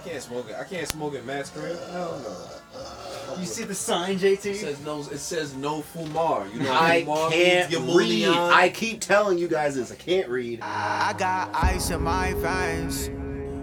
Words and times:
can't 0.00 0.22
smoke 0.22 0.48
it. 0.50 0.56
I 0.58 0.64
can't 0.64 0.88
smoke 0.88 1.14
it 1.14 1.24
Matt's 1.24 1.50
crib. 1.50 1.78
Hell 1.90 2.20
no. 2.22 3.38
You 3.38 3.46
see 3.46 3.64
the 3.64 3.74
sign, 3.74 4.18
JT? 4.18 4.32
It 4.32 4.40
JT? 4.40 4.56
says 4.56 4.84
no. 4.84 5.00
It 5.00 5.18
says 5.18 5.54
no 5.54 5.82
fumar. 5.82 6.52
You 6.52 6.60
know 6.60 6.72
I 6.72 7.02
fumar 7.02 7.30
can't 7.30 7.96
read. 7.96 8.28
I 8.28 8.68
keep 8.70 9.00
telling 9.00 9.38
you 9.38 9.48
guys 9.48 9.74
this. 9.76 9.92
I 9.92 9.96
can't 9.96 10.28
read. 10.28 10.60
I 10.62 11.14
got 11.16 11.50
ice 11.54 11.90
in 11.90 12.02
my 12.02 12.34
veins. 12.34 13.10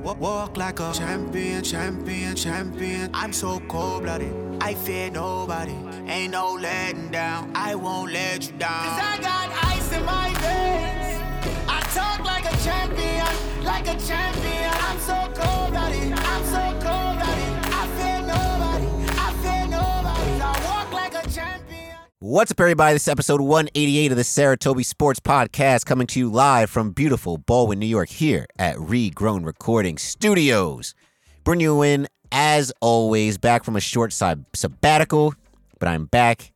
Walk 0.04 0.56
like 0.56 0.80
a 0.80 0.94
champion, 0.94 1.64
champion, 1.64 2.36
champion. 2.36 3.10
I'm 3.14 3.34
so 3.34 3.60
cold 3.68 4.04
blooded. 4.04 4.34
I 4.62 4.74
fear 4.74 5.10
nobody. 5.12 5.76
Ain't 6.08 6.32
no 6.32 6.54
letting 6.54 7.12
down. 7.12 7.52
I 7.54 7.76
won't 7.76 8.14
let 8.14 8.50
you 8.50 8.58
down. 8.58 8.72
Cause 8.72 9.00
I 9.04 9.18
got 9.22 9.66
ice 9.66 9.92
in 9.92 10.06
my 10.06 10.30
veins. 10.40 11.20
I 11.68 11.82
talk 11.94 12.26
like 12.26 12.46
a 12.46 12.58
champion, 12.64 13.64
like 13.66 13.88
a 13.88 14.00
champion. 14.00 14.72
I'm 14.74 15.00
so 15.00 15.14
cold 15.36 15.47
What's 22.20 22.50
up, 22.50 22.60
everybody? 22.60 22.96
This 22.96 23.04
is 23.04 23.10
episode 23.10 23.42
188 23.42 24.10
of 24.10 24.18
the 24.18 24.24
Saratobi 24.24 24.84
Sports 24.84 25.20
Podcast, 25.20 25.86
coming 25.86 26.08
to 26.08 26.20
you 26.20 26.32
live 26.32 26.68
from 26.68 26.90
beautiful 26.90 27.38
Baldwin, 27.38 27.78
New 27.78 27.86
York, 27.86 28.10
here 28.10 28.48
at 28.58 28.76
Regrown 28.78 29.46
Recording 29.46 30.00
Studios. 30.00 30.96
Bring 31.44 31.60
you 31.60 31.84
in, 31.84 32.08
as 32.32 32.74
always, 32.82 33.38
back 33.38 33.64
from 33.64 33.76
a 33.76 33.80
short 33.80 34.14
side 34.14 34.44
sabbatical, 34.54 35.36
but 35.78 35.90
I'm 35.90 36.08
back, 36.08 36.54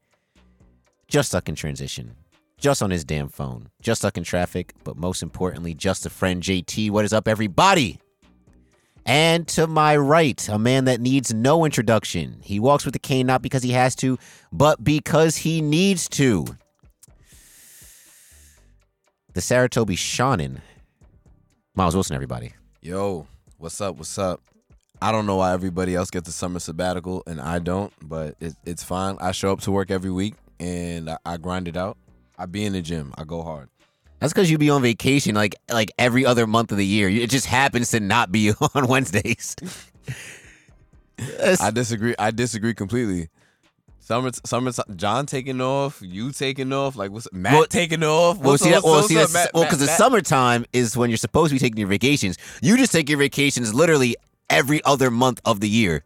just 1.08 1.30
stuck 1.30 1.48
in 1.48 1.54
transition, 1.54 2.16
just 2.58 2.82
on 2.82 2.90
his 2.90 3.06
damn 3.06 3.30
phone, 3.30 3.70
just 3.84 4.02
stuck 4.02 4.18
in 4.18 4.24
traffic, 4.24 4.74
but 4.84 4.98
most 4.98 5.22
importantly, 5.22 5.76
just 5.76 6.08
a 6.08 6.10
friend, 6.10 6.42
JT. 6.42 6.90
What 6.90 7.06
is 7.06 7.14
up, 7.14 7.28
everybody? 7.28 8.00
And 9.06 9.48
to 9.50 9.68
my 9.68 9.98
right, 9.98 10.48
a 10.50 10.60
man 10.60 10.86
that 10.86 11.02
needs 11.02 11.34
no 11.34 11.66
introduction. 11.66 12.40
He 12.44 12.60
walks 12.60 12.86
with 12.86 12.96
a 12.96 13.00
cane 13.00 13.28
not 13.28 13.42
because 13.42 13.64
he 13.64 13.72
has 13.72 13.96
to, 13.98 14.18
but 14.52 14.84
because 14.84 15.38
he 15.38 15.62
needs 15.62 16.08
to. 16.10 16.46
The 19.34 19.42
Saratobi 19.42 19.98
Shaman. 19.98 20.62
Miles 21.74 21.96
Wilson, 21.96 22.16
everybody. 22.16 22.54
Yo, 22.82 23.28
what's 23.58 23.80
up? 23.80 23.96
What's 23.96 24.18
up? 24.18 24.42
I 25.02 25.12
don't 25.12 25.26
know 25.26 25.38
why 25.38 25.54
everybody 25.54 25.96
else 25.96 26.12
gets 26.12 26.28
the 26.28 26.32
summer 26.32 26.60
sabbatical 26.60 27.24
and 27.26 27.42
I 27.42 27.58
don't, 27.60 27.92
but 28.04 28.36
it, 28.40 28.54
it's 28.66 28.84
fine. 28.84 29.18
I 29.20 29.32
show 29.32 29.52
up 29.52 29.62
to 29.62 29.72
work 29.72 29.90
every 29.90 30.12
week 30.12 30.36
and 30.60 31.10
I, 31.10 31.18
I 31.26 31.38
grind 31.38 31.68
it 31.68 31.76
out. 31.76 31.98
I 32.38 32.46
be 32.46 32.66
in 32.66 32.74
the 32.74 32.82
gym. 32.82 33.14
I 33.18 33.24
go 33.24 33.42
hard. 33.42 33.70
That's 34.22 34.32
because 34.32 34.50
you'd 34.50 34.60
be 34.62 34.70
on 34.70 34.82
vacation 34.84 35.36
like 35.36 35.56
like 35.70 35.92
every 35.98 36.26
other 36.26 36.48
month 36.48 36.72
of 36.72 36.78
the 36.78 36.86
year. 36.86 37.10
It 37.10 37.30
just 37.30 37.48
happens 37.48 37.92
to 37.92 38.00
not 38.00 38.32
be 38.32 38.54
on 38.76 38.88
Wednesdays. 38.88 39.56
I 41.60 41.72
disagree. 41.72 42.16
I 42.18 42.32
disagree 42.32 42.74
completely. 42.74 43.30
Summer, 44.00 44.32
summer, 44.44 44.72
John 44.96 45.26
taking 45.26 45.62
off, 45.62 46.02
you 46.02 46.32
taking 46.32 46.74
off, 46.74 46.96
like 46.96 47.12
what's 47.12 47.28
Matt 47.32 47.54
Well- 47.54 47.66
taking 47.66 48.04
off? 48.04 48.38
well, 48.40 48.52
What's, 48.52 48.64
see, 48.64 48.72
that, 48.72 48.84
well, 48.84 49.04
see, 49.04 49.16
that's, 49.16 49.34
Matt- 49.34 49.52
well, 49.54 49.64
because 49.64 49.80
the 49.80 49.88
summertime 49.88 50.66
is 50.74 50.98
when 50.98 51.10
you're 51.10 51.18
supposed 51.18 51.50
to 51.50 51.56
be 51.56 51.60
taking 51.60 51.78
your 51.78 51.88
vacations. 51.88 52.38
You 52.62 52.78
just 52.78 52.92
take 52.92 53.10
your 53.10 53.20
vacations 53.20 53.74
literally 53.74 54.18
every 54.50 54.84
other 54.84 55.12
month 55.12 55.40
of 55.46 55.62
the 55.62 55.70
year. 55.70 56.04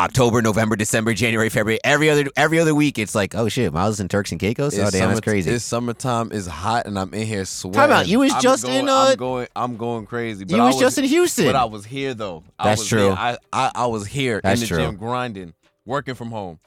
October, 0.00 0.40
November, 0.40 0.76
December, 0.76 1.12
January, 1.12 1.48
February, 1.50 1.78
every 1.84 2.08
other 2.08 2.24
every 2.36 2.58
other 2.58 2.74
week. 2.74 2.98
It's 2.98 3.14
like, 3.14 3.34
oh 3.34 3.48
shit, 3.48 3.72
Miles 3.72 3.94
is 3.96 4.00
in 4.00 4.08
Turks 4.08 4.32
and 4.32 4.40
Caicos. 4.40 4.78
Oh 4.78 4.82
It's 4.82 4.92
damn, 4.92 5.08
that's 5.08 5.20
crazy. 5.20 5.50
It's 5.50 5.64
summertime. 5.64 6.30
It's 6.32 6.46
hot, 6.46 6.86
and 6.86 6.98
I'm 6.98 7.12
in 7.12 7.26
here 7.26 7.44
sweating. 7.44 7.78
Time 7.78 7.90
out, 7.92 8.08
you 8.08 8.20
was 8.20 8.32
I'm 8.32 8.40
just 8.40 8.64
going, 8.64 8.78
in, 8.78 8.88
uh, 8.88 8.92
I'm 9.10 9.16
going. 9.16 9.48
I'm 9.54 9.76
going 9.76 10.06
crazy. 10.06 10.44
But 10.44 10.56
you 10.56 10.62
I 10.62 10.66
was 10.66 10.78
just 10.78 10.96
in 10.98 11.04
Houston. 11.04 11.44
But 11.46 11.56
I 11.56 11.66
was 11.66 11.84
here 11.84 12.14
though. 12.14 12.42
I 12.58 12.64
That's 12.70 12.80
was 12.80 12.88
true. 12.88 12.98
here. 13.08 13.12
I, 13.12 13.36
I 13.52 13.70
I 13.74 13.86
was 13.86 14.06
here 14.06 14.40
That's 14.42 14.60
in 14.62 14.68
the 14.68 14.74
true. 14.74 14.84
gym 14.86 14.96
grinding, 14.96 15.54
working 15.84 16.14
from 16.14 16.30
home. 16.30 16.58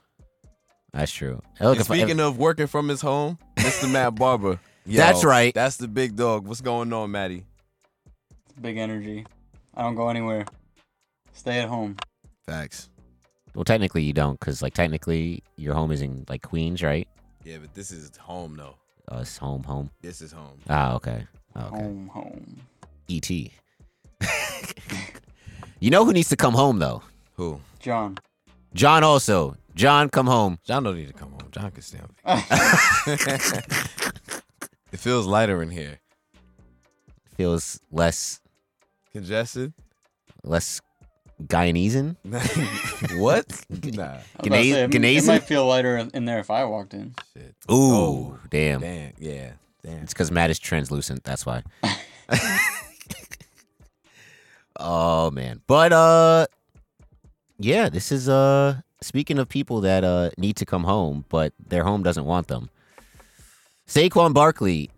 That's 0.94 1.12
true. 1.12 1.42
Hey, 1.58 1.66
And 1.66 1.80
if 1.82 1.90
I- 1.90 1.98
speaking 1.98 2.20
of 2.20 2.38
working 2.38 2.68
from 2.68 2.88
his 2.88 3.02
home, 3.02 3.40
Mr. 3.58 3.92
Matt 3.92 4.14
Barber. 4.20 4.60
Yo, 4.86 4.98
That's 4.98 5.24
right. 5.24 5.54
That's 5.54 5.78
the 5.78 5.88
big 5.88 6.16
dog. 6.16 6.46
What's 6.48 6.62
going 6.62 6.92
on, 6.94 7.10
Matty? 7.10 7.46
Big 8.62 8.78
energy. 8.78 9.26
I 9.74 9.82
don't 9.82 9.96
go 9.96 10.10
anywhere. 10.10 10.46
Stay 11.32 11.60
at 11.62 11.68
home. 11.70 11.96
Facts. 12.46 12.90
Well, 13.56 13.64
technically 13.64 14.04
you 14.04 14.14
don't, 14.14 14.40
because 14.40 14.62
like 14.62 14.74
technically 14.74 15.44
your 15.58 15.74
home 15.74 15.92
is 15.92 16.02
in 16.02 16.26
like 16.30 16.42
Queens, 16.42 16.82
right? 16.82 17.08
Yeah, 17.44 17.58
but 17.60 17.74
this 17.74 17.92
is 17.92 18.16
home 18.18 18.56
though. 18.58 18.76
Uh, 19.12 19.20
it's 19.22 19.38
home, 19.38 19.64
home. 19.64 19.90
This 20.02 20.22
is 20.22 20.32
home. 20.32 20.60
Ah, 20.70 20.94
okay. 20.96 21.28
Oh, 21.56 21.66
okay. 21.66 21.78
Home, 21.78 22.08
home. 22.08 22.62
Et. 23.10 23.30
you 25.80 25.90
know 25.90 26.06
who 26.06 26.14
needs 26.14 26.30
to 26.30 26.38
come 26.38 26.54
home 26.54 26.80
though? 26.80 27.04
Who? 27.36 27.60
John. 27.80 28.18
John 28.74 29.04
also. 29.04 29.58
John, 29.76 30.10
come 30.10 30.28
home. 30.28 30.60
John 30.64 30.84
don't 30.84 30.96
need 30.96 31.08
to 31.08 31.14
come 31.14 31.32
home. 31.32 31.50
John 31.52 31.72
can 31.72 31.82
stay 31.82 32.00
on 32.00 32.38
vacation. 32.38 33.64
it 34.92 35.00
feels 35.00 35.26
lighter 35.26 35.62
in 35.62 35.72
here. 35.72 36.00
Feels 37.36 37.80
less 37.92 38.40
Congested? 39.12 39.74
less 40.44 40.82
Guyanese. 41.48 42.16
what? 43.20 43.66
Nah. 43.70 44.04
I 44.04 44.16
was 44.16 44.24
about 44.44 44.44
to 44.44 44.50
Gna- 44.50 44.56
say, 44.64 44.84
it, 44.84 44.96
it 44.96 45.26
might 45.28 45.44
feel 45.44 45.66
lighter 45.68 45.98
in 45.98 46.10
in 46.14 46.26
there 46.26 46.40
if 46.40 46.50
I 46.52 46.64
walked 46.66 46.94
in. 46.94 47.14
Shit. 47.34 47.56
Ooh, 47.72 47.94
Oh, 47.96 48.40
damn. 48.50 48.82
Damn. 48.82 49.14
Yeah. 49.18 49.52
Damn. 49.84 50.04
It's 50.04 50.14
because 50.14 50.32
Matt 50.32 50.50
is 50.50 50.60
translucent. 50.60 51.24
That's 51.24 51.46
why. 51.46 51.64
oh 54.80 55.32
man, 55.32 55.62
but 55.68 55.94
uh, 55.94 56.48
yeah, 57.60 57.90
this 57.90 58.12
is 58.12 58.28
uh. 58.30 58.82
Speaking 59.02 59.38
of 59.38 59.50
people 59.50 59.82
that 59.82 60.06
uh 60.06 60.30
need 60.38 60.56
to 60.58 60.66
come 60.66 60.86
home, 60.86 61.26
but 61.28 61.52
their 61.60 61.84
home 61.84 62.04
doesn't 62.04 62.24
want 62.26 62.48
them. 62.48 62.70
Saquon 63.86 64.34
Barkley 64.34 64.90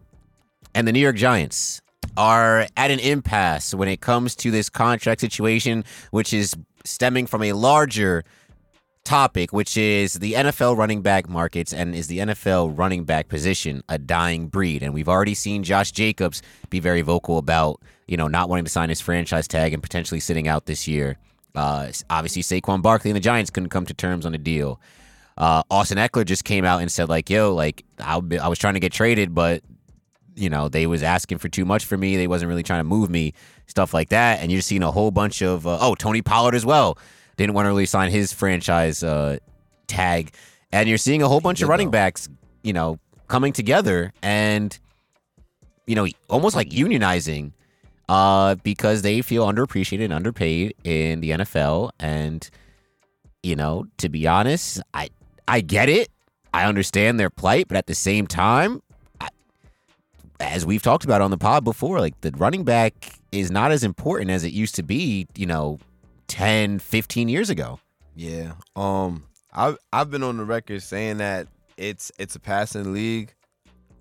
and 0.75 0.87
the 0.87 0.91
New 0.91 0.99
York 0.99 1.15
Giants 1.15 1.81
are 2.17 2.67
at 2.77 2.91
an 2.91 2.99
impasse 2.99 3.73
when 3.73 3.87
it 3.87 4.01
comes 4.01 4.35
to 4.37 4.51
this 4.51 4.69
contract 4.69 5.21
situation, 5.21 5.83
which 6.11 6.33
is 6.33 6.55
stemming 6.83 7.27
from 7.27 7.43
a 7.43 7.53
larger 7.53 8.23
topic, 9.03 9.53
which 9.53 9.77
is 9.77 10.15
the 10.15 10.33
NFL 10.33 10.77
running 10.77 11.01
back 11.01 11.29
markets 11.29 11.71
and 11.73 11.95
is 11.95 12.07
the 12.07 12.19
NFL 12.19 12.77
running 12.77 13.05
back 13.05 13.29
position 13.29 13.83
a 13.87 13.97
dying 13.97 14.47
breed? 14.47 14.83
And 14.83 14.93
we've 14.93 15.07
already 15.07 15.35
seen 15.35 15.63
Josh 15.63 15.91
Jacobs 15.91 16.41
be 16.69 16.79
very 16.79 17.01
vocal 17.01 17.37
about, 17.37 17.81
you 18.07 18.17
know, 18.17 18.27
not 18.27 18.49
wanting 18.49 18.65
to 18.65 18.71
sign 18.71 18.89
his 18.89 18.99
franchise 18.99 19.47
tag 19.47 19.73
and 19.73 19.81
potentially 19.81 20.19
sitting 20.19 20.47
out 20.47 20.65
this 20.65 20.87
year. 20.87 21.17
Uh, 21.53 21.91
obviously, 22.09 22.41
Saquon 22.41 22.81
Barkley 22.81 23.11
and 23.11 23.15
the 23.15 23.21
Giants 23.21 23.49
couldn't 23.49 23.69
come 23.69 23.85
to 23.85 23.93
terms 23.93 24.25
on 24.25 24.35
a 24.35 24.37
deal. 24.37 24.81
Uh, 25.37 25.63
Austin 25.69 25.97
Ekeler 25.97 26.25
just 26.25 26.43
came 26.43 26.65
out 26.65 26.81
and 26.81 26.91
said, 26.91 27.07
like, 27.09 27.29
yo, 27.29 27.53
like, 27.53 27.83
I, 27.99 28.21
I 28.41 28.47
was 28.47 28.57
trying 28.59 28.73
to 28.73 28.79
get 28.79 28.91
traded, 28.91 29.33
but 29.33 29.63
you 30.35 30.49
know 30.49 30.69
they 30.69 30.87
was 30.87 31.03
asking 31.03 31.37
for 31.39 31.49
too 31.49 31.65
much 31.65 31.85
for 31.85 31.97
me. 31.97 32.15
They 32.17 32.27
wasn't 32.27 32.49
really 32.49 32.63
trying 32.63 32.81
to 32.81 32.85
move 32.85 33.09
me 33.09 33.33
stuff 33.67 33.93
like 33.93 34.09
that. 34.09 34.39
And 34.39 34.51
you're 34.51 34.61
seeing 34.61 34.83
a 34.83 34.91
whole 34.91 35.11
bunch 35.11 35.41
of 35.41 35.65
uh, 35.65 35.77
oh 35.81 35.95
tony 35.95 36.21
pollard 36.21 36.55
as 36.55 36.65
well. 36.65 36.97
Didn't 37.37 37.53
want 37.53 37.65
to 37.65 37.69
really 37.69 37.85
sign 37.85 38.11
his 38.11 38.31
franchise 38.31 39.03
uh, 39.03 39.37
tag. 39.87 40.33
And 40.71 40.89
you're 40.89 40.97
seeing 40.97 41.21
a 41.21 41.27
whole 41.27 41.41
bunch 41.41 41.61
of 41.61 41.69
running 41.69 41.89
backs 41.89 42.27
you 42.65 42.73
know 42.73 42.99
coming 43.27 43.53
together 43.53 44.11
and 44.21 44.77
you 45.87 45.95
know 45.95 46.07
almost 46.29 46.55
like 46.55 46.69
unionizing 46.69 47.53
uh, 48.09 48.55
because 48.55 49.01
they 49.01 49.21
feel 49.21 49.45
underappreciated 49.47 50.05
and 50.05 50.13
underpaid 50.13 50.75
in 50.83 51.21
the 51.21 51.29
nfl 51.31 51.91
and 51.99 52.49
you 53.43 53.55
know 53.55 53.85
to 53.97 54.09
be 54.09 54.27
honest 54.27 54.81
i 54.93 55.09
i 55.47 55.61
get 55.61 55.87
it. 55.87 56.09
I 56.53 56.65
understand 56.65 57.19
their 57.19 57.29
plight 57.29 57.67
but 57.67 57.77
at 57.77 57.87
the 57.87 57.95
same 57.95 58.27
time 58.27 58.81
as 60.45 60.65
we've 60.65 60.81
talked 60.81 61.03
about 61.03 61.21
on 61.21 61.31
the 61.31 61.37
pod 61.37 61.63
before, 61.63 61.99
like 61.99 62.19
the 62.21 62.31
running 62.37 62.63
back 62.63 63.19
is 63.31 63.51
not 63.51 63.71
as 63.71 63.83
important 63.83 64.31
as 64.31 64.43
it 64.43 64.53
used 64.53 64.75
to 64.75 64.83
be, 64.83 65.27
you 65.35 65.45
know, 65.45 65.79
10, 66.27 66.79
15 66.79 67.29
years 67.29 67.49
ago. 67.49 67.79
Yeah. 68.15 68.53
Um 68.75 69.23
I've 69.53 69.77
I've 69.91 70.11
been 70.11 70.23
on 70.23 70.37
the 70.37 70.45
record 70.45 70.83
saying 70.83 71.17
that 71.17 71.47
it's 71.77 72.11
it's 72.19 72.35
a 72.35 72.39
passing 72.39 72.93
league. 72.93 73.33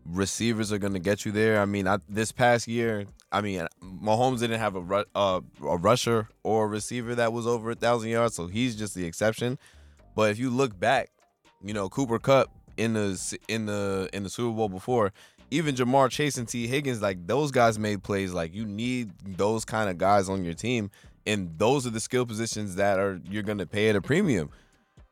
Receivers 0.06 0.72
are 0.72 0.78
gonna 0.78 0.98
get 0.98 1.24
you 1.24 1.32
there. 1.32 1.60
I 1.60 1.64
mean, 1.64 1.88
I, 1.88 1.98
this 2.08 2.30
past 2.32 2.68
year, 2.68 3.06
I 3.32 3.40
mean, 3.40 3.66
Mahomes 3.82 4.40
didn't 4.40 4.60
have 4.60 4.76
a 4.76 5.04
uh, 5.14 5.40
a 5.62 5.76
rusher 5.76 6.28
or 6.42 6.64
a 6.64 6.68
receiver 6.68 7.14
that 7.14 7.32
was 7.32 7.46
over 7.46 7.70
a 7.70 7.74
thousand 7.74 8.10
yards, 8.10 8.34
so 8.34 8.46
he's 8.46 8.76
just 8.76 8.94
the 8.94 9.06
exception. 9.06 9.58
But 10.14 10.30
if 10.30 10.38
you 10.38 10.50
look 10.50 10.78
back, 10.78 11.10
you 11.64 11.72
know, 11.72 11.88
Cooper 11.88 12.18
Kupp 12.18 12.50
in 12.76 12.94
the 12.94 13.38
in 13.48 13.66
the 13.66 14.08
in 14.12 14.22
the 14.24 14.30
Super 14.30 14.54
Bowl 14.54 14.68
before, 14.68 15.12
even 15.50 15.74
Ja'Marr 15.74 16.10
Chase 16.10 16.36
and 16.36 16.48
Tee 16.48 16.66
Higgins, 16.66 17.02
like 17.02 17.26
those 17.26 17.50
guys 17.50 17.78
made 17.78 18.02
plays. 18.02 18.32
Like 18.32 18.54
you 18.54 18.64
need 18.64 19.12
those 19.24 19.64
kind 19.64 19.90
of 19.90 19.98
guys 19.98 20.28
on 20.28 20.44
your 20.44 20.54
team, 20.54 20.90
and 21.26 21.56
those 21.58 21.86
are 21.86 21.90
the 21.90 22.00
skill 22.00 22.26
positions 22.26 22.76
that 22.76 22.98
are 22.98 23.20
you're 23.28 23.42
gonna 23.42 23.66
pay 23.66 23.88
at 23.88 23.96
a 23.96 24.02
premium. 24.02 24.50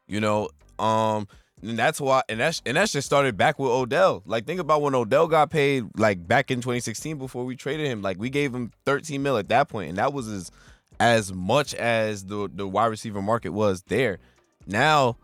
You 0.07 0.21
know, 0.21 0.49
um, 0.79 1.29
and 1.63 1.79
that's 1.79 2.01
why, 2.01 2.23
and 2.29 2.41
that's 2.41 2.61
and 2.67 2.77
that's 2.77 2.93
just 2.93 3.07
started 3.07 3.37
back 3.37 3.59
with 3.59 3.71
Odell. 3.71 4.23
Like 4.27 4.47
think 4.47 4.61
about 4.61 4.83
when 4.83 4.95
Odell 4.95 5.29
got 5.29 5.51
paid, 5.51 5.85
like 5.97 6.27
back 6.27 6.51
in 6.51 6.59
2016 6.59 7.19
before 7.19 7.45
we 7.45 7.57
traded 7.57 7.87
him. 7.87 8.03
Like 8.03 8.19
we 8.19 8.31
gave 8.31 8.55
him 8.55 8.73
13 8.85 9.23
mil 9.23 9.37
at 9.37 9.49
that 9.49 9.69
point, 9.69 9.91
and 9.91 9.99
that 9.99 10.13
was 10.13 10.29
as 10.29 10.51
as 10.99 11.33
much 11.33 11.75
as 11.75 12.25
the 12.27 12.51
the 12.53 12.67
wide 12.67 12.87
receiver 12.87 13.23
market 13.23 13.51
was 13.51 13.83
there. 13.85 14.19
Now, 14.67 15.17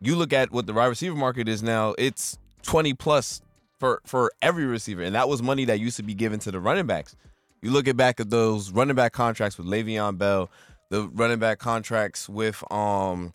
you 0.00 0.16
look 0.16 0.32
at 0.32 0.52
what 0.52 0.66
the 0.66 0.72
wide 0.72 0.86
receiver 0.86 1.16
market 1.16 1.48
is 1.48 1.62
now. 1.62 1.94
It's 1.98 2.38
twenty 2.62 2.94
plus 2.94 3.42
for 3.80 4.00
for 4.06 4.30
every 4.40 4.64
receiver, 4.66 5.02
and 5.02 5.14
that 5.16 5.28
was 5.28 5.42
money 5.42 5.64
that 5.64 5.80
used 5.80 5.96
to 5.96 6.02
be 6.04 6.14
given 6.14 6.38
to 6.40 6.52
the 6.52 6.60
running 6.60 6.86
backs. 6.86 7.16
You 7.62 7.70
look 7.72 7.88
at 7.88 7.96
back 7.96 8.20
at 8.20 8.30
those 8.30 8.70
running 8.70 8.94
back 8.94 9.12
contracts 9.12 9.58
with 9.58 9.66
Le'Veon 9.66 10.16
Bell, 10.18 10.48
the 10.90 11.08
running 11.08 11.38
back 11.40 11.58
contracts 11.58 12.28
with 12.28 12.62
um, 12.72 13.32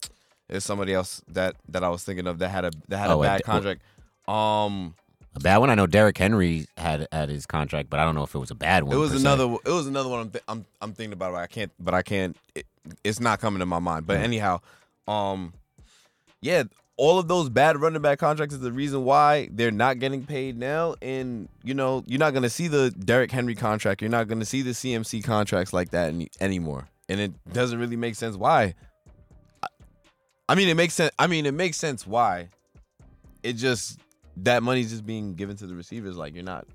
there's 0.47 0.63
somebody 0.63 0.93
else 0.93 1.21
that 1.27 1.55
that 1.69 1.83
I 1.83 1.89
was 1.89 2.03
thinking 2.03 2.27
of 2.27 2.39
that 2.39 2.49
had 2.49 2.63
a 2.65 2.71
that 2.87 2.97
had 2.97 3.09
Oh, 3.09 3.19
a 3.21 3.25
bad 3.25 3.43
contract. 3.43 3.81
Um, 4.27 4.95
A 5.35 5.39
bad 5.39 5.57
one. 5.57 5.69
I 5.69 5.75
know 5.75 5.85
Derrick 5.87 6.17
Henry 6.17 6.67
had 6.77 7.07
had 7.11 7.29
his 7.29 7.45
contract, 7.45 7.89
but 7.89 7.99
I 7.99 8.03
don't 8.05 8.15
know 8.15 8.23
if 8.23 8.33
it 8.33 8.39
was 8.39 8.51
a 8.51 8.55
bad 8.55 8.83
one. 8.83 8.95
it 8.95 8.99
was 8.99 9.11
per 9.11 9.17
se. 9.17 9.21
another. 9.21 9.55
It 9.65 9.71
was 9.71 9.87
another 9.87 10.09
one. 10.09 10.19
I'm 10.21 10.29
th- 10.31 10.43
I'm 10.47 10.65
I'm 10.81 10.93
thinking 10.93 11.13
about. 11.13 11.33
It. 11.33 11.37
I 11.37 11.47
can't, 11.47 11.71
but 11.79 11.93
I 11.93 12.01
can't. 12.01 12.35
It, 12.55 12.65
it's 13.03 13.19
not 13.19 13.39
coming 13.41 13.59
to 13.59 13.65
my 13.65 13.79
mind. 13.79 14.07
But 14.07 14.17
anyhow, 14.17 14.61
um, 15.07 15.53
yeah, 16.41 16.63
all 16.97 17.19
of 17.19 17.27
those 17.27 17.49
bad 17.49 17.79
running 17.79 18.01
back 18.01 18.19
contracts 18.19 18.55
is 18.55 18.61
the 18.61 18.71
reason 18.71 19.03
why 19.03 19.49
they're 19.51 19.71
not 19.71 19.99
getting 19.99 20.25
paid 20.25 20.57
now. 20.57 20.95
And 21.01 21.49
you 21.63 21.73
know, 21.73 22.03
you're 22.07 22.19
not 22.19 22.33
gonna 22.33 22.49
see 22.49 22.67
the 22.67 22.91
Derrick 22.91 23.31
Henry 23.31 23.55
contract. 23.55 24.01
You're 24.01 24.11
not 24.11 24.27
gonna 24.27 24.45
see 24.45 24.61
the 24.61 24.71
CMC 24.71 25.23
contracts 25.23 25.73
like 25.73 25.91
that 25.91 26.09
any, 26.09 26.29
anymore. 26.39 26.87
And 27.09 27.19
it 27.19 27.31
doesn't 27.53 27.79
really 27.79 27.97
make 27.97 28.15
sense 28.15 28.35
why. 28.35 28.75
I, 29.61 29.67
I 30.49 30.55
mean, 30.55 30.69
it 30.69 30.75
makes 30.75 30.93
sense. 30.93 31.11
I 31.19 31.27
mean, 31.27 31.45
it 31.45 31.53
makes 31.53 31.77
sense 31.77 32.07
why. 32.07 32.49
It 33.43 33.53
just 33.53 33.99
that 34.37 34.63
money's 34.63 34.89
just 34.89 35.05
being 35.05 35.35
given 35.35 35.55
to 35.57 35.67
the 35.67 35.75
receivers. 35.75 36.17
Like 36.17 36.33
you're 36.33 36.43
not, 36.43 36.65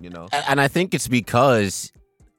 you 0.00 0.10
know. 0.10 0.28
And 0.48 0.60
I 0.60 0.68
think 0.68 0.94
it's 0.94 1.08
because, 1.08 1.92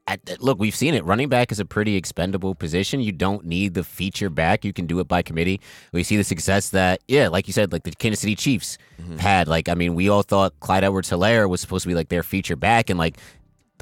at, 0.08 0.40
look, 0.42 0.58
we've 0.58 0.74
seen 0.74 0.94
it. 0.94 1.04
Running 1.04 1.28
back 1.28 1.52
is 1.52 1.60
a 1.60 1.64
pretty 1.66 1.94
expendable 1.94 2.54
position. 2.54 3.00
You 3.00 3.12
don't 3.12 3.44
need 3.44 3.74
the 3.74 3.84
feature 3.84 4.30
back. 4.30 4.64
You 4.64 4.72
can 4.72 4.86
do 4.86 4.98
it 5.00 5.06
by 5.06 5.20
committee. 5.22 5.60
We 5.92 6.02
see 6.02 6.16
the 6.16 6.24
success 6.24 6.70
that, 6.70 7.00
yeah, 7.06 7.28
like 7.28 7.46
you 7.46 7.52
said, 7.52 7.70
like 7.72 7.82
the 7.84 7.90
Kansas 7.92 8.20
City 8.20 8.34
Chiefs 8.34 8.78
had. 9.18 9.46
Like, 9.48 9.68
I 9.68 9.74
mean, 9.74 9.94
we 9.94 10.08
all 10.08 10.22
thought 10.22 10.58
Clyde 10.60 10.82
Edwards-Helaire 10.82 11.48
was 11.48 11.60
supposed 11.60 11.82
to 11.82 11.88
be 11.88 11.94
like 11.94 12.08
their 12.08 12.22
feature 12.22 12.56
back. 12.56 12.88
And 12.88 12.98
like, 12.98 13.18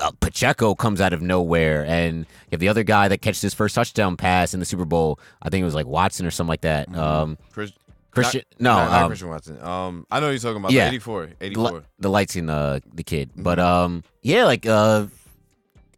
uh, 0.03 0.11
Pacheco 0.21 0.75
comes 0.75 1.01
out 1.01 1.13
of 1.15 1.23
nowhere, 1.23 1.87
and 1.87 2.19
you 2.19 2.27
have 2.51 2.61
the 2.61 2.69
other 2.69 2.83
guy 2.83 3.09
that 3.09 3.23
catches 3.23 3.41
his 3.41 3.55
first 3.55 3.75
touchdown 3.75 4.17
pass 4.17 4.53
in 4.53 4.61
the 4.61 4.67
Super 4.67 4.85
Bowl. 4.85 5.19
I 5.41 5.49
think 5.49 5.63
it 5.63 5.65
was 5.65 5.75
like 5.75 5.87
Watson 5.87 6.27
or 6.27 6.31
something 6.31 6.51
like 6.51 6.61
that. 6.63 6.95
Um, 6.95 7.39
Chris, 7.53 7.73
Christian, 8.11 8.43
no, 8.59 8.75
not, 8.75 8.91
not 8.91 9.03
um, 9.03 9.09
Christian 9.09 9.29
Watson. 9.29 9.63
Um, 9.63 10.07
I 10.11 10.21
know 10.21 10.29
you're 10.31 10.39
talking 10.39 10.59
about 10.59 10.73
Yeah. 10.73 10.85
the 10.87 10.97
84, 10.97 11.27
the, 11.39 11.47
84. 11.47 11.85
the 11.99 12.11
lights 12.11 12.37
in 12.37 12.51
uh, 12.51 12.81
the 12.93 13.05
kid. 13.05 13.31
Mm-hmm. 13.31 13.43
But 13.43 13.59
um, 13.59 14.03
yeah, 14.23 14.45
like 14.45 14.67
uh, 14.67 15.07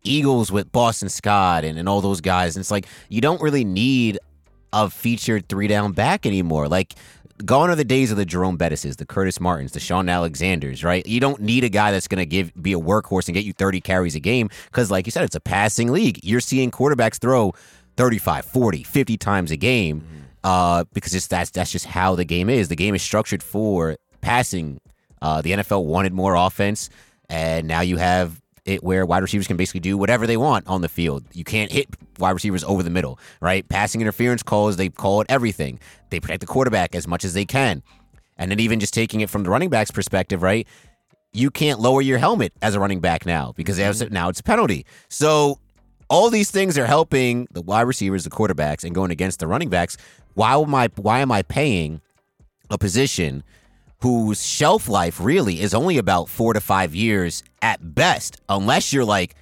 Eagles 0.08 0.50
with 0.50 0.70
Boston 0.72 1.08
Scott 1.08 1.64
and, 1.64 1.78
and 1.78 1.88
all 1.88 2.00
those 2.00 2.20
guys. 2.20 2.56
And 2.56 2.62
it's 2.62 2.70
like 2.70 2.86
you 3.08 3.20
don't 3.20 3.40
really 3.40 3.64
need 3.64 4.18
a 4.72 4.90
featured 4.90 5.48
three 5.48 5.68
down 5.68 5.92
back 5.92 6.26
anymore. 6.26 6.68
Like 6.68 6.94
gone 7.44 7.70
are 7.70 7.76
the 7.76 7.84
days 7.84 8.10
of 8.10 8.16
the 8.16 8.24
Jerome 8.24 8.58
Bettises, 8.58 8.96
the 8.96 9.06
Curtis 9.06 9.40
Martins, 9.40 9.72
the 9.72 9.80
Shaun 9.80 10.08
Alexanders, 10.08 10.82
right? 10.82 11.06
You 11.06 11.20
don't 11.20 11.40
need 11.40 11.64
a 11.64 11.68
guy 11.68 11.92
that's 11.92 12.08
gonna 12.08 12.26
give 12.26 12.52
be 12.60 12.72
a 12.72 12.78
workhorse 12.78 13.28
and 13.28 13.34
get 13.34 13.44
you 13.44 13.52
30 13.52 13.80
carries 13.80 14.14
a 14.14 14.20
game 14.20 14.48
because, 14.66 14.90
like 14.90 15.06
you 15.06 15.12
said, 15.12 15.24
it's 15.24 15.36
a 15.36 15.40
passing 15.40 15.92
league. 15.92 16.20
You're 16.24 16.40
seeing 16.40 16.70
quarterbacks 16.70 17.18
throw 17.18 17.52
35, 17.96 18.44
40, 18.44 18.82
50 18.82 19.16
times 19.16 19.50
a 19.50 19.56
game. 19.56 20.04
Uh, 20.44 20.84
because 20.94 21.14
it's 21.14 21.26
that's 21.26 21.50
that's 21.50 21.72
just 21.72 21.84
how 21.84 22.14
the 22.14 22.24
game 22.24 22.48
is. 22.48 22.68
The 22.68 22.76
game 22.76 22.94
is 22.94 23.02
structured 23.02 23.42
for 23.42 23.96
passing. 24.20 24.80
Uh, 25.20 25.42
the 25.42 25.50
NFL 25.50 25.84
wanted 25.84 26.12
more 26.12 26.36
offense, 26.36 26.90
and 27.28 27.66
now 27.66 27.80
you 27.80 27.96
have 27.96 28.40
it 28.68 28.84
where 28.84 29.06
wide 29.06 29.22
receivers 29.22 29.46
can 29.46 29.56
basically 29.56 29.80
do 29.80 29.96
whatever 29.96 30.26
they 30.26 30.36
want 30.36 30.66
on 30.68 30.82
the 30.82 30.88
field. 30.88 31.24
You 31.32 31.44
can't 31.44 31.72
hit 31.72 31.88
wide 32.18 32.32
receivers 32.32 32.62
over 32.64 32.82
the 32.82 32.90
middle, 32.90 33.18
right? 33.40 33.68
Passing 33.68 34.00
interference 34.00 34.42
calls, 34.42 34.76
they 34.76 34.88
call 34.88 35.20
it 35.20 35.26
everything. 35.30 35.80
They 36.10 36.20
protect 36.20 36.40
the 36.40 36.46
quarterback 36.46 36.94
as 36.94 37.06
much 37.08 37.24
as 37.24 37.34
they 37.34 37.44
can. 37.44 37.82
And 38.36 38.50
then 38.50 38.60
even 38.60 38.78
just 38.78 38.94
taking 38.94 39.20
it 39.20 39.30
from 39.30 39.42
the 39.42 39.50
running 39.50 39.70
back's 39.70 39.90
perspective, 39.90 40.42
right? 40.42 40.66
You 41.32 41.50
can't 41.50 41.80
lower 41.80 42.00
your 42.02 42.18
helmet 42.18 42.52
as 42.62 42.74
a 42.74 42.80
running 42.80 43.00
back 43.00 43.26
now 43.26 43.52
because 43.56 43.76
they 43.76 43.82
mm-hmm. 43.82 44.04
have, 44.04 44.12
now 44.12 44.28
it's 44.28 44.40
a 44.40 44.44
penalty. 44.44 44.86
So 45.08 45.58
all 46.08 46.30
these 46.30 46.50
things 46.50 46.78
are 46.78 46.86
helping 46.86 47.48
the 47.50 47.62
wide 47.62 47.82
receivers, 47.82 48.24
the 48.24 48.30
quarterbacks, 48.30 48.84
and 48.84 48.94
going 48.94 49.10
against 49.10 49.40
the 49.40 49.46
running 49.46 49.68
backs. 49.68 49.96
Why 50.34 50.56
am 50.56 50.74
I 50.74 50.88
why 50.96 51.20
am 51.20 51.32
I 51.32 51.42
paying 51.42 52.00
a 52.70 52.78
position 52.78 53.42
whose 54.00 54.46
shelf 54.46 54.88
life 54.88 55.20
really 55.20 55.60
is 55.60 55.74
only 55.74 55.98
about 55.98 56.28
four 56.28 56.52
to 56.52 56.60
five 56.60 56.94
years 56.94 57.42
at 57.62 57.94
best, 57.94 58.40
unless 58.48 58.92
you're 58.92 59.04
like 59.04 59.34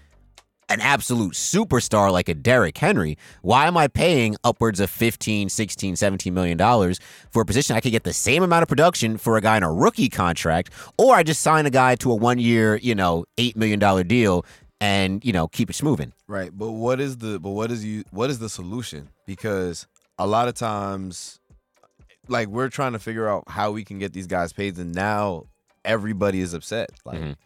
an 0.69 0.81
absolute 0.81 1.35
superstar 1.35 2.11
like 2.11 2.29
a 2.29 2.35
Derrick 2.35 2.77
Henry. 2.77 3.17
Why 3.43 3.67
am 3.67 3.77
I 3.77 3.87
paying 3.89 4.37
upwards 4.43 4.81
of 4.81 4.91
15, 4.91 5.49
16, 5.49 5.97
17 5.97 6.35
million 6.35 6.57
dollars 6.57 6.99
for 7.31 7.43
a 7.43 7.45
position 7.45 7.77
I 7.77 7.81
could 7.81 7.93
get 7.93 8.05
the 8.05 8.13
same 8.13 8.43
amount 8.43 8.63
of 8.63 8.69
production 8.69 9.17
for 9.17 9.37
a 9.37 9.41
guy 9.41 9.57
in 9.57 9.63
a 9.63 9.73
rookie 9.73 10.09
contract, 10.09 10.73
or 10.99 11.15
I 11.15 11.23
just 11.23 11.43
sign 11.43 11.67
a 11.67 11.71
guy 11.71 11.95
to 11.97 12.11
a 12.11 12.15
one 12.15 12.39
year, 12.39 12.77
you 12.77 12.95
know, 12.95 13.25
eight 13.39 13.57
million 13.57 13.79
dollar 13.79 14.03
deal 14.03 14.45
and, 14.81 15.25
you 15.25 15.33
know, 15.33 15.49
keep 15.49 15.71
it 15.71 15.83
moving. 15.83 16.13
Right, 16.27 16.51
but 16.57 16.73
what 16.73 17.01
is 17.01 17.19
the 17.19 17.39
but 17.39 17.51
what 17.51 17.71
is 17.71 17.85
you 17.85 18.05
what 18.11 18.31
is 18.31 18.39
the 18.39 18.49
solution? 18.49 19.11
Because 19.27 19.87
a 20.19 20.27
lot 20.27 20.49
of 20.49 20.55
times, 20.55 21.41
like 22.29 22.49
we're 22.49 22.69
trying 22.69 22.93
to 22.93 22.99
figure 22.99 23.29
out 23.29 23.45
how 23.49 23.71
we 23.73 23.85
can 23.85 23.99
get 23.99 24.13
these 24.13 24.27
guys 24.27 24.53
paid, 24.53 24.77
and 24.79 24.95
now 24.95 25.45
everybody 25.85 26.41
is 26.41 26.55
upset. 26.55 26.91
Like 27.05 27.19
Mhm. 27.21 27.37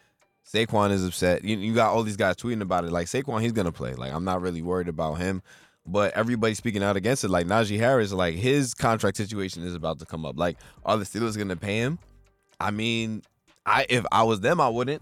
Saquon 0.51 0.91
is 0.91 1.05
upset. 1.05 1.43
You, 1.43 1.57
you 1.57 1.73
got 1.73 1.91
all 1.93 2.03
these 2.03 2.17
guys 2.17 2.35
tweeting 2.35 2.61
about 2.61 2.83
it. 2.83 2.91
Like 2.91 3.07
Saquon, 3.07 3.41
he's 3.41 3.51
gonna 3.51 3.71
play. 3.71 3.93
Like 3.93 4.11
I'm 4.13 4.23
not 4.23 4.41
really 4.41 4.61
worried 4.61 4.87
about 4.87 5.15
him. 5.15 5.41
But 5.85 6.13
everybody's 6.13 6.57
speaking 6.59 6.83
out 6.83 6.95
against 6.95 7.23
it. 7.23 7.29
Like 7.29 7.47
Najee 7.47 7.79
Harris, 7.79 8.11
like 8.11 8.35
his 8.35 8.73
contract 8.75 9.17
situation 9.17 9.63
is 9.63 9.73
about 9.73 9.97
to 9.99 10.05
come 10.05 10.25
up. 10.27 10.37
Like, 10.37 10.57
are 10.85 10.95
the 10.97 11.05
Steelers 11.05 11.37
gonna 11.37 11.55
pay 11.55 11.77
him? 11.79 11.97
I 12.59 12.69
mean, 12.71 13.23
I 13.65 13.85
if 13.89 14.05
I 14.11 14.23
was 14.23 14.41
them, 14.41 14.61
I 14.61 14.69
wouldn't. 14.69 15.01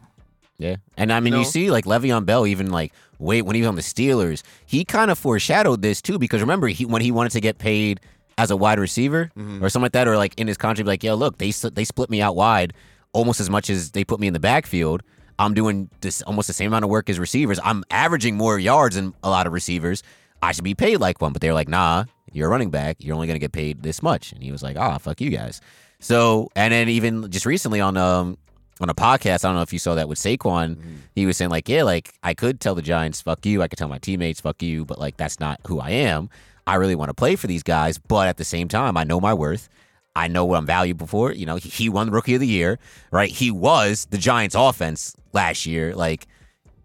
Yeah. 0.57 0.75
And 0.97 1.11
I 1.11 1.19
mean, 1.19 1.33
you 1.33 1.43
see, 1.45 1.71
like 1.71 1.85
Le'Veon 1.85 2.25
Bell, 2.25 2.45
even 2.47 2.71
like 2.71 2.93
wait 3.17 3.41
when 3.41 3.55
he 3.55 3.61
was 3.61 3.67
on 3.67 3.75
the 3.75 3.81
Steelers, 3.81 4.41
he 4.65 4.85
kind 4.85 5.11
of 5.11 5.17
foreshadowed 5.19 5.81
this 5.81 6.01
too, 6.01 6.17
because 6.17 6.39
remember 6.41 6.67
he 6.67 6.85
when 6.85 7.01
he 7.01 7.11
wanted 7.11 7.31
to 7.33 7.41
get 7.41 7.57
paid 7.57 7.99
as 8.39 8.50
a 8.51 8.56
wide 8.56 8.80
receiver 8.80 9.30
Mm-hmm. 9.38 9.63
or 9.63 9.69
something 9.69 9.86
like 9.86 9.91
that, 9.91 10.07
or 10.07 10.15
like 10.18 10.33
in 10.39 10.47
his 10.47 10.57
contract, 10.57 10.88
like, 10.88 11.03
yo, 11.03 11.13
look, 11.15 11.38
they 11.38 11.51
they 11.51 11.83
split 11.83 12.09
me 12.09 12.21
out 12.21 12.36
wide 12.36 12.74
almost 13.12 13.39
as 13.39 13.50
much 13.50 13.69
as 13.69 13.91
they 13.91 14.03
put 14.06 14.19
me 14.19 14.27
in 14.27 14.33
the 14.33 14.39
backfield. 14.39 15.03
I'm 15.38 15.53
doing 15.53 15.89
this 16.01 16.21
almost 16.24 16.47
the 16.47 16.53
same 16.53 16.68
amount 16.71 16.83
of 16.86 16.89
work 16.89 17.09
as 17.09 17.18
receivers. 17.19 17.59
I'm 17.63 17.83
averaging 17.91 18.36
more 18.36 18.57
yards 18.59 18.95
than 18.95 19.13
a 19.24 19.30
lot 19.30 19.47
of 19.47 19.53
receivers. 19.53 20.03
I 20.41 20.51
should 20.53 20.63
be 20.63 20.75
paid 20.75 20.97
like 20.97 21.21
one, 21.21 21.31
but 21.33 21.41
they're 21.41 21.53
like, 21.53 21.68
nah, 21.69 22.06
you're 22.31 22.47
a 22.47 22.50
running 22.51 22.69
back. 22.71 22.98
You're 23.00 23.15
only 23.15 23.27
gonna 23.27 23.39
get 23.39 23.51
paid 23.51 23.84
this 23.84 24.01
much. 24.03 24.31
And 24.34 24.41
he 24.43 24.51
was 24.51 24.63
like, 24.63 24.77
ah, 24.77 24.98
fuck 24.98 25.19
you 25.22 25.29
guys. 25.29 25.60
So, 26.00 26.50
and 26.55 26.72
then 26.74 26.88
even 26.89 27.29
just 27.29 27.46
recently 27.46 27.81
on 27.81 27.98
um 27.98 28.38
on 28.81 28.89
a 28.89 28.93
podcast, 28.96 29.43
I 29.43 29.50
don't 29.50 29.55
know 29.55 29.62
if 29.62 29.74
you 29.74 29.79
saw 29.79 29.96
that 29.96 30.08
with 30.08 30.17
Saquon, 30.19 30.77
he 31.13 31.25
was 31.25 31.36
saying 31.36 31.51
like, 31.51 31.67
yeah, 31.67 31.84
like 31.84 32.13
I 32.24 32.34
could 32.34 32.60
tell 32.62 32.75
the 32.75 32.81
Giants, 32.81 33.19
fuck 33.22 33.46
you. 33.46 33.62
I 33.62 33.67
could 33.67 33.77
tell 33.79 33.89
my 33.89 33.98
teammates, 34.00 34.39
fuck 34.39 34.62
you, 34.63 34.86
but 34.86 34.98
like 35.00 35.17
that's 35.17 35.39
not 35.39 35.60
who 35.67 35.79
I 35.81 35.89
am. 35.89 36.29
I 36.69 36.75
really 36.75 36.93
want 36.93 37.09
to 37.09 37.15
play 37.15 37.35
for 37.35 37.47
these 37.47 37.63
guys, 37.63 37.97
but 37.97 38.27
at 38.27 38.38
the 38.38 38.43
same 38.43 38.67
time, 38.67 38.95
I 38.95 39.03
know 39.03 39.19
my 39.19 39.33
worth. 39.33 39.69
I 40.15 40.27
know 40.27 40.45
what 40.45 40.57
I'm 40.59 40.67
valuable 40.67 41.07
for. 41.07 41.31
You 41.31 41.47
know, 41.47 41.55
he, 41.55 41.89
won 41.89 42.11
Rookie 42.11 42.35
of 42.35 42.41
the 42.41 42.47
Year, 42.47 42.77
right? 43.11 43.31
He 43.31 43.49
was 43.49 44.05
the 44.11 44.19
Giants' 44.19 44.53
offense 44.53 45.15
last 45.33 45.65
year. 45.65 45.95
Like 45.95 46.27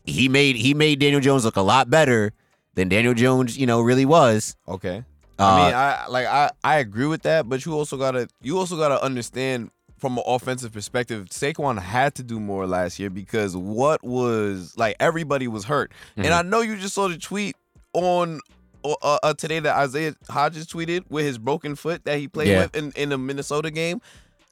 he 0.05 0.31
made 0.31 0.57
he 0.57 0.73
made 0.73 1.01
Daniel 1.01 1.21
Jones 1.21 1.45
look 1.45 1.57
a 1.57 1.61
lot 1.63 1.91
better 1.91 2.33
than 2.73 2.89
Daniel 2.89 3.13
Jones, 3.13 3.59
you 3.59 3.67
know, 3.67 3.83
really 3.83 4.07
was. 4.07 4.57
Okay. 4.67 5.05
Uh, 5.39 5.45
I 5.45 5.65
mean, 5.67 5.75
I 5.75 6.07
like 6.07 6.27
I 6.29 6.51
I 6.63 6.77
agree 6.77 7.07
with 7.07 7.23
that, 7.23 7.47
but 7.47 7.67
you 7.67 7.75
also 7.75 7.99
gotta 7.99 8.27
you 8.41 8.59
also 8.59 8.79
gotta 8.79 9.03
understand 9.03 9.71
from 9.99 10.17
an 10.17 10.25
offensive 10.27 10.73
perspective, 10.73 11.27
Saquon 11.27 11.79
had 11.79 12.15
to 12.15 12.23
do 12.23 12.41
more 12.41 12.67
last 12.67 12.99
year 12.99 13.11
because 13.11 13.55
what 13.55 14.03
was 14.03 14.73
like 14.79 14.97
everybody 14.99 15.47
was 15.47 15.65
hurt, 15.65 15.93
and 16.17 16.29
I 16.29 16.41
know 16.41 16.63
you 16.63 16.79
just 16.79 16.95
saw 16.95 17.09
the 17.09 17.19
tweet 17.19 17.55
on 17.93 18.41
uh, 18.85 19.19
uh, 19.23 19.35
today 19.35 19.61
that 19.61 19.77
Isaiah 19.77 20.15
Hodgins 20.29 20.67
tweeted 20.67 21.05
with 21.09 21.25
his 21.25 21.39
broken 21.39 21.75
foot 21.75 22.05
that 22.05 22.19
he 22.19 22.29
played 22.29 22.49
Yeah. 22.49 22.63
with 22.65 22.77
in 22.77 22.93
in 22.97 23.09
the 23.11 23.19
Minnesota 23.19 23.71
game. 23.71 24.01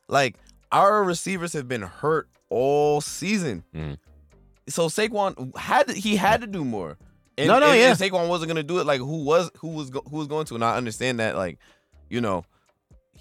Like 0.08 0.36
our 0.70 1.04
receivers 1.04 1.52
have 1.52 1.68
been 1.68 1.82
hurt 1.82 2.28
all 2.48 3.00
season, 3.00 3.64
Mhm. 3.74 3.98
so 4.68 4.86
Saquon 4.88 5.56
had 5.56 5.88
to, 5.88 5.94
he 5.94 6.16
had 6.16 6.40
to 6.42 6.46
do 6.46 6.64
more. 6.64 6.98
And, 7.38 7.48
No, 7.48 7.58
no, 7.58 7.70
and- 7.70 7.80
yeah. 7.80 7.90
and 7.90 7.98
Saquon 7.98 8.28
wasn't 8.28 8.48
gonna 8.48 8.62
do 8.62 8.78
it. 8.78 8.86
Like 8.86 9.00
who 9.00 9.24
was 9.24 9.50
who 9.58 9.68
was 9.68 9.90
go, 9.90 10.02
who 10.10 10.16
was 10.18 10.26
going 10.28 10.46
to? 10.46 10.54
And 10.54 10.64
I 10.64 10.76
understand 10.76 11.18
that. 11.20 11.36
Like 11.36 11.58
you 12.10 12.20
know, 12.20 12.44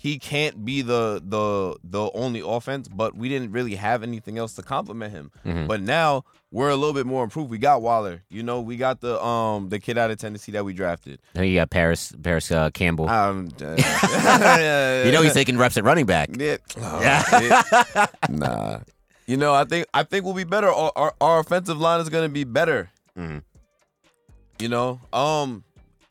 he 0.01 0.17
can't 0.17 0.65
be 0.65 0.81
the 0.81 1.21
the 1.23 1.77
the 1.83 2.11
only 2.15 2.41
offense. 2.43 2.87
But 2.87 3.15
we 3.15 3.29
didn't 3.29 3.51
really 3.51 3.75
have 3.75 4.01
anything 4.01 4.39
else 4.39 4.55
to 4.55 4.63
complement 4.63 5.11
him. 5.13 5.31
Mhm. 5.45 5.67
But 5.67 5.79
now 5.81 6.23
we're 6.49 6.69
a 6.69 6.75
little 6.75 6.95
bit 6.95 7.05
more 7.05 7.23
improved. 7.23 7.51
We 7.51 7.59
got 7.59 7.83
Waller. 7.83 8.23
You 8.27 8.41
know, 8.41 8.61
we 8.61 8.77
got 8.77 8.99
the 9.01 9.23
um 9.23 9.69
the 9.69 9.77
kid 9.77 9.99
out 9.99 10.09
of 10.09 10.17
Tennessee 10.17 10.53
that 10.53 10.65
we 10.65 10.73
drafted. 10.73 11.19
And 11.35 11.45
you 11.47 11.53
got 11.53 11.69
Paris 11.69 12.13
Paris 12.23 12.51
uh, 12.51 12.71
Campbell. 12.71 13.07
Um, 13.09 13.49
you 13.59 15.11
know 15.11 15.21
he's 15.21 15.35
taking 15.35 15.59
reps 15.59 15.77
at 15.77 15.83
running 15.83 16.07
back. 16.07 16.29
Yeah. 16.35 16.57
Oh, 16.81 18.07
nah. 18.27 18.79
You 19.27 19.37
know, 19.37 19.53
I 19.53 19.65
think 19.65 19.85
I 19.93 20.01
think 20.01 20.25
we'll 20.25 20.33
be 20.33 20.45
better. 20.45 20.67
Our, 20.69 20.91
our, 20.95 21.13
our 21.21 21.39
offensive 21.41 21.79
line 21.79 22.01
is 22.01 22.09
going 22.09 22.27
to 22.27 22.33
be 22.33 22.43
better. 22.43 22.89
Mhm. 23.15 23.43
You 24.57 24.67
know, 24.69 24.99
um, 25.13 25.63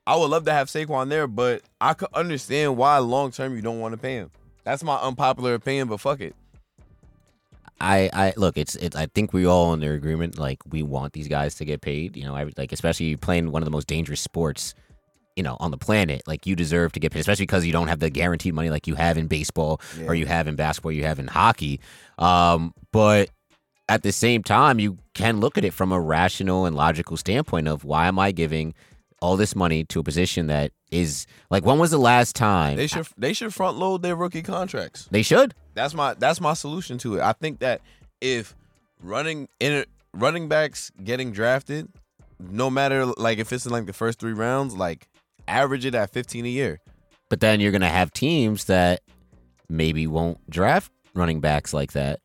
I 0.06 0.16
would 0.16 0.30
love 0.30 0.44
to 0.46 0.52
have 0.52 0.68
Saquon 0.68 1.08
there, 1.08 1.26
but 1.26 1.62
I 1.80 1.94
could 1.94 2.08
understand 2.14 2.76
why 2.76 2.98
long 2.98 3.30
term 3.30 3.54
you 3.54 3.62
don't 3.62 3.80
want 3.80 3.92
to 3.92 3.98
pay 3.98 4.14
him. 4.14 4.30
That's 4.64 4.82
my 4.82 4.96
unpopular 4.96 5.54
opinion, 5.54 5.88
but 5.88 5.98
fuck 5.98 6.20
it. 6.20 6.34
I, 7.80 8.10
I 8.12 8.32
look, 8.36 8.58
it's, 8.58 8.76
it's. 8.76 8.94
I 8.94 9.06
think 9.06 9.32
we 9.32 9.46
all 9.46 9.72
in 9.72 9.80
their 9.80 9.94
agreement. 9.94 10.38
Like 10.38 10.58
we 10.68 10.82
want 10.82 11.14
these 11.14 11.28
guys 11.28 11.54
to 11.56 11.64
get 11.64 11.80
paid. 11.80 12.16
You 12.16 12.24
know, 12.24 12.36
I, 12.36 12.50
like 12.56 12.72
especially 12.72 13.16
playing 13.16 13.50
one 13.52 13.62
of 13.62 13.64
the 13.64 13.70
most 13.70 13.86
dangerous 13.86 14.20
sports, 14.20 14.74
you 15.34 15.42
know, 15.42 15.56
on 15.60 15.70
the 15.70 15.78
planet. 15.78 16.22
Like 16.26 16.46
you 16.46 16.54
deserve 16.54 16.92
to 16.92 17.00
get 17.00 17.12
paid, 17.12 17.20
especially 17.20 17.46
because 17.46 17.64
you 17.64 17.72
don't 17.72 17.88
have 17.88 18.00
the 18.00 18.10
guaranteed 18.10 18.52
money 18.52 18.68
like 18.68 18.86
you 18.86 18.96
have 18.96 19.16
in 19.16 19.28
baseball 19.28 19.80
or 20.06 20.14
you 20.14 20.26
have 20.26 20.46
in 20.46 20.56
basketball, 20.56 20.92
you 20.92 21.04
have 21.04 21.18
in 21.18 21.26
hockey. 21.26 21.80
Um, 22.18 22.74
but 22.92 23.30
at 23.88 24.02
the 24.02 24.12
same 24.12 24.42
time, 24.42 24.78
you 24.78 24.98
can 25.14 25.40
look 25.40 25.56
at 25.56 25.64
it 25.64 25.72
from 25.72 25.90
a 25.90 26.00
rational 26.00 26.66
and 26.66 26.76
logical 26.76 27.16
standpoint 27.16 27.66
of 27.66 27.84
why 27.84 28.08
am 28.08 28.18
I 28.18 28.30
giving 28.30 28.74
all 29.20 29.36
this 29.36 29.54
money 29.54 29.84
to 29.84 30.00
a 30.00 30.02
position 30.02 30.46
that 30.48 30.72
is 30.90 31.26
like 31.50 31.64
when 31.64 31.78
was 31.78 31.90
the 31.90 31.98
last 31.98 32.34
time 32.34 32.76
They 32.76 32.86
should 32.86 33.06
they 33.16 33.32
should 33.32 33.54
front 33.54 33.78
load 33.78 34.02
their 34.02 34.16
rookie 34.16 34.42
contracts. 34.42 35.08
they 35.10 35.22
should 35.22 35.54
That's 35.74 35.94
my 35.94 36.14
that's 36.14 36.40
my 36.40 36.54
solution 36.54 36.98
to 36.98 37.16
it. 37.16 37.20
I 37.22 37.32
think 37.32 37.60
that 37.60 37.80
if 38.20 38.54
running 39.02 39.48
in 39.60 39.84
running 40.12 40.48
backs 40.48 40.90
getting 41.02 41.32
drafted, 41.32 41.88
no 42.38 42.70
matter 42.70 43.06
like 43.06 43.38
if 43.38 43.52
it's 43.52 43.66
in 43.66 43.72
like 43.72 43.86
the 43.86 43.92
first 43.92 44.18
three 44.18 44.32
rounds, 44.32 44.74
like 44.74 45.08
average 45.46 45.84
it 45.84 45.94
at 45.94 46.10
15 46.10 46.44
a 46.44 46.48
year. 46.48 46.80
But 47.28 47.40
then 47.40 47.60
you're 47.60 47.70
going 47.70 47.80
to 47.82 47.88
have 47.88 48.12
teams 48.12 48.64
that 48.64 49.02
maybe 49.68 50.06
won't 50.06 50.38
draft 50.50 50.90
running 51.14 51.40
backs 51.40 51.72
like 51.72 51.92
that. 51.92 52.20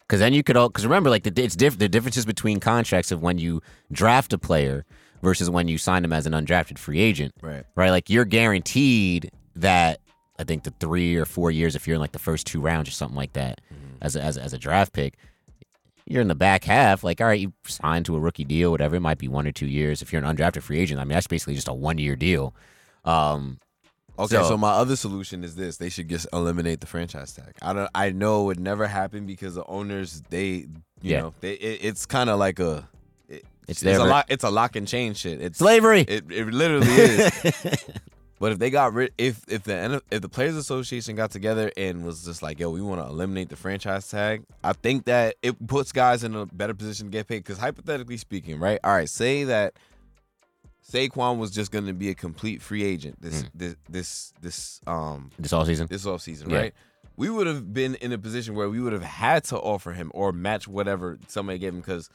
Because 0.00 0.20
then 0.20 0.34
you 0.34 0.42
could 0.42 0.58
all 0.58 0.68
because 0.68 0.84
remember 0.84 1.08
like 1.08 1.22
the 1.22 1.32
it's 1.42 1.56
diff, 1.56 1.78
the 1.78 1.88
differences 1.88 2.26
between 2.26 2.60
contracts 2.60 3.10
of 3.12 3.22
when 3.22 3.38
you 3.38 3.62
draft 3.90 4.32
a 4.34 4.38
player 4.38 4.84
versus 5.22 5.48
when 5.48 5.68
you 5.68 5.78
sign 5.78 6.02
them 6.02 6.12
as 6.12 6.26
an 6.26 6.32
undrafted 6.32 6.78
free 6.78 6.98
agent, 7.00 7.32
Right. 7.40 7.64
right? 7.76 7.90
Like 7.90 8.10
you're 8.10 8.24
guaranteed 8.24 9.30
that 9.56 10.00
I 10.38 10.44
think 10.44 10.64
the 10.64 10.72
three 10.80 11.16
or 11.16 11.24
four 11.24 11.50
years 11.50 11.76
if 11.76 11.86
you're 11.86 11.94
in 11.94 12.00
like 12.00 12.12
the 12.12 12.18
first 12.18 12.46
two 12.46 12.60
rounds 12.60 12.88
or 12.88 12.92
something 12.92 13.16
like 13.16 13.32
that 13.34 13.60
as 14.00 14.16
a, 14.16 14.22
as 14.22 14.36
a, 14.36 14.42
as 14.42 14.52
a 14.52 14.58
draft 14.58 14.92
pick. 14.92 15.14
You're 16.04 16.20
in 16.22 16.28
the 16.28 16.34
back 16.34 16.64
half, 16.64 17.04
like 17.04 17.20
all 17.20 17.28
right, 17.28 17.38
you 17.40 17.52
signed 17.66 18.06
to 18.06 18.16
a 18.16 18.20
rookie 18.20 18.44
deal, 18.44 18.72
whatever. 18.72 18.96
It 18.96 19.00
might 19.00 19.18
be 19.18 19.28
one 19.28 19.46
or 19.46 19.52
two 19.52 19.68
years. 19.68 20.02
If 20.02 20.12
you're 20.12 20.22
an 20.22 20.36
undrafted 20.36 20.62
free 20.62 20.80
agent, 20.80 21.00
I 21.00 21.04
mean 21.04 21.14
that's 21.14 21.28
basically 21.28 21.54
just 21.54 21.68
a 21.68 21.72
one 21.72 21.98
year 21.98 22.16
deal. 22.16 22.54
Um, 23.04 23.58
Okay, 24.18 24.36
So- 24.36 24.42
so, 24.50 24.56
my 24.58 24.72
other 24.72 24.94
solution 24.94 25.42
is 25.42 25.54
this: 25.56 25.78
they 25.78 25.88
should 25.88 26.06
just 26.06 26.26
eliminate 26.34 26.80
the 26.82 26.86
franchise 26.86 27.32
tag. 27.32 27.54
I 27.62 27.72
don't. 27.72 27.88
I 27.94 28.10
know 28.10 28.42
it 28.42 28.46
would 28.46 28.60
never 28.60 28.86
happen 28.86 29.24
because 29.24 29.54
the 29.54 29.64
owners, 29.64 30.22
they, 30.28 30.46
you 30.46 30.68
Yeah. 31.00 31.20
know, 31.20 31.34
they. 31.40 31.54
It, 31.54 31.80
it's 31.82 32.04
kind 32.04 32.28
of 32.28 32.38
like 32.38 32.58
a. 32.58 32.86
It, 33.68 33.70
It's 33.72 33.82
it's, 33.82 33.98
a 33.98 34.04
lock. 34.04 34.26
It's 34.28 34.44
a 34.44 34.50
lock 34.50 34.76
and 34.76 34.86
chain 34.88 35.14
shit. 35.14 35.40
It's 35.40 35.58
slavery. 35.58 36.00
It, 36.02 36.30
it 36.30 36.46
literally 36.48 36.86
is. 36.88 37.84
but 38.40 38.52
if 38.52 38.58
they 38.58 38.70
got 38.70 38.92
rid, 38.92 39.12
if 39.18 39.42
if 39.48 39.62
the 39.64 40.02
if 40.10 40.20
the 40.20 40.28
Players 40.28 40.56
Association 40.56 41.14
got 41.16 41.30
together 41.30 41.70
and 41.76 42.04
was 42.04 42.24
just 42.24 42.42
like, 42.42 42.58
yo, 42.60 42.70
we 42.70 42.80
want 42.82 43.00
to 43.00 43.06
eliminate 43.06 43.48
the 43.48 43.56
franchise 43.56 44.08
tag, 44.08 44.44
I 44.64 44.72
think 44.72 45.04
that 45.04 45.36
it 45.42 45.66
puts 45.66 45.92
guys 45.92 46.24
in 46.24 46.34
a 46.34 46.46
better 46.46 46.74
position 46.74 47.06
to 47.06 47.10
get 47.10 47.28
paid. 47.28 47.38
Because 47.38 47.58
hypothetically 47.58 48.16
speaking, 48.16 48.58
right? 48.58 48.80
All 48.82 48.92
right, 48.92 49.08
say 49.08 49.44
that 49.44 49.74
Saquon 50.90 51.38
was 51.38 51.50
just 51.50 51.70
going 51.70 51.86
to 51.86 51.92
be 51.92 52.10
a 52.10 52.14
complete 52.14 52.60
free 52.60 52.82
agent 52.82 53.20
this 53.22 53.44
this 53.54 53.76
this 53.88 54.32
this 54.40 54.80
um 54.86 55.30
this 55.38 55.52
all 55.52 55.64
season. 55.64 55.86
this 55.88 56.04
offseason, 56.04 56.50
Yeah. 56.50 56.58
right? 56.58 56.74
We 57.16 57.28
would 57.30 57.46
have 57.46 57.72
been 57.72 57.94
in 57.96 58.10
a 58.12 58.18
position 58.18 58.54
where 58.54 58.68
we 58.70 58.80
would 58.80 58.92
have 58.94 59.02
had 59.02 59.44
to 59.44 59.58
offer 59.58 59.92
him 59.92 60.10
or 60.14 60.32
match 60.32 60.66
whatever 60.66 61.18
somebody 61.28 61.58
gave 61.58 61.74
him. 61.74 61.80
Because 61.80 62.08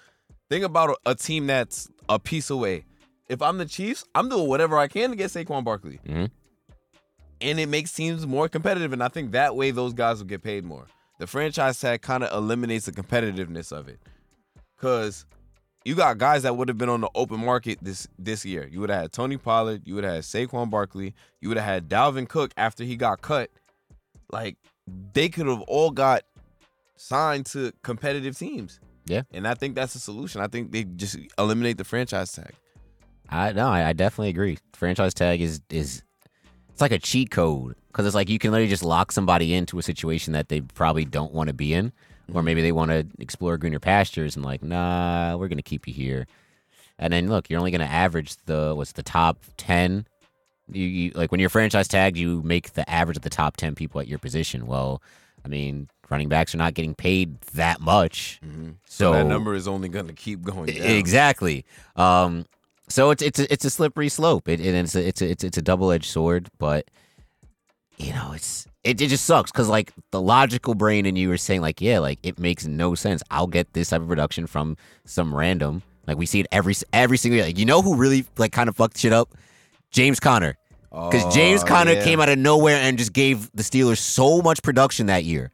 think 0.49 0.63
about 0.65 0.91
a, 0.91 1.11
a 1.11 1.15
team 1.15 1.47
that's 1.47 1.89
a 2.09 2.19
piece 2.19 2.49
away. 2.49 2.85
If 3.29 3.41
I'm 3.41 3.57
the 3.57 3.65
Chiefs, 3.65 4.05
I'm 4.15 4.29
doing 4.29 4.47
whatever 4.47 4.77
I 4.77 4.87
can 4.87 5.09
to 5.11 5.15
get 5.15 5.31
Saquon 5.31 5.63
Barkley. 5.63 5.99
Mhm. 6.07 6.31
And 7.41 7.59
it 7.59 7.67
makes 7.69 7.91
teams 7.91 8.25
more 8.25 8.47
competitive. 8.49 8.93
And 8.93 9.03
I 9.03 9.09
think 9.09 9.31
that 9.31 9.55
way 9.55 9.71
those 9.71 9.93
guys 9.93 10.19
will 10.19 10.25
get 10.25 10.41
paid 10.41 10.63
more. 10.63 10.87
The 11.19 11.27
franchise 11.27 11.79
tag 11.79 12.01
kind 12.01 12.23
of 12.23 12.31
eliminates 12.35 12.85
the 12.85 12.91
competitiveness 12.91 13.71
of 13.71 13.87
it. 13.87 13.99
Because 14.75 15.25
you 15.83 15.95
got 15.95 16.17
guys 16.17 16.43
that 16.43 16.55
would 16.55 16.67
have 16.67 16.77
been 16.77 16.89
on 16.89 17.01
the 17.01 17.09
open 17.15 17.43
market 17.43 17.79
this 17.81 18.07
this 18.17 18.45
year. 18.45 18.67
You 18.71 18.79
would 18.81 18.89
have 18.89 19.01
had 19.03 19.11
Tony 19.11 19.37
Pollard, 19.37 19.81
you 19.85 19.95
would 19.95 20.03
have 20.03 20.15
had 20.15 20.23
Saquon 20.23 20.69
Barkley, 20.69 21.13
you 21.41 21.49
would 21.49 21.57
have 21.57 21.65
had 21.65 21.89
Dalvin 21.89 22.27
Cook 22.27 22.53
after 22.57 22.83
he 22.83 22.95
got 22.95 23.21
cut. 23.21 23.49
Like 24.31 24.57
they 25.13 25.29
could 25.29 25.47
have 25.47 25.61
all 25.61 25.91
got 25.91 26.23
signed 26.95 27.45
to 27.47 27.71
competitive 27.83 28.37
teams. 28.37 28.79
Yeah. 29.07 29.23
And 29.31 29.47
I 29.47 29.53
think 29.53 29.75
that's 29.75 29.93
the 29.93 29.99
solution. 29.99 30.41
I 30.41 30.47
think 30.47 30.71
they 30.71 30.83
just 30.83 31.17
eliminate 31.37 31.77
the 31.77 31.83
franchise 31.83 32.31
tag. 32.31 32.53
I 33.29 33.51
no, 33.53 33.67
I, 33.67 33.89
I 33.89 33.93
definitely 33.93 34.29
agree. 34.29 34.57
Franchise 34.73 35.13
tag 35.13 35.41
is 35.41 35.61
is 35.69 36.03
it's 36.69 36.81
like 36.81 36.91
a 36.91 36.99
cheat 36.99 37.31
code 37.31 37.75
because 37.87 38.05
it's 38.05 38.15
like 38.15 38.29
you 38.29 38.39
can 38.39 38.51
literally 38.51 38.69
just 38.69 38.83
lock 38.83 39.11
somebody 39.11 39.53
into 39.53 39.79
a 39.79 39.83
situation 39.83 40.33
that 40.33 40.49
they 40.49 40.61
probably 40.61 41.05
don't 41.05 41.33
want 41.33 41.47
to 41.47 41.53
be 41.53 41.73
in, 41.73 41.87
or 41.87 42.35
mm-hmm. 42.35 42.45
maybe 42.45 42.61
they 42.61 42.71
want 42.71 42.91
to 42.91 43.05
explore 43.19 43.57
greener 43.57 43.79
pastures 43.79 44.35
and 44.35 44.45
like, 44.45 44.63
nah, 44.63 45.35
we're 45.35 45.47
gonna 45.47 45.61
keep 45.61 45.87
you 45.87 45.93
here. 45.93 46.27
And 46.99 47.11
then 47.11 47.27
look, 47.27 47.49
you're 47.49 47.59
only 47.59 47.71
gonna 47.71 47.85
average 47.85 48.35
the 48.45 48.73
what's 48.75 48.93
the 48.93 49.03
top 49.03 49.39
ten. 49.57 50.05
You, 50.71 50.85
you 50.85 51.11
like 51.15 51.31
when 51.31 51.39
you're 51.39 51.49
franchise 51.49 51.87
tagged, 51.87 52.17
you 52.17 52.41
make 52.43 52.73
the 52.73 52.89
average 52.89 53.17
of 53.17 53.23
the 53.23 53.29
top 53.29 53.57
ten 53.57 53.75
people 53.75 53.99
at 53.99 54.07
your 54.07 54.19
position. 54.19 54.67
Well, 54.67 55.01
I 55.43 55.47
mean, 55.47 55.89
running 56.09 56.29
backs 56.29 56.53
are 56.53 56.57
not 56.57 56.73
getting 56.73 56.95
paid 56.95 57.39
that 57.55 57.81
much, 57.81 58.39
so, 58.85 59.11
So 59.11 59.11
that 59.13 59.25
number 59.25 59.53
is 59.55 59.67
only 59.67 59.89
going 59.89 60.07
to 60.07 60.13
keep 60.13 60.41
going 60.43 60.67
down. 60.67 60.85
Exactly. 60.85 61.65
Um, 61.95 62.45
so 62.87 63.09
it's 63.11 63.21
it's 63.21 63.39
a, 63.39 63.51
it's 63.51 63.65
a 63.65 63.69
slippery 63.69 64.09
slope. 64.09 64.47
It, 64.47 64.59
it 64.61 64.73
it's 64.73 64.95
a, 64.95 65.07
it's 65.07 65.21
a, 65.21 65.29
it's 65.29 65.43
it's 65.43 65.57
a 65.57 65.61
double 65.61 65.91
edged 65.91 66.05
sword, 66.09 66.49
but 66.57 66.89
you 67.97 68.13
know 68.13 68.31
it's 68.33 68.65
it, 68.83 69.01
it 69.01 69.07
just 69.07 69.25
sucks 69.25 69.51
because 69.51 69.67
like 69.67 69.91
the 70.11 70.21
logical 70.21 70.75
brain 70.75 71.05
in 71.05 71.15
you 71.15 71.31
are 71.31 71.37
saying 71.37 71.61
like 71.61 71.81
yeah 71.81 71.99
like 71.99 72.19
it 72.23 72.39
makes 72.39 72.65
no 72.65 72.95
sense. 72.95 73.21
I'll 73.31 73.47
get 73.47 73.73
this 73.73 73.89
type 73.89 74.01
of 74.01 74.07
production 74.07 74.47
from 74.47 74.77
some 75.05 75.33
random 75.35 75.81
like 76.07 76.17
we 76.17 76.25
see 76.25 76.39
it 76.39 76.47
every 76.51 76.75
every 76.93 77.17
single 77.17 77.37
year. 77.37 77.45
Like 77.47 77.57
you 77.57 77.65
know 77.65 77.81
who 77.81 77.95
really 77.95 78.25
like 78.37 78.51
kind 78.53 78.69
of 78.69 78.75
fucked 78.77 78.97
shit 78.97 79.11
up? 79.13 79.33
James 79.91 80.19
Conner. 80.19 80.57
Because 80.89 81.33
James 81.35 81.63
Oh, 81.63 81.67
Conner 81.67 81.91
yeah. 81.91 82.03
came 82.03 82.21
out 82.21 82.29
of 82.29 82.39
nowhere 82.39 82.77
and 82.77 82.97
just 82.97 83.11
gave 83.13 83.51
the 83.53 83.61
Steelers 83.61 83.97
so 83.97 84.41
much 84.41 84.63
production 84.63 85.07
that 85.07 85.25
year. 85.25 85.51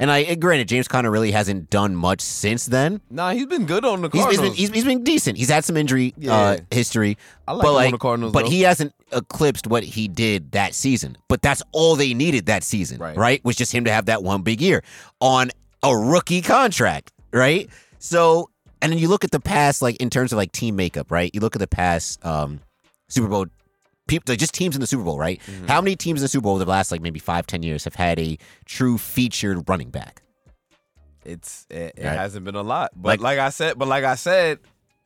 And 0.00 0.10
I 0.12 0.34
granted, 0.36 0.68
James 0.68 0.86
Conner 0.86 1.10
really 1.10 1.32
hasn't 1.32 1.70
done 1.70 1.96
much 1.96 2.20
since 2.20 2.66
then. 2.66 3.00
Nah, 3.10 3.30
he's 3.32 3.46
been 3.46 3.66
good 3.66 3.84
on 3.84 4.00
the 4.02 4.08
Cardinals. 4.08 4.30
he's 4.36 4.40
been 4.40 4.52
he's, 4.54 4.70
he's 4.70 4.84
been 4.84 5.02
decent. 5.02 5.36
He's 5.38 5.48
had 5.50 5.64
some 5.64 5.76
injury 5.76 6.14
uh, 6.28 6.58
history, 6.70 7.18
I 7.48 7.52
like 7.52 7.62
but 7.64 7.70
him 7.80 7.86
on 7.86 7.90
the 7.92 7.98
Cardinals, 7.98 8.32
but 8.32 8.44
though. 8.44 8.50
he 8.50 8.60
hasn't 8.62 8.94
eclipsed 9.12 9.66
what 9.66 9.82
he 9.82 10.06
did 10.06 10.52
that 10.52 10.74
season. 10.74 11.16
But 11.28 11.42
that's 11.42 11.62
all 11.72 11.96
they 11.96 12.14
needed 12.14 12.46
that 12.46 12.62
season, 12.62 12.98
Right. 13.00 13.16
right? 13.16 13.44
Was 13.44 13.56
just 13.56 13.72
him 13.72 13.84
to 13.86 13.92
have 13.92 14.06
that 14.06 14.22
one 14.22 14.42
big 14.42 14.60
year 14.60 14.84
on 15.20 15.50
a 15.82 15.96
rookie 15.96 16.42
contract, 16.42 17.10
right? 17.32 17.68
So, 17.98 18.50
and 18.80 18.92
then 18.92 18.98
you 19.00 19.08
look 19.08 19.24
at 19.24 19.32
the 19.32 19.40
past, 19.40 19.82
like 19.82 19.96
in 19.96 20.10
terms 20.10 20.32
of 20.32 20.36
like 20.36 20.52
team 20.52 20.76
makeup, 20.76 21.10
right? 21.10 21.30
You 21.34 21.40
look 21.40 21.56
at 21.56 21.60
the 21.60 21.66
past 21.66 22.24
um, 22.24 22.60
Super 23.08 23.26
Bowl. 23.28 23.46
People, 24.08 24.34
just 24.34 24.52
teams 24.54 24.74
in 24.74 24.80
the 24.80 24.86
Super 24.88 25.04
Bowl, 25.04 25.18
right? 25.18 25.40
Mm-hmm. 25.46 25.66
How 25.66 25.80
many 25.80 25.94
teams 25.94 26.20
in 26.20 26.24
the 26.24 26.28
Super 26.28 26.42
Bowl 26.44 26.54
over 26.56 26.64
the 26.64 26.70
last 26.70 26.90
like 26.90 27.00
maybe 27.00 27.20
five, 27.20 27.46
ten 27.46 27.62
years 27.62 27.84
have 27.84 27.94
had 27.94 28.18
a 28.18 28.36
true 28.64 28.98
featured 28.98 29.68
running 29.68 29.90
back? 29.90 30.22
It's 31.24 31.66
it, 31.70 31.94
it 31.96 32.04
Right. 32.04 32.16
hasn't 32.16 32.44
been 32.44 32.54
a 32.54 32.62
lot, 32.62 32.90
but 32.96 33.08
Like- 33.08 33.20
like, 33.20 33.38
I 33.38 33.50
said, 33.50 33.78
but 33.78 33.86
like 33.88 34.04
I 34.04 34.14
said 34.14 34.58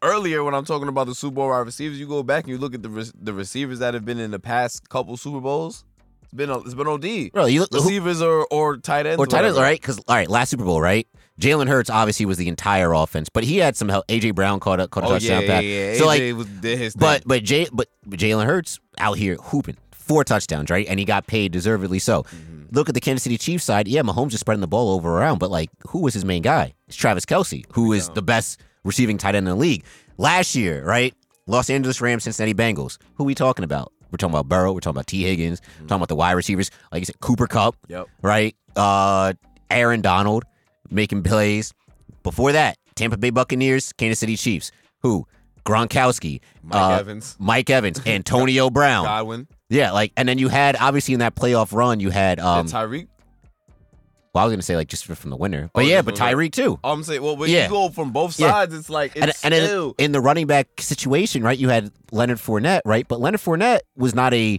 earlier 0.02 0.42
when 0.44 0.54
I'm 0.54 0.64
talking 0.64 0.88
about 0.88 1.06
the 1.06 1.14
Super 1.14 1.34
Bowl 1.36 1.48
wide 1.48 1.60
receivers, 1.60 1.98
you 1.98 2.06
go 2.06 2.22
back 2.22 2.44
and 2.44 2.50
you 2.52 2.58
look 2.58 2.74
at 2.74 2.82
the 2.82 2.88
re- 2.90 3.10
the 3.20 3.32
receivers 3.32 3.78
that 3.80 3.94
have 3.94 4.04
been 4.04 4.18
in 4.18 4.30
the 4.30 4.38
past 4.40 4.88
couple 4.88 5.16
Super 5.16 5.40
Bowls. 5.40 5.84
It's 6.22 6.32
been 6.32 6.50
a, 6.50 6.58
it's 6.60 6.74
been 6.74 6.86
OD. 6.86 7.30
Bro, 7.32 7.46
you 7.46 7.60
look 7.60 7.72
who- 7.72 7.78
receivers 7.80 8.22
or 8.22 8.46
or 8.50 8.76
tight 8.76 9.06
ends 9.06 9.18
or 9.18 9.26
tight 9.26 9.44
ends, 9.44 9.56
whatever. 9.56 9.60
right? 9.70 9.80
Because 9.80 9.98
all 10.06 10.14
right, 10.14 10.28
last 10.30 10.50
Super 10.50 10.64
Bowl, 10.64 10.80
right? 10.80 11.06
Jalen 11.42 11.68
Hurts 11.68 11.90
obviously 11.90 12.24
was 12.26 12.38
the 12.38 12.48
entire 12.48 12.92
offense, 12.92 13.28
but 13.28 13.42
he 13.44 13.58
had 13.58 13.76
some 13.76 13.88
help. 13.88 14.06
AJ 14.06 14.34
Brown 14.34 14.60
caught 14.60 14.80
a 14.80 14.88
caught 14.88 15.04
a 15.04 15.06
Oh 15.06 15.10
touchdown. 15.10 15.42
yeah, 15.42 15.48
pass. 15.48 15.62
yeah, 15.64 15.92
yeah. 15.92 15.98
So 15.98 16.06
like, 16.06 16.20
AJ 16.22 16.36
was 16.36 16.46
did 16.46 16.78
his 16.78 16.94
but 16.94 17.20
thing. 17.20 17.22
but 17.26 17.42
Jay 17.44 17.66
but 17.72 17.88
but 18.06 18.18
Jalen 18.18 18.46
Hurts 18.46 18.78
out 18.98 19.18
here 19.18 19.36
hooping 19.36 19.76
four 19.90 20.24
touchdowns, 20.24 20.70
right? 20.70 20.86
And 20.88 20.98
he 20.98 21.04
got 21.04 21.26
paid 21.26 21.52
deservedly 21.52 21.98
so. 21.98 22.22
Mm-hmm. 22.22 22.62
Look 22.70 22.88
at 22.88 22.94
the 22.94 23.00
Kansas 23.00 23.24
City 23.24 23.36
Chiefs 23.38 23.64
side. 23.64 23.86
Yeah, 23.88 24.02
Mahomes 24.02 24.32
is 24.32 24.40
spreading 24.40 24.60
the 24.62 24.66
ball 24.68 24.90
over 24.90 25.10
around, 25.18 25.38
but 25.38 25.50
like, 25.50 25.68
who 25.88 26.00
was 26.00 26.14
his 26.14 26.24
main 26.24 26.42
guy? 26.42 26.74
It's 26.88 26.96
Travis 26.96 27.26
Kelce, 27.26 27.64
who 27.72 27.92
is 27.92 28.08
the 28.10 28.22
best 28.22 28.60
receiving 28.84 29.18
tight 29.18 29.34
end 29.34 29.46
in 29.48 29.52
the 29.54 29.60
league. 29.60 29.84
Last 30.18 30.54
year, 30.54 30.84
right? 30.84 31.14
Los 31.46 31.68
Angeles 31.70 32.00
Rams, 32.00 32.24
Cincinnati 32.24 32.54
Bengals. 32.54 32.98
Who 33.16 33.24
we 33.24 33.34
talking 33.34 33.64
about? 33.64 33.92
We're 34.10 34.16
talking 34.16 34.34
about 34.34 34.48
Burrow. 34.48 34.72
We're 34.72 34.80
talking 34.80 34.96
about 34.96 35.06
Tee 35.08 35.22
Higgins. 35.24 35.60
We're 35.80 35.86
talking 35.86 35.96
about 35.96 36.08
the 36.08 36.16
wide 36.16 36.32
receivers. 36.32 36.70
Like 36.92 37.00
you 37.00 37.06
said, 37.06 37.18
Cooper 37.20 37.46
Kupp. 37.46 37.76
Yep. 37.88 38.06
Right? 38.22 38.54
Uh, 38.76 39.32
Aaron 39.70 40.00
Donald 40.02 40.44
making 40.92 41.22
plays. 41.22 41.72
Before 42.22 42.52
that, 42.52 42.76
Tampa 42.94 43.16
Bay 43.16 43.30
Buccaneers, 43.30 43.92
Kansas 43.92 44.18
City 44.18 44.36
Chiefs. 44.36 44.70
Who? 45.02 45.26
Gronkowski, 45.64 46.40
Mike 46.62 46.76
uh, 46.82 46.98
Evans, 46.98 47.36
Mike 47.38 47.70
Evans, 47.70 48.00
Antonio 48.06 48.68
Brown. 48.68 49.04
Godwin, 49.04 49.46
Yeah, 49.68 49.92
like, 49.92 50.12
and 50.16 50.28
then 50.28 50.38
you 50.38 50.48
had 50.48 50.74
obviously 50.80 51.14
in 51.14 51.20
that 51.20 51.36
playoff 51.36 51.72
run, 51.72 52.00
you 52.00 52.10
had 52.10 52.40
um, 52.40 52.66
Tyreek. 52.66 53.06
Well, 54.34 54.42
I 54.42 54.46
was 54.46 54.52
gonna 54.52 54.62
say 54.62 54.76
like 54.76 54.88
just 54.88 55.04
from 55.04 55.30
the 55.30 55.36
winner, 55.36 55.70
but 55.74 55.84
Oh, 55.84 55.86
yeah, 55.86 56.00
but 56.02 56.14
Tyreek 56.16 56.52
too. 56.52 56.80
I'm 56.82 57.02
saying, 57.04 57.22
well, 57.22 57.36
when 57.36 57.50
Yeah. 57.50 57.64
you 57.64 57.70
go 57.70 57.90
from 57.90 58.12
both 58.12 58.38
Yeah. 58.40 58.50
sides, 58.50 58.74
it's 58.74 58.88
like 58.90 59.12
it's 59.14 59.44
and 59.44 59.52
in, 59.52 59.64
still 59.66 59.94
in 59.98 60.12
the 60.12 60.20
running 60.20 60.46
back 60.46 60.68
situation, 60.80 61.42
right? 61.42 61.58
You 61.58 61.68
had 61.68 61.92
Leonard 62.10 62.38
Fournette, 62.38 62.80
right? 62.86 63.06
But 63.06 63.20
Leonard 63.20 63.40
Fournette 63.40 63.80
was 63.94 64.14
not 64.14 64.32
a 64.32 64.58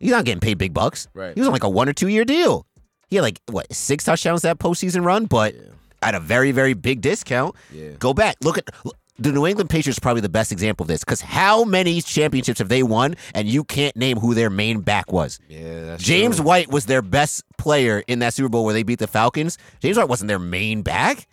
he's 0.00 0.10
not 0.10 0.24
getting 0.24 0.40
paid 0.40 0.58
big 0.58 0.74
bucks. 0.74 1.06
Right. 1.14 1.32
He 1.32 1.40
was 1.40 1.46
on 1.46 1.52
like 1.52 1.62
a 1.64 1.68
one 1.70 1.88
or 1.88 1.92
two 1.92 2.08
year 2.08 2.24
deal. 2.24 2.66
He 3.14 3.18
had 3.18 3.22
like 3.22 3.40
what 3.48 3.72
six 3.72 4.02
touchdowns 4.02 4.42
that 4.42 4.58
postseason 4.58 5.04
run, 5.04 5.26
but 5.26 5.54
at 6.02 6.16
a 6.16 6.20
very 6.20 6.50
very 6.50 6.74
big 6.74 7.00
discount. 7.00 7.54
Yeah. 7.72 7.90
Go 8.00 8.12
back, 8.12 8.34
look 8.42 8.58
at 8.58 8.68
look, 8.84 8.96
the 9.20 9.30
New 9.30 9.46
England 9.46 9.70
Patriots. 9.70 9.98
Are 9.98 10.00
probably 10.00 10.20
the 10.20 10.28
best 10.28 10.50
example 10.50 10.82
of 10.82 10.88
this 10.88 11.04
because 11.04 11.20
how 11.20 11.62
many 11.62 12.00
championships 12.00 12.58
have 12.58 12.68
they 12.68 12.82
won, 12.82 13.14
and 13.32 13.46
you 13.46 13.62
can't 13.62 13.94
name 13.94 14.18
who 14.18 14.34
their 14.34 14.50
main 14.50 14.80
back 14.80 15.12
was. 15.12 15.38
yeah. 15.48 15.84
That's 15.84 16.02
James 16.02 16.38
true. 16.38 16.44
White 16.44 16.72
was 16.72 16.86
their 16.86 17.02
best 17.02 17.44
player 17.56 18.02
in 18.08 18.18
that 18.18 18.34
Super 18.34 18.48
Bowl 18.48 18.64
where 18.64 18.74
they 18.74 18.82
beat 18.82 18.98
the 18.98 19.06
Falcons. 19.06 19.58
James 19.78 19.96
White 19.96 20.08
wasn't 20.08 20.26
their 20.26 20.40
main 20.40 20.82
back. 20.82 21.28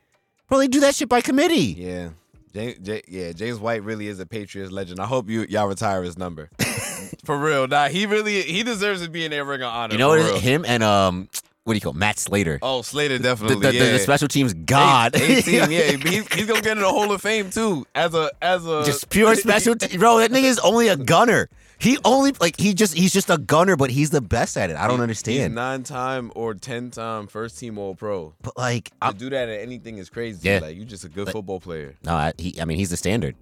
Bro, 0.49 0.59
they 0.59 0.67
do 0.67 0.81
that 0.81 0.93
shit 0.93 1.09
by 1.09 1.21
committee. 1.21 1.73
Yeah. 1.79 2.09
James, 2.53 2.77
yeah, 3.07 3.31
James 3.31 3.57
White 3.59 3.81
really 3.83 4.05
is 4.07 4.19
a 4.19 4.27
Patriots 4.27 4.71
legend. 4.71 4.99
I 4.99 5.05
hope 5.07 5.29
you 5.29 5.47
y'all 5.49 5.67
retire 5.67 6.03
his 6.03 6.15
number. 6.15 6.51
for 7.23 7.37
real. 7.37 7.67
Nah, 7.67 7.87
he 7.87 8.05
really 8.05 8.41
he 8.43 8.61
deserves 8.63 9.03
to 9.03 9.09
be 9.09 9.25
in 9.25 9.31
their 9.31 9.45
ring 9.45 9.61
of 9.61 9.73
honor. 9.73 9.93
You 9.93 9.99
know 9.99 10.09
what? 10.09 10.19
real. 10.19 10.39
Him 10.39 10.65
and 10.67 10.83
um, 10.83 11.29
what 11.63 11.73
do 11.73 11.77
you 11.77 11.81
call 11.81 11.91
it? 11.91 11.97
Matt 11.97 12.17
Slater? 12.19 12.57
Oh, 12.61 12.81
Slater 12.81 13.17
definitely. 13.19 13.55
the, 13.61 13.71
the- 13.71 13.73
yeah. 13.85 13.91
the 13.91 13.99
special 13.99 14.27
teams 14.27 14.53
god. 14.53 15.15
Eight- 15.15 15.47
18, 15.47 15.53
yeah, 15.71 15.81
he's, 15.91 16.27
he's 16.33 16.45
gonna 16.47 16.61
get 16.61 16.77
in 16.77 16.79
the 16.83 16.89
Hall 16.89 17.11
of 17.11 17.21
Fame 17.21 17.49
too. 17.49 17.85
As 17.95 18.13
a 18.13 18.31
as 18.41 18.65
a 18.65 18.83
just 18.85 19.09
pure 19.09 19.35
special. 19.35 19.75
Te- 19.75 19.97
bro, 19.97 20.19
that 20.19 20.31
nigga 20.31 20.43
is 20.43 20.59
only 20.59 20.87
a 20.87 20.97
gunner. 20.97 21.49
He 21.77 21.97
only 22.05 22.31
like 22.39 22.59
he 22.59 22.73
just 22.75 22.93
he's 22.95 23.11
just 23.11 23.29
a 23.31 23.39
gunner, 23.39 23.75
but 23.75 23.89
he's 23.89 24.11
the 24.11 24.21
best 24.21 24.55
at 24.55 24.69
it. 24.69 24.75
I 24.75 24.81
don't 24.87 24.97
He's 24.97 25.01
understand. 25.01 25.55
nine 25.55 25.81
time 25.83 26.31
or 26.35 26.53
ten 26.53 26.91
time 26.91 27.25
first 27.27 27.57
team 27.57 27.79
All 27.79 27.95
Pro. 27.95 28.35
but 28.43 28.55
like, 28.55 28.85
To 28.89 28.93
I'm, 29.01 29.13
do 29.17 29.31
that 29.31 29.49
at 29.49 29.59
anything 29.61 29.97
is 29.97 30.07
crazy. 30.09 30.47
Yeah. 30.47 30.59
Like 30.59 30.75
you 30.77 30.85
just 30.85 31.05
a 31.05 31.09
good 31.09 31.29
football 31.29 31.59
player. 31.59 31.95
no, 32.03 32.13
I, 32.13 32.33
he, 32.37 32.59
I 32.61 32.65
mean 32.65 32.77
he's 32.77 32.91
the 32.91 32.97
standard. 32.97 33.35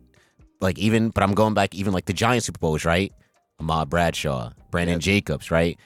Like 0.61 0.77
even, 0.79 1.09
but 1.09 1.21
I'm 1.23 1.33
going 1.33 1.53
back 1.53 1.75
even 1.75 1.93
like 1.93 2.05
the 2.05 2.13
Giant 2.13 2.43
Super 2.45 2.59
Bowls, 2.59 2.85
right? 2.85 3.11
Ahmad 3.59 3.89
Bradshaw, 3.89 4.51
Brandon 4.71 4.95
Yeah. 4.95 4.99
Jacobs, 4.99 5.51
right? 5.51 5.77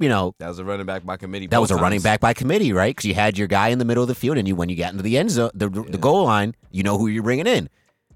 You 0.00 0.08
know, 0.08 0.34
That 0.40 0.48
was 0.48 0.58
a 0.58 0.64
running 0.64 0.86
back 0.86 1.04
by 1.04 1.16
committee. 1.16 1.46
that 1.46 1.60
was 1.60 1.70
a 1.70 1.74
both 1.74 1.82
running 1.82 2.00
back 2.00 2.18
by 2.20 2.34
committee, 2.34 2.72
right? 2.72 2.90
Because 2.94 3.04
you 3.08 3.14
had 3.14 3.38
your 3.38 3.46
guy 3.46 3.68
in 3.68 3.78
the 3.78 3.84
middle 3.84 4.02
of 4.02 4.08
the 4.08 4.14
field, 4.14 4.36
and 4.38 4.48
you 4.48 4.56
when 4.56 4.68
you 4.68 4.76
got 4.76 4.90
into 4.92 5.04
the 5.04 5.16
end 5.16 5.30
zone, 5.30 5.50
the, 5.54 5.68
the 5.68 5.98
goal 5.98 6.24
line, 6.24 6.54
you 6.72 6.82
know 6.82 6.98
who 6.98 7.06
you're 7.06 7.22
bringing 7.22 7.46
in. 7.46 7.68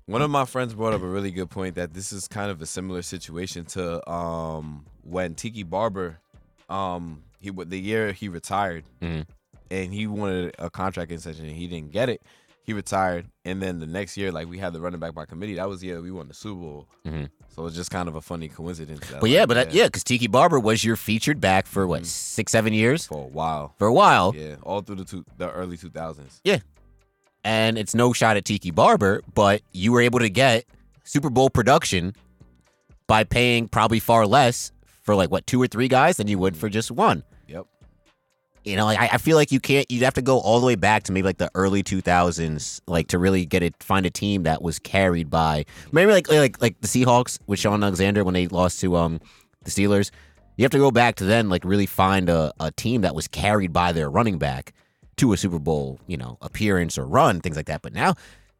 One 0.06 0.20
of 0.22 0.30
my 0.30 0.44
friends 0.44 0.74
brought 0.74 0.92
up 0.94 1.02
a 1.02 1.06
really 1.06 1.30
good 1.30 1.50
point 1.50 1.76
that 1.76 1.94
this 1.94 2.12
is 2.12 2.26
kind 2.26 2.50
of 2.50 2.60
a 2.62 2.66
similar 2.66 3.02
situation 3.02 3.64
to 3.66 4.10
um, 4.10 4.86
when 5.02 5.34
Tiki 5.34 5.62
Barber, 5.62 6.18
um, 6.68 7.22
he 7.38 7.50
the 7.50 7.78
year 7.78 8.12
he 8.12 8.28
retired, 8.28 8.84
Mhm. 9.00 9.26
and 9.70 9.92
he 9.94 10.06
wanted 10.08 10.56
a 10.58 10.70
contract 10.70 11.12
extension 11.12 11.44
and 11.46 11.54
he 11.54 11.68
didn't 11.68 11.92
get 11.92 12.08
it. 12.08 12.22
He 12.64 12.72
retired, 12.72 13.26
and 13.44 13.62
then 13.62 13.78
the 13.78 13.86
next 13.86 14.16
year, 14.16 14.32
like 14.32 14.48
we 14.48 14.58
had 14.58 14.72
the 14.72 14.80
running 14.80 14.98
back 14.98 15.14
by 15.14 15.26
committee. 15.26 15.54
That 15.54 15.68
was 15.68 15.80
the 15.80 15.86
year 15.88 16.00
we 16.02 16.10
won 16.10 16.26
the 16.26 16.34
Super 16.34 16.60
Bowl. 16.60 16.88
Mhm. 17.06 17.28
So 17.58 17.66
it's 17.66 17.74
just 17.74 17.90
kind 17.90 18.08
of 18.08 18.14
a 18.14 18.20
funny 18.20 18.48
coincidence. 18.48 19.00
But 19.20 19.30
yeah, 19.30 19.44
but 19.44 19.72
yeah, 19.72 19.86
because 19.86 20.04
Tiki 20.04 20.28
Barber 20.28 20.60
was 20.60 20.84
your 20.84 20.94
featured 20.94 21.40
back 21.40 21.66
for 21.66 21.88
what 21.88 22.02
mm-hmm. 22.02 22.06
six, 22.06 22.52
seven 22.52 22.72
years 22.72 23.04
for 23.04 23.24
a 23.24 23.26
while. 23.26 23.74
for 23.78 23.88
a 23.88 23.92
while. 23.92 24.32
Yeah, 24.32 24.54
all 24.62 24.80
through 24.80 24.94
the 24.94 25.04
two, 25.04 25.24
the 25.38 25.50
early 25.50 25.76
two 25.76 25.90
thousands. 25.90 26.40
Yeah, 26.44 26.58
and 27.42 27.76
it's 27.76 27.96
no 27.96 28.12
shot 28.12 28.36
at 28.36 28.44
Tiki 28.44 28.70
Barber, 28.70 29.22
but 29.34 29.62
you 29.72 29.90
were 29.90 30.00
able 30.00 30.20
to 30.20 30.30
get 30.30 30.66
Super 31.02 31.30
Bowl 31.30 31.50
production 31.50 32.14
by 33.08 33.24
paying 33.24 33.66
probably 33.66 33.98
far 33.98 34.24
less 34.24 34.70
for 35.02 35.16
like 35.16 35.32
what 35.32 35.44
two 35.44 35.60
or 35.60 35.66
three 35.66 35.88
guys 35.88 36.18
than 36.18 36.28
you 36.28 36.38
would 36.38 36.56
for 36.56 36.68
mm-hmm. 36.68 36.74
just 36.74 36.92
one. 36.92 37.24
You 38.64 38.76
know, 38.76 38.84
like 38.84 38.98
I, 38.98 39.10
I 39.14 39.18
feel 39.18 39.36
like 39.36 39.52
you 39.52 39.60
can't. 39.60 39.90
You'd 39.90 40.02
have 40.02 40.14
to 40.14 40.22
go 40.22 40.38
all 40.38 40.60
the 40.60 40.66
way 40.66 40.74
back 40.74 41.04
to 41.04 41.12
maybe 41.12 41.24
like 41.26 41.38
the 41.38 41.50
early 41.54 41.82
two 41.82 42.00
thousands, 42.00 42.80
like 42.86 43.08
to 43.08 43.18
really 43.18 43.46
get 43.46 43.62
it. 43.62 43.74
Find 43.82 44.04
a 44.06 44.10
team 44.10 44.42
that 44.44 44.62
was 44.62 44.78
carried 44.78 45.30
by 45.30 45.64
maybe 45.92 46.12
like 46.12 46.30
like 46.30 46.60
like 46.60 46.80
the 46.80 46.88
Seahawks 46.88 47.38
with 47.46 47.58
Shaun 47.58 47.82
Alexander 47.82 48.24
when 48.24 48.34
they 48.34 48.48
lost 48.48 48.80
to 48.80 48.96
um 48.96 49.20
the 49.64 49.70
Steelers. 49.70 50.10
You 50.56 50.64
have 50.64 50.72
to 50.72 50.78
go 50.78 50.90
back 50.90 51.14
to 51.16 51.24
then, 51.24 51.48
like 51.48 51.64
really 51.64 51.86
find 51.86 52.28
a, 52.28 52.52
a 52.58 52.72
team 52.72 53.02
that 53.02 53.14
was 53.14 53.28
carried 53.28 53.72
by 53.72 53.92
their 53.92 54.10
running 54.10 54.38
back 54.38 54.72
to 55.18 55.32
a 55.32 55.36
Super 55.36 55.58
Bowl, 55.58 56.00
you 56.06 56.16
know, 56.16 56.36
appearance 56.42 56.98
or 56.98 57.06
run, 57.06 57.40
things 57.40 57.56
like 57.56 57.66
that. 57.66 57.82
But 57.82 57.92
now 57.92 58.14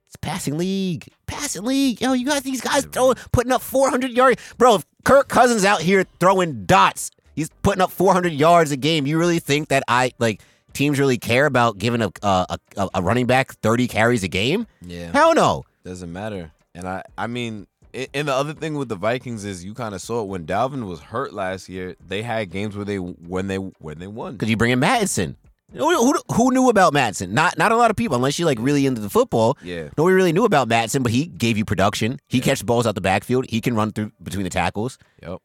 it's 0.06 0.16
passing 0.16 0.56
league, 0.56 1.08
passing 1.26 1.64
league. 1.64 2.00
Yo, 2.00 2.12
you 2.12 2.24
got 2.24 2.42
these 2.42 2.60
guys 2.60 2.84
throwing, 2.86 3.16
putting 3.32 3.52
up 3.52 3.62
400 3.62 4.10
yards, 4.10 4.40
bro. 4.56 4.76
If 4.76 4.86
Kirk 5.04 5.28
Cousins 5.28 5.64
out 5.64 5.82
here 5.82 6.06
throwing 6.20 6.64
dots, 6.66 7.10
he's 7.38 7.50
putting 7.62 7.80
up 7.80 7.92
400 7.92 8.32
yards 8.32 8.72
a 8.72 8.76
game. 8.76 9.06
You 9.06 9.16
really 9.16 9.38
think 9.38 9.68
that 9.68 9.84
I 9.86 10.10
like 10.18 10.42
teams 10.72 10.98
really 10.98 11.18
care 11.18 11.46
about 11.46 11.78
giving 11.78 12.02
a 12.02 12.10
a, 12.22 12.58
a, 12.76 12.88
a 12.94 13.02
running 13.02 13.26
back 13.26 13.52
30 13.62 13.86
carries 13.86 14.24
a 14.24 14.28
game? 14.28 14.66
Yeah. 14.82 15.12
Hell 15.12 15.34
no. 15.34 15.64
Doesn't 15.84 16.12
matter. 16.12 16.50
And 16.74 16.88
I, 16.88 17.04
I 17.16 17.28
mean, 17.28 17.66
and 17.94 18.28
the 18.28 18.34
other 18.34 18.54
thing 18.54 18.74
with 18.74 18.88
the 18.88 18.96
Vikings 18.96 19.44
is 19.44 19.64
you 19.64 19.72
kind 19.72 19.94
of 19.94 20.00
saw 20.00 20.22
it 20.22 20.26
when 20.26 20.46
Dalvin 20.46 20.86
was 20.86 21.00
hurt 21.00 21.32
last 21.32 21.68
year. 21.68 21.94
They 22.06 22.22
had 22.22 22.50
games 22.50 22.76
where 22.76 22.84
they 22.84 22.96
when 22.96 23.46
they 23.46 23.56
when 23.56 23.98
they 23.98 24.08
won. 24.08 24.32
Because 24.32 24.50
you 24.50 24.56
bring 24.56 24.72
in 24.72 24.80
Mattison. 24.80 25.36
Who, 25.74 25.94
who, 25.94 26.14
who 26.32 26.50
knew 26.50 26.70
about 26.70 26.94
Mattison? 26.94 27.34
Not 27.34 27.56
not 27.58 27.72
a 27.72 27.76
lot 27.76 27.90
of 27.90 27.96
people, 27.96 28.16
unless 28.16 28.38
you're 28.38 28.46
like 28.46 28.58
really 28.58 28.86
into 28.86 29.00
the 29.00 29.10
football. 29.10 29.56
Yeah. 29.62 29.90
Nobody 29.96 30.14
really 30.14 30.32
knew 30.32 30.44
about 30.44 30.66
Mattison, 30.66 31.02
but 31.02 31.12
he 31.12 31.26
gave 31.26 31.56
you 31.58 31.64
production. 31.64 32.18
He 32.26 32.40
catches 32.40 32.62
balls 32.62 32.86
out 32.86 32.94
the 32.94 33.00
backfield. 33.02 33.44
He 33.48 33.60
can 33.60 33.76
run 33.76 33.92
through 33.92 34.10
between 34.22 34.44
the 34.44 34.50
tackles. 34.50 34.98
Yep. 35.22 35.40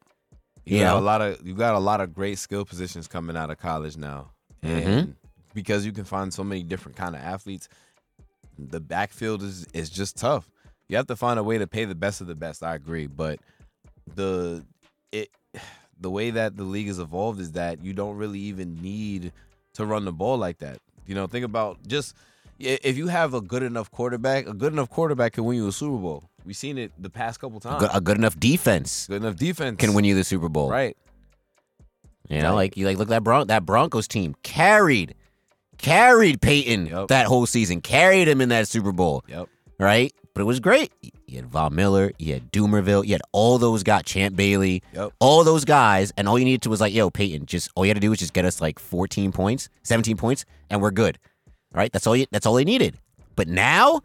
You 0.66 0.80
got 0.80 0.98
a 0.98 1.02
lot 1.02 1.22
of 1.22 1.46
you 1.46 1.54
got 1.54 1.76
a 1.76 1.80
lot 1.80 2.00
of 2.02 2.14
great 2.14 2.38
skill 2.38 2.66
positions 2.66 3.08
coming 3.08 3.36
out 3.36 3.50
of 3.50 3.58
college 3.60 3.98
now, 3.98 4.32
Mm-hmm. 4.64 4.88
and 4.90 5.16
because 5.54 5.86
you 5.86 5.92
can 5.92 6.06
find 6.06 6.34
so 6.34 6.44
many 6.44 6.64
different 6.64 6.96
kind 6.98 7.16
of 7.16 7.22
athletes, 7.22 7.68
the 8.58 8.80
backfield 8.80 9.44
is 9.44 9.68
is 9.74 9.90
just 9.90 10.16
tough. 10.18 10.50
You 10.88 10.98
have 10.98 11.08
to 11.08 11.16
find 11.16 11.38
a 11.40 11.44
way 11.44 11.58
to 11.58 11.68
pay 11.68 11.86
the 11.86 11.96
best 11.96 12.22
of 12.22 12.28
the 12.28 12.36
best. 12.36 12.64
I 12.64 12.76
agree, 12.76 13.08
but 13.08 13.40
the 14.16 14.64
it 15.12 15.30
the 16.00 16.10
way 16.10 16.32
that 16.32 16.56
the 16.58 16.64
league 16.64 16.88
has 16.88 17.00
evolved 17.00 17.40
is 17.40 17.52
that 17.54 17.84
you 17.84 17.94
don't 17.94 18.18
really 18.18 18.40
even 18.40 18.82
need 18.82 19.32
to 19.74 19.86
run 19.86 20.06
the 20.06 20.12
ball 20.14 20.38
like 20.38 20.60
that. 20.60 20.80
You 21.06 21.16
know, 21.16 21.28
think 21.28 21.46
about 21.46 21.86
just 21.88 22.16
if 22.60 22.98
you 22.98 23.08
have 23.08 23.34
a 23.34 23.42
good 23.42 23.64
enough 23.64 23.92
quarterback, 23.92 24.48
a 24.48 24.54
good 24.54 24.72
enough 24.74 24.90
quarterback 24.90 25.34
can 25.34 25.44
win 25.44 25.58
you 25.58 25.68
a 25.68 25.72
Super 25.72 25.98
Bowl. 25.98 26.24
We've 26.46 26.56
seen 26.56 26.78
it 26.78 26.92
the 27.00 27.10
past 27.10 27.40
couple 27.40 27.60
times. 27.60 27.80
Good, 27.82 27.90
a 27.94 28.02
good 28.02 28.18
enough 28.18 28.40
defense 28.40 29.08
Good 29.08 29.22
enough 29.24 29.36
defense 29.36 29.78
can 29.80 29.94
win 29.94 30.04
you 30.06 30.16
the 30.16 30.24
Super 30.24 30.50
Bowl. 30.50 30.70
Right. 30.70 30.98
You 32.30 32.42
know, 32.42 32.56
like 32.56 32.78
you 32.78 32.86
like 32.86 32.98
look 32.98 33.08
at 33.08 33.12
that 33.12 33.24
Bron- 33.24 33.48
that 33.48 33.66
Broncos 33.66 34.08
team 34.08 34.36
carried 34.44 35.16
carried 35.78 36.42
Peyton 36.42 36.86
Yep. 36.88 37.08
that 37.10 37.26
whole 37.28 37.46
season, 37.46 37.82
carried 37.82 38.28
him 38.28 38.40
in 38.42 38.50
that 38.50 38.68
Super 38.68 38.92
Bowl. 38.92 39.24
Yep. 39.28 39.50
Right? 39.80 40.14
But 40.34 40.42
it 40.42 40.46
was 40.46 40.60
great. 40.60 40.92
You 41.28 41.38
had 41.38 41.48
Von 41.48 41.76
Miller, 41.76 42.12
you 42.18 42.34
had 42.34 42.52
Dumervil, 42.52 43.06
you 43.06 43.12
had 43.14 43.22
all 43.34 43.58
those 43.58 43.84
guys, 43.84 44.04
Champ 44.06 44.36
Bailey, 44.36 44.82
Yep. 44.94 45.12
all 45.20 45.44
those 45.44 45.66
guys, 45.66 46.12
and 46.18 46.28
all 46.28 46.40
you 46.40 46.46
needed 46.46 46.62
to 46.64 46.70
was 46.70 46.80
like, 46.82 46.94
yo, 46.94 47.10
Peyton, 47.10 47.46
just 47.46 47.70
all 47.76 47.86
you 47.86 47.90
had 47.90 47.96
to 47.98 48.02
do 48.02 48.10
was 48.10 48.20
just 48.20 48.34
get 48.34 48.46
us 48.46 48.62
like 48.62 48.80
14 48.80 49.32
points, 49.32 49.70
17 49.84 50.16
points, 50.18 50.46
and 50.70 50.82
we're 50.82 50.92
good. 50.92 51.20
All 51.76 51.80
right? 51.80 51.92
That's 51.92 52.08
all 52.08 52.16
you 52.16 52.26
that's 52.32 52.46
all 52.46 52.54
they 52.56 52.64
needed. 52.64 52.98
But 53.36 53.48
now, 53.48 54.02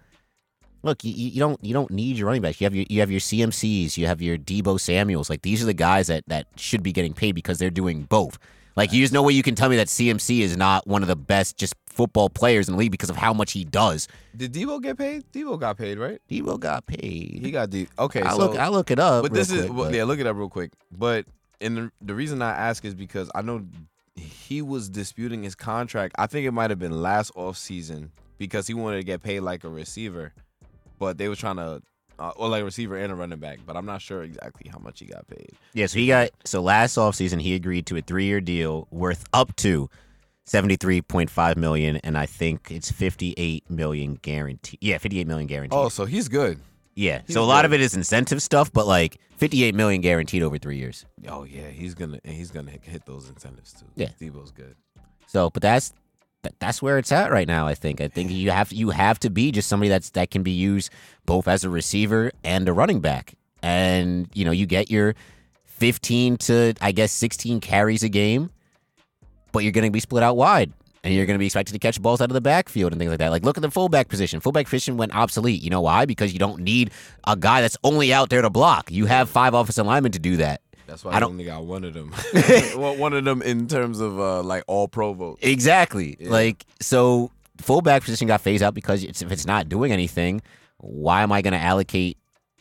look, 0.83 1.05
you, 1.05 1.12
you 1.12 1.38
don't 1.41 1.62
you 1.64 1.73
don't 1.73 1.91
need 1.91 2.17
your 2.17 2.27
running 2.27 2.43
backs. 2.43 2.61
You 2.61 2.64
have 2.67 2.75
your 2.75 2.87
you 2.88 3.01
have 3.01 3.11
your 3.11 3.21
CMCs, 3.21 3.97
you 3.97 4.07
have 4.07 4.21
your 4.23 4.38
Deebo 4.38 4.79
Samuels. 4.81 5.31
Like 5.31 5.43
these 5.43 5.62
are 5.62 5.67
the 5.67 5.75
guys 5.75 6.07
that 6.09 6.25
that 6.29 6.47
should 6.57 6.83
be 6.83 6.93
getting 6.93 7.14
paid 7.14 7.33
because 7.33 7.59
they're 7.59 7.71
doing 7.71 8.03
both. 8.03 8.38
Like 8.77 8.93
there's 8.93 9.12
no 9.12 9.23
way 9.23 9.33
you 9.33 9.43
can 9.43 9.57
tell 9.57 9.69
me 9.69 9.77
that 9.77 9.88
CMC 9.88 10.41
is 10.41 10.57
not 10.57 10.87
one 10.87 11.03
of 11.03 11.09
the 11.09 11.17
best 11.17 11.57
just 11.57 11.75
football 11.87 12.31
players 12.31 12.69
in 12.69 12.75
the 12.75 12.79
league 12.79 12.93
because 12.93 13.11
of 13.11 13.17
how 13.17 13.33
much 13.33 13.51
he 13.51 13.64
does. 13.64 14.07
Did 14.37 14.53
Deebo 14.53 14.81
get 14.81 14.97
paid? 14.97 15.25
Deebo 15.33 15.59
got 15.59 15.77
paid, 15.77 15.99
right? 15.99 16.21
Deebo 16.31 16.61
got 16.61 16.87
paid. 16.87 17.41
He 17.43 17.51
got 17.51 17.71
D. 17.71 17.88
Okay, 17.99 18.23
I 18.23 18.31
so 18.31 18.38
look 18.38 18.59
I 18.59 18.69
look 18.69 18.93
it 18.93 19.01
up. 19.01 19.23
but 19.25 19.33
this 19.33 19.51
is 19.51 19.62
quick, 19.67 19.77
well, 19.77 19.87
but- 19.87 19.95
yeah. 19.95 20.05
Look 20.05 20.21
it 20.21 20.27
up 20.29 20.37
real 20.37 20.49
quick. 20.49 20.71
But 20.97 21.27
and 21.61 21.77
the, 21.77 21.93
the 22.01 22.14
reason 22.14 22.41
I 22.41 22.51
ask 22.53 22.85
is 22.85 22.95
because 22.95 23.29
I 23.35 23.43
know 23.43 23.67
he 24.14 24.62
was 24.62 24.88
disputing 24.88 25.43
his 25.43 25.55
contract. 25.57 26.14
I 26.19 26.27
think 26.29 26.47
it 26.47 26.53
might 26.53 26.71
have 26.71 26.79
been 26.79 27.03
last 27.03 27.33
off 27.35 27.57
season 27.57 28.12
because 28.38 28.69
he 28.69 28.75
wanted 28.75 28.99
to 28.99 29.03
get 29.05 29.23
paid 29.25 29.41
like 29.41 29.64
a 29.64 29.69
receiver, 29.69 30.33
but 30.99 31.19
they 31.19 31.29
were 31.29 31.37
trying 31.37 31.57
to. 31.57 31.83
Uh, 32.21 32.33
or 32.35 32.49
like 32.49 32.63
a 32.63 32.65
receiver 32.65 32.97
and 32.97 33.13
a 33.13 33.15
running 33.15 33.39
back, 33.39 33.61
but 33.65 33.77
I'm 33.77 33.87
not 33.87 34.03
sure 34.03 34.25
exactly 34.25 34.69
how 34.69 34.81
much 34.81 34.99
he 34.99 35.07
got 35.07 35.25
paid. 35.29 35.53
Yeah, 35.73 35.87
so 35.87 36.01
he 36.01 36.09
got 36.09 36.31
so 36.45 36.61
last 36.61 36.97
offseason 36.97 37.41
he 37.41 37.55
agreed 37.55 37.87
to 37.87 37.97
a 37.97 38.01
three 38.01 38.25
year 38.25 38.41
deal 38.41 38.89
worth 38.91 39.25
up 39.33 39.55
to 39.59 39.89
seventy 40.45 40.75
three 40.75 41.01
point 41.01 41.31
five 41.31 41.57
million, 41.57 41.99
and 41.99 42.19
I 42.19 42.27
think 42.27 42.73
it's 42.73 42.91
fifty 42.91 43.35
eight 43.37 43.71
million 43.71 44.19
guaranteed. 44.21 44.81
Yeah, 44.83 44.99
fifty 44.99 45.21
eight 45.21 45.29
million 45.29 45.47
guaranteed. 45.47 45.79
Oh, 45.79 45.89
so 45.91 46.07
he's 46.07 46.27
good. 46.27 46.59
yeah. 46.97 47.21
he's 47.25 47.35
So 47.35 47.45
a 47.45 47.47
lot 47.47 47.65
of 47.65 47.73
it 47.73 47.81
is 47.81 47.95
incentive 47.95 48.43
stuff, 48.43 48.73
but 48.73 48.89
like 48.89 49.21
fifty 49.37 49.63
eight 49.63 49.77
million 49.77 50.01
guaranteed 50.01 50.43
over 50.43 50.59
three 50.59 50.79
years. 50.79 51.07
Oh 51.29 51.45
yeah, 51.45 51.69
he's 51.69 51.95
gonna 51.95 52.19
and 52.25 52.35
he's 52.35 52.51
gonna 52.51 52.73
hit, 52.73 53.07
those 53.07 53.29
incentives 53.29 53.75
too. 53.75 53.87
Yeah. 53.95 54.09
Deebo's 54.21 54.51
good. 54.51 54.75
So, 55.29 55.51
but 55.51 55.63
that's 55.63 55.91
that, 55.91 55.99
that's 56.59 56.81
where 56.81 56.98
it's 56.98 57.12
at 57.12 57.31
right 57.31 57.48
now. 57.48 57.66
I 57.66 57.74
think. 57.74 58.01
I 58.01 58.09
think 58.09 58.31
you 58.31 58.51
have 58.51 58.72
you 58.72 58.90
have 58.90 59.18
to 59.20 59.31
be 59.31 59.51
just 59.53 59.68
somebody 59.68 59.88
that's 59.88 60.11
that 60.11 60.31
can 60.31 60.42
be 60.42 60.53
used 60.53 60.90
both 61.27 61.48
as 61.48 61.64
a 61.64 61.70
receiver 61.70 62.33
and 62.44 62.68
a 62.68 62.72
running 62.72 63.01
back, 63.01 63.35
and 63.62 64.29
you 64.35 64.44
know 64.44 64.51
you 64.51 64.66
get 64.66 64.90
your 64.90 65.14
fifteen 65.64 66.37
to 66.38 66.74
I 66.81 66.92
guess 66.92 67.12
sixteen 67.12 67.61
carries 67.61 68.03
a 68.03 68.09
game, 68.09 68.51
but 69.53 69.61
you're 69.61 69.72
going 69.72 69.85
to 69.85 69.90
be 69.90 70.01
split 70.01 70.22
out 70.22 70.37
wide, 70.37 70.72
and 71.03 71.12
you're 71.12 71.27
going 71.27 71.35
to 71.35 71.38
be 71.38 71.46
expected 71.46 71.72
to 71.72 71.79
catch 71.79 72.01
balls 72.01 72.20
out 72.20 72.31
of 72.31 72.35
the 72.35 72.40
backfield 72.40 72.92
and 72.92 73.01
things 73.01 73.11
like 73.11 73.18
that. 73.18 73.31
Like, 73.31 73.44
look 73.44 73.59
at 73.59 73.62
the 73.62 73.70
fullback 73.70 74.09
position. 74.09 74.40
Fullback 74.40 74.66
position 74.66 74.96
went 74.96 75.14
obsolete. 75.14 75.62
You 75.62 75.70
know 75.70 75.81
why? 75.81 76.05
Because 76.05 76.33
you 76.33 76.38
don't 76.38 76.61
need 76.61 76.92
a 77.27 77.37
guy 77.37 77.61
that's 77.61 77.77
only 77.83 78.12
out 78.12 78.31
there 78.31 78.42
to 78.42 78.51
block. 78.51 78.90
You 78.90 79.07
have 79.07 79.29
five 79.29 79.55
offensive 79.55 79.87
linemen 79.87 80.12
to 80.12 80.18
do 80.18 80.37
that. 80.37 80.61
That's 80.88 81.05
why 81.05 81.12
I 81.12 81.20
only 81.20 81.44
got 81.44 81.64
one 81.64 81.85
of 81.85 81.92
them. 81.92 82.14
well, 82.77 82.96
one 82.96 83.12
of 83.12 83.24
them 83.24 83.42
in 83.42 83.68
terms 83.68 84.01
of 84.01 84.18
uh, 84.18 84.42
like 84.42 84.64
all 84.66 84.88
pro 84.88 85.12
votes. 85.12 85.40
Exactly. 85.42 86.16
Yeah. 86.18 86.31
Like, 86.31 86.64
so 86.81 87.31
fullback 87.59 88.03
position 88.03 88.27
got 88.27 88.40
phased 88.40 88.62
out 88.62 88.74
because 88.74 89.05
it's, 89.05 89.20
if 89.20 89.31
it's 89.31 89.46
not 89.46 89.68
doing 89.68 89.92
anything, 89.92 90.40
why 90.79 91.22
am 91.22 91.31
I 91.31 91.42
going 91.42 91.53
to 91.53 91.61
allocate 91.61 92.16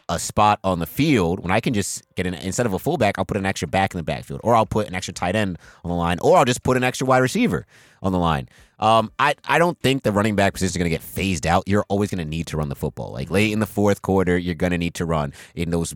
a 0.10 0.20
spot 0.20 0.60
on 0.64 0.80
the 0.80 0.86
field 0.86 1.40
when 1.40 1.52
I 1.52 1.60
can 1.60 1.74
just 1.74 2.04
get 2.16 2.26
an 2.26 2.34
instead 2.34 2.66
of 2.66 2.74
a 2.74 2.80
fullback, 2.80 3.18
I'll 3.18 3.26
put 3.26 3.38
an 3.38 3.46
extra 3.46 3.68
back 3.68 3.94
in 3.94 3.98
the 3.98 4.04
backfield, 4.04 4.40
or 4.44 4.56
I'll 4.56 4.66
put 4.66 4.88
an 4.88 4.96
extra 4.96 5.14
tight 5.14 5.36
end 5.36 5.58
on 5.84 5.90
the 5.90 5.96
line, 5.96 6.18
or 6.22 6.38
I'll 6.38 6.46
just 6.46 6.64
put 6.64 6.78
an 6.78 6.84
extra 6.84 7.06
wide 7.06 7.18
receiver 7.18 7.66
on 8.02 8.14
the 8.14 8.18
line. 8.18 8.48
Um, 8.80 9.12
I 9.20 9.36
I 9.46 9.60
don't 9.60 9.78
think 9.80 10.04
the 10.04 10.12
running 10.14 10.36
back 10.36 10.54
position 10.54 10.68
is 10.68 10.78
going 10.78 10.86
to 10.86 10.90
get 10.90 11.02
phased 11.02 11.46
out. 11.46 11.64
You're 11.68 11.86
always 11.90 12.10
going 12.10 12.24
to 12.24 12.30
need 12.30 12.48
to 12.48 12.58
run 12.58 12.70
the 12.70 12.76
football. 12.76 13.12
Like 13.12 13.30
late 13.30 13.52
in 13.52 13.60
the 13.60 13.66
fourth 13.66 14.02
quarter, 14.02 14.38
you're 14.38 14.56
going 14.56 14.72
to 14.72 14.78
need 14.78 14.94
to 14.96 15.06
run 15.06 15.34
in 15.56 15.72
those 15.72 15.94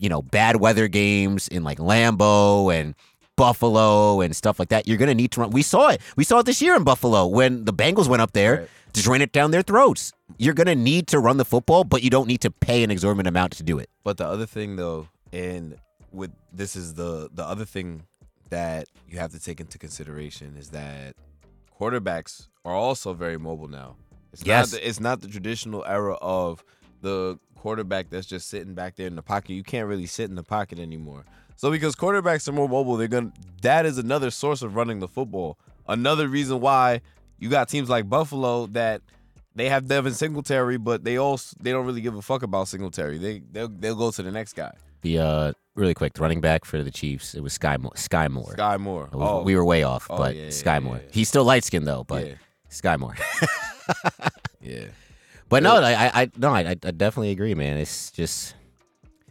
you 0.00 0.08
know 0.08 0.22
bad 0.22 0.56
weather 0.56 0.88
games 0.88 1.48
in 1.48 1.62
like 1.64 1.78
Lambeau 1.78 2.74
and 2.74 2.94
Buffalo 3.36 4.20
and 4.20 4.34
stuff 4.34 4.58
like 4.58 4.68
that. 4.68 4.86
You're 4.86 4.96
going 4.98 5.08
to 5.08 5.14
need 5.14 5.32
to 5.32 5.40
run. 5.40 5.50
We 5.50 5.62
saw 5.62 5.88
it. 5.88 6.00
We 6.16 6.24
saw 6.24 6.38
it 6.38 6.46
this 6.46 6.62
year 6.62 6.76
in 6.76 6.84
Buffalo 6.84 7.26
when 7.26 7.64
the 7.64 7.72
Bengals 7.72 8.08
went 8.08 8.22
up 8.22 8.32
there 8.32 8.58
Right. 8.60 8.68
to 8.92 9.02
drain 9.02 9.22
it 9.22 9.32
down 9.32 9.50
their 9.50 9.62
throats. 9.62 10.12
You're 10.38 10.54
going 10.54 10.68
to 10.68 10.74
need 10.76 11.08
to 11.08 11.18
run 11.18 11.36
the 11.36 11.44
football, 11.44 11.82
but 11.84 12.02
you 12.04 12.10
don't 12.10 12.28
need 12.28 12.40
to 12.42 12.50
pay 12.50 12.84
an 12.84 12.90
exorbitant 12.92 13.26
amount 13.28 13.52
to 13.56 13.62
do 13.64 13.78
it. 13.78 13.90
But 14.04 14.18
the 14.18 14.26
other 14.26 14.46
thing 14.46 14.76
though, 14.76 15.08
and 15.32 15.76
with 16.12 16.30
this 16.52 16.76
is 16.76 16.94
the 16.94 17.28
the 17.32 17.44
other 17.44 17.64
thing 17.64 18.04
that 18.50 18.86
you 19.08 19.18
have 19.18 19.32
to 19.32 19.40
take 19.40 19.58
into 19.60 19.78
consideration 19.78 20.56
is 20.56 20.68
that 20.70 21.16
quarterbacks 21.78 22.46
are 22.64 22.74
also 22.74 23.12
very 23.14 23.36
mobile 23.38 23.68
now. 23.68 23.96
It's 24.32 24.44
Yes. 24.46 24.72
not 24.72 24.80
the, 24.80 24.88
it's 24.88 25.00
not 25.00 25.20
the 25.22 25.28
traditional 25.28 25.84
era 25.86 26.14
of 26.20 26.64
the 27.00 27.38
quarterback 27.64 28.10
that's 28.10 28.26
just 28.26 28.48
sitting 28.50 28.74
back 28.74 28.94
there 28.96 29.06
in 29.06 29.16
the 29.16 29.22
pocket. 29.22 29.54
You 29.54 29.62
can't 29.62 29.88
really 29.88 30.04
sit 30.04 30.28
in 30.28 30.36
the 30.36 30.42
pocket 30.42 30.78
anymore. 30.78 31.24
So 31.56 31.70
because 31.70 31.96
quarterbacks 31.96 32.46
are 32.46 32.52
more 32.52 32.68
mobile, 32.68 32.96
they're 32.98 33.08
going 33.08 33.30
to 33.30 33.36
that 33.62 33.86
is 33.86 33.96
another 33.96 34.30
source 34.30 34.60
of 34.60 34.76
running 34.76 34.98
the 35.00 35.08
football. 35.08 35.56
Another 35.88 36.28
reason 36.28 36.60
why 36.60 37.00
you 37.38 37.48
got 37.48 37.70
teams 37.70 37.88
like 37.88 38.06
Buffalo 38.08 38.66
that 38.66 39.00
they 39.54 39.70
have 39.70 39.88
Devin 39.88 40.12
Singletary, 40.12 40.76
but 40.76 41.04
they 41.04 41.16
also 41.16 41.56
they 41.58 41.72
don't 41.72 41.86
really 41.86 42.02
give 42.02 42.14
a 42.16 42.20
fuck 42.22 42.42
about 42.42 42.68
Singletary. 42.68 43.16
They 43.16 43.40
they'll, 43.50 43.68
they'll 43.68 43.94
go 43.96 44.10
to 44.10 44.22
the 44.22 44.30
next 44.30 44.52
guy, 44.52 44.72
The 45.00 45.18
uh, 45.20 45.52
really 45.74 45.94
quick, 45.94 46.12
the 46.12 46.20
running 46.20 46.42
back 46.42 46.66
for 46.66 46.82
the 46.82 46.90
Chiefs, 46.90 47.34
it 47.34 47.42
was 47.42 47.54
Sky 47.54 47.78
Mo- 47.78 47.92
Sky 47.94 48.28
Moore. 48.28 48.52
Sky 48.52 48.76
Moore. 48.76 49.08
We- 49.10 49.20
Oh, 49.22 49.42
We 49.42 49.56
were 49.56 49.64
way 49.64 49.84
off, 49.84 50.06
Oh, 50.10 50.18
but 50.18 50.36
yeah, 50.36 50.50
Sky 50.50 50.74
yeah, 50.74 50.80
Moore. 50.80 50.96
yeah. 51.02 51.10
He's 51.12 51.28
still 51.30 51.44
light 51.44 51.64
skinned 51.64 51.86
though, 51.86 52.04
but 52.04 52.34
Sky 52.68 52.96
Moore. 52.98 53.14
yeah. 54.60 54.86
But 55.54 55.62
no, 55.62 55.76
I, 55.76 55.92
I, 55.92 56.22
I 56.22 56.30
no, 56.36 56.52
I, 56.52 56.70
I 56.70 56.74
definitely 56.74 57.30
agree, 57.30 57.54
man. 57.54 57.76
It's 57.76 58.10
just, 58.10 58.56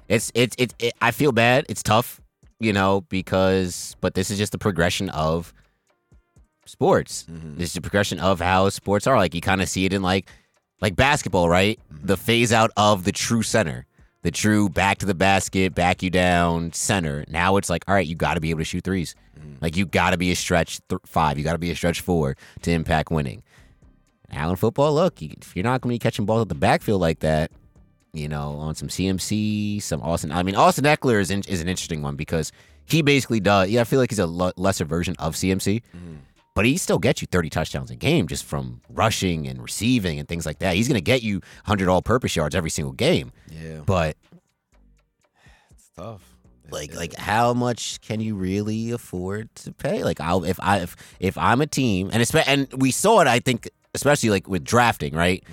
it's, 0.08 0.32
it's, 0.34 0.56
it's, 0.58 0.74
it, 0.80 0.94
I 1.02 1.12
feel 1.12 1.34
bad. 1.34 1.66
It's 1.68 1.84
tough, 1.84 2.22
you 2.62 2.72
know, 2.72 3.02
because, 3.10 3.98
but 4.00 4.14
this 4.14 4.32
is 4.32 4.38
just 4.38 4.54
the 4.54 4.58
progression 4.58 5.10
of 5.10 5.54
sports. 6.66 7.26
Mhm. 7.30 7.58
This 7.58 7.72
is 7.72 7.74
the 7.74 7.82
progression 7.82 8.22
of 8.22 8.40
how 8.40 8.70
sports 8.70 9.06
are. 9.06 9.18
Like 9.18 9.36
you 9.36 9.42
kind 9.42 9.62
of 9.62 9.68
see 9.68 9.84
it 9.84 9.92
in 9.92 10.02
like, 10.02 10.30
like 10.80 10.96
basketball, 10.96 11.50
right? 11.50 11.78
The 11.92 12.16
phase 12.16 12.54
out 12.54 12.72
of 12.78 13.04
the 13.04 13.12
true 13.12 13.44
center, 13.44 13.86
the 14.22 14.32
true 14.32 14.70
back 14.70 15.00
to 15.00 15.06
the 15.06 15.14
basket, 15.14 15.76
back 15.76 16.02
you 16.02 16.10
down 16.10 16.72
center. 16.72 17.26
Now 17.28 17.58
it's 17.58 17.70
like, 17.70 17.84
all 17.86 17.96
right, 17.96 18.08
you 18.08 18.16
got 18.16 18.36
to 18.36 18.40
be 18.40 18.50
able 18.50 18.62
to 18.62 18.64
shoot 18.64 18.86
3s 18.86 19.14
Like 19.60 19.76
you 19.76 19.86
got 19.86 20.12
to 20.12 20.18
be 20.18 20.32
a 20.32 20.38
stretch 20.38 20.80
th- 20.88 21.02
five, 21.06 21.38
you 21.38 21.44
got 21.44 21.52
to 21.52 21.58
be 21.60 21.72
a 21.72 21.76
stretch 21.76 22.00
four 22.00 22.38
to 22.62 22.72
impact 22.72 23.12
winning. 23.12 23.44
In 24.34 24.56
football, 24.56 24.94
look, 24.94 25.22
if 25.22 25.56
you're 25.56 25.64
not 25.64 25.82
going 25.82 25.92
to 25.92 25.96
be 25.96 26.00
catching 26.00 26.26
balls 26.26 26.42
at 26.42 26.50
the 26.50 26.56
backfield 26.56 27.02
like 27.02 27.20
that, 27.20 27.52
you 28.14 28.28
know, 28.28 28.52
on 28.58 28.76
some 28.76 28.90
CMC, 28.90 29.82
some 29.82 30.02
Austin. 30.02 30.32
I 30.32 30.44
mean, 30.44 30.56
Austin 30.56 30.86
Ekeler 30.86 31.20
is 31.20 31.32
in, 31.32 31.42
is 31.48 31.62
an 31.62 31.68
interesting 31.68 32.02
one 32.02 32.16
because 32.16 32.52
he 32.86 33.02
basically 33.02 33.40
does. 33.40 33.70
Yeah, 33.70 33.82
I 33.82 33.84
feel 33.86 34.00
like 34.00 34.12
he's 34.12 34.20
a 34.20 34.28
lesser 34.28 34.86
version 34.86 35.16
of 35.18 35.36
CMC, 35.36 35.82
mm-hmm. 35.96 36.16
but 36.54 36.66
he 36.66 36.78
still 36.78 37.00
gets 37.00 37.22
you 37.22 37.28
30 37.32 37.50
touchdowns 37.50 37.90
a 37.92 37.96
game 37.96 38.28
just 38.28 38.44
from 38.46 38.82
rushing 38.90 39.48
and 39.48 39.62
receiving 39.62 40.20
and 40.20 40.28
things 40.28 40.46
like 40.46 40.60
that. 40.60 40.76
He's 40.76 40.88
going 40.88 40.98
to 40.98 41.02
get 41.02 41.24
you 41.24 41.38
100 41.66 41.90
all-purpose 41.90 42.36
yards 42.36 42.54
every 42.56 42.70
single 42.70 42.94
game. 42.94 43.32
Yeah, 43.50 43.82
But 43.86 44.16
it's 45.72 45.90
tough. 45.96 46.30
Like 46.70 46.90
it's- 46.90 46.98
like 47.00 47.16
how 47.16 47.54
much 47.54 48.00
can 48.02 48.20
you 48.20 48.36
really 48.36 48.92
afford 48.92 49.54
to 49.56 49.74
pay 49.74 50.04
like 50.04 50.20
i'll 50.22 50.44
if 50.44 50.60
i 50.62 50.80
if, 50.80 50.96
if 51.20 51.38
i'm 51.38 51.60
a 51.62 51.68
team 51.68 52.10
and 52.12 52.24
espe- 52.24 52.46
and 52.48 52.68
we 52.82 52.90
saw 52.90 53.20
it 53.20 53.28
i 53.28 53.40
think 53.40 53.70
especially 53.94 54.30
like 54.30 54.48
with 54.48 54.64
drafting 54.64 55.14
right 55.16 55.44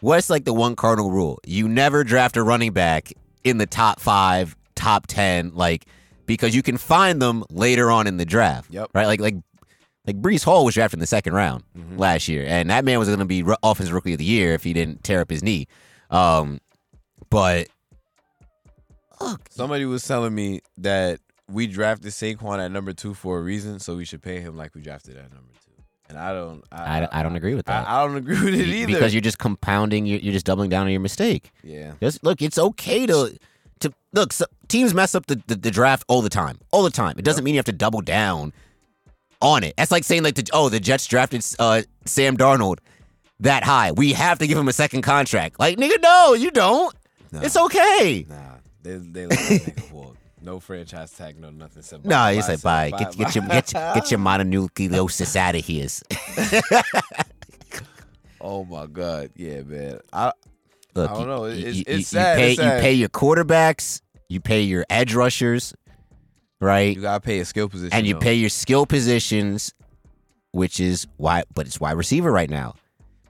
what's 0.00 0.28
like 0.30 0.44
the 0.44 0.52
one 0.52 0.74
cardinal 0.76 1.10
rule 1.10 1.38
you 1.46 1.68
never 1.68 2.04
draft 2.04 2.36
a 2.36 2.42
running 2.42 2.72
back 2.72 3.12
in 3.44 3.58
the 3.58 3.66
top 3.66 4.00
five 4.00 4.56
top 4.74 5.06
ten 5.06 5.50
like 5.54 5.86
because 6.26 6.54
you 6.54 6.62
can 6.62 6.76
find 6.76 7.22
them 7.22 7.44
later 7.50 7.90
on 7.90 8.06
in 8.06 8.16
the 8.16 8.24
draft 8.24 8.70
Yep. 8.72 8.90
right 8.94 9.06
like 9.06 9.20
like 9.20 9.34
like 10.06 10.20
Breece 10.22 10.44
Hall 10.44 10.64
was 10.64 10.74
drafted 10.74 10.98
in 10.98 11.00
the 11.00 11.06
second 11.06 11.32
round 11.32 11.64
Mhm. 11.76 11.98
last 11.98 12.28
year, 12.28 12.44
and 12.46 12.70
that 12.70 12.84
man 12.84 13.00
was 13.00 13.08
going 13.08 13.18
to 13.18 13.24
be 13.24 13.42
ru- 13.42 13.56
offensive 13.64 13.92
rookie 13.92 14.12
of 14.12 14.18
the 14.18 14.24
year 14.24 14.54
if 14.54 14.62
he 14.62 14.72
didn't 14.72 15.02
tear 15.02 15.20
up 15.20 15.28
his 15.28 15.42
knee. 15.42 15.66
Um, 16.10 16.60
but 17.28 17.66
look, 19.20 19.40
Somebody 19.50 19.84
was 19.84 20.06
telling 20.06 20.32
me 20.32 20.60
that 20.78 21.18
we 21.50 21.66
drafted 21.66 22.12
Saquon 22.12 22.64
at 22.64 22.70
number 22.70 22.92
two 22.92 23.14
for 23.14 23.38
a 23.38 23.42
reason, 23.42 23.80
so 23.80 23.96
we 23.96 24.04
should 24.04 24.22
pay 24.22 24.38
him 24.40 24.56
like 24.56 24.76
we 24.76 24.80
drafted 24.80 25.16
at 25.16 25.24
number 25.32 25.52
two. 25.52 25.55
And 26.08 26.18
I 26.18 26.32
don't. 26.32 26.62
I, 26.70 27.02
I, 27.02 27.08
I 27.20 27.22
don't 27.22 27.34
agree 27.36 27.54
with 27.54 27.66
that. 27.66 27.86
I, 27.88 28.02
I 28.02 28.06
don't 28.06 28.16
agree 28.16 28.40
with 28.42 28.54
it 28.54 28.66
either. 28.66 28.92
Because 28.92 29.12
you're 29.12 29.20
just 29.20 29.38
compounding, 29.38 30.06
you're, 30.06 30.20
you're 30.20 30.32
just 30.32 30.46
doubling 30.46 30.70
down 30.70 30.86
on 30.86 30.92
your 30.92 31.00
mistake. 31.00 31.50
yeah. 31.64 31.92
Just 32.00 32.22
look, 32.22 32.42
it's 32.42 32.58
okay 32.58 33.06
to 33.06 33.36
to 33.80 33.92
look. 34.12 34.32
So, 34.32 34.44
teams 34.68 34.94
mess 34.94 35.14
up 35.14 35.26
the, 35.26 35.42
the, 35.48 35.56
the 35.56 35.70
draft 35.70 36.04
all 36.08 36.22
the 36.22 36.28
time, 36.30 36.58
all 36.70 36.82
the 36.82 36.90
time. 36.90 37.16
It 37.18 37.24
doesn't 37.24 37.42
mean 37.44 37.54
you 37.54 37.58
have 37.58 37.64
to 37.66 37.72
double 37.72 38.00
down 38.02 38.52
on 39.40 39.64
it. 39.64 39.74
That's 39.76 39.90
like 39.90 40.04
saying 40.04 40.22
like 40.22 40.34
the 40.36 40.48
oh 40.52 40.68
the 40.68 40.80
Jets 40.80 41.06
drafted 41.06 41.44
uh, 41.58 41.82
Sam 42.04 42.36
Darnold 42.36 42.78
that 43.40 43.64
high. 43.64 43.92
We 43.92 44.12
have 44.12 44.38
to 44.38 44.46
give 44.46 44.56
him 44.56 44.68
a 44.68 44.72
second 44.72 45.02
contract. 45.02 45.58
Like 45.58 45.76
nigga, 45.76 46.00
no, 46.00 46.34
you 46.34 46.50
don't. 46.50 46.94
Nah, 47.32 47.40
It's 47.42 47.56
okay. 47.56 48.24
Nah, 48.28 48.36
they 48.82 48.96
they 48.96 49.26
let 49.26 49.38
that 49.38 49.60
nigga 49.62 49.92
walk. 49.92 50.15
No 50.46 50.60
franchise 50.60 51.10
tag, 51.10 51.40
no 51.40 51.50
nothing. 51.50 51.82
Said 51.82 52.04
No, 52.04 52.10
bye, 52.10 52.34
bye, 52.36 52.40
say 52.40 52.46
said 52.54 52.62
bye. 52.62 52.90
bye, 52.92 52.98
Get, 53.00 53.16
get 53.16 53.26
bye. 53.26 53.32
your 53.34 53.46
get 53.48 53.72
your, 53.72 53.94
get 53.94 54.10
your 54.12 54.20
mononucleosis 54.20 55.34
out 55.44 55.56
of 55.56 55.64
here. 55.64 55.88
Oh 58.40 58.64
my 58.64 58.86
god, 58.86 59.30
yeah, 59.34 59.62
man. 59.62 59.98
I 60.12 60.30
Look, 60.94 61.10
I 61.10 61.14
don't 61.14 61.20
you- 61.22 61.26
know. 61.26 61.44
It's- 61.46 61.74
you- 61.76 61.84
it's 61.86 61.98
you 61.98 62.02
sad, 62.04 62.36
pay 62.38 62.52
it's 62.52 62.60
sad. 62.60 62.76
you 62.76 62.80
pay 62.82 62.92
your 62.92 63.08
quarterbacks, 63.08 64.00
you 64.28 64.40
pay 64.40 64.62
your 64.62 64.84
edge 64.88 65.14
rushers, 65.14 65.74
right? 66.60 66.94
you 66.94 67.02
gotta 67.02 67.20
pay 67.20 67.40
a 67.40 67.44
skill 67.44 67.68
position, 67.68 67.92
and 67.92 68.06
you 68.06 68.14
though. 68.14 68.20
pay 68.20 68.34
your 68.34 68.50
skill 68.50 68.86
positions, 68.86 69.74
which 70.52 70.78
is 70.78 71.08
why, 71.16 71.42
but 71.54 71.66
it's 71.66 71.80
wide 71.80 71.92
receiver 71.92 72.30
right 72.30 72.48
now. 72.50 72.74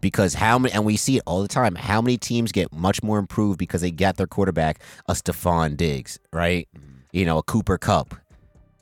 Because 0.03 0.35
how 0.35 0.59
many, 0.59 0.75
and 0.75 0.85
we 0.85 0.97
see 0.99 1.17
it 1.17 1.23
all 1.25 1.41
the 1.41 1.49
time, 1.49 1.75
how 1.77 2.03
many 2.03 2.19
teams 2.19 2.53
get 2.53 2.71
much 2.73 3.03
more 3.03 3.19
improved 3.19 3.59
because 3.59 3.81
they 3.81 3.91
got 3.91 4.19
their 4.19 4.27
quarterback, 4.27 4.81
a 5.09 5.15
Stefon 5.15 5.77
Diggs, 5.79 6.19
right? 6.35 6.69
Mm-hmm. 6.77 6.96
You 7.13 7.25
know, 7.25 7.39
a 7.39 7.43
Cooper 7.43 7.79
Kupp, 7.79 8.15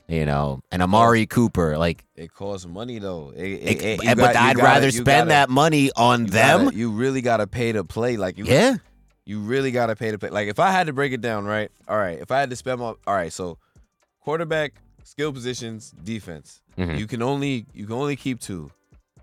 you 0.07 0.25
know, 0.25 0.59
an 0.71 0.81
Amari 0.81 1.25
Cooper. 1.25 1.77
Like, 1.77 2.03
It 2.15 2.33
costs 2.33 2.67
money 2.67 2.99
though. 2.99 3.31
It, 3.35 3.41
it- 3.43 3.81
it- 3.81 4.03
you 4.03 4.09
but 4.15 4.33
got- 4.33 4.35
I'd 4.35 4.55
gotta- 4.57 4.63
rather 4.67 4.91
spend 4.91 5.05
gotta- 5.05 5.29
that 5.29 5.49
money 5.49 5.91
on 5.95 6.25
you 6.25 6.31
them. 6.31 6.65
gotta- 6.65 6.77
you 6.77 6.91
really 6.91 7.21
gotta 7.21 7.47
pay 7.47 7.71
to 7.71 7.83
play. 7.83 8.17
Like 8.17 8.37
you, 8.37 8.45
yeah. 8.45 8.75
you 9.25 9.39
really 9.39 9.71
gotta 9.71 9.95
pay 9.95 10.11
to 10.11 10.17
play. 10.19 10.29
Like 10.29 10.47
if 10.47 10.59
I 10.59 10.71
had 10.71 10.87
to 10.87 10.93
break 10.93 11.13
it 11.13 11.21
down, 11.21 11.45
right? 11.45 11.71
All 11.87 11.97
right, 11.97 12.19
if 12.19 12.31
I 12.31 12.39
had 12.39 12.49
to 12.49 12.55
spend 12.55 12.79
my, 12.79 12.87
all 12.87 12.97
right, 13.07 13.31
so 13.31 13.57
quarterback, 14.21 14.73
skill 15.03 15.31
positions, 15.31 15.93
defense. 16.03 16.61
Mhm. 16.77 16.97
You 16.99 17.07
can 17.07 17.21
only 17.21 17.65
you 17.73 17.85
can 17.85 17.95
only 17.95 18.15
keep 18.15 18.39
two 18.41 18.71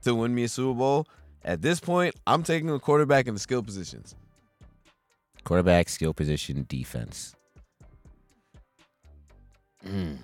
to 0.05 0.15
win 0.15 0.35
me 0.35 0.45
a 0.45 0.49
Super 0.49 0.79
Bowl. 0.79 1.07
At 1.45 1.61
this 1.61 1.81
point, 1.81 2.15
I'm 2.27 2.43
taking 2.45 2.69
the 2.69 2.79
quarterback 2.79 3.27
in 3.27 3.35
the 3.35 3.41
skill 3.41 3.63
positions. 3.63 4.15
Quarterback, 5.45 5.89
skill 5.89 6.15
position, 6.15 6.65
defense. 6.69 7.35
Mm. 9.87 10.19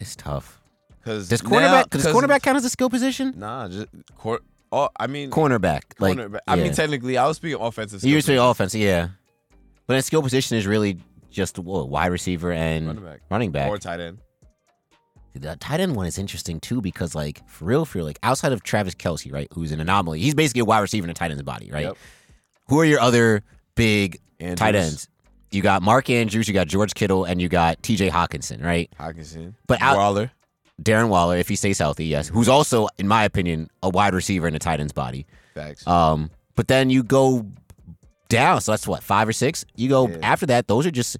It's 0.00 0.16
tough. 0.16 0.60
Cause 1.04 1.28
Does 1.28 1.42
now- 1.42 1.50
cornerback 1.50 1.90
does 1.90 2.04
'cause- 2.04 2.14
cornerback 2.14 2.42
count 2.42 2.56
as 2.56 2.64
a 2.64 2.70
skill 2.70 2.88
position? 2.90 3.34
Nah, 3.36 3.68
just 3.68 3.86
court. 4.16 4.42
Oh, 4.72 4.88
I 4.98 5.06
mean, 5.06 5.30
Cornerback, 5.30 5.82
like 6.00 6.16
cornerback. 6.18 6.38
I 6.48 6.56
mean, 6.56 6.72
technically, 6.72 7.16
I 7.16 7.26
was 7.28 7.36
speaking 7.36 7.60
offensive. 7.60 8.02
you 8.02 8.20
skill 8.20 8.22
speaking 8.22 8.38
offense, 8.50 8.74
yeah. 8.74 9.08
But 9.86 9.96
a 9.98 10.02
skill 10.02 10.22
position 10.22 10.56
is 10.56 10.66
really 10.66 10.98
just 11.30 11.58
wide 11.58 12.06
receiver 12.10 12.50
and 12.52 12.86
Running 12.88 13.04
back. 13.04 13.20
running 13.30 13.52
back. 13.52 13.68
or 13.68 13.78
tight 13.78 14.00
end. 14.00 14.18
the 15.36 15.56
tight 15.56 15.80
end 15.80 15.94
one 15.96 16.06
is 16.06 16.16
interesting 16.16 16.60
too 16.60 16.80
because 16.80 17.14
like 17.14 17.46
for 17.48 17.64
real, 17.66 17.84
for 17.84 17.98
real, 17.98 18.06
like 18.06 18.18
outside 18.22 18.52
of 18.52 18.62
Travis 18.62 18.94
Kelce, 18.94 19.32
right, 19.32 19.48
who's 19.52 19.72
an 19.72 19.80
anomaly, 19.80 20.20
he's 20.20 20.34
basically 20.34 20.60
a 20.60 20.64
wide 20.64 20.78
receiver 20.80 21.04
in 21.04 21.10
a 21.10 21.14
tight 21.14 21.30
end's 21.32 21.42
body, 21.42 21.70
right? 21.72 21.86
Yep. 21.86 21.96
Who 22.68 22.80
are 22.80 22.84
your 22.84 23.00
other 23.00 23.42
big 23.74 24.20
Andrews, 24.40 24.58
tight 24.58 24.74
ends? 24.74 25.08
You 25.54 25.62
got 25.62 25.82
Mark 25.82 26.10
Andrews, 26.10 26.48
you 26.48 26.54
got 26.54 26.66
George 26.66 26.94
Kittle, 26.94 27.24
and 27.24 27.40
you 27.40 27.48
got 27.48 27.82
T.J. 27.82 28.10
Hockenson, 28.10 28.62
right? 28.62 28.90
Hockenson, 28.98 29.54
But 29.66 29.80
out- 29.80 29.96
Waller. 29.96 30.30
Darren 30.82 31.08
Waller, 31.08 31.36
if 31.36 31.48
he 31.48 31.54
stays 31.54 31.78
healthy, 31.78 32.06
yes, 32.06 32.28
who's 32.28 32.48
also, 32.48 32.88
in 32.98 33.06
my 33.06 33.22
opinion, 33.22 33.70
a 33.80 33.88
wide 33.88 34.12
receiver 34.12 34.48
in 34.48 34.56
a 34.56 34.58
tight 34.58 34.80
end's 34.80 34.92
body. 34.92 35.24
Facts. 35.54 35.86
Um, 35.86 36.30
but 36.56 36.66
then 36.66 36.90
you 36.90 37.04
go 37.04 37.46
down, 38.28 38.60
so 38.60 38.72
that's 38.72 38.84
what 38.88 39.00
five 39.04 39.28
or 39.28 39.32
six. 39.32 39.64
You 39.76 39.88
go 39.88 40.08
Yeah. 40.08 40.16
after 40.24 40.46
that; 40.46 40.66
those 40.66 40.84
are 40.84 40.90
just 40.90 41.16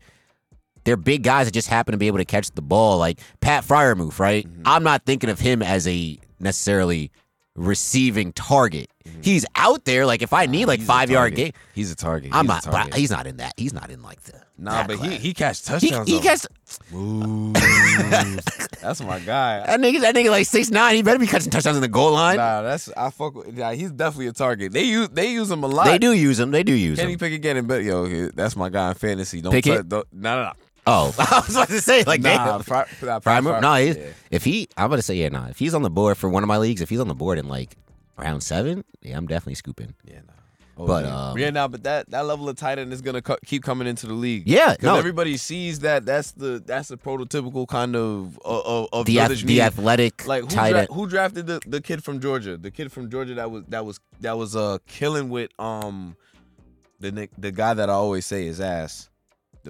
they're 0.83 0.97
big 0.97 1.23
guys 1.23 1.47
that 1.47 1.53
just 1.53 1.69
happen 1.69 1.93
to 1.93 1.99
be 1.99 2.09
able 2.09 2.19
to 2.19 2.25
catch 2.25 2.51
the 2.51 2.63
ball, 2.63 2.99
like 2.99 3.21
Pat 3.41 3.63
Freiermuth, 3.65 4.19
right? 4.19 4.45
Mm-hmm. 4.45 4.63
I'm 4.67 4.83
not 4.83 5.05
thinking 5.07 5.31
of 5.31 5.39
him 5.39 5.63
as 5.63 5.87
a 5.87 6.19
necessarily 6.41 7.13
receiving 7.57 8.33
target. 8.33 8.91
He's 9.23 9.45
out 9.55 9.85
there, 9.85 10.07
like 10.07 10.23
if 10.23 10.33
I 10.33 10.47
need 10.47 10.65
like 10.67 10.81
Mm-hmm. 10.81 10.83
He's 10.83 10.87
five 10.89 11.11
yard 11.11 11.35
game, 11.35 11.53
He's 11.75 11.93
a 11.93 11.95
target. 11.97 12.31
I'm 12.33 12.47
He's 12.49 12.65
not. 12.67 12.73
But 12.91 12.95
he's 12.95 13.11
not 13.11 13.27
in 13.27 13.37
that. 13.37 13.53
He's 13.57 13.73
not 13.75 13.91
in 13.91 14.03
like 14.03 14.21
the 14.23 14.41
Nah, 14.57 14.87
but 14.87 14.99
he 14.99 15.09
class. 15.09 15.21
he 15.21 15.35
catch 15.35 15.59
he, 15.61 15.65
touchdowns. 15.91 16.09
he 16.09 16.21
gets 16.21 16.47
Ooh. 16.95 17.53
That's 18.81 19.01
my 19.03 19.19
guy. 19.21 19.59
that 19.67 19.81
nigga. 19.81 20.01
That 20.01 20.15
nigga 20.15 20.31
like 20.31 20.47
six 20.47 20.71
nine. 20.71 20.95
He 20.97 21.03
better 21.03 21.19
be 21.19 21.27
catching 21.27 21.51
touchdowns 21.51 21.77
in 21.77 21.83
the 21.83 21.89
goal 21.89 22.13
line. 22.13 22.37
Nah, 22.37 22.63
that's 22.63 22.89
I 22.97 23.11
fuck 23.11 23.35
with. 23.35 23.57
Yeah, 23.57 23.73
he's 23.73 23.91
definitely 23.91 24.29
a 24.29 24.33
target. 24.33 24.73
They 24.73 24.85
use 24.85 25.09
they 25.11 25.31
use 25.33 25.51
him 25.51 25.63
a 25.65 25.67
lot. 25.67 25.85
They 25.87 25.99
do 25.99 26.13
use 26.13 26.39
him. 26.41 26.51
They 26.51 26.63
do 26.63 26.73
use 26.73 26.99
Kenny 26.99 27.13
him. 27.15 27.19
Pickett 27.19 27.43
getting 27.43 27.67
better. 27.67 27.83
Yo, 27.83 28.05
he- 28.07 28.31
that's 28.35 28.57
my 28.57 28.69
guy 28.69 28.89
in 28.91 28.95
fantasy. 28.95 29.41
Don't 29.41 29.53
Pickett? 29.53 29.77
touch- 29.79 29.89
don't- 29.89 30.07
No, 30.13 30.37
no, 30.37 30.45
no. 30.45 30.53
Oh, 30.87 31.15
I 31.19 31.43
was 31.47 31.57
about 31.57 31.69
to 31.69 31.81
say 31.81 32.05
like 32.05 32.21
nah, 32.21 32.59
damn. 32.59 32.63
Fry, 32.63 32.87
nah, 33.03 33.19
Prime 33.21 33.45
no, 33.45 33.77
yeah. 33.77 33.95
if 34.31 34.45
he, 34.45 34.69
I'm 34.77 34.91
gonna 34.91 35.03
say 35.03 35.15
yeah, 35.15 35.29
nah. 35.31 35.47
If 35.49 35.59
he's 35.59 35.75
on 35.75 35.83
the 35.83 35.91
board 35.91 36.17
for 36.19 36.29
one 36.29 36.43
of 36.43 36.49
my 36.49 36.59
leagues, 36.59 36.81
if 36.83 36.91
he's 36.91 37.01
on 37.01 37.09
the 37.09 37.15
board 37.15 37.39
in 37.39 37.49
like 37.49 37.77
round 38.19 38.43
seven, 38.43 38.85
yeah, 39.03 39.17
I'm 39.17 39.27
definitely 39.27 39.55
scooping. 39.55 39.95
Yeah, 40.05 40.21
nah. 40.27 40.33
Oh, 40.77 40.87
But, 40.89 41.05
yeah. 41.05 41.29
um, 41.31 41.39
yeah, 41.39 41.51
nah, 41.51 41.69
but 41.69 41.85
that 41.85 42.11
that 42.11 42.27
level 42.27 42.49
of 42.49 42.57
tight 42.57 42.79
end 42.81 42.93
is 42.93 43.01
gonna 43.01 43.23
co- 43.23 43.39
keep 43.47 43.63
coming 43.63 43.87
into 43.87 44.07
the 44.09 44.13
league. 44.13 44.43
Yeah, 44.47 44.73
because 44.73 44.87
no, 44.87 44.97
everybody 44.97 45.37
sees 45.37 45.79
that 45.81 46.05
that's 46.05 46.33
the 46.33 46.61
that's 46.67 46.89
the 46.89 46.97
prototypical 46.97 47.67
kind 47.69 47.95
of 47.95 48.39
of, 48.45 48.89
of 48.93 49.07
the 49.07 49.21
ath- 49.21 49.43
the 49.43 49.63
athletic 49.63 50.27
like 50.27 50.43
who, 50.43 50.49
tight 50.49 50.71
dra- 50.71 50.81
end. 50.81 50.89
who 50.91 51.07
drafted 51.07 51.47
the, 51.47 51.61
the 51.67 51.81
kid 51.81 52.03
from 52.03 52.19
Georgia? 52.21 52.57
The 52.57 52.73
kid 52.73 52.91
from 52.91 53.09
Georgia 53.09 53.35
that 53.35 53.51
was 53.51 53.63
that 53.69 53.87
was 53.87 54.01
that 54.21 54.37
was 54.37 54.57
uh 54.57 54.79
killing 54.89 55.29
with 55.31 55.51
um 55.61 56.17
the 56.99 57.29
the 57.39 57.53
guy 57.53 57.75
that 57.75 57.89
I 57.89 57.93
always 57.93 58.27
say 58.27 58.47
is 58.47 58.61
ass. 58.61 59.09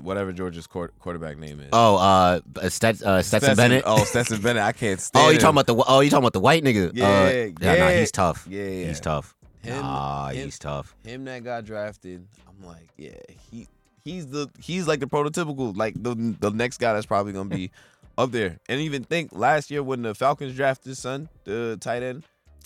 Whatever 0.01 0.33
Georgia's 0.33 0.67
quar- 0.67 0.93
quarterback 0.99 1.39
name 1.39 1.61
is. 1.61 1.69
Oh, 1.73 1.97
uh, 1.97 2.41
Stet, 2.69 3.03
uh 3.03 3.23
Stetson, 3.23 3.57
Bennett. 3.57 3.85
Oh, 3.87 4.05
Stetson 4.05 4.41
Bennett. 4.41 4.63
I 4.63 4.73
can't 4.73 5.01
stand. 5.01 5.25
Oh, 5.27 5.31
you 5.31 5.39
talking 5.39 5.55
about 5.59 5.67
the 5.67 5.85
oh, 5.87 6.01
you 6.01 6.11
talking 6.11 6.23
about 6.25 6.33
the 6.33 6.41
white 6.41 6.63
nigga? 6.65 6.91
Yeah, 6.95 7.07
uh, 7.07 7.51
yeah, 7.61 7.85
nah, 7.85 7.91
he's 7.91 8.11
tough. 8.13 8.47
Yeah, 8.51 8.65
yeah. 8.65 8.87
He's 8.89 9.01
tough. 9.01 9.35
Him- 9.63 9.81
nah, 9.81 10.29
him- 10.29 10.45
he's 10.45 10.59
tough. 10.59 10.95
him 11.05 11.25
that 11.25 11.43
got 11.45 11.65
drafted. 11.65 12.27
I'm 12.49 12.67
like, 12.67 12.89
yeah, 12.97 13.13
he 13.51 13.67
he's 14.05 14.27
the 14.27 14.49
he's 14.61 14.87
like 14.87 15.01
the 15.01 15.07
prototypical 15.07 15.77
like 15.77 15.95
the 16.03 16.15
the 16.41 16.51
next 16.51 16.79
guy 16.79 16.93
that's 16.93 17.07
probably 17.07 17.33
gonna 17.33 17.49
be 17.49 17.71
up 18.19 18.31
there. 18.31 18.59
And 18.69 18.81
even 18.81 19.05
think 19.05 19.31
last 19.33 19.71
year 19.71 19.83
when 19.83 20.03
the 20.03 20.15
Falcons 20.15 20.55
drafted 20.55 20.91
his 20.91 20.99
son, 20.99 21.29
the 21.45 21.77
tight 21.81 22.03
end 22.03 22.25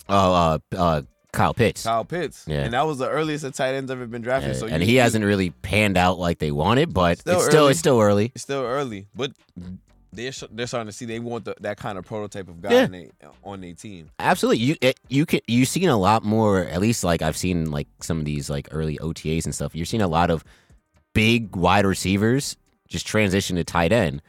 Oh, 0.08 0.32
uh, 0.34 0.58
uh, 0.76 1.02
Kyle 1.38 1.55
Pitts. 1.55 1.85
Kyle 1.85 2.05
Pitts, 2.05 2.44
Yeah. 2.46 2.64
and 2.64 2.72
that 2.74 2.87
was 2.87 2.98
the 2.98 3.09
earliest 3.09 3.44
a 3.44 3.51
tight 3.51 3.74
end's 3.74 3.90
ever 3.90 4.07
been 4.07 4.22
drafted. 4.22 4.53
Yeah, 4.55 4.59
so 4.61 4.66
and 4.66 4.83
he 4.83 4.94
you- 4.96 5.01
hasn't 5.01 5.24
really 5.24 5.51
panned 5.51 5.96
out 5.96 6.18
like 6.18 6.38
they 6.38 6.51
wanted, 6.51 6.92
but 6.92 7.18
Still 7.20 7.38
it's 7.38 7.46
still 7.46 7.57
early. 7.64 7.70
it's 7.72 7.79
still 7.81 8.01
early. 8.01 8.33
It's 8.35 8.42
still 8.42 8.62
early, 8.62 9.07
but 9.14 9.33
they're 10.12 10.33
sh- 10.33 10.44
they're 10.51 10.66
starting 10.66 10.87
to 10.88 10.92
see 10.92 11.05
they 11.05 11.20
want 11.20 11.44
the, 11.44 11.55
that 11.61 11.77
kind 11.77 11.98
of 11.98 12.05
prototype 12.05 12.48
of 12.48 12.61
guy 12.61 12.72
Yeah. 12.72 12.87
they, 12.87 13.11
on 13.44 13.61
their 13.61 13.74
team. 13.74 14.11
Absolutely, 14.18 14.64
you 14.64 14.77
it, 14.81 14.98
you 15.09 15.27
can 15.27 15.40
you've 15.46 15.68
seen 15.68 15.88
a 15.88 15.96
lot 15.96 16.24
more. 16.24 16.64
At 16.64 16.81
least 16.81 17.05
like 17.05 17.22
I've 17.22 17.37
seen 17.37 17.70
like 17.70 17.87
some 18.01 18.18
of 18.18 18.24
these 18.24 18.48
like 18.51 18.68
early 18.70 18.98
OTAs 18.98 19.44
and 19.44 19.55
stuff. 19.55 19.74
You're 19.74 19.87
seeing 19.87 20.03
a 20.03 20.09
lot 20.09 20.31
of 20.31 20.44
big 21.14 21.55
wide 21.57 21.85
receivers 21.87 22.57
just 22.88 23.07
transition 23.07 23.57
to 23.57 23.64
tight 23.64 23.92
end, 23.92 24.22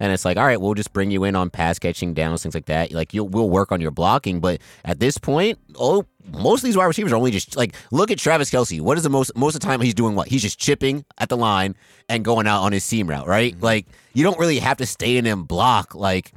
and 0.00 0.12
it's 0.12 0.24
like, 0.24 0.36
all 0.36 0.44
right, 0.44 0.60
we'll 0.60 0.74
just 0.74 0.92
bring 0.92 1.10
you 1.10 1.24
in 1.24 1.36
on 1.36 1.50
pass 1.50 1.78
catching 1.78 2.14
downs, 2.14 2.42
things 2.42 2.54
like 2.54 2.66
that. 2.66 2.90
Like 2.90 3.14
you'll 3.14 3.28
we'll 3.28 3.50
work 3.50 3.70
on 3.70 3.80
your 3.80 3.90
blocking, 3.90 4.40
but 4.40 4.60
at 4.84 4.98
this 4.98 5.18
point, 5.18 5.58
oh, 5.78 6.04
most 6.32 6.60
of 6.60 6.64
these 6.64 6.76
wide 6.76 6.86
receivers 6.86 7.12
are 7.12 7.16
only 7.16 7.30
just 7.30 7.56
like 7.56 7.74
look 7.92 8.10
at 8.10 8.18
Travis 8.18 8.50
Kelce. 8.50 8.80
What 8.80 8.96
is 8.96 9.04
the 9.04 9.10
most 9.10 9.36
most 9.36 9.54
of 9.54 9.60
the 9.60 9.66
time 9.66 9.80
he's 9.80 9.94
doing? 9.94 10.16
What 10.16 10.28
he's 10.28 10.42
just 10.42 10.58
chipping 10.58 11.04
at 11.18 11.28
the 11.28 11.36
line 11.36 11.76
and 12.08 12.24
going 12.24 12.46
out 12.46 12.62
on 12.62 12.72
his 12.72 12.82
seam 12.82 13.08
route, 13.08 13.26
right? 13.26 13.54
Mm-hmm. 13.54 13.64
Like 13.64 13.86
you 14.14 14.24
don't 14.24 14.38
really 14.38 14.58
have 14.58 14.78
to 14.78 14.86
stay 14.86 15.16
in 15.16 15.26
and 15.26 15.46
block 15.46 15.94
like 15.94 16.32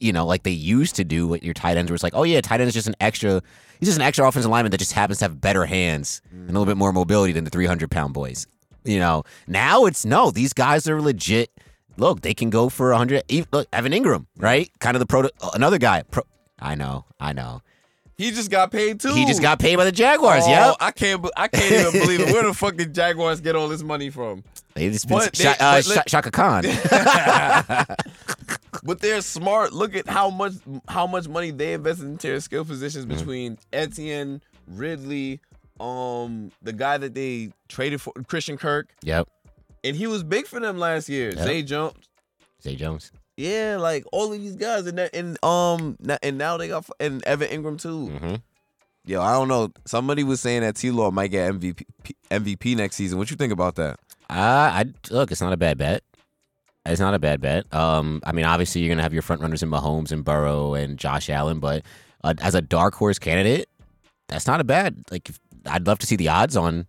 you 0.00 0.12
know, 0.12 0.26
like 0.26 0.42
they 0.42 0.50
used 0.50 0.96
to 0.96 1.04
do 1.04 1.26
with 1.26 1.42
your 1.42 1.54
tight 1.54 1.76
ends, 1.78 1.90
where 1.90 1.94
it's 1.94 2.02
like, 2.02 2.14
oh 2.14 2.24
yeah, 2.24 2.40
tight 2.40 2.60
end 2.60 2.68
is 2.68 2.74
just 2.74 2.88
an 2.88 2.96
extra, 3.00 3.40
he's 3.80 3.88
just 3.88 3.98
an 3.98 4.04
extra 4.04 4.28
offensive 4.28 4.50
lineman 4.50 4.70
that 4.70 4.78
just 4.78 4.92
happens 4.92 5.18
to 5.20 5.24
have 5.24 5.40
better 5.40 5.64
hands 5.64 6.20
and 6.30 6.42
a 6.42 6.52
little 6.52 6.66
bit 6.66 6.72
mm-hmm. 6.72 6.80
more 6.80 6.92
mobility 6.92 7.32
than 7.32 7.44
the 7.44 7.50
300 7.50 7.90
pound 7.90 8.12
boys. 8.12 8.46
You 8.84 8.98
know, 8.98 9.24
now 9.46 9.86
it's 9.86 10.04
no, 10.04 10.30
these 10.30 10.52
guys 10.52 10.86
are 10.88 11.00
legit. 11.00 11.50
Look, 11.96 12.20
they 12.22 12.34
can 12.34 12.50
go 12.50 12.68
for 12.68 12.90
100. 12.90 13.22
Look, 13.52 13.68
Evan 13.72 13.92
Engram, 13.92 14.26
right? 14.36 14.70
Kind 14.80 14.96
of 14.96 15.00
the 15.00 15.06
pro, 15.06 15.28
another 15.54 15.78
guy. 15.78 16.02
Pro, 16.02 16.22
I 16.58 16.74
know, 16.74 17.04
I 17.20 17.32
know. 17.32 17.62
He 18.16 18.30
just 18.30 18.48
got 18.50 18.70
paid 18.70 19.00
too. 19.00 19.12
He 19.12 19.24
just 19.26 19.42
got 19.42 19.58
paid 19.58 19.74
by 19.76 19.84
the 19.84 19.90
Jaguars. 19.92 20.44
Oh, 20.46 20.48
Yep. 20.50 20.76
I 20.80 20.90
can't. 20.92 21.26
I 21.36 21.48
can't 21.48 21.88
even 21.88 22.00
believe 22.00 22.20
it. 22.20 22.32
Where 22.32 22.44
the 22.44 22.54
fuck 22.54 22.76
did 22.76 22.94
Jaguars 22.94 23.40
get 23.40 23.56
all 23.56 23.66
this 23.68 23.82
money 23.82 24.08
from? 24.10 24.44
They 24.74 24.88
just 24.90 25.08
been, 25.08 25.18
But 25.18 25.36
Sha- 25.36 25.54
uh, 25.58 25.82
Shaka 26.06 26.30
Khan. 26.30 26.64
But 28.82 29.00
they're 29.00 29.22
smart. 29.22 29.72
Look 29.72 29.96
at 29.96 30.06
how 30.08 30.30
much 30.30 30.52
how 30.88 31.06
much 31.06 31.26
money 31.26 31.50
they 31.52 31.72
invested 31.72 32.06
into 32.06 32.26
their 32.26 32.40
skill 32.40 32.64
positions 32.64 33.06
Mm-hmm. 33.06 33.16
between 33.18 33.58
Etienne, 33.72 34.42
Ridley, 34.68 35.40
um, 35.80 36.50
the 36.62 36.72
guy 36.72 36.98
that 36.98 37.14
they 37.14 37.52
traded 37.68 38.00
for 38.00 38.12
Christian 38.28 38.58
Kirk, 38.58 38.88
yep. 39.02 39.26
And 39.84 39.94
he 39.94 40.06
was 40.06 40.24
big 40.24 40.46
for 40.46 40.58
them 40.58 40.78
last 40.78 41.08
year. 41.08 41.30
Yep. 41.30 41.38
Zay 41.38 41.62
Jones. 41.62 42.08
Zay 42.62 42.74
Jones. 42.74 43.12
Yeah, 43.36 43.76
like 43.78 44.04
all 44.12 44.32
of 44.32 44.40
these 44.40 44.56
guys, 44.56 44.86
and 44.86 44.96
that, 44.98 45.14
and 45.14 45.36
um, 45.44 45.96
and 46.22 46.38
now 46.38 46.56
they 46.56 46.68
got 46.68 46.88
and 47.00 47.22
Evan 47.24 47.48
Engram 47.48 47.80
too. 47.80 48.06
hmm 48.08 48.34
Yo, 49.06 49.20
I 49.20 49.32
don't 49.34 49.48
know. 49.48 49.70
Somebody 49.86 50.24
was 50.24 50.40
saying 50.40 50.62
that 50.62 50.76
T. 50.76 50.90
Law 50.90 51.10
might 51.10 51.28
get 51.28 51.52
MVP 51.52 51.82
MVP 52.30 52.76
next 52.76 52.96
season. 52.96 53.18
What 53.18 53.30
you 53.30 53.36
think 53.36 53.52
about 53.52 53.74
that? 53.74 53.98
Uh, 54.30 54.32
I 54.72 54.84
look, 55.10 55.30
it's 55.30 55.40
not 55.42 55.52
a 55.52 55.56
bad 55.58 55.76
bet. 55.78 56.02
It's 56.86 57.00
not 57.00 57.12
a 57.12 57.18
bad 57.18 57.40
bet. 57.40 57.72
Um, 57.74 58.20
I 58.24 58.32
mean, 58.32 58.44
obviously 58.44 58.80
you're 58.80 58.94
gonna 58.94 59.02
have 59.02 59.12
your 59.12 59.22
front 59.22 59.42
runners 59.42 59.62
in 59.62 59.68
Mahomes 59.70 60.12
and 60.12 60.24
Burrow 60.24 60.74
and 60.74 60.96
Josh 60.96 61.28
Allen, 61.28 61.58
but 61.60 61.82
uh, 62.22 62.34
as 62.40 62.54
a 62.54 62.62
dark 62.62 62.94
horse 62.94 63.18
candidate, 63.18 63.68
that's 64.28 64.46
not 64.46 64.60
a 64.60 64.64
bad. 64.64 64.96
Like, 65.10 65.28
if- 65.28 65.40
I'd 65.66 65.86
love 65.86 65.98
to 65.98 66.06
see 66.06 66.16
the 66.16 66.28
odds 66.28 66.56
on 66.56 66.86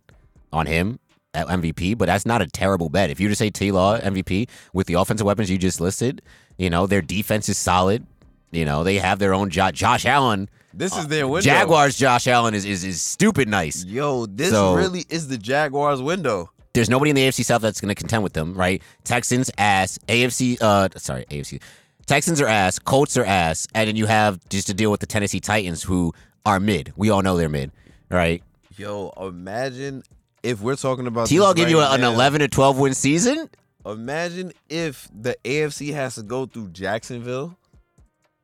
on 0.52 0.66
him 0.66 0.98
at 1.36 1.46
MVP, 1.48 1.96
but 1.98 2.06
that's 2.06 2.26
not 2.26 2.42
a 2.42 2.46
terrible 2.46 2.88
bet. 2.88 3.10
If 3.10 3.20
you 3.20 3.28
just 3.28 3.38
say 3.38 3.50
T 3.50 3.70
Law 3.70 3.98
MVP 3.98 4.48
with 4.72 4.86
the 4.86 4.94
offensive 4.94 5.26
weapons 5.26 5.50
you 5.50 5.58
just 5.58 5.80
listed, 5.80 6.22
you 6.58 6.70
know 6.70 6.86
their 6.86 7.02
defense 7.02 7.48
is 7.48 7.58
solid. 7.58 8.06
You 8.50 8.64
know 8.64 8.82
they 8.84 8.96
have 8.98 9.18
their 9.18 9.34
own 9.34 9.50
jo- 9.50 9.70
Josh 9.70 10.06
Allen. 10.06 10.48
This 10.72 10.96
is 10.96 11.06
their 11.08 11.26
window. 11.26 11.44
Jaguars 11.44 11.96
Josh 11.96 12.26
Allen 12.26 12.54
is 12.54 12.64
is, 12.64 12.84
is 12.84 13.00
stupid 13.02 13.48
nice. 13.48 13.84
Yo, 13.84 14.26
this 14.26 14.50
So- 14.50 14.74
really 14.74 15.04
is 15.08 15.28
the 15.28 15.38
Jaguars' 15.38 16.02
window. 16.02 16.50
there's 16.74 16.90
nobody 16.90 17.10
in 17.10 17.16
the 17.16 17.22
AFC 17.22 17.42
South 17.44 17.62
that's 17.62 17.80
going 17.80 17.88
to 17.88 17.94
contend 17.94 18.22
with 18.22 18.34
them, 18.34 18.52
right? 18.54 18.82
Texans 19.04 19.50
ass, 19.58 19.98
AFC 20.08 20.58
uh 20.60 20.88
sorry, 20.96 21.24
AFC. 21.30 21.60
Texans 22.06 22.40
are 22.40 22.46
ass, 22.46 22.78
Colts 22.78 23.16
are 23.16 23.24
ass, 23.24 23.66
and 23.74 23.88
then 23.88 23.96
you 23.96 24.06
have 24.06 24.38
just 24.48 24.66
to 24.68 24.74
deal 24.74 24.90
with 24.90 25.00
the 25.00 25.06
Tennessee 25.06 25.40
Titans 25.40 25.82
who 25.82 26.12
are 26.44 26.60
mid. 26.60 26.92
We 26.96 27.10
all 27.10 27.20
know 27.22 27.36
they're 27.36 27.48
mid, 27.48 27.72
right? 28.10 28.42
Yo, 28.76 29.12
imagine 29.20 30.02
if 30.42 30.60
we're 30.60 30.76
talking 30.76 31.06
about 31.06 31.28
T-Law 31.28 31.54
give 31.54 31.68
you 31.70 31.78
right 31.80 31.94
an 31.94 32.00
now. 32.02 32.12
11 32.12 32.40
to 32.40 32.48
12 32.48 32.78
win 32.78 32.94
season? 32.94 33.48
Imagine 33.84 34.52
if 34.68 35.08
the 35.14 35.36
AFC 35.44 35.92
has 35.94 36.16
to 36.16 36.22
go 36.22 36.46
through 36.46 36.68
Jacksonville 36.70 37.56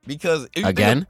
because 0.07 0.48
Again? 0.57 0.98
of- 0.98 1.07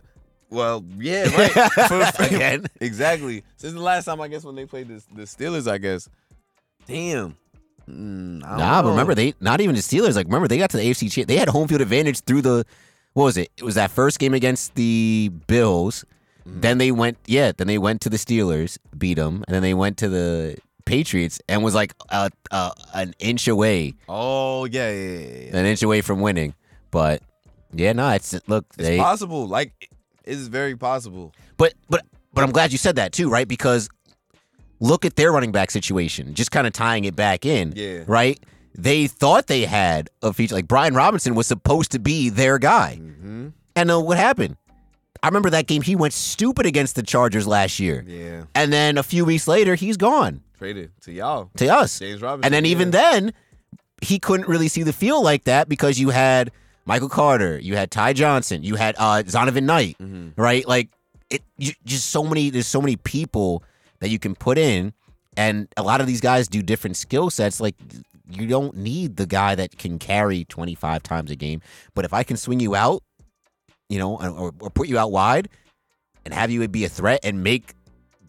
well, 0.50 0.84
yeah, 0.98 1.24
right. 1.36 1.50
For- 2.14 2.22
Again? 2.24 2.66
exactly. 2.80 3.42
Since 3.56 3.72
the 3.74 3.80
last 3.80 4.04
time, 4.04 4.20
I 4.20 4.28
guess 4.28 4.44
when 4.44 4.54
they 4.54 4.66
played 4.66 4.88
the 4.88 5.02
the 5.14 5.22
Steelers, 5.22 5.70
I 5.70 5.78
guess. 5.78 6.08
Damn. 6.86 7.36
Mm, 7.88 8.40
Nah, 8.40 8.82
but 8.82 8.90
remember 8.90 9.14
they 9.14 9.34
not 9.40 9.60
even 9.60 9.74
the 9.74 9.80
Steelers. 9.80 10.14
Like 10.14 10.26
remember 10.26 10.48
they 10.48 10.58
got 10.58 10.70
to 10.70 10.76
the 10.76 10.82
AFC. 10.90 11.10
cha- 11.10 11.24
They 11.26 11.36
had 11.36 11.48
home 11.48 11.68
field 11.68 11.80
advantage 11.80 12.20
through 12.20 12.42
the 12.42 12.64
what 13.14 13.24
was 13.24 13.36
it? 13.36 13.50
It 13.56 13.62
was 13.64 13.74
that 13.76 13.90
first 13.90 14.18
game 14.18 14.34
against 14.34 14.74
the 14.74 15.30
Bills. 15.46 16.04
Mm-hmm. 16.46 16.60
Then 16.60 16.78
they 16.78 16.90
went, 16.92 17.18
yeah. 17.26 17.52
Then 17.56 17.66
they 17.66 17.78
went 17.78 18.00
to 18.02 18.08
the 18.10 18.16
Steelers, 18.16 18.76
beat 18.96 19.14
them, 19.14 19.44
and 19.46 19.54
then 19.54 19.62
they 19.62 19.74
went 19.74 19.96
to 19.98 20.08
the 20.08 20.56
Patriots 20.84 21.40
and 21.48 21.62
was 21.62 21.74
like 21.74 21.94
a, 22.10 22.30
a, 22.50 22.72
an 22.94 23.14
inch 23.18 23.48
away, 23.48 23.94
Oh 24.08 24.64
yeah, 24.66 24.90
yeah, 24.90 25.10
yeah. 25.18 25.18
yeah. 25.50 25.56
an 25.58 25.66
inch 25.66 25.82
away 25.82 26.00
from 26.00 26.20
winning. 26.20 26.54
But 26.90 27.22
yeah, 27.72 27.92
no, 27.92 28.08
it's 28.10 28.34
look 28.48 28.66
It's 28.78 28.88
they. 28.88 28.98
possible. 28.98 29.46
Like 29.46 29.72
it 30.24 30.32
is 30.32 30.48
very 30.48 30.76
possible. 30.76 31.32
But 31.56 31.74
but 31.88 32.04
but 32.34 32.44
I'm 32.44 32.50
glad 32.52 32.72
you 32.72 32.78
said 32.78 32.96
that 32.96 33.12
too, 33.12 33.28
right? 33.30 33.46
Because 33.48 33.88
look 34.80 35.04
at 35.04 35.16
their 35.16 35.32
running 35.32 35.52
back 35.52 35.70
situation. 35.70 36.34
Just 36.34 36.50
kind 36.50 36.66
of 36.66 36.72
tying 36.72 37.04
it 37.04 37.14
back 37.16 37.46
in, 37.46 37.72
Yeah. 37.76 38.04
right? 38.06 38.38
They 38.74 39.06
thought 39.06 39.46
they 39.48 39.64
had 39.66 40.08
a 40.22 40.32
feature 40.32 40.54
like 40.54 40.66
Brian 40.66 40.94
Robinson 40.94 41.34
was 41.34 41.46
supposed 41.46 41.92
to 41.92 41.98
be 41.98 42.30
their 42.30 42.58
guy. 42.58 42.98
Mm-hmm. 43.00 43.48
And 43.76 43.90
uh, 43.90 44.00
what 44.00 44.16
happened? 44.18 44.56
I 45.22 45.28
remember 45.28 45.50
that 45.50 45.66
game. 45.66 45.82
He 45.82 45.94
went 45.96 46.12
stupid 46.12 46.66
against 46.66 46.96
the 46.96 47.02
Chargers 47.02 47.46
last 47.46 47.78
year. 47.78 48.04
Yeah. 48.06 48.44
And 48.54 48.72
then 48.72 48.98
a 48.98 49.02
few 49.02 49.24
weeks 49.24 49.46
later, 49.46 49.74
he's 49.76 49.96
gone 49.96 50.42
Traded 50.58 50.90
to 51.02 51.12
y'all. 51.12 51.50
to 51.56 51.68
us. 51.68 51.98
James 51.98 52.20
Robinson. 52.22 52.44
And 52.46 52.54
then 52.54 52.66
even 52.66 52.88
yeah. 52.92 53.00
then, 53.00 53.32
he 54.00 54.18
couldn't 54.18 54.48
really 54.48 54.68
see 54.68 54.82
the 54.82 54.92
field 54.92 55.22
like 55.24 55.44
that 55.44 55.68
because 55.68 55.98
you 56.00 56.10
had 56.10 56.50
Michael 56.86 57.08
Carter, 57.08 57.58
you 57.58 57.76
had 57.76 57.90
Ty 57.92 58.14
Johnson, 58.14 58.64
you 58.64 58.74
had 58.74 58.96
uh, 58.98 59.22
Zonovan 59.24 59.62
Knight, 59.62 59.96
Mhm. 60.00 60.32
right? 60.36 60.66
Like 60.66 60.88
it, 61.30 61.42
you, 61.56 61.72
just 61.84 62.08
so 62.10 62.24
many. 62.24 62.50
There's 62.50 62.66
so 62.66 62.80
many 62.80 62.96
people 62.96 63.62
that 64.00 64.08
you 64.10 64.18
can 64.18 64.34
put 64.34 64.58
in, 64.58 64.92
and 65.36 65.68
a 65.76 65.82
lot 65.84 66.00
of 66.00 66.08
these 66.08 66.20
guys 66.20 66.48
do 66.48 66.62
different 66.62 66.96
skill 66.96 67.30
sets. 67.30 67.60
Like 67.60 67.76
you 68.28 68.48
don't 68.48 68.76
need 68.76 69.16
the 69.16 69.26
guy 69.26 69.54
that 69.54 69.78
can 69.78 69.98
carry 70.00 70.44
25 70.46 71.02
times 71.04 71.30
a 71.30 71.36
game, 71.36 71.60
but 71.94 72.04
if 72.04 72.12
I 72.12 72.24
can 72.24 72.36
swing 72.36 72.58
you 72.60 72.74
out, 72.74 73.02
you 73.92 73.98
know, 73.98 74.16
or, 74.16 74.54
or 74.58 74.70
put 74.70 74.88
you 74.88 74.98
out 74.98 75.12
wide, 75.12 75.48
and 76.24 76.32
have 76.32 76.50
you 76.50 76.66
be 76.68 76.84
a 76.84 76.88
threat 76.88 77.20
and 77.22 77.44
make 77.44 77.74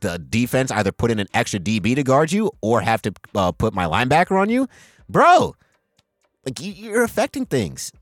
the 0.02 0.20
defense 0.20 0.70
either 0.72 0.92
put 0.92 1.10
in 1.10 1.20
an 1.20 1.28
extra 1.34 1.60
DB 1.60 1.96
to 1.96 2.04
guard 2.04 2.32
you 2.32 2.52
or 2.62 2.82
have 2.82 3.02
to 3.02 3.14
uh, 3.36 3.54
put 3.54 3.74
my 3.74 3.86
linebacker 3.86 4.40
on 4.40 4.50
you, 4.50 4.68
bro. 5.08 5.56
Like 6.46 6.60
you, 6.60 6.74
you're 6.74 7.04
affecting 7.06 7.46
things. 7.46 7.94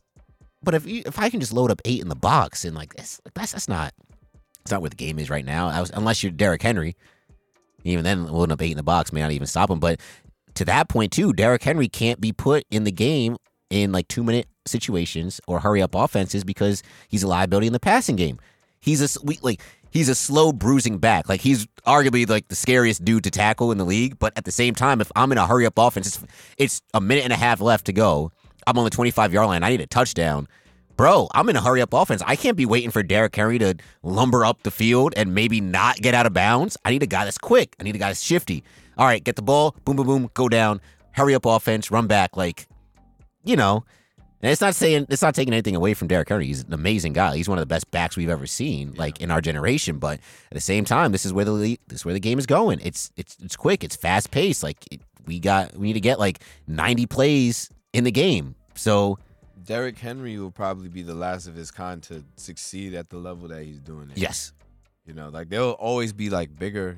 But 0.63 0.73
if 0.73 0.87
you, 0.87 1.03
if 1.05 1.19
I 1.19 1.29
can 1.29 1.39
just 1.39 1.53
load 1.53 1.69
up 1.69 1.79
eight 1.85 2.01
in 2.01 2.09
the 2.09 2.15
box 2.15 2.65
and 2.65 2.75
like 2.75 2.95
that's 2.95 3.21
that's 3.35 3.51
that's 3.51 3.69
not 3.69 3.93
it's 4.61 4.71
not 4.71 4.81
where 4.81 4.89
the 4.89 4.95
game 4.95 5.19
is 5.19 5.29
right 5.29 5.45
now. 5.45 5.67
Was, 5.79 5.91
unless 5.93 6.23
you're 6.23 6.31
Derrick 6.31 6.63
Henry, 6.63 6.95
even 7.83 8.03
then 8.03 8.25
loading 8.27 8.53
up 8.53 8.61
eight 8.61 8.71
in 8.71 8.77
the 8.77 8.83
box 8.83 9.13
may 9.13 9.21
not 9.21 9.31
even 9.31 9.47
stop 9.47 9.69
him. 9.69 9.79
But 9.79 9.99
to 10.55 10.65
that 10.65 10.89
point 10.89 11.11
too, 11.11 11.33
Derrick 11.33 11.61
Henry 11.61 11.87
can't 11.87 12.19
be 12.19 12.31
put 12.31 12.63
in 12.71 12.83
the 12.83 12.91
game 12.91 13.37
in 13.69 13.91
like 13.91 14.07
two 14.07 14.23
minute 14.23 14.47
situations 14.65 15.41
or 15.47 15.59
hurry 15.59 15.81
up 15.81 15.95
offenses 15.95 16.43
because 16.43 16.83
he's 17.09 17.23
a 17.23 17.27
liability 17.27 17.67
in 17.67 17.73
the 17.73 17.79
passing 17.79 18.15
game. 18.15 18.39
He's 18.79 19.01
a 19.01 19.19
we, 19.23 19.37
like 19.41 19.61
he's 19.91 20.09
a 20.09 20.15
slow 20.15 20.51
bruising 20.51 20.97
back. 20.97 21.29
Like 21.29 21.41
he's 21.41 21.67
arguably 21.85 22.27
like 22.27 22.47
the 22.47 22.55
scariest 22.55 23.05
dude 23.05 23.23
to 23.25 23.31
tackle 23.31 23.71
in 23.71 23.77
the 23.77 23.85
league. 23.85 24.17
But 24.17 24.33
at 24.35 24.45
the 24.45 24.51
same 24.51 24.73
time, 24.73 25.01
if 25.01 25.11
I'm 25.15 25.31
in 25.31 25.37
a 25.37 25.45
hurry 25.45 25.65
up 25.65 25.77
offense, 25.77 26.07
it's, 26.07 26.25
it's 26.57 26.81
a 26.93 27.01
minute 27.01 27.23
and 27.23 27.33
a 27.33 27.37
half 27.37 27.61
left 27.61 27.85
to 27.85 27.93
go. 27.93 28.31
I'm 28.65 28.77
on 28.77 28.83
the 28.83 28.89
25 28.89 29.33
yard 29.33 29.47
line. 29.47 29.63
I 29.63 29.69
need 29.69 29.81
a 29.81 29.87
touchdown. 29.87 30.47
Bro, 30.97 31.29
I'm 31.33 31.49
in 31.49 31.55
a 31.55 31.61
hurry 31.61 31.81
up 31.81 31.93
offense. 31.93 32.21
I 32.25 32.35
can't 32.35 32.57
be 32.57 32.65
waiting 32.65 32.91
for 32.91 33.01
Derrick 33.01 33.35
Henry 33.35 33.57
to 33.59 33.75
lumber 34.03 34.45
up 34.45 34.63
the 34.63 34.71
field 34.71 35.13
and 35.17 35.33
maybe 35.33 35.59
not 35.59 35.97
get 35.97 36.13
out 36.13 36.25
of 36.25 36.33
bounds. 36.33 36.77
I 36.85 36.91
need 36.91 37.01
a 37.01 37.07
guy 37.07 37.23
that's 37.25 37.37
quick. 37.37 37.75
I 37.79 37.83
need 37.83 37.95
a 37.95 37.99
guy 37.99 38.09
that's 38.09 38.21
shifty. 38.21 38.63
All 38.97 39.05
right, 39.05 39.23
get 39.23 39.35
the 39.35 39.41
ball, 39.41 39.75
boom, 39.83 39.95
boom, 39.95 40.05
boom, 40.05 40.29
go 40.33 40.47
down, 40.47 40.79
hurry 41.13 41.33
up 41.33 41.45
offense, 41.45 41.89
run 41.89 42.05
back. 42.05 42.37
Like, 42.37 42.67
you 43.43 43.55
know, 43.55 43.83
and 44.41 44.51
it's 44.51 44.61
not 44.61 44.75
saying 44.75 45.05
it's 45.09 45.21
not 45.21 45.35
taking 45.35 45.53
anything 45.53 45.75
away 45.75 45.93
from 45.93 46.07
Derrick 46.07 46.29
Henry. 46.29 46.45
He's 46.47 46.63
an 46.63 46.73
amazing 46.73 47.13
guy. 47.13 47.35
He's 47.35 47.47
one 47.49 47.57
of 47.57 47.61
the 47.61 47.67
best 47.67 47.89
backs 47.91 48.17
we've 48.17 48.29
ever 48.29 48.47
seen, 48.47 48.93
like 48.95 49.21
in 49.21 49.31
our 49.31 49.41
generation. 49.41 49.99
But 49.99 50.19
at 50.19 50.53
the 50.53 50.61
same 50.61 50.85
time, 50.85 51.11
this 51.11 51.25
is 51.25 51.33
where 51.33 51.45
the 51.45 51.79
this 51.87 51.99
is 52.01 52.05
where 52.05 52.13
the 52.13 52.19
game 52.19 52.39
is 52.39 52.45
going. 52.45 52.79
It's 52.81 53.11
it's 53.17 53.37
it's 53.41 53.55
quick. 53.55 53.83
It's 53.83 53.95
fast 53.95 54.31
paced. 54.31 54.63
Like 54.63 54.77
it, 54.91 55.01
we 55.25 55.39
got 55.39 55.75
we 55.75 55.87
need 55.87 55.93
to 55.93 55.99
get 55.99 56.19
like 56.19 56.39
90 56.67 57.05
plays 57.05 57.69
in 57.93 58.03
the 58.03 58.11
game. 58.11 58.55
So 58.75 59.19
Derrick 59.63 59.97
Henry 59.99 60.37
will 60.39 60.51
probably 60.51 60.89
be 60.89 61.03
the 61.03 61.13
last 61.13 61.47
of 61.47 61.55
his 61.55 61.69
kind 61.69 62.01
to 62.03 62.23
succeed 62.35 62.95
at 62.95 63.09
the 63.09 63.17
level 63.17 63.47
that 63.49 63.63
he's 63.63 63.79
doing 63.79 64.09
it. 64.09 64.17
yes, 64.17 64.53
You 65.05 65.13
know, 65.13 65.29
like 65.29 65.49
there'll 65.49 65.71
always 65.71 66.13
be 66.13 66.29
like 66.31 66.57
bigger 66.57 66.97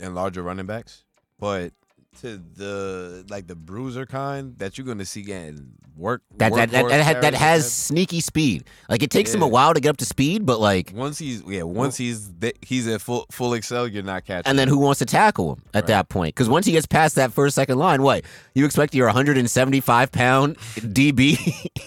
and 0.00 0.14
larger 0.14 0.42
running 0.42 0.66
backs, 0.66 1.04
but 1.38 1.72
to 2.22 2.38
the 2.54 3.24
like 3.28 3.46
the 3.46 3.54
bruiser 3.54 4.06
kind 4.06 4.56
that 4.58 4.76
you're 4.78 4.86
gonna 4.86 5.04
see 5.04 5.22
getting 5.22 5.72
work 5.96 6.22
that 6.38 6.52
that 6.54 6.70
that, 6.72 6.88
that, 6.88 7.20
that 7.22 7.34
has 7.34 7.72
sneaky 7.72 8.20
speed. 8.20 8.64
Like 8.88 9.02
it 9.02 9.10
takes 9.10 9.32
him 9.32 9.42
a 9.42 9.48
while 9.48 9.74
to 9.74 9.80
get 9.80 9.90
up 9.90 9.96
to 9.98 10.04
speed, 10.04 10.44
but 10.46 10.58
like 10.60 10.92
once 10.94 11.18
he's 11.18 11.42
yeah 11.46 11.62
once 11.62 11.96
he's 11.96 12.30
he's 12.62 12.88
at 12.88 13.00
full 13.00 13.26
full 13.30 13.54
excel, 13.54 13.86
you're 13.86 14.02
not 14.02 14.24
catching. 14.24 14.48
and 14.48 14.58
then 14.58 14.68
him. 14.68 14.74
who 14.74 14.80
wants 14.80 14.98
to 14.98 15.06
tackle 15.06 15.52
him 15.54 15.62
at 15.72 15.82
Right. 15.82 15.86
that 15.88 16.08
point? 16.08 16.34
Because 16.34 16.48
once 16.48 16.66
he 16.66 16.72
gets 16.72 16.86
past 16.86 17.14
that 17.16 17.32
first 17.32 17.54
second 17.54 17.78
line, 17.78 18.02
what 18.02 18.24
you 18.54 18.64
expect 18.64 18.94
your 18.94 19.06
175 19.06 20.10
pound 20.12 20.56
DB 20.58 21.38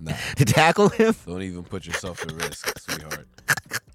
Nah. 0.00 0.12
to 0.36 0.44
tackle 0.44 0.88
him? 0.88 1.14
Don't 1.26 1.42
even 1.42 1.64
put 1.64 1.84
yourself 1.86 2.22
at 2.22 2.30
risk, 2.32 2.78
sweetheart. 2.78 3.26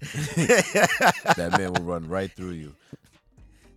that 1.36 1.54
man 1.56 1.72
will 1.72 1.82
run 1.84 2.06
right 2.08 2.30
through 2.30 2.50
you. 2.50 2.74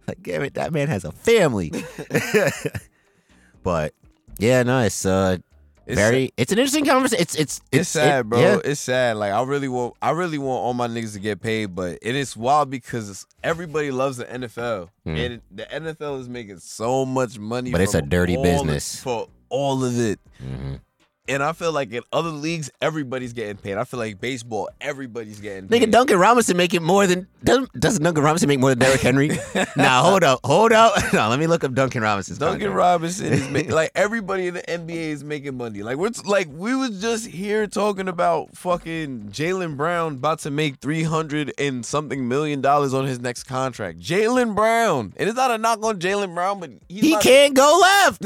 Like, 0.08 0.22
damn 0.22 0.42
it, 0.44 0.54
that 0.56 0.74
man 0.74 0.88
has 0.90 1.06
a 1.06 1.12
family. 1.12 1.72
but 3.64 3.94
yeah, 4.38 4.64
no, 4.64 4.80
it's 4.80 5.06
uh 5.06 5.38
It's 5.86 5.96
very. 5.96 6.32
It's 6.38 6.52
an 6.52 6.60
interesting 6.60 6.86
conversation. 6.86 7.22
It's 7.22 7.36
it's 7.36 7.62
It's, 7.72 7.90
sad, 7.90 8.22
it- 8.22 8.30
bro. 8.30 8.40
yeah. 8.40 8.60
It's 8.64 8.80
sad. 8.82 9.18
Like 9.18 9.32
I 9.34 9.44
really 9.44 9.68
want, 9.68 9.96
I 10.02 10.12
really 10.12 10.38
want 10.38 10.64
all 10.64 10.74
my 10.74 10.88
niggas 10.88 11.14
to 11.14 11.20
get 11.20 11.42
paid, 11.42 11.76
but 11.76 12.00
it 12.02 12.16
is 12.16 12.36
wild 12.38 12.70
because 12.70 13.10
it's- 13.10 13.26
everybody 13.44 13.92
loves 13.92 14.18
the 14.18 14.26
NFL, 14.26 14.90
Mm. 15.06 15.26
and 15.26 15.42
the 15.52 15.64
NFL 15.66 16.20
is 16.22 16.30
making 16.30 16.60
so 16.60 17.06
much 17.06 17.38
money. 17.40 17.72
But 17.72 17.82
it's 17.82 17.94
a 17.96 18.02
dirty 18.02 18.38
business. 18.38 18.96
of, 18.96 19.00
for 19.02 19.28
all 19.50 19.84
of 19.84 20.00
it. 20.00 20.20
Mhm. 20.42 20.80
And 21.26 21.42
I 21.42 21.54
feel 21.54 21.72
like 21.72 21.94
in 21.94 22.04
other 22.12 22.30
leagues, 22.32 22.70
everybody's 22.82 23.32
getting 23.32 23.56
paid. 23.56 23.78
I 23.78 23.86
feel 23.86 23.98
like 23.98 24.20
baseball, 24.20 24.70
everybody's 24.82 25.40
getting 25.40 25.70
paid. 25.70 25.82
Nigga, 25.84 25.90
Duncan 25.92 26.20
Robinson 26.20 26.58
making 26.58 26.84
more 26.84 27.08
than 27.08 27.28
doesn't, 27.46 27.80
doesn't 27.80 28.04
Duncan 28.04 28.24
Robinson 28.26 28.50
make 28.50 28.60
more 28.60 28.72
than 28.72 28.80
Derrick 28.80 29.00
Henry? 29.00 29.30
nah, 29.78 30.02
hold 30.02 30.26
up, 30.26 30.42
hold 30.44 30.74
up. 30.74 30.94
No, 31.14 31.30
let 31.30 31.40
me 31.40 31.46
look 31.48 31.64
up 31.64 31.74
Duncan 31.74 32.02
Robinson's 32.02 32.40
Duncan 32.40 32.68
contract. 32.72 32.76
Robinson 32.76 33.34
is 33.34 33.48
ma- 33.50 33.60
like 33.76 33.92
everybody 33.94 34.48
in 34.48 34.56
the 34.56 34.64
NBA 34.64 34.90
is 34.90 35.24
making 35.24 35.56
money. 35.56 35.84
Like 35.84 35.98
we're 35.98 36.10
like 36.26 36.48
we 36.52 36.76
was 36.76 37.00
just 37.02 37.28
here 37.28 37.68
talking 37.68 38.08
about 38.08 38.58
fucking 38.58 39.30
Jaylen 39.32 39.78
Brown 39.78 40.14
about 40.14 40.40
to 40.40 40.52
make 40.52 40.78
three 40.78 41.04
hundred 41.04 41.54
and 41.58 41.86
something 41.86 42.28
million 42.28 42.62
dollars 42.62 42.94
on 42.94 43.06
his 43.06 43.20
next 43.20 43.44
contract. 43.44 44.00
Jaylen 44.00 44.56
Brown, 44.56 45.14
and 45.18 45.30
it's 45.30 45.38
not 45.38 45.52
a 45.52 45.58
knock 45.58 45.84
on 45.86 46.00
Jaylen 46.00 46.34
Brown, 46.34 46.60
but 46.60 46.72
He 46.90 47.16
can't 47.18 47.54
go 47.54 47.80
left. 47.82 48.26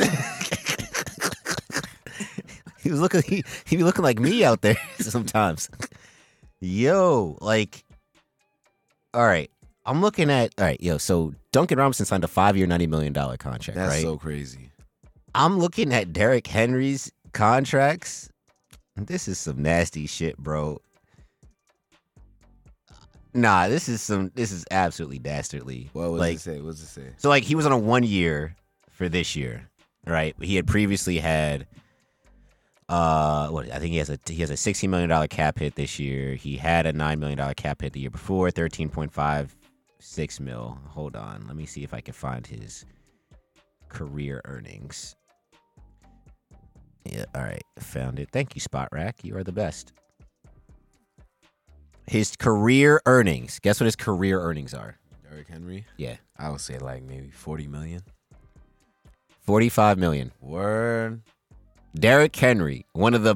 He 2.88 2.91
was 2.91 3.02
looking. 3.02 3.21
He 3.28 3.43
he 3.65 3.76
be 3.76 3.84
looking 3.84 4.04
like 4.04 4.19
me 4.19 4.45
out 4.45 4.62
there 4.62 4.78
sometimes. 5.00 5.69
Yo, 6.62 7.38
like, 7.41 7.84
all 9.13 9.26
right. 9.26 9.52
I'm 9.86 10.02
looking 10.02 10.30
at 10.30 10.54
all 10.58 10.65
right, 10.65 10.82
yo. 10.82 10.97
So 10.97 11.34
Duncan 11.52 11.78
Robinson 11.78 12.06
signed 12.06 12.23
a 12.23 12.28
five-year, 12.28 12.67
ninety 12.67 12.88
million 12.88 13.13
dollar 13.13 13.38
contract, 13.38 13.78
That's 13.78 13.95
right? 13.95 14.02
so 14.02 14.17
crazy. 14.17 14.71
I'm 15.36 15.60
looking 15.60 15.93
at 15.93 16.13
Derrick 16.13 16.47
Henry's 16.47 17.12
contracts. 17.34 18.30
This 18.95 19.28
is 19.28 19.38
some 19.38 19.62
nasty 19.62 20.08
shit, 20.08 20.38
bro. 20.38 20.82
Nah, 23.34 23.67
this 23.67 23.88
is 23.88 24.02
some. 24.02 24.32
This 24.34 24.52
is 24.52 24.65
absolutely 24.71 25.19
dastardly. 25.19 25.89
What 25.93 26.12
was 26.12 26.19
like, 26.19 26.36
it 26.38 26.41
say? 26.41 26.62
What's 26.62 26.82
it 26.82 26.88
say? 26.88 27.10
so 27.17 27.30
like 27.30 27.43
he 27.43 27.56
was 27.56 27.65
on 27.65 27.71
a 27.71 27.78
one 27.78 28.04
year 28.04 28.56
for 28.91 29.08
this 29.10 29.36
year, 29.36 29.69
right? 30.06 30.36
He 30.41 30.56
had 30.56 30.67
previously 30.67 31.17
had 31.19 31.67
uh 32.89 33.50
what 33.50 33.69
I 33.71 33.80
think 33.80 33.91
he 33.91 33.97
has 33.97 34.10
a 34.10 34.17
he 34.28 34.38
has 34.38 34.50
a 34.50 34.58
sixteen 34.58 34.89
million 34.89 35.10
dollar 35.10 35.28
cap 35.28 35.60
hit 35.60 35.76
this 35.76 36.00
year. 36.00 36.36
He 36.36 36.58
had 36.58 36.86
a 36.86 36.93
nine 36.93 37.19
million 37.19 37.38
dollar 37.38 37.54
cap 37.54 37.82
hit 37.82 37.93
the 37.93 38.00
year 38.00 38.10
before, 38.10 38.50
thirteen 38.52 38.89
point 38.89 39.12
five 39.12 39.56
six 40.00 40.39
mil. 40.39 40.78
Hold 40.89 41.15
on. 41.15 41.45
Let 41.47 41.56
me 41.56 41.65
see 41.65 41.84
if 41.84 41.93
I 41.93 42.02
can 42.02 42.13
find 42.13 42.45
his 42.47 42.86
career 43.89 44.41
earnings. 44.45 45.15
Yeah, 47.06 47.26
all 47.36 47.41
right. 47.43 47.63
Found 47.80 48.19
it. 48.19 48.30
Thank 48.32 48.56
you, 48.56 48.62
Spotrac. 48.62 49.23
You 49.23 49.38
are 49.38 49.43
the 49.43 49.54
best. 49.54 49.93
His 52.06 52.36
career 52.36 53.02
earnings. 53.06 53.60
Guess 53.60 53.80
what 53.80 53.86
his 53.86 53.95
career 53.95 54.41
earnings 54.41 54.73
are? 54.73 54.97
Derrick 55.30 55.47
Henry. 55.47 55.86
Yeah. 55.97 56.15
I 56.38 56.50
would 56.50 56.62
say 56.62 56.78
like 56.80 57.04
maybe 57.04 57.32
forty 57.32 57.67
million. 57.67 58.02
45 59.41 59.97
million. 59.97 60.32
Word. 60.41 61.21
Derrick 62.00 62.36
Henry, 62.36 62.86
one 62.94 63.14
of 63.14 63.24
the 63.24 63.36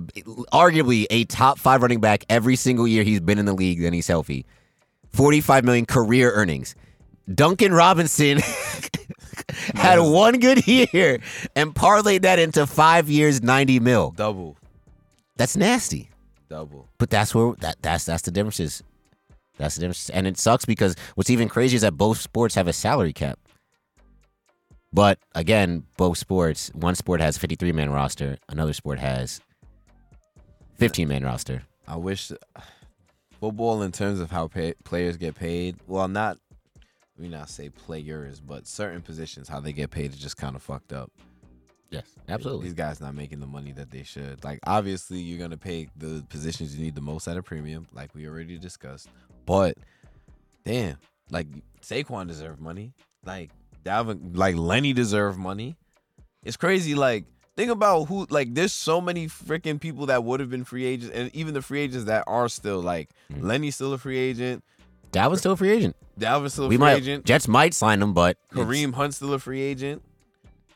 arguably 0.53 1.05
a 1.09 1.25
top 1.25 1.59
five 1.59 1.81
running 1.81 1.99
back 1.99 2.25
every 2.29 2.55
single 2.55 2.87
year 2.87 3.03
he's 3.03 3.19
been 3.19 3.39
in 3.39 3.45
the 3.45 3.53
league 3.53 3.83
and 3.83 3.93
he's 3.93 4.07
healthy. 4.07 4.45
45 5.13 5.65
million 5.65 5.85
career 5.85 6.31
earnings. 6.31 6.75
Duncan 7.33 7.73
Robinson 7.73 8.39
had 9.75 9.99
one 9.99 10.39
good 10.39 10.65
year 10.67 11.19
and 11.55 11.73
parlayed 11.73 12.21
that 12.21 12.39
into 12.39 12.65
five 12.65 13.09
years, 13.09 13.41
90 13.41 13.79
mil. 13.79 14.11
Double. 14.11 14.57
That's 15.37 15.57
nasty. 15.57 16.09
Double. 16.49 16.87
But 16.97 17.09
that's 17.09 17.33
where 17.33 17.53
that 17.59 17.77
that's 17.81 18.05
that's 18.05 18.23
the 18.23 18.31
differences. 18.31 18.83
That's 19.57 19.75
the 19.75 19.81
difference. 19.81 20.09
And 20.09 20.27
it 20.27 20.37
sucks 20.37 20.65
because 20.65 20.95
what's 21.15 21.29
even 21.29 21.47
crazy 21.47 21.75
is 21.75 21.81
that 21.81 21.93
both 21.93 22.19
sports 22.19 22.55
have 22.55 22.67
a 22.67 22.73
salary 22.73 23.13
cap. 23.13 23.39
But 24.93 25.19
again, 25.35 25.85
both 25.97 26.17
sports, 26.17 26.69
one 26.73 26.95
sport 26.95 27.21
has 27.21 27.37
53 27.37 27.71
man 27.71 27.89
roster, 27.91 28.37
another 28.49 28.73
sport 28.73 28.99
has 28.99 29.39
15 30.75 31.07
man 31.07 31.23
roster. 31.23 31.63
I 31.87 31.95
wish 31.95 32.31
football, 33.39 33.81
in 33.83 33.91
terms 33.91 34.19
of 34.19 34.31
how 34.31 34.47
pay, 34.47 34.73
players 34.83 35.17
get 35.17 35.35
paid, 35.35 35.77
well, 35.87 36.07
not 36.07 36.37
we 37.17 37.29
not 37.29 37.49
say 37.49 37.69
players, 37.69 38.39
but 38.39 38.65
certain 38.65 39.01
positions 39.01 39.47
how 39.47 39.59
they 39.59 39.71
get 39.73 39.91
paid 39.91 40.11
is 40.11 40.17
just 40.17 40.37
kind 40.37 40.55
of 40.55 40.63
fucked 40.63 40.91
up. 40.91 41.11
Yes, 41.91 42.05
absolutely. 42.27 42.65
These 42.65 42.73
guys 42.73 42.99
not 42.99 43.13
making 43.15 43.41
the 43.41 43.47
money 43.47 43.73
that 43.73 43.91
they 43.91 44.03
should. 44.03 44.43
Like 44.43 44.59
obviously, 44.65 45.19
you're 45.19 45.39
gonna 45.39 45.57
pay 45.57 45.87
the 45.97 46.25
positions 46.29 46.75
you 46.75 46.83
need 46.83 46.95
the 46.95 47.01
most 47.01 47.27
at 47.27 47.37
a 47.37 47.43
premium, 47.43 47.87
like 47.93 48.15
we 48.15 48.27
already 48.27 48.57
discussed. 48.57 49.09
But 49.45 49.77
damn, 50.65 50.97
like 51.29 51.47
Saquon 51.81 52.27
deserved 52.27 52.59
money. 52.59 52.93
Like 53.25 53.51
Dalvin, 53.83 54.35
like 54.37 54.55
Lenny 54.55 54.93
deserved 54.93 55.37
money. 55.39 55.75
It's 56.43 56.57
crazy. 56.57 56.95
Like 56.95 57.25
think 57.55 57.71
about 57.71 58.05
who 58.05 58.25
like 58.29 58.53
there's 58.53 58.73
so 58.73 59.01
many 59.01 59.27
freaking 59.27 59.79
people 59.79 60.07
that 60.07 60.23
would 60.23 60.39
have 60.39 60.49
been 60.49 60.63
free 60.63 60.85
agents 60.85 61.13
and 61.15 61.33
even 61.35 61.53
the 61.53 61.61
free 61.61 61.81
agents 61.81 62.05
that 62.05 62.23
are 62.27 62.47
still 62.49 62.79
like 62.81 63.09
Mm. 63.31 63.43
Lenny's 63.43 63.75
still 63.75 63.93
a 63.93 63.97
free 63.97 64.17
agent, 64.17 64.63
Dalvin's 65.11 65.39
still 65.39 65.53
a 65.53 65.57
free 65.57 65.69
agent. 65.71 65.95
Dalvin's 66.19 66.53
still 66.53 66.65
a 66.65 66.67
we 66.67 66.75
free 66.75 66.79
might 66.79 66.97
agent, 66.97 67.25
Jets 67.25 67.47
might 67.47 67.73
sign 67.73 68.01
him, 68.01 68.13
but 68.13 68.37
Kareem 68.51 68.93
Hunt's 68.93 69.17
still 69.17 69.33
a 69.33 69.39
free 69.39 69.61
agent. 69.61 70.01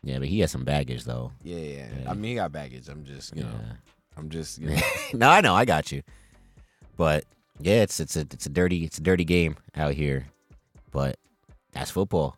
Yeah, 0.04 0.20
but 0.20 0.28
he 0.28 0.40
has 0.42 0.52
some 0.52 0.64
baggage 0.64 1.04
though. 1.04 1.32
Yeah, 1.44 1.58
yeah. 1.58 1.88
Yeah. 2.04 2.12
I 2.12 2.14
mean 2.14 2.32
he 2.32 2.36
got 2.36 2.52
baggage. 2.52 2.88
I'm 2.90 3.04
just 3.04 3.36
you 3.36 3.44
know 3.44 3.60
I'm 4.18 4.30
just 4.30 4.60
you 4.60 4.70
know 4.70 4.78
no, 5.14 5.30
I 5.30 5.42
know, 5.42 5.56
I 5.56 5.66
got 5.66 5.92
you. 5.92 6.04
But 6.98 7.26
yeah, 7.60 7.82
it's 7.82 8.00
it's 8.00 8.16
a 8.16 8.22
it's 8.22 8.46
a 8.46 8.50
dirty 8.50 8.84
it's 8.84 8.98
a 8.98 9.02
dirty 9.02 9.26
game 9.26 9.56
out 9.76 9.94
here. 9.94 10.28
But 10.92 11.18
that's 11.74 11.92
football, 11.92 12.38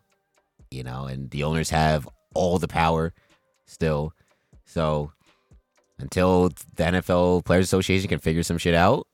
you 0.70 0.82
know, 0.82 1.04
and 1.06 1.30
the 1.30 1.44
owners 1.44 1.70
have 1.70 2.08
all 2.34 2.58
the 2.58 2.68
power 2.68 3.12
still. 3.66 4.12
So 4.64 5.12
until 5.98 6.48
the 6.76 6.84
NFL 6.84 7.44
Players 7.44 7.64
Association 7.64 8.08
can 8.08 8.18
figure 8.18 8.42
some 8.42 8.58
shit 8.58 8.74
out, 8.74 9.06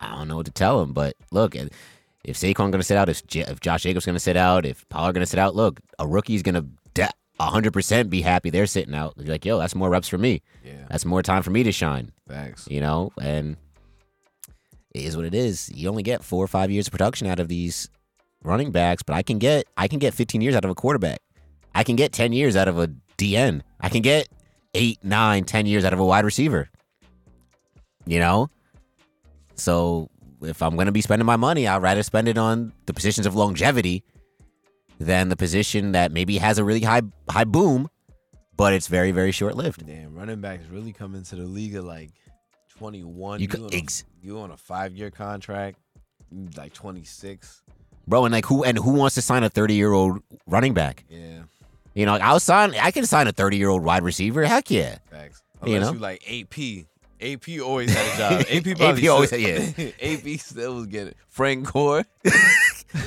I 0.00 0.14
don't 0.14 0.28
know 0.28 0.36
what 0.36 0.46
to 0.46 0.52
tell 0.52 0.80
them. 0.80 0.92
But 0.92 1.14
look, 1.30 1.54
if 1.54 2.36
Saquon 2.36 2.70
gonna 2.70 2.82
sit 2.82 2.96
out, 2.96 3.08
if, 3.08 3.26
J- 3.26 3.40
if 3.46 3.60
Josh 3.60 3.82
Jacobs 3.82 4.06
gonna 4.06 4.18
sit 4.18 4.36
out, 4.36 4.66
if 4.66 4.88
Pollard 4.88 5.12
gonna 5.14 5.26
sit 5.26 5.38
out, 5.38 5.54
look, 5.54 5.80
a 5.98 6.06
rookie's 6.06 6.42
gonna 6.42 6.64
de- 6.94 7.08
100% 7.38 8.08
be 8.10 8.22
happy 8.22 8.50
they're 8.50 8.66
sitting 8.66 8.94
out. 8.94 9.14
They're 9.16 9.26
like, 9.28 9.44
yo, 9.44 9.58
that's 9.58 9.74
more 9.74 9.90
reps 9.90 10.08
for 10.08 10.18
me. 10.18 10.42
yeah 10.64 10.86
That's 10.88 11.04
more 11.04 11.22
time 11.22 11.42
for 11.42 11.50
me 11.50 11.62
to 11.62 11.72
shine 11.72 12.10
Thanks. 12.28 12.66
you 12.70 12.80
know, 12.80 13.12
and 13.20 13.56
it 14.94 15.02
is 15.04 15.16
what 15.16 15.26
it 15.26 15.34
is. 15.34 15.70
You 15.74 15.88
only 15.90 16.02
get 16.02 16.24
four 16.24 16.42
or 16.42 16.48
five 16.48 16.70
years 16.70 16.86
of 16.88 16.92
production 16.92 17.26
out 17.26 17.38
of 17.38 17.48
these 17.48 17.88
running 18.46 18.70
backs, 18.70 19.02
but 19.02 19.14
I 19.14 19.22
can 19.22 19.38
get 19.38 19.66
I 19.76 19.88
can 19.88 19.98
get 19.98 20.14
15 20.14 20.40
years 20.40 20.54
out 20.54 20.64
of 20.64 20.70
a 20.70 20.74
quarterback. 20.74 21.18
I 21.74 21.84
can 21.84 21.96
get 21.96 22.12
10 22.12 22.32
years 22.32 22.56
out 22.56 22.68
of 22.68 22.78
a 22.78 22.88
DN. 23.18 23.60
I 23.80 23.88
can 23.90 24.00
get 24.02 24.28
eight, 24.74 24.98
nine, 25.02 25.44
10 25.44 25.66
years 25.66 25.84
out 25.84 25.92
of 25.92 25.98
a 25.98 26.04
wide 26.04 26.24
receiver. 26.24 26.70
You 28.06 28.18
know? 28.20 28.48
So 29.56 30.08
if 30.42 30.62
I'm 30.62 30.76
gonna 30.76 30.92
be 30.92 31.00
spending 31.00 31.26
my 31.26 31.36
money, 31.36 31.66
I'd 31.66 31.82
rather 31.82 32.02
spend 32.02 32.28
it 32.28 32.38
on 32.38 32.72
the 32.86 32.94
positions 32.94 33.26
of 33.26 33.34
longevity 33.34 34.04
than 34.98 35.28
the 35.28 35.36
position 35.36 35.92
that 35.92 36.12
maybe 36.12 36.38
has 36.38 36.58
a 36.58 36.64
really 36.64 36.80
high 36.80 37.02
high 37.28 37.44
boom, 37.44 37.88
but 38.56 38.72
it's 38.72 38.86
very, 38.86 39.12
very 39.12 39.32
short 39.32 39.56
lived. 39.56 39.86
Damn, 39.86 40.14
running 40.14 40.40
backs 40.40 40.64
really 40.70 40.92
come 40.92 41.14
into 41.14 41.36
the 41.36 41.44
league 41.44 41.74
at 41.74 41.84
like 41.84 42.12
21. 42.70 43.40
You 43.40 43.48
could- 43.48 43.60
on 43.62 43.74
a- 43.74 43.86
you 44.22 44.38
on 44.38 44.50
a 44.50 44.56
five 44.56 44.94
year 44.94 45.10
contract, 45.10 45.78
like 46.56 46.72
26. 46.72 47.62
Bro, 48.08 48.24
and 48.26 48.32
like 48.32 48.46
who 48.46 48.62
and 48.64 48.78
who 48.78 48.92
wants 48.92 49.14
to 49.16 49.22
sign 49.22 49.42
a 49.42 49.48
30 49.48 49.74
year 49.74 49.92
old 49.92 50.20
running 50.46 50.74
back? 50.74 51.04
Yeah, 51.08 51.42
You 51.94 52.06
know, 52.06 52.12
like, 52.12 52.22
I'll 52.22 52.38
sign. 52.40 52.74
I 52.74 52.90
can 52.90 53.04
sign 53.06 53.26
a 53.26 53.32
30 53.32 53.56
year 53.56 53.68
old 53.68 53.82
wide 53.82 54.02
receiver. 54.02 54.44
Heck 54.44 54.70
yeah. 54.70 54.98
facts. 55.10 55.42
You 55.64 55.74
Unless 55.76 55.88
know? 55.88 55.92
you 55.94 55.98
like 55.98 56.22
AP. 56.30 56.86
AP 57.18 57.60
always 57.62 57.92
had 57.94 58.14
a 58.14 58.18
job. 58.18 58.46
AP 58.50 58.80
AP 58.80 59.08
always 59.10 59.30
had- 59.30 59.94
AP 60.02 60.38
still 60.40 60.74
was 60.76 60.86
getting 60.86 61.14
Frank 61.28 61.72
Gore. 61.72 62.04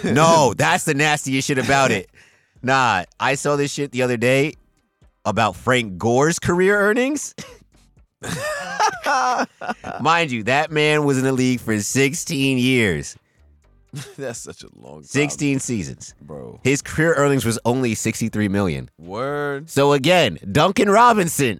No, 0.04 0.54
that's 0.56 0.84
the 0.84 0.94
nastiest 0.94 1.48
shit 1.48 1.58
about 1.58 1.90
it. 1.90 2.10
Nah, 2.62 3.06
I 3.20 3.36
saw 3.36 3.56
this 3.56 3.74
shit 3.74 3.92
the 3.92 4.04
other 4.04 4.18
day 4.18 4.54
about 5.26 5.56
Frank 5.56 5.98
Gore's 5.98 6.38
career 6.38 6.80
earnings. 6.80 7.34
Mind 10.02 10.32
you, 10.32 10.44
that 10.44 10.70
man 10.72 11.06
was 11.06 11.18
in 11.18 11.24
the 11.24 11.32
league 11.32 11.60
for 11.60 11.80
16 11.80 12.58
years, 12.58 13.16
That's 14.18 14.40
such 14.40 14.64
a 14.64 14.68
long 14.76 14.98
time, 14.98 15.04
16 15.04 15.60
seasons. 15.60 16.14
bro. 16.22 16.60
His 16.64 16.82
career 16.82 17.14
earnings 17.16 17.46
was 17.46 17.58
only 17.66 17.96
63 17.96 18.48
million. 18.48 18.90
Word. 19.00 19.70
So 19.70 19.94
again, 19.94 20.38
Duncan 20.52 20.90
Robinson 20.90 21.60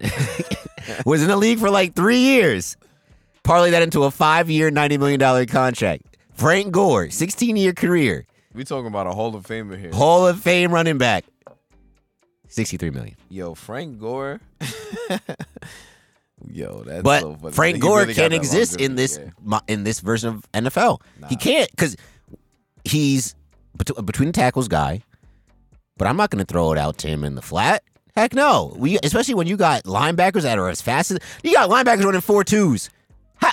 was 1.04 1.22
in 1.22 1.28
the 1.28 1.36
league 1.36 1.58
for 1.58 1.70
like 1.70 1.94
three 1.94 2.18
years. 2.18 2.76
Parlay 3.42 3.70
that 3.70 3.82
into 3.82 4.04
a 4.04 4.10
five-year, 4.10 4.70
ninety 4.70 4.98
million 4.98 5.18
dollar 5.18 5.46
contract. 5.46 6.02
Frank 6.34 6.72
Gore, 6.72 7.10
sixteen-year 7.10 7.72
career, 7.72 8.26
We 8.54 8.64
talking 8.64 8.86
about 8.86 9.06
a 9.06 9.12
Hall 9.12 9.34
of 9.34 9.44
Famer 9.46 9.78
here. 9.78 9.90
Hall 9.92 10.26
of 10.26 10.38
Fame 10.40 10.72
running 10.72 10.98
back, 10.98 11.24
sixty-three 12.48 12.90
million. 12.90 13.16
Yo, 13.30 13.54
Frank 13.54 13.98
Gore. 13.98 14.40
Yo, 16.48 16.82
that's 16.84 17.02
But 17.02 17.20
so 17.20 17.34
funny. 17.36 17.52
Frank 17.52 17.80
Gore 17.80 18.00
really 18.00 18.14
can't 18.14 18.32
exist 18.32 18.80
in 18.80 18.94
this 18.94 19.18
yeah. 19.18 19.58
in 19.68 19.84
this 19.84 20.00
version 20.00 20.30
of 20.34 20.52
NFL. 20.52 21.00
He 21.28 21.36
can't 21.36 21.70
because 21.70 21.96
he's 22.84 23.34
between 24.04 24.32
tackles 24.32 24.68
guy. 24.68 25.02
But 25.96 26.08
I'm 26.08 26.16
not 26.16 26.30
going 26.30 26.44
to 26.44 26.50
throw 26.50 26.72
it 26.72 26.78
out 26.78 26.98
to 26.98 27.08
him 27.08 27.24
in 27.24 27.34
the 27.34 27.42
flat. 27.42 27.82
Heck 28.16 28.34
no. 28.34 28.74
We 28.76 28.98
especially 29.02 29.34
when 29.34 29.46
you 29.46 29.56
got 29.56 29.84
linebackers 29.84 30.42
that 30.42 30.58
are 30.58 30.68
as 30.68 30.80
fast 30.80 31.10
as 31.10 31.18
you 31.42 31.52
got 31.52 31.70
linebackers 31.70 32.04
running 32.04 32.20
four 32.20 32.42
twos. 32.42 32.90
How, 33.36 33.50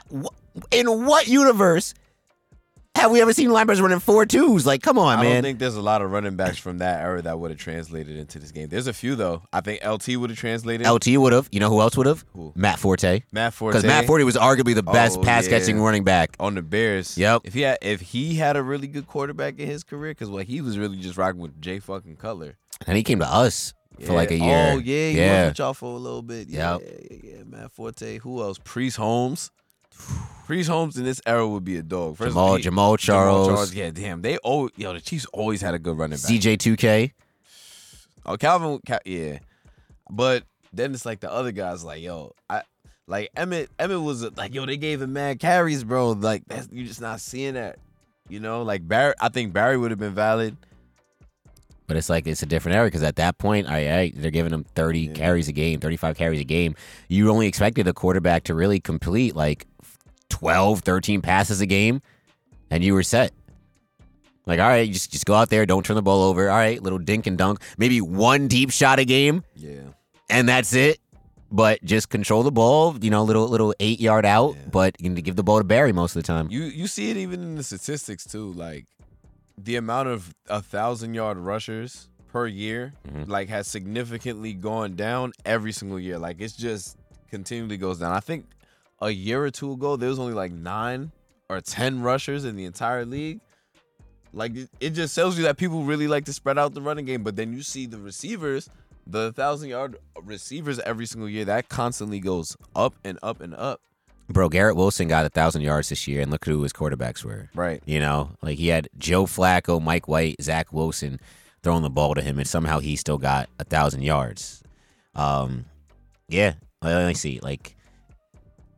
in 0.72 1.06
what 1.06 1.28
universe 1.28 1.94
have 2.98 3.12
we 3.12 3.22
ever 3.22 3.32
seen 3.34 3.50
linebackers 3.50 3.82
running 3.82 4.00
four 4.00 4.26
twos? 4.26 4.66
Like, 4.66 4.82
come 4.82 4.98
on, 4.98 5.18
man. 5.18 5.20
I 5.20 5.24
man. 5.24 5.34
don't 5.36 5.44
think 5.44 5.60
there's 5.60 5.76
a 5.76 5.82
lot 5.82 6.02
of 6.02 6.12
running 6.12 6.36
backs 6.36 6.58
from 6.58 6.80
that 6.80 7.02
era 7.02 7.22
that 7.22 7.40
would 7.40 7.52
have 7.52 7.60
translated 7.60 8.18
into 8.18 8.40
this 8.40 8.52
game. 8.52 8.68
There's 8.70 8.88
a 8.88 8.94
few 8.94 9.16
though. 9.16 9.44
I 9.54 9.62
think 9.62 9.86
LT 9.86 10.18
would 10.18 10.30
have 10.30 10.38
translated. 10.40 10.88
LT 10.88 11.08
would 11.18 11.34
have. 11.34 11.48
You 11.52 11.60
know 11.60 11.70
who 11.70 11.80
else 11.82 11.96
would 11.96 12.08
have? 12.08 12.26
Matt 12.56 12.80
Forte. 12.80 13.22
Matt 13.32 13.54
Forte. 13.54 13.74
Because 13.78 13.86
Matt 13.86 14.06
Forte 14.06 14.24
was 14.24 14.36
arguably 14.36 14.76
the 14.76 14.84
best 14.84 15.20
Oh, 15.20 15.24
pass 15.24 15.48
catching 15.48 15.78
yeah. 15.78 15.84
running 15.84 16.04
back. 16.04 16.36
on 16.40 16.56
the 16.56 16.62
Bears. 16.62 17.18
Yep. 17.18 17.42
If 17.46 17.54
he 17.54 17.62
had 17.62 17.78
if 17.82 18.02
he 18.02 18.36
had 18.36 18.58
a 18.58 18.64
really 18.64 18.88
good 18.88 19.08
quarterback 19.08 19.60
in 19.60 19.68
his 19.68 19.84
career, 19.84 20.12
because 20.12 20.30
like 20.30 20.48
he 20.48 20.62
was 20.62 20.78
really 20.78 20.98
just 20.98 21.18
rocking 21.18 21.40
with 21.42 21.60
Jay 21.62 21.80
fucking 21.80 22.18
Cutler 22.18 22.58
And 22.86 22.98
he 22.98 23.04
came 23.04 23.20
to 23.20 23.28
us 23.32 23.74
for 24.06 24.14
like 24.14 24.32
a 24.32 24.38
year. 24.38 24.72
Oh 24.74 24.78
yeah, 24.80 25.10
he 25.10 25.18
yeah. 25.18 25.54
y'all 25.58 25.74
for 25.74 25.94
a 25.96 25.98
little 25.98 26.22
bit. 26.22 26.50
Yeah, 26.50 26.74
Yep. 26.78 26.82
yeah, 26.84 27.08
yeah, 27.24 27.32
yeah. 27.38 27.44
Matt 27.46 27.72
Forte. 27.72 28.18
Who 28.20 28.42
else? 28.42 28.58
Priest 28.64 28.98
Holmes. 28.98 29.52
Priest 30.46 30.70
Holmes 30.70 30.96
in 30.98 31.04
this 31.04 31.20
era 31.26 31.46
would 31.48 31.66
be 31.66 31.76
a 31.76 31.84
dog. 31.84 32.16
First 32.18 32.30
Jamal, 32.30 32.48
all, 32.48 32.56
he- 32.56 32.64
Jamaal 32.64 32.98
Charles, 32.98 33.74
Yeah, 33.74 33.92
damn. 33.92 34.22
They 34.22 34.38
oh 34.44 34.70
yo, 34.78 34.94
the 34.94 35.02
Chiefs 35.02 35.26
always 35.34 35.62
had 35.62 35.74
a 35.74 35.80
good 35.80 35.98
running 35.98 36.18
back. 36.18 36.32
CJ2K. 36.32 37.12
Oh, 38.26 38.38
Calvin, 38.38 38.80
Cal- 38.86 39.00
yeah. 39.06 39.40
But 40.10 40.44
then 40.74 40.94
it's 40.94 41.06
like 41.06 41.20
the 41.20 41.32
other 41.32 41.52
guys, 41.52 41.84
like 41.84 42.02
yo, 42.02 42.34
I 42.50 42.62
like 43.08 43.30
Emmitt. 43.36 43.68
Emmitt 43.78 44.04
was 44.04 44.24
like 44.38 44.54
yo, 44.54 44.66
they 44.66 44.78
gave 44.78 45.02
him 45.02 45.14
mad 45.14 45.40
carries, 45.40 45.84
bro. 45.84 46.12
Like 46.12 46.44
that's 46.48 46.70
you 46.72 46.86
just 46.86 47.02
not 47.02 47.20
seeing 47.20 47.56
that. 47.56 47.80
You 48.30 48.40
know, 48.40 48.64
like 48.64 48.88
Barry. 48.88 49.14
I 49.20 49.30
think 49.30 49.54
Barry 49.54 49.78
would 49.78 49.92
have 49.92 50.00
been 50.00 50.14
valid. 50.16 50.56
But 51.88 51.96
it's 51.98 52.10
like 52.10 52.28
it's 52.28 52.44
a 52.44 52.46
different 52.46 52.76
era 52.76 52.86
because 52.88 53.02
at 53.04 53.16
that 53.16 53.38
point, 53.38 53.68
I, 53.70 54.00
I 54.00 54.12
they're 54.16 54.30
giving 54.32 54.52
him 54.54 54.66
30 54.76 55.00
Yeah. 55.00 55.14
carries 55.14 55.48
a 55.48 55.54
game, 55.54 55.80
35 55.80 56.18
carries 56.18 56.42
a 56.42 56.44
game. 56.44 56.76
You 57.08 57.30
only 57.32 57.48
expected 57.48 57.88
a 57.88 57.94
quarterback 57.94 58.44
to 58.46 58.54
really 58.54 58.80
complete 58.82 59.36
like 59.36 59.66
12, 60.30 60.82
13 60.82 61.22
passes 61.22 61.62
a 61.62 61.66
game, 61.66 62.02
and 62.70 62.84
you 62.84 62.94
were 62.94 63.04
set. 63.04 63.32
Like, 64.46 64.60
all 64.60 64.68
right, 64.68 64.90
just 64.92 65.12
just 65.12 65.26
go 65.26 65.34
out 65.34 65.50
there, 65.50 65.66
don't 65.66 65.86
turn 65.86 65.96
the 65.96 66.02
ball 66.02 66.24
over. 66.24 66.50
All 66.50 66.56
right, 66.58 66.82
little 66.82 67.00
dink 67.00 67.28
and 67.28 67.38
dunk, 67.38 67.60
maybe 67.78 68.00
one 68.02 68.48
deep 68.48 68.72
shot 68.72 69.00
a 69.00 69.06
game, 69.06 69.44
Yeah. 69.56 69.80
and 70.30 70.48
that's 70.48 70.74
it. 70.74 71.00
But 71.50 71.82
just 71.86 72.10
control 72.10 72.44
the 72.44 72.52
ball, 72.52 72.98
you 73.02 73.10
know, 73.10 73.24
little 73.24 73.48
little 73.48 73.74
eight 73.80 74.02
yard 74.02 74.26
out, 74.26 74.56
Yeah. 74.56 74.62
but 74.72 74.96
you 75.00 75.08
need 75.10 75.16
to 75.16 75.22
give 75.22 75.38
the 75.38 75.44
ball 75.44 75.58
to 75.60 75.64
Barry 75.64 75.94
most 75.94 76.16
of 76.18 76.22
the 76.24 76.28
time. 76.28 76.50
You 76.52 76.64
you 76.64 76.88
see 76.88 77.10
it 77.10 77.16
even 77.18 77.42
in 77.42 77.56
the 77.56 77.64
statistics 77.64 78.26
too. 78.26 78.52
Like 78.52 78.86
the 79.58 79.76
amount 79.76 80.08
of 80.10 80.34
a 80.50 80.62
thousand 80.62 81.14
yard 81.14 81.38
rushers 81.38 82.10
per 82.32 82.46
year, 82.48 82.94
Mhm. 83.08 83.28
like 83.28 83.50
has 83.50 83.68
significantly 83.68 84.54
gone 84.54 84.96
down 84.96 85.34
every 85.46 85.72
single 85.72 86.00
year. 86.00 86.18
Like 86.20 86.40
it's 86.42 86.56
just 86.56 86.98
continually 87.30 87.78
goes 87.78 88.00
down. 88.00 88.12
I 88.12 88.20
think 88.20 88.46
a 89.02 89.10
year 89.10 89.44
or 89.44 89.50
two 89.52 89.72
ago 89.72 89.96
there 89.96 90.10
was 90.10 90.20
only 90.20 90.34
like 90.34 90.52
nine 90.52 91.12
or 91.50 91.62
ten 91.62 92.02
rushers 92.02 92.46
in 92.46 92.56
the 92.56 92.66
entire 92.66 93.06
league. 93.06 93.40
Like 94.34 94.56
it, 94.56 94.70
it 94.80 94.90
just 94.92 95.16
tells 95.16 95.38
you 95.38 95.44
that 95.46 95.58
people 95.58 95.84
really 95.84 96.08
like 96.08 96.26
to 96.26 96.34
spread 96.34 96.58
out 96.58 96.74
the 96.74 96.82
running 96.82 97.06
game. 97.06 97.24
But 97.24 97.36
then 97.36 97.54
you 97.54 97.64
see 97.64 97.86
the 97.86 97.98
receivers, 97.98 98.70
the 99.08 99.32
thousand 99.34 99.70
yard 99.70 99.98
receivers 100.22 100.80
every 100.80 101.06
single 101.06 101.30
year, 101.30 101.46
that 101.46 101.70
constantly 101.70 102.20
goes 102.20 102.56
up 102.76 102.94
and 103.04 103.18
up 103.24 103.40
and 103.42 103.56
up. 103.56 103.82
Bro, 104.30 104.50
Garrett 104.50 104.76
Wilson 104.76 105.08
got 105.08 105.26
a 105.26 105.30
thousand 105.30 105.62
yards 105.62 105.90
this 105.90 106.08
year, 106.08 106.22
and 106.22 106.30
look 106.30 106.44
who 106.46 106.62
his 106.64 106.74
quarterbacks 106.74 107.24
were. 107.24 107.50
Right. 107.56 107.82
You 107.86 108.00
know, 108.00 108.32
like 108.42 108.58
he 108.58 108.68
had 108.68 108.90
Joe 108.98 109.26
Flacco, 109.26 109.82
Mike 109.82 110.08
White, 110.08 110.36
Zach 110.42 110.74
Wilson 110.74 111.20
throwing 111.64 111.84
the 111.84 111.90
ball 111.90 112.14
to 112.14 112.22
him, 112.22 112.38
and 112.38 112.48
somehow 112.48 112.80
he 112.80 112.96
still 112.96 113.18
got 113.18 113.50
a 113.60 113.64
thousand 113.64 114.02
yards. 114.04 114.62
Um, 115.16 115.66
yeah. 116.28 116.54
Let 116.82 117.08
me 117.08 117.14
see, 117.14 117.40
like 117.42 117.76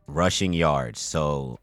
rushing 0.06 0.52
yards. 0.52 1.00
So 1.00 1.58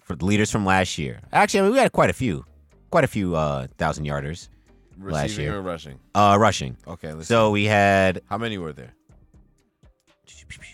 for 0.00 0.16
the 0.16 0.24
leaders 0.24 0.50
from 0.50 0.66
last 0.66 0.98
year, 0.98 1.20
actually, 1.32 1.60
I 1.60 1.62
mean, 1.64 1.72
we 1.72 1.78
had 1.78 1.92
quite 1.92 2.10
a 2.10 2.14
few, 2.14 2.44
quite 2.90 3.04
a 3.04 3.08
few 3.08 3.34
uh 3.36 3.68
thousand 3.78 4.04
yarders. 4.04 4.48
Last 5.00 5.38
year. 5.38 5.56
or 5.56 5.62
rushing. 5.62 5.98
Uh, 6.14 6.36
rushing. 6.38 6.76
Okay, 6.86 7.12
let's 7.12 7.26
So 7.26 7.50
we 7.50 7.64
had 7.64 8.20
How 8.28 8.36
many 8.38 8.58
were 8.58 8.72
there? 8.72 8.92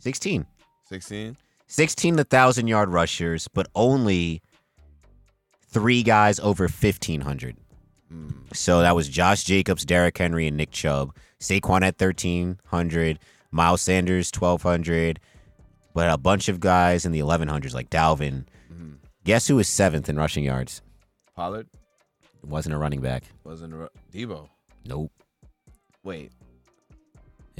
sixteen. 0.00 0.46
16? 0.86 1.36
16 1.68 2.14
to 2.14 2.20
1,000 2.22 2.66
yard 2.66 2.88
rushers, 2.88 3.46
but 3.46 3.68
only 3.76 4.42
three 5.68 6.02
guys 6.02 6.40
over 6.40 6.64
1,500. 6.64 7.56
Hmm. 8.08 8.28
So 8.52 8.80
that 8.80 8.96
was 8.96 9.08
Josh 9.08 9.44
Jacobs, 9.44 9.84
Derrick 9.84 10.18
Henry, 10.18 10.48
and 10.48 10.56
Nick 10.56 10.72
Chubb. 10.72 11.14
Saquon 11.38 11.82
at 11.82 12.00
1,300. 12.00 13.20
Miles 13.52 13.80
Sanders, 13.82 14.32
1,200. 14.36 15.20
But 15.94 16.10
a 16.12 16.18
bunch 16.18 16.48
of 16.48 16.58
guys 16.58 17.06
in 17.06 17.12
the 17.12 17.20
1,100s, 17.20 17.72
like 17.72 17.88
Dalvin. 17.88 18.46
Hmm. 18.68 18.94
Guess 19.22 19.46
who 19.46 19.54
was 19.54 19.68
seventh 19.68 20.08
in 20.08 20.16
rushing 20.16 20.42
yards? 20.42 20.82
Pollard 21.36 21.68
wasn't 22.42 22.74
a 22.74 22.78
running 22.78 23.00
back. 23.00 23.22
wasn't 23.44 23.74
a, 23.74 23.88
Deebo. 24.12 24.48
Nope. 24.86 25.12
Wait, 26.02 26.32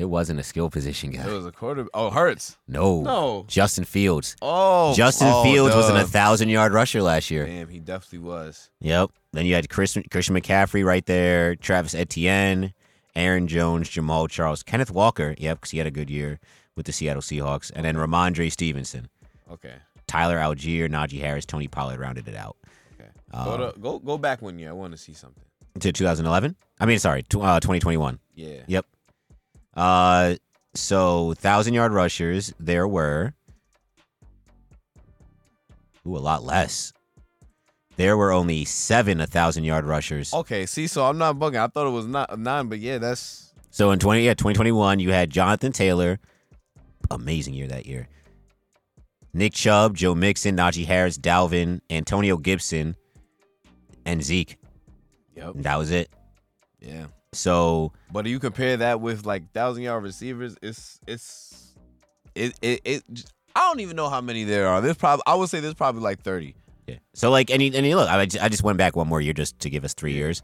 It 0.01 0.09
wasn't 0.09 0.41
a 0.41 0.43
skill 0.43 0.71
position 0.71 1.11
guy. 1.11 1.29
it 1.29 1.31
was 1.31 1.45
a 1.45 1.53
quarter. 1.53 1.87
Oh, 1.93 2.09
Hurts. 2.09 2.57
No. 2.67 3.03
No. 3.03 3.45
Justin 3.49 3.85
Fields. 3.85 4.35
Oh, 4.41 4.95
Justin 4.95 5.29
oh, 5.31 5.43
Fields 5.43 5.75
was 5.77 5.89
an 5.91 5.95
duh. 5.97 6.01
1,000 6.03 6.49
yard 6.49 6.73
rusher 6.73 7.03
last 7.03 7.31
year. 7.31 7.45
Damn, 7.45 7.69
he 7.69 7.81
definitely 7.81 8.21
was. 8.27 8.71
Yep. 8.81 9.11
Then 9.35 9.45
you 9.45 9.55
had 9.55 9.69
Chris, 9.69 9.99
Christian 10.11 10.35
McCaffrey 10.35 10.85
right 10.87 11.05
there, 11.05 11.55
Travis 11.55 11.95
Etienne, 11.95 12.73
Aaron 13.15 13.47
Jones, 13.47 13.91
Jamaal 13.91 14.31
Charles, 14.31 14.63
Kenneth 14.63 14.91
Walker. 14.91 15.35
Yep, 15.37 15.59
because 15.61 15.71
he 15.71 15.79
had 15.79 15.87
a 15.87 15.91
good 15.91 16.09
year 16.09 16.41
with 16.77 16.87
the 16.87 16.93
Seattle 16.93 17.21
Seahawks, 17.21 17.71
and 17.75 17.85
then 17.85 17.97
Rhamondre 17.97 18.51
Stevenson, 18.51 19.09
Okay. 19.53 19.75
Tyler 20.07 20.39
Allgeier, 20.39 20.89
Najee 20.89 21.21
Harris, 21.21 21.45
Tony 21.45 21.69
Pollard 21.69 22.01
rounded 22.01 22.27
it 22.27 22.35
out 22.35 22.57
Okay. 22.99 23.11
Uh, 23.33 23.45
go 23.45 23.57
to 23.73 23.79
go 23.79 23.99
go 23.99 24.17
back 24.19 24.41
one 24.41 24.59
year. 24.59 24.71
I 24.71 24.73
want 24.73 24.93
to 24.93 24.99
see 24.99 25.13
something. 25.13 25.43
to 25.79 25.93
2011. 25.93 26.57
I 26.81 26.87
mean, 26.87 26.99
sorry, 26.99 27.23
tw- 27.25 27.37
uh, 27.37 27.61
2021. 27.61 28.19
Yeah. 28.35 28.63
Yep. 28.67 28.87
Uh, 29.75 30.35
so 30.75 31.35
thousand 31.35 31.75
yard 31.75 31.93
rushers 31.93 32.53
there 32.59 32.87
were. 32.87 33.35
Ooh, 36.07 36.17
a 36.17 36.19
lot 36.19 36.43
less. 36.45 36.93
There 37.97 38.17
were 38.17 38.33
only 38.33 38.65
seven 38.65 39.21
a 39.21 39.27
thousand 39.27 39.65
yard 39.65 39.85
rushers. 39.85 40.33
Okay. 40.33 40.67
See, 40.67 40.87
so 40.87 41.05
I'm 41.05 41.19
not 41.19 41.37
bugging. 41.37 41.59
I 41.59 41.67
thought 41.67 41.87
it 41.87 41.91
was 41.91 42.07
not 42.07 42.39
nine, 42.39 42.69
but 42.69 42.79
yeah, 42.79 42.99
that's 42.99 43.53
So 43.71 43.91
in 43.91 43.99
20 43.99 44.25
yeah, 44.25 44.35
2021 44.35 45.01
you 45.01 45.13
had 45.13 45.31
Jonathan 45.31 45.73
Taylor, 45.73 46.19
amazing 47.11 47.55
year 47.55 47.67
that 47.69 47.87
year. 47.87 48.09
Nick 49.33 49.53
Chubb, 49.53 49.97
Joe 49.97 50.15
Mixon, 50.15 50.57
Najee 50.57 50.87
Harris, 50.87 51.17
Dalvin, 51.17 51.81
Antonio 51.89 52.37
Gibson, 52.37 52.97
and 54.05 54.23
Zeke. 54.23 54.57
yep. 55.37 55.55
And 55.55 55.65
that 55.65 55.77
was 55.77 55.91
it. 55.91 56.11
Yeah. 56.81 57.07
So 57.33 57.93
But 58.13 58.27
you 58.27 58.39
compare 58.41 58.77
that 58.79 59.01
with 59.01 59.25
like 59.25 59.53
thousand 59.53 59.85
yard 59.85 60.03
receivers? 60.03 60.57
It's 60.63 60.99
it's 61.07 61.75
it 62.35 62.55
it, 62.61 62.81
it 62.85 63.05
I 63.55 63.61
don't 63.69 63.81
even 63.81 63.97
know 63.97 64.09
how 64.09 64.21
many 64.21 64.45
there 64.45 64.67
are. 64.69 64.81
There's 64.81 64.97
probably 64.97 65.23
I 65.27 65.35
would 65.35 65.49
say 65.49 65.61
there's 65.61 65.75
probably 65.75 66.03
like 66.03 66.23
thirty. 66.23 66.55
yeah. 66.87 66.97
So 67.15 67.31
like 67.31 67.51
and 67.51 67.63
you 67.63 67.97
look, 67.97 68.09
I, 68.09 68.21
I 68.23 68.49
just 68.49 68.63
went 68.63 68.79
back 68.79 68.97
one 68.97 69.09
more 69.09 69.21
year 69.21 69.33
just 69.33 69.59
to 69.61 69.71
give 69.71 69.85
us 69.85 69.95
three 69.95 70.13
years. 70.13 70.43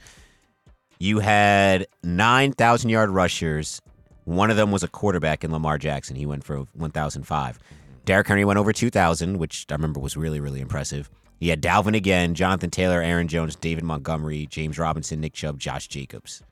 You 0.98 1.18
had 1.18 1.86
nine 2.02 2.52
thousand 2.52 2.90
yard 2.90 3.10
rushers. 3.10 3.82
One 4.24 4.50
of 4.50 4.56
them 4.56 4.72
was 4.72 4.82
a 4.82 4.88
quarterback 4.88 5.44
in 5.44 5.52
Lamar 5.52 5.78
Jackson. 5.78 6.16
He 6.16 6.26
went 6.26 6.44
for 6.44 6.58
one 6.74 6.90
thousand 6.90 7.24
five. 7.24 7.58
Mm-hmm. 7.58 7.74
Derrick 8.04 8.28
Henry 8.28 8.44
went 8.44 8.58
over 8.60 8.72
two 8.72 8.90
thousand, 8.90 9.38
which 9.38 9.66
I 9.70 9.74
remember 9.74 9.98
was 9.98 10.16
really 10.16 10.38
really 10.40 10.60
impressive. 10.60 11.10
You 11.40 11.50
had 11.50 11.60
Dalvin 11.60 11.94
again, 11.94 12.34
Jonathan 12.34 12.70
Taylor, 12.70 13.02
Aaron 13.02 13.28
Jones, 13.28 13.56
David 13.56 13.84
Montgomery, 13.84 14.46
James 14.46 14.78
Robinson, 14.78 15.20
Nick 15.20 15.34
Chubb, 15.34 15.58
Josh 15.58 15.86
Jacobs. 15.88 16.42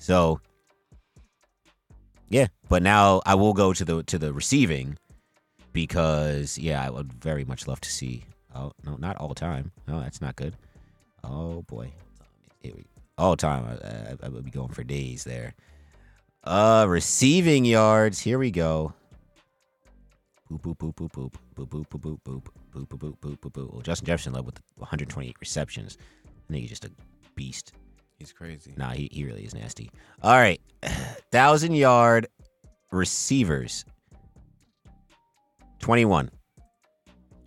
So 0.00 0.40
yeah, 2.30 2.46
but 2.68 2.82
now 2.82 3.20
I 3.26 3.34
will 3.34 3.52
go 3.52 3.72
to 3.72 3.84
the 3.84 4.02
to 4.04 4.18
the 4.18 4.32
receiving 4.32 4.98
because 5.72 6.58
yeah, 6.58 6.84
I 6.84 6.90
would 6.90 7.12
very 7.12 7.44
much 7.44 7.68
love 7.68 7.80
to 7.82 7.90
see. 7.90 8.24
Oh 8.54 8.72
no, 8.84 8.96
not 8.96 9.16
all 9.18 9.34
time. 9.34 9.70
No, 9.86 10.00
that's 10.00 10.20
not 10.20 10.36
good. 10.36 10.56
Oh 11.22 11.62
boy, 11.62 11.92
all 13.18 13.36
time. 13.36 13.64
I, 13.66 13.88
I, 13.88 14.26
I 14.26 14.28
would 14.30 14.44
be 14.44 14.50
going 14.50 14.70
for 14.70 14.82
days 14.82 15.22
there. 15.24 15.54
Uh, 16.42 16.86
receiving 16.88 17.66
yards. 17.66 18.18
Here 18.18 18.38
we 18.38 18.50
go. 18.50 18.94
Boop 20.50 20.62
boop 20.62 20.94
boop 20.94 20.94
boop 20.94 21.34
boop 21.54 21.68
boop 21.68 21.68
boop 21.68 21.86
boop 21.86 22.00
boop 22.00 22.20
boop 22.24 22.42
boop 22.72 22.86
boop 22.88 23.18
boop 23.18 23.38
boop 23.38 23.52
boop. 23.52 23.72
Well, 23.72 23.82
Justin 23.82 24.06
Jefferson 24.06 24.32
led 24.32 24.46
with 24.46 24.58
128 24.76 25.36
receptions. 25.38 25.98
I 26.26 26.52
think 26.52 26.62
he's 26.62 26.70
just 26.70 26.86
a 26.86 26.90
beast. 27.36 27.72
He's 28.20 28.34
crazy. 28.34 28.74
Nah, 28.76 28.90
he, 28.90 29.08
he 29.10 29.24
really 29.24 29.44
is 29.44 29.54
nasty. 29.54 29.90
All 30.22 30.36
right. 30.36 30.60
Thousand 31.32 31.74
yard 31.74 32.28
receivers. 32.92 33.86
21. 35.78 36.30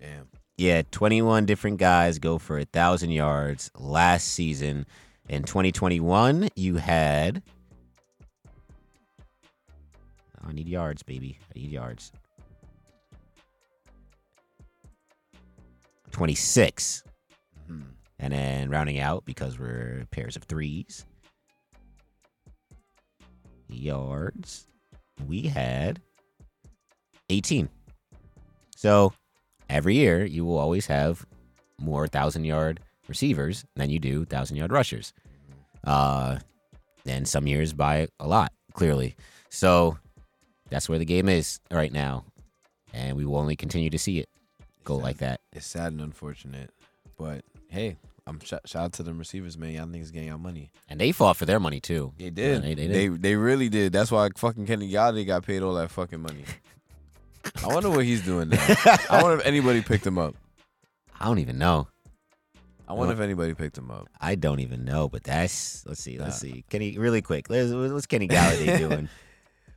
Damn. 0.01 0.27
Yeah, 0.57 0.81
21 0.89 1.45
different 1.45 1.77
guys 1.77 2.17
go 2.17 2.39
for 2.39 2.57
a 2.57 2.65
thousand 2.65 3.11
yards 3.11 3.69
last 3.77 4.29
season. 4.29 4.87
In 5.29 5.43
2021, 5.43 6.49
you 6.55 6.75
had. 6.77 7.43
I 10.45 10.51
need 10.51 10.67
yards, 10.67 11.03
baby. 11.03 11.37
I 11.55 11.59
need 11.59 11.71
yards. 11.71 12.11
26. 16.11 17.03
And 18.23 18.31
then 18.31 18.69
rounding 18.69 18.99
out 18.99 19.25
because 19.25 19.59
we're 19.59 20.05
pairs 20.09 20.37
of 20.37 20.43
threes. 20.43 21.05
Yards. 23.67 24.65
We 25.27 25.41
had 25.41 25.99
18. 27.29 27.67
So 28.77 29.11
every 29.69 29.95
year 29.95 30.23
you 30.23 30.45
will 30.45 30.57
always 30.57 30.85
have 30.85 31.25
more 31.81 32.07
thousand 32.07 32.45
yard 32.45 32.79
receivers 33.09 33.65
than 33.75 33.89
you 33.89 33.99
do 33.99 34.23
thousand 34.23 34.55
yard 34.55 34.71
rushers. 34.71 35.11
Uh, 35.83 36.39
and 37.05 37.27
some 37.27 37.45
years 37.45 37.73
by 37.73 38.07
a 38.21 38.27
lot, 38.27 38.53
clearly. 38.71 39.17
So 39.49 39.97
that's 40.69 40.87
where 40.87 40.97
the 40.97 41.03
game 41.03 41.27
is 41.27 41.59
right 41.69 41.91
now. 41.91 42.23
And 42.93 43.17
we 43.17 43.25
will 43.25 43.35
only 43.35 43.57
continue 43.57 43.89
to 43.89 43.99
see 43.99 44.19
it 44.19 44.29
go 44.85 44.95
like 44.95 45.17
that. 45.17 45.41
It's 45.51 45.65
sad 45.65 45.91
and 45.91 45.99
unfortunate, 45.99 46.69
but 47.17 47.43
hey, 47.67 47.97
I'm 48.25 48.39
sh- 48.39 48.53
shout 48.65 48.75
out 48.83 48.93
to 48.93 49.03
them 49.03 49.17
receivers, 49.19 49.57
man. 49.57 49.71
Y'all 49.73 49.85
niggas 49.85 50.11
getting 50.13 50.29
y'all 50.29 50.37
money. 50.37 50.71
And 50.87 50.99
they 50.99 51.11
fought 51.11 51.35
for 51.37 51.45
their 51.45 51.59
money 51.59 51.79
too. 51.81 52.13
They 52.17 52.29
did. 52.29 52.63
they- 52.63 52.73
they, 52.73 52.87
they 52.87 53.07
they, 53.09 53.35
really 53.35 53.69
did. 53.69 53.91
That's 53.91 54.11
why 54.11 54.29
fucking 54.37 54.65
Kenny 54.65 54.89
Golladay 54.91 55.25
got 55.27 55.45
paid 55.45 55.61
all 55.61 55.73
that 55.73 55.91
fucking 55.91 56.21
money. 56.21 56.45
I 57.63 57.67
wonder 57.67 57.89
what 57.89 58.05
he's 58.05 58.23
doing 58.23 58.49
now. 58.49 58.57
I 59.09 59.19
wonder 59.21 59.39
if 59.39 59.45
anybody 59.45 59.81
picked 59.81 60.07
him 60.07 60.17
up. 60.17 60.35
I 61.19 61.25
don't 61.25 61.39
even 61.39 61.57
know. 61.57 61.87
I 62.87 62.93
wonder 62.93 63.13
if 63.13 63.19
anybody 63.19 63.53
picked 63.53 63.77
him 63.77 63.89
up. 63.91 64.07
I 64.19 64.35
don't 64.35 64.59
even 64.59 64.85
know, 64.85 65.09
but 65.09 65.23
that's 65.23 65.85
let's 65.85 66.01
see, 66.01 66.17
let's 66.19 66.37
see. 66.39 66.63
Kenny, 66.69 66.97
really 66.97 67.21
quick. 67.21 67.49
Let's, 67.49 67.71
what's 67.71 68.05
Kenny 68.05 68.27
Golladay 68.27 68.77
doing? 68.89 69.09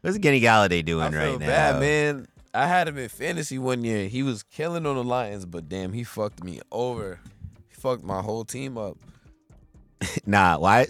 What's 0.03 0.19
Kenny 0.19 0.41
Golladay 0.41 0.85
doing 0.85 1.15
I 1.15 1.27
right 1.31 1.39
now? 1.39 1.47
bad, 1.47 1.81
man. 1.81 2.27
I 2.53 2.67
had 2.67 2.89
him 2.89 2.99
in 2.99 3.09
fantasy 3.09 3.59
one 3.59 3.85
year. 3.85 4.09
He 4.09 4.23
was 4.23 4.43
killing 4.43 4.87
on 4.87 4.97
the 4.97 5.05
Lions, 5.05 5.45
but 5.47 5.69
damn, 5.69 5.93
he 5.93 6.05
fucked 6.05 6.43
me 6.43 6.61
over. 6.73 7.21
Fucked 7.87 8.03
my 8.03 8.21
whole 8.21 8.45
team 8.45 8.77
up. 8.77 8.97
Nah, 10.27 10.59
why? 10.59 10.87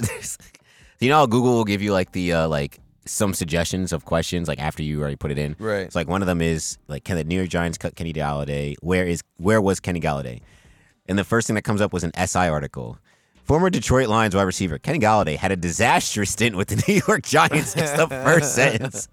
you 0.99 1.11
know, 1.11 1.17
how 1.17 1.27
Google 1.27 1.53
will 1.53 1.65
give 1.67 1.83
you 1.83 1.93
like 1.93 2.13
the 2.13 2.33
uh, 2.33 2.49
like 2.49 2.81
some 3.05 3.35
suggestions 3.35 3.93
of 3.93 4.07
questions 4.07 4.49
like 4.49 4.59
after 4.59 4.83
you 4.83 4.99
already 5.03 5.17
put 5.17 5.31
it 5.31 5.37
in. 5.37 5.57
Right. 5.59 5.81
It's 5.81 5.95
like 5.95 6.09
one 6.09 6.23
of 6.23 6.27
them 6.27 6.41
is 6.41 6.79
like, 6.89 7.05
can 7.05 7.19
the 7.19 7.25
New 7.25 7.37
York 7.37 7.51
Giants 7.51 7.77
cut 7.77 7.97
Kenny 7.97 8.15
Golladay? 8.15 8.77
Where 8.81 9.05
is 9.05 9.23
where 9.37 9.61
was 9.61 9.79
Kenny 9.79 10.01
Golladay? 10.01 10.41
And 11.07 11.19
the 11.19 11.25
first 11.25 11.47
thing 11.47 11.55
that 11.57 11.63
comes 11.63 11.83
up 11.83 11.93
was 11.93 12.03
an 12.03 12.13
SI 12.15 12.49
article. 12.49 12.99
Former 13.45 13.69
Detroit 13.69 14.09
Lions 14.09 14.35
wide 14.35 14.45
receiver 14.45 14.79
Kenny 14.79 14.99
Golladay 14.99 15.37
had 15.37 15.53
a 15.53 15.57
disastrous 15.57 16.31
stint 16.31 16.57
with 16.57 16.69
the 16.69 16.83
New 16.89 17.03
York 17.07 17.25
Giants. 17.25 17.77
It's 17.77 17.93
the 17.93 18.09
first 18.09 18.55
sentence. 18.55 19.09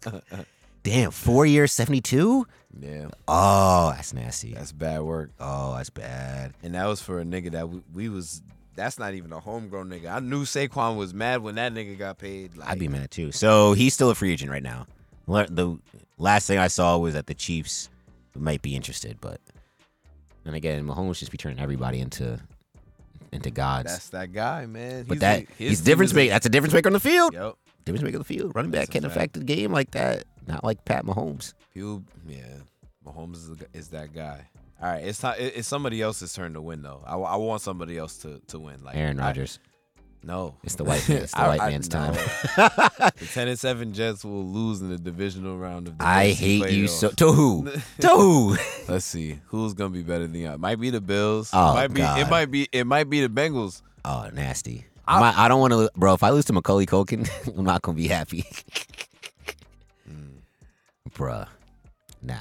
Damn, 0.84 1.12
four 1.12 1.46
years, 1.46 1.72
seventy-two. 1.72 2.46
Yeah, 2.80 3.08
Oh, 3.28 3.94
that's 3.96 4.14
nasty. 4.14 4.54
that's 4.54 4.72
bad 4.72 5.02
work. 5.04 5.30
Oh, 5.40 5.76
that's 5.76 5.90
bad. 5.92 6.54
And 6.64 6.74
that 6.76 6.86
was 6.88 7.02
for 7.02 7.20
a 7.20 7.24
nigga 7.24 7.52
that 7.52 7.70
we, 7.70 7.82
we 7.94 8.10
was. 8.10 8.42
That's 8.76 8.98
not 8.98 9.14
even 9.14 9.32
a 9.32 9.40
homegrown 9.40 9.90
nigga. 9.90 10.12
I 10.12 10.20
knew 10.20 10.44
Saquon 10.46 10.98
was 10.98 11.14
mad 11.14 11.44
when 11.44 11.56
that 11.56 11.74
nigga 11.74 11.98
got 11.98 12.18
paid. 12.18 12.58
Like, 12.58 12.68
I'd 12.70 12.80
be 12.80 12.88
mad 12.88 13.12
too. 13.12 13.32
So 13.32 13.74
he's 13.74 13.94
still 13.94 14.10
a 14.10 14.16
free 14.16 14.32
agent 14.34 14.50
right 14.50 14.64
now. 14.64 14.88
Le- 15.28 15.46
The 15.48 15.78
last 16.18 16.48
thing 16.48 16.58
I 16.58 16.68
saw 16.68 16.98
was 16.98 17.14
that 17.14 17.28
the 17.28 17.36
Chiefs 17.36 17.90
might 18.36 18.64
be 18.64 18.76
interested, 18.76 19.20
but 19.22 19.40
then 20.44 20.56
again, 20.56 20.84
Mahomes 20.88 21.20
just 21.20 21.32
be 21.32 21.38
turning 21.38 21.60
everybody 21.60 22.00
into 22.00 22.40
into 23.32 23.52
gods. 23.52 23.92
That's 23.92 24.10
that 24.10 24.34
guy, 24.34 24.66
man. 24.66 25.04
but 25.04 25.14
He's 25.16 25.22
that 25.22 25.42
a- 25.44 25.48
he's 25.60 25.82
difference 25.82 26.14
maker. 26.14 26.32
That's 26.32 26.48
a 26.48 26.50
difference 26.50 26.74
maker 26.74 26.90
on 26.90 26.94
the 26.94 27.00
field. 27.00 27.34
Yep. 27.36 27.56
Difference 27.86 28.04
maker 28.04 28.18
on 28.18 28.22
the 28.22 28.26
field. 28.26 28.56
Running 28.56 28.72
back 28.72 28.82
That's 28.82 28.90
can't 28.90 29.06
affect 29.06 29.34
the 29.36 29.44
game 29.44 29.72
like 29.72 29.92
that. 29.92 30.24
Not 30.48 30.64
like 30.64 30.84
Pat 30.86 31.06
Mahomes. 31.06 31.54
People, 31.74 32.04
yeah. 32.28 32.58
Mahomes 33.06 33.36
is, 33.36 33.50
is 33.74 33.88
that 33.90 34.14
guy. 34.14 34.48
All 34.82 34.90
right, 34.92 35.04
it's 35.04 35.22
not. 35.24 35.40
It's 35.40 35.68
somebody 35.68 36.02
else's 36.02 36.34
turn 36.34 36.54
to 36.54 36.62
win 36.62 36.82
though. 36.82 37.02
I, 37.06 37.16
I 37.16 37.36
want 37.38 37.62
somebody 37.62 37.98
else 37.98 38.18
to, 38.20 38.40
to 38.48 38.60
win. 38.60 38.84
Like 38.84 38.96
Aaron 38.98 39.20
I- 39.20 39.28
Rodgers. 39.28 39.60
no, 40.24 40.56
It's 40.64 40.76
the 40.76 40.84
white 40.84 41.08
man. 41.08 41.24
It's 41.24 41.32
the 41.34 41.40
I- 41.40 41.48
white 41.58 41.70
man's 41.72 41.88
time. 41.88 42.14
the 42.58 43.28
ten 43.34 43.48
and 43.48 43.58
seven 43.60 43.94
Jets 43.94 44.26
will 44.26 44.44
lose 44.46 44.82
in 44.82 44.90
the 44.90 44.98
divisional 44.98 45.58
round 45.58 45.88
of. 45.88 45.98
The 45.98 46.06
I 46.06 46.32
hate 46.32 46.72
you 46.72 46.88
so. 46.88 47.10
To 47.10 47.32
who? 47.32 47.70
to 48.00 48.08
who? 48.10 48.58
Let's 48.90 49.06
see 49.06 49.40
who's 49.48 49.74
gonna 49.74 49.90
be 49.92 50.04
better 50.04 50.28
than 50.28 50.36
y'all. 50.42 50.58
Might 50.58 50.80
be 50.80 50.90
the 50.90 51.02
Bills. 51.02 51.50
Oh, 51.54 51.74
might 51.76 51.88
be. 51.94 52.02
God. 52.02 52.20
It 52.20 52.30
might 52.30 52.52
be. 52.52 52.68
It 52.72 52.86
might 52.86 53.10
be 53.10 53.22
the 53.26 53.30
Bengals. 53.30 53.82
Oh, 54.06 54.30
nasty. 54.34 54.86
I, 55.06 55.46
I 55.46 55.48
don't 55.50 55.60
want 55.60 55.74
to, 55.74 55.90
bro. 55.98 56.14
If 56.14 56.24
I 56.24 56.30
lose 56.30 56.46
to 56.46 56.54
Macaulay 56.54 56.86
Culkin, 56.86 57.30
I'm 57.58 57.66
not 57.66 57.82
gonna 57.82 57.98
be 57.98 58.08
happy, 58.08 58.46
bruh. 61.14 61.48
Nah, 62.22 62.36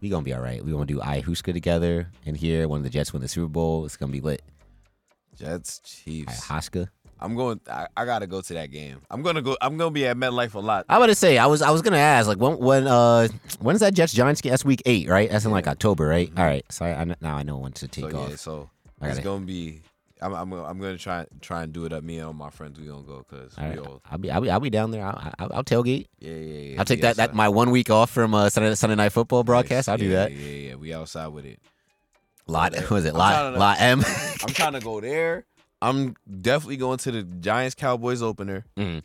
we 0.00 0.08
gonna 0.08 0.24
be 0.24 0.34
all 0.34 0.42
right. 0.42 0.62
We 0.64 0.72
gonna 0.72 0.84
do 0.84 0.98
Ihuska 0.98 1.52
together 1.52 2.08
in 2.24 2.34
here. 2.34 2.68
When 2.68 2.82
the 2.82 2.90
Jets 2.90 3.12
win 3.12 3.22
the 3.22 3.28
Super 3.28 3.48
Bowl, 3.48 3.84
it's 3.84 3.96
gonna 3.96 4.12
be 4.12 4.20
lit. 4.20 4.42
Jets, 5.36 5.80
Chiefs. 5.80 6.46
Ihuska. 6.46 6.88
I'm 7.18 7.36
going. 7.36 7.60
I, 7.70 7.86
I 7.96 8.04
gotta 8.04 8.26
go 8.26 8.40
to 8.40 8.54
that 8.54 8.70
game. 8.70 9.00
I'm 9.10 9.22
gonna 9.22 9.42
go. 9.42 9.56
I'm 9.62 9.76
gonna 9.76 9.90
be 9.90 10.06
at 10.06 10.16
MetLife 10.16 10.54
a 10.54 10.58
lot. 10.58 10.86
I'm 10.88 11.00
gonna 11.00 11.14
say 11.14 11.38
I 11.38 11.46
was 11.46 11.62
I 11.62 11.70
was 11.70 11.80
gonna 11.80 11.96
ask 11.96 12.26
like 12.26 12.38
when 12.38 12.58
when 12.58 12.86
uh 12.86 13.28
when's 13.60 13.80
that 13.80 13.94
Jets 13.94 14.12
Giants 14.12 14.40
game? 14.40 14.50
That's 14.50 14.64
week 14.64 14.82
eight, 14.86 15.08
right? 15.08 15.30
That's 15.30 15.44
in 15.44 15.52
like 15.52 15.68
October, 15.68 16.06
right? 16.06 16.30
All 16.36 16.44
right. 16.44 16.64
So 16.70 16.84
I, 16.84 17.00
I 17.00 17.04
now 17.20 17.36
I 17.36 17.42
know 17.44 17.58
when 17.58 17.72
to 17.72 17.88
take 17.88 18.10
so 18.10 18.18
off. 18.18 18.30
yeah, 18.30 18.36
so 18.36 18.70
I 19.00 19.08
it's 19.10 19.20
gonna 19.20 19.46
be. 19.46 19.82
I'm, 20.22 20.32
I'm, 20.34 20.52
I'm 20.52 20.78
gonna 20.78 20.98
try 20.98 21.26
try 21.40 21.62
and 21.64 21.72
do 21.72 21.84
it 21.84 21.92
up. 21.92 22.04
Me 22.04 22.18
and 22.18 22.26
all 22.26 22.32
my 22.32 22.50
friends, 22.50 22.78
we 22.78 22.86
gonna 22.86 23.02
go 23.02 23.24
because 23.28 23.56
we 23.56 23.64
right. 23.64 23.78
all. 23.78 24.00
I'll 24.10 24.18
be 24.18 24.30
I'll 24.30 24.40
be 24.40 24.50
I'll 24.50 24.60
be 24.60 24.70
down 24.70 24.90
there. 24.90 25.04
I'll, 25.04 25.32
I'll, 25.38 25.52
I'll 25.54 25.64
tailgate. 25.64 26.06
Yeah, 26.18 26.32
yeah, 26.32 26.60
yeah. 26.60 26.78
I'll 26.78 26.84
take 26.84 27.02
that 27.02 27.16
that 27.16 27.34
my 27.34 27.48
one 27.48 27.70
week 27.70 27.90
off 27.90 28.10
from 28.10 28.34
uh, 28.34 28.48
Sunday 28.48 28.74
Sunday 28.74 28.96
night 28.96 29.10
football 29.10 29.44
broadcast. 29.44 29.88
I'll 29.88 29.98
do 29.98 30.10
that. 30.10 30.32
Yeah, 30.32 30.38
yeah, 30.38 30.68
yeah. 30.68 30.74
We 30.76 30.94
outside 30.94 31.28
with 31.28 31.44
it. 31.44 31.60
Lot 32.46 32.76
I'm 32.76 32.88
was 32.90 33.04
it 33.04 33.14
lot 33.14 33.54
lot 33.58 33.80
M? 33.80 34.02
I'm 34.42 34.54
trying 34.54 34.72
to 34.72 34.80
go 34.80 35.00
there. 35.00 35.44
I'm 35.80 36.16
definitely 36.40 36.76
going 36.76 36.98
to 36.98 37.10
the 37.10 37.22
Giants 37.22 37.74
Cowboys 37.74 38.22
opener. 38.22 38.64
Mhm. 38.76 39.02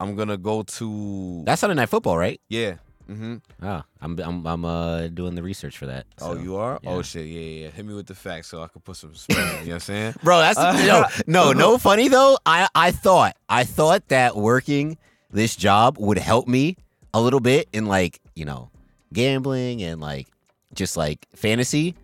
I'm 0.00 0.16
gonna 0.16 0.36
go 0.36 0.62
to. 0.62 1.42
That's 1.44 1.60
Sunday 1.60 1.74
night 1.76 1.88
football, 1.88 2.18
right? 2.18 2.40
yeah. 2.48 2.76
Mm-hmm. 3.12 3.66
Oh, 3.66 3.82
I'm 4.00 4.18
I'm 4.18 4.46
I'm 4.46 4.64
uh 4.64 5.08
doing 5.08 5.34
the 5.34 5.42
research 5.42 5.76
for 5.76 5.86
that. 5.86 6.06
Oh, 6.20 6.36
you 6.36 6.56
are? 6.56 6.78
yeah. 6.82 6.90
Oh 6.90 7.02
shit, 7.02 7.26
yeah, 7.26 7.40
yeah. 7.40 7.64
yeah. 7.64 7.70
Hit 7.70 7.84
me 7.84 7.94
with 7.94 8.06
the 8.06 8.14
facts 8.14 8.48
so 8.48 8.62
I 8.62 8.68
can 8.68 8.80
put 8.80 8.96
some 8.96 9.14
spin. 9.14 9.36
you 9.36 9.44
know 9.44 9.52
what 9.58 9.72
I'm 9.74 9.80
saying? 9.80 10.14
Bro, 10.22 10.38
that's 10.38 10.58
no, 10.86 11.04
no, 11.26 11.52
no. 11.58 11.78
Funny 11.78 12.08
though, 12.08 12.38
I 12.46 12.68
I 12.74 12.90
thought 12.90 13.36
I 13.48 13.64
thought 13.64 14.08
that 14.08 14.36
working 14.36 14.96
this 15.30 15.56
job 15.56 15.96
would 15.98 16.18
help 16.18 16.48
me 16.48 16.76
a 17.14 17.20
little 17.20 17.40
bit 17.40 17.68
in 17.72 17.86
like 17.86 18.20
you 18.34 18.44
know 18.44 18.70
gambling 19.12 19.82
and 19.82 20.00
like 20.00 20.28
just 20.74 20.96
like 20.96 21.26
fantasy. 21.34 21.94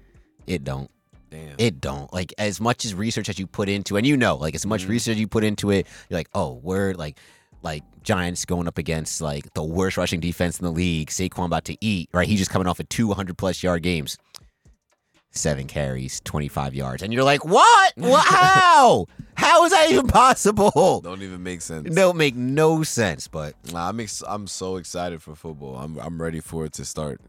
It 0.46 0.64
don't. 0.64 0.90
Damn. 1.30 1.56
It 1.58 1.80
don't. 1.80 2.12
Like 2.12 2.32
as 2.38 2.60
much 2.60 2.84
as 2.84 2.94
research 2.94 3.26
that 3.26 3.38
you 3.38 3.46
put 3.46 3.68
into, 3.68 3.96
and 3.96 4.06
you 4.06 4.16
know, 4.16 4.36
like 4.36 4.54
as 4.54 4.64
much 4.64 4.86
research 4.86 5.18
you 5.18 5.28
put 5.28 5.44
into 5.44 5.70
it, 5.70 5.86
you're 6.08 6.18
like, 6.18 6.30
oh, 6.34 6.60
we're 6.62 6.94
like, 6.94 7.18
like 7.62 7.82
Giants 8.02 8.44
going 8.44 8.68
up 8.68 8.78
against 8.78 9.20
like 9.20 9.52
the 9.54 9.62
worst 9.64 9.96
rushing 9.96 10.20
defense 10.20 10.58
in 10.58 10.64
the 10.64 10.72
league. 10.72 11.10
Saquon 11.10 11.46
about 11.46 11.64
to 11.66 11.76
eat, 11.80 12.08
right? 12.12 12.26
He's 12.28 12.38
just 12.38 12.50
coming 12.50 12.66
off 12.66 12.80
of 12.80 12.88
two 12.88 13.06
100 13.08 13.36
plus 13.36 13.62
yard 13.62 13.82
games. 13.82 14.16
Seven 15.30 15.66
carries, 15.66 16.20
25 16.20 16.74
yards. 16.74 17.02
And 17.02 17.12
you're 17.12 17.22
like, 17.22 17.44
what? 17.44 17.92
what? 17.96 18.26
How? 18.28 19.06
How 19.34 19.64
is 19.66 19.72
that 19.72 19.90
even 19.90 20.06
possible? 20.08 21.00
Don't 21.04 21.22
even 21.22 21.42
make 21.42 21.60
sense. 21.60 21.94
Don't 21.94 22.16
make 22.16 22.34
no 22.34 22.82
sense, 22.82 23.28
but 23.28 23.54
Nah, 23.72 23.88
I'm 23.88 24.00
ex- 24.00 24.24
I'm 24.26 24.46
so 24.46 24.76
excited 24.76 25.22
for 25.22 25.34
football. 25.34 25.76
I'm 25.76 25.98
I'm 25.98 26.20
ready 26.20 26.40
for 26.40 26.64
it 26.64 26.72
to 26.74 26.84
start, 26.84 27.20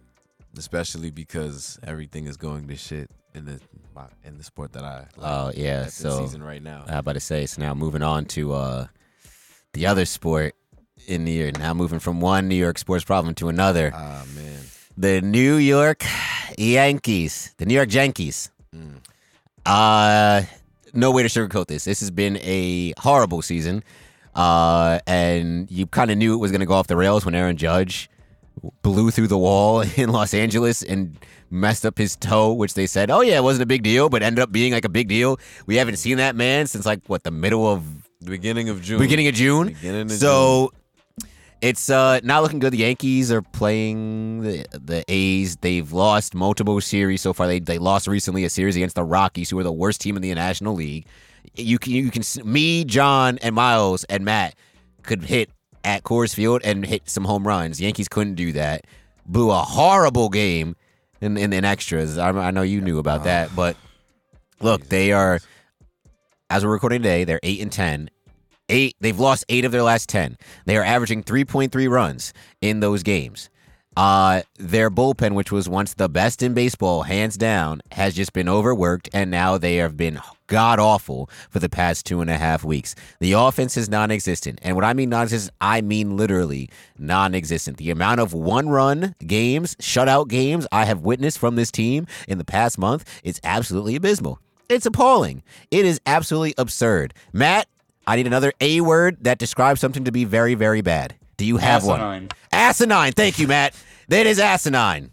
especially 0.57 1.11
because 1.11 1.77
everything 1.84 2.25
is 2.25 2.38
going 2.38 2.67
to 2.69 2.75
shit 2.75 3.11
in 3.36 3.45
the 3.45 3.59
in 4.23 4.38
the 4.38 4.43
sport 4.43 4.71
that 4.73 4.84
I 4.84 4.99
like 5.17 5.32
oh 5.32 5.51
yeah. 5.53 5.88
So 5.88 6.19
season 6.19 6.41
right 6.41 6.63
now. 6.63 6.86
I 6.88 6.97
about 6.97 7.13
to 7.13 7.19
say, 7.19 7.45
so 7.45 7.61
now 7.61 7.73
moving 7.73 8.01
on 8.01 8.25
to 8.27 8.53
uh 8.53 8.88
the 9.74 9.86
other 9.86 10.05
sport 10.05 10.55
in 11.07 11.26
the 11.26 11.32
year. 11.32 11.51
Now 11.51 11.74
moving 11.74 11.99
from 11.99 12.20
one 12.22 12.47
New 12.47 12.55
York 12.55 12.78
sports 12.78 13.03
problem 13.03 13.36
to 13.36 13.49
another. 13.49 13.91
Ah 13.93 14.24
man, 14.36 14.59
The 14.97 15.22
New 15.22 15.55
York 15.55 16.03
Yankees. 16.57 17.53
The 17.57 17.65
New 17.65 17.74
York 17.76 17.93
Yankees. 17.93 18.51
Uh 19.65 20.41
no 20.93 21.11
way 21.11 21.24
to 21.24 21.30
sugarcoat 21.30 21.67
this. 21.67 21.84
This 21.86 21.99
has 21.99 22.11
been 22.11 22.38
a 22.38 22.93
horrible 22.97 23.41
season. 23.41 23.84
Uh 24.36 24.99
and 25.07 25.70
you 25.72 25.86
kind 25.88 26.11
of 26.11 26.17
knew 26.17 26.34
it 26.34 26.38
was 26.38 26.51
gonna 26.51 26.65
go 26.65 26.74
off 26.74 26.88
the 26.88 26.97
rails 26.97 27.26
when 27.26 27.36
Aaron 27.36 27.57
Judge 27.57 28.09
blew 28.82 29.09
through 29.11 29.28
the 29.28 29.38
wall 29.38 29.82
in 29.95 30.09
Los 30.11 30.34
Angeles 30.34 30.84
and 30.84 31.17
messed 31.51 31.86
up 31.86 31.97
his 31.97 32.15
toe, 32.15 32.53
which 32.53 32.74
they 32.76 32.86
said, 32.86 33.09
oh 33.09 33.22
yeah, 33.22 33.38
it 33.38 33.43
wasn't 33.43 33.63
a 33.63 33.65
big 33.65 33.82
deal, 33.84 34.07
but 34.09 34.22
ended 34.22 34.41
up 34.41 34.51
being 34.51 34.72
like 34.74 34.86
a 34.86 34.89
big 34.89 35.07
deal. 35.07 35.39
We 35.65 35.78
haven't 35.78 35.95
seen 35.97 36.17
that 36.17 36.36
man 36.36 36.67
since 36.67 36.86
like 36.86 36.99
what 37.07 37.24
the 37.24 37.32
middle 37.32 37.65
of 37.67 37.99
the 38.22 38.32
beginning 38.32 38.70
of 38.70 38.82
June. 38.82 38.99
beginning 38.99 39.28
of 39.28 39.34
June. 39.34 39.67
Beginning 39.67 40.01
of 40.01 40.11
so 40.11 40.72
it's 41.61 41.89
uh 41.89 42.20
not 42.24 42.43
looking 42.43 42.59
good. 42.59 42.74
The 42.74 42.80
Yankees 42.80 43.32
are 43.32 43.41
playing 43.41 44.41
the 44.41 44.65
the 44.72 45.03
A's. 45.07 45.57
They've 45.57 45.91
lost 45.91 46.36
multiple 46.36 46.80
series 46.82 47.22
so 47.22 47.34
far. 47.34 47.47
They 47.47 47.59
they 47.59 47.78
lost 47.78 48.07
recently 48.07 48.43
a 48.43 48.49
series 48.49 48.76
against 48.76 48.95
the 48.95 49.03
Rockies, 49.03 49.49
who 49.49 49.59
are 49.59 49.63
the 49.63 49.72
worst 49.72 50.01
team 50.01 50.15
in 50.15 50.22
the 50.22 50.34
National 50.34 50.74
League. 50.74 51.05
You 51.55 51.80
can 51.80 51.93
you 51.93 52.11
can 52.11 52.24
me, 52.43 52.84
John, 52.86 53.38
and 53.41 53.55
Miles 53.55 54.03
and 54.05 54.26
Matt 54.26 54.55
could 55.03 55.24
hit 55.24 55.49
at 55.84 56.03
Coors 56.03 56.34
Field 56.34 56.61
and 56.63 56.86
hit 56.86 57.09
some 57.09 57.24
home 57.26 57.47
runs. 57.47 57.80
Yankees 57.80 58.07
couldn't 58.07 58.36
do 58.36 58.51
that. 58.53 58.86
Blew 59.26 59.49
a 59.51 59.59
horrible 59.59 60.30
game 60.30 60.76
in 61.22 61.38
in, 61.38 61.53
in 61.53 61.65
extras. 61.65 62.17
I, 62.17 62.30
I 62.30 62.51
know 62.51 62.61
you 62.63 62.82
knew 62.82 62.99
about 62.99 63.24
that, 63.24 63.55
but 63.55 63.78
look, 64.61 64.88
they 64.89 65.11
are 65.13 65.39
as 66.50 66.66
we're 66.66 66.72
recording 66.72 67.02
today, 67.02 67.24
they're 67.24 67.39
eight 67.43 67.62
and 67.62 67.72
ten. 67.72 68.10
Eight. 68.70 68.95
They've 69.00 69.20
lost 69.20 69.45
eight 69.50 69.66
of 69.66 69.72
their 69.72 69.84
last 69.84 70.10
ten. 70.10 70.38
They 70.66 70.78
are 70.78 70.84
averaging 70.84 71.24
three 71.24 71.45
point 71.45 71.72
three 71.72 71.88
runs 71.88 72.34
in 72.62 72.80
those 72.80 73.04
games. 73.04 73.50
Uh, 73.97 74.43
their 74.58 74.89
bullpen, 74.89 75.34
which 75.34 75.52
was 75.52 75.68
once 75.68 75.95
the 75.95 76.08
best 76.08 76.41
in 76.41 76.54
baseball, 76.54 77.04
hands 77.04 77.36
down, 77.36 77.82
has 77.91 78.14
just 78.14 78.32
been 78.32 78.47
overworked, 78.47 79.10
and 79.12 79.30
now 79.30 79.58
they 79.58 79.76
have 79.76 79.97
been 79.97 80.20
god 80.47 80.80
awful 80.80 81.30
for 81.50 81.60
the 81.60 81.68
past 81.68 82.06
two 82.06 82.22
and 82.22 82.30
a 82.30 82.38
half 82.38 82.64
weeks. 82.64 82.95
The 83.20 83.34
offense 83.34 83.76
is 83.76 83.89
non-existent, 83.89 84.60
and 84.62 84.76
what 84.76 84.86
I 84.86 84.93
mean 84.93 85.10
non-existent, 85.10 85.54
I 85.60 85.82
mean 85.82 86.16
literally 86.16 86.70
non-existent. 86.97 87.78
The 87.78 87.91
amount 87.91 88.22
of 88.22 88.32
one-run 88.32 89.16
games, 89.26 89.76
shutout 89.76 90.30
games 90.30 90.66
I 90.72 90.86
have 90.86 91.02
witnessed 91.02 91.39
from 91.39 91.56
this 91.56 91.72
team 91.72 92.08
in 92.28 92.38
the 92.38 92.45
past 92.45 92.78
month 92.78 93.04
is 93.24 93.41
absolutely 93.43 93.95
abysmal. 93.95 94.39
It's 94.70 94.86
appalling. 94.86 95.43
It 95.72 95.86
is 95.86 95.99
absolutely 96.05 96.53
absurd. 96.57 97.13
Matt, 97.34 97.67
I 98.07 98.15
need 98.15 98.28
another 98.28 98.53
A 98.61 98.82
word 98.82 99.17
that 99.22 99.38
describes 99.39 99.82
something 99.82 100.05
to 100.05 100.11
be 100.11 100.24
very, 100.26 100.53
very 100.55 100.82
bad. 100.82 101.15
Do 101.38 101.45
you 101.45 101.57
have 101.57 101.86
one? 101.86 101.99
Asinine. 101.99 102.30
Asinine. 102.51 103.11
Thank 103.13 103.39
you, 103.39 103.47
Matt. 103.47 103.76
That 104.09 104.26
is 104.26 104.39
asinine. 104.39 105.11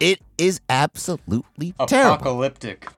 It 0.00 0.20
is 0.38 0.60
absolutely 0.68 1.72
terrible. 1.86 2.14
Apocalyptic. 2.14 2.88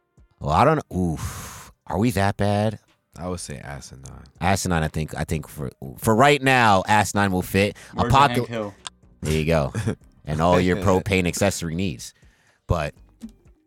Well, 0.40 0.50
I 0.50 0.64
don't 0.64 0.76
know. 0.90 0.96
Oof. 0.96 1.72
Are 1.86 1.98
we 1.98 2.10
that 2.12 2.36
bad? 2.36 2.78
I 3.16 3.28
would 3.28 3.40
say 3.40 3.58
asinine. 3.58 4.24
Asinine, 4.40 4.82
I 4.82 4.88
think. 4.88 5.14
I 5.16 5.24
think 5.24 5.48
for 5.48 5.70
for 5.98 6.14
right 6.14 6.40
now, 6.40 6.84
asinine 6.86 7.32
will 7.32 7.42
fit. 7.42 7.76
Words 7.96 8.14
of 8.14 8.20
Hank 8.20 8.32
Apocal- 8.32 8.46
Hill. 8.48 8.74
There 9.22 9.32
you 9.34 9.44
go. 9.44 9.72
and 10.24 10.40
all 10.40 10.60
your 10.60 10.76
propane 10.84 11.26
accessory 11.26 11.74
needs. 11.74 12.14
But 12.68 12.94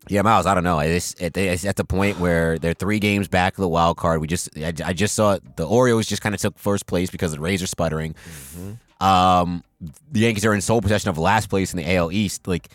yeah, 0.08 0.22
Miles, 0.24 0.46
I 0.46 0.54
don't 0.56 0.64
know. 0.64 0.80
It's 0.80 1.16
at, 1.22 1.38
it's 1.38 1.66
at 1.66 1.76
the 1.76 1.86
point 1.86 2.20
where 2.20 2.58
they're 2.58 2.74
three 2.74 3.00
games 3.00 3.28
back 3.28 3.54
of 3.54 3.62
the 3.62 3.68
wild 3.68 3.98
card. 3.98 4.20
We 4.20 4.28
just, 4.28 4.50
I, 4.58 4.74
I 4.84 4.94
just 4.94 5.16
saw 5.16 5.38
the 5.56 5.68
Orioles 5.68 6.08
just 6.08 6.22
kind 6.22 6.34
of 6.34 6.42
took 6.42 6.58
first 6.58 6.88
place 6.88 7.10
because 7.12 7.32
the 7.32 7.40
Rays 7.40 7.62
are 7.62 7.68
sputtering. 7.68 8.16
Um, 9.00 9.64
the 10.12 10.22
Yankees 10.22 10.46
are 10.46 10.54
in 10.54 10.62
sole 10.62 10.82
possession 10.82 11.10
of 11.10 11.18
last 11.18 11.50
place 11.50 11.74
in 11.74 11.78
the 11.78 11.96
AL 11.96 12.12
East. 12.12 12.48
Like, 12.48 12.70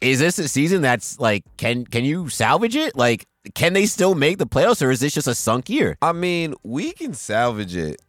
is 0.00 0.18
this 0.18 0.38
a 0.38 0.48
season 0.48 0.82
that's 0.82 1.18
like, 1.18 1.44
can 1.56 1.84
can 1.86 2.04
you 2.04 2.28
salvage 2.28 2.76
it? 2.76 2.94
Like, 2.94 3.26
can 3.54 3.72
they 3.72 3.86
still 3.86 4.14
make 4.14 4.38
the 4.38 4.46
playoffs, 4.46 4.84
or 4.84 4.90
is 4.90 5.00
this 5.00 5.14
just 5.14 5.26
a 5.26 5.34
sunk 5.34 5.68
year? 5.68 5.96
I 6.02 6.12
mean, 6.12 6.54
we 6.62 6.92
can 6.92 7.14
salvage 7.14 7.74
it. 7.74 8.00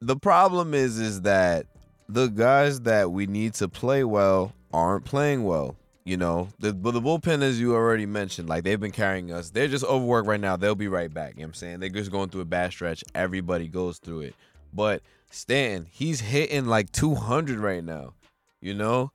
The 0.00 0.16
problem 0.16 0.74
is, 0.74 0.98
is 0.98 1.22
that 1.22 1.66
the 2.08 2.28
guys 2.28 2.80
that 2.82 3.12
we 3.12 3.26
need 3.26 3.54
to 3.54 3.68
play 3.68 4.04
well 4.04 4.52
aren't 4.72 5.04
playing 5.04 5.44
well. 5.44 5.76
You 6.08 6.16
know, 6.16 6.48
the 6.58 6.72
but 6.72 6.92
the 6.92 7.02
bullpen, 7.02 7.42
as 7.42 7.60
you 7.60 7.74
already 7.74 8.06
mentioned, 8.06 8.48
like 8.48 8.64
they've 8.64 8.80
been 8.80 8.92
carrying 8.92 9.30
us. 9.30 9.50
They're 9.50 9.68
just 9.68 9.84
overworked 9.84 10.26
right 10.26 10.40
now. 10.40 10.56
They'll 10.56 10.74
be 10.74 10.88
right 10.88 11.12
back. 11.12 11.34
You 11.34 11.40
know 11.40 11.42
what 11.42 11.48
I'm 11.48 11.54
saying? 11.54 11.80
They're 11.80 11.90
just 11.90 12.10
going 12.10 12.30
through 12.30 12.40
a 12.40 12.46
bad 12.46 12.72
stretch. 12.72 13.04
Everybody 13.14 13.68
goes 13.68 13.98
through 13.98 14.22
it. 14.22 14.34
But 14.72 15.02
Stan, 15.30 15.86
he's 15.90 16.20
hitting 16.20 16.64
like 16.64 16.90
200 16.92 17.58
right 17.58 17.84
now. 17.84 18.14
You 18.62 18.72
know, 18.72 19.12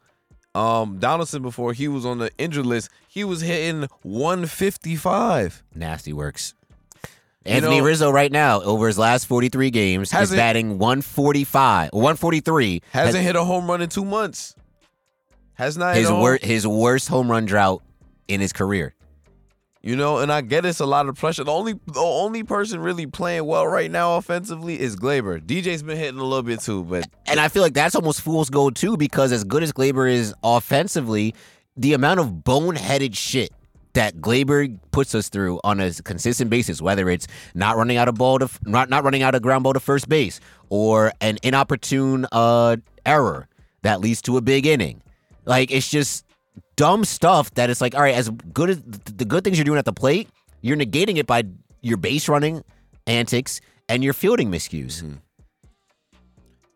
um, 0.54 1.00
Donaldson 1.00 1.42
before 1.42 1.74
he 1.74 1.88
was 1.88 2.06
on 2.06 2.20
the 2.20 2.30
injured 2.38 2.68
list, 2.68 2.92
he 3.08 3.24
was 3.24 3.42
hitting 3.42 3.88
155. 4.04 5.64
Nasty 5.74 6.14
works. 6.14 6.54
Anthony 7.44 7.80
know- 7.80 7.86
Rizzo 7.86 8.12
right 8.12 8.32
now 8.32 8.62
over 8.62 8.86
his 8.86 9.00
last 9.00 9.26
43 9.26 9.72
games 9.72 10.14
is 10.14 10.30
batting 10.30 10.78
145 10.78 11.90
143. 11.92 12.84
Hasn't 12.92 13.16
Has- 13.16 13.26
hit 13.26 13.36
a 13.36 13.44
home 13.44 13.68
run 13.68 13.82
in 13.82 13.90
two 13.90 14.06
months. 14.06 14.54
Has 15.56 15.78
not 15.78 15.96
his 15.96 16.06
hit 16.06 16.12
a 16.12 16.14
home, 16.14 16.22
wor- 16.22 16.40
his 16.42 16.66
worst 16.68 17.08
home 17.08 17.30
run 17.30 17.46
drought 17.46 17.82
in 18.28 18.42
his 18.42 18.54
career. 18.54 18.96
You 19.86 19.98
know, 19.98 20.20
and 20.20 20.32
I 20.32 20.40
get 20.40 20.66
it's 20.66 20.80
a 20.80 20.86
lot 20.86 21.10
of 21.10 21.16
pressure. 21.16 21.44
The 21.44 21.52
only 21.52 21.74
the 21.88 22.00
only 22.00 22.44
person 22.44 22.80
really 22.80 23.06
playing 23.06 23.46
well 23.46 23.68
right 23.68 23.92
now 23.92 24.16
offensively 24.16 24.80
is 24.80 24.96
Gleyber. 24.96 25.42
DJ's 25.46 25.84
been 25.84 25.98
hitting 25.98 26.20
a 26.20 26.24
little 26.24 26.42
bit 26.42 26.62
too, 26.62 26.86
but 26.86 27.06
And 27.26 27.38
I 27.40 27.50
feel 27.50 27.62
like 27.62 27.74
that's 27.74 27.94
almost 27.94 28.22
fool's 28.22 28.50
gold 28.50 28.78
too 28.78 28.96
because 28.96 29.34
as 29.34 29.44
good 29.44 29.62
as 29.62 29.74
Gleyber 29.74 30.10
is 30.10 30.34
offensively, 30.42 31.36
the 31.76 31.94
amount 31.94 32.22
of 32.22 32.28
boneheaded 32.30 33.16
shit 33.16 33.52
that 33.92 34.16
Gleyber 34.18 34.80
puts 34.92 35.14
us 35.14 35.28
through 35.28 35.60
on 35.66 35.80
a 35.82 35.92
consistent 35.92 36.50
basis, 36.50 36.82
whether 36.82 37.10
it's 37.10 37.28
not 37.54 37.76
running 37.76 37.98
out 37.98 38.08
of 38.08 38.16
ball 38.16 38.40
to 38.40 38.50
not 38.64 38.90
not 38.90 39.04
running 39.04 39.22
out 39.22 39.36
of 39.36 39.42
ground 39.42 39.64
ball 39.66 39.74
to 39.74 39.82
first 39.82 40.08
base 40.08 40.40
or 40.70 41.12
an 41.22 41.38
inopportune 41.44 42.26
uh, 42.32 42.78
error 43.06 43.48
that 43.82 44.00
leads 44.00 44.22
to 44.24 44.38
a 44.38 44.42
big 44.42 44.66
inning, 44.66 45.02
like 45.46 45.72
it's 45.72 45.90
just 45.90 46.26
dumb 46.76 47.06
stuff 47.06 47.54
that 47.56 47.70
it's 47.70 47.82
like, 47.82 47.96
all 47.96 48.02
right, 48.02 48.16
as 48.16 48.30
good 48.30 48.70
as 48.72 48.82
the 48.82 49.26
good 49.26 49.44
things 49.44 49.58
you're 49.58 49.66
doing 49.66 49.80
at 49.80 49.86
the 49.86 49.94
plate, 49.94 50.30
you're 50.62 50.78
negating 50.78 51.18
it 51.18 51.28
by 51.28 51.44
your 51.82 51.98
base 51.98 52.28
running 52.30 52.64
antics 53.08 53.62
and 53.90 54.04
your 54.04 54.14
fielding 54.14 54.50
miscues. 54.50 55.04
Mhm. 55.04 55.18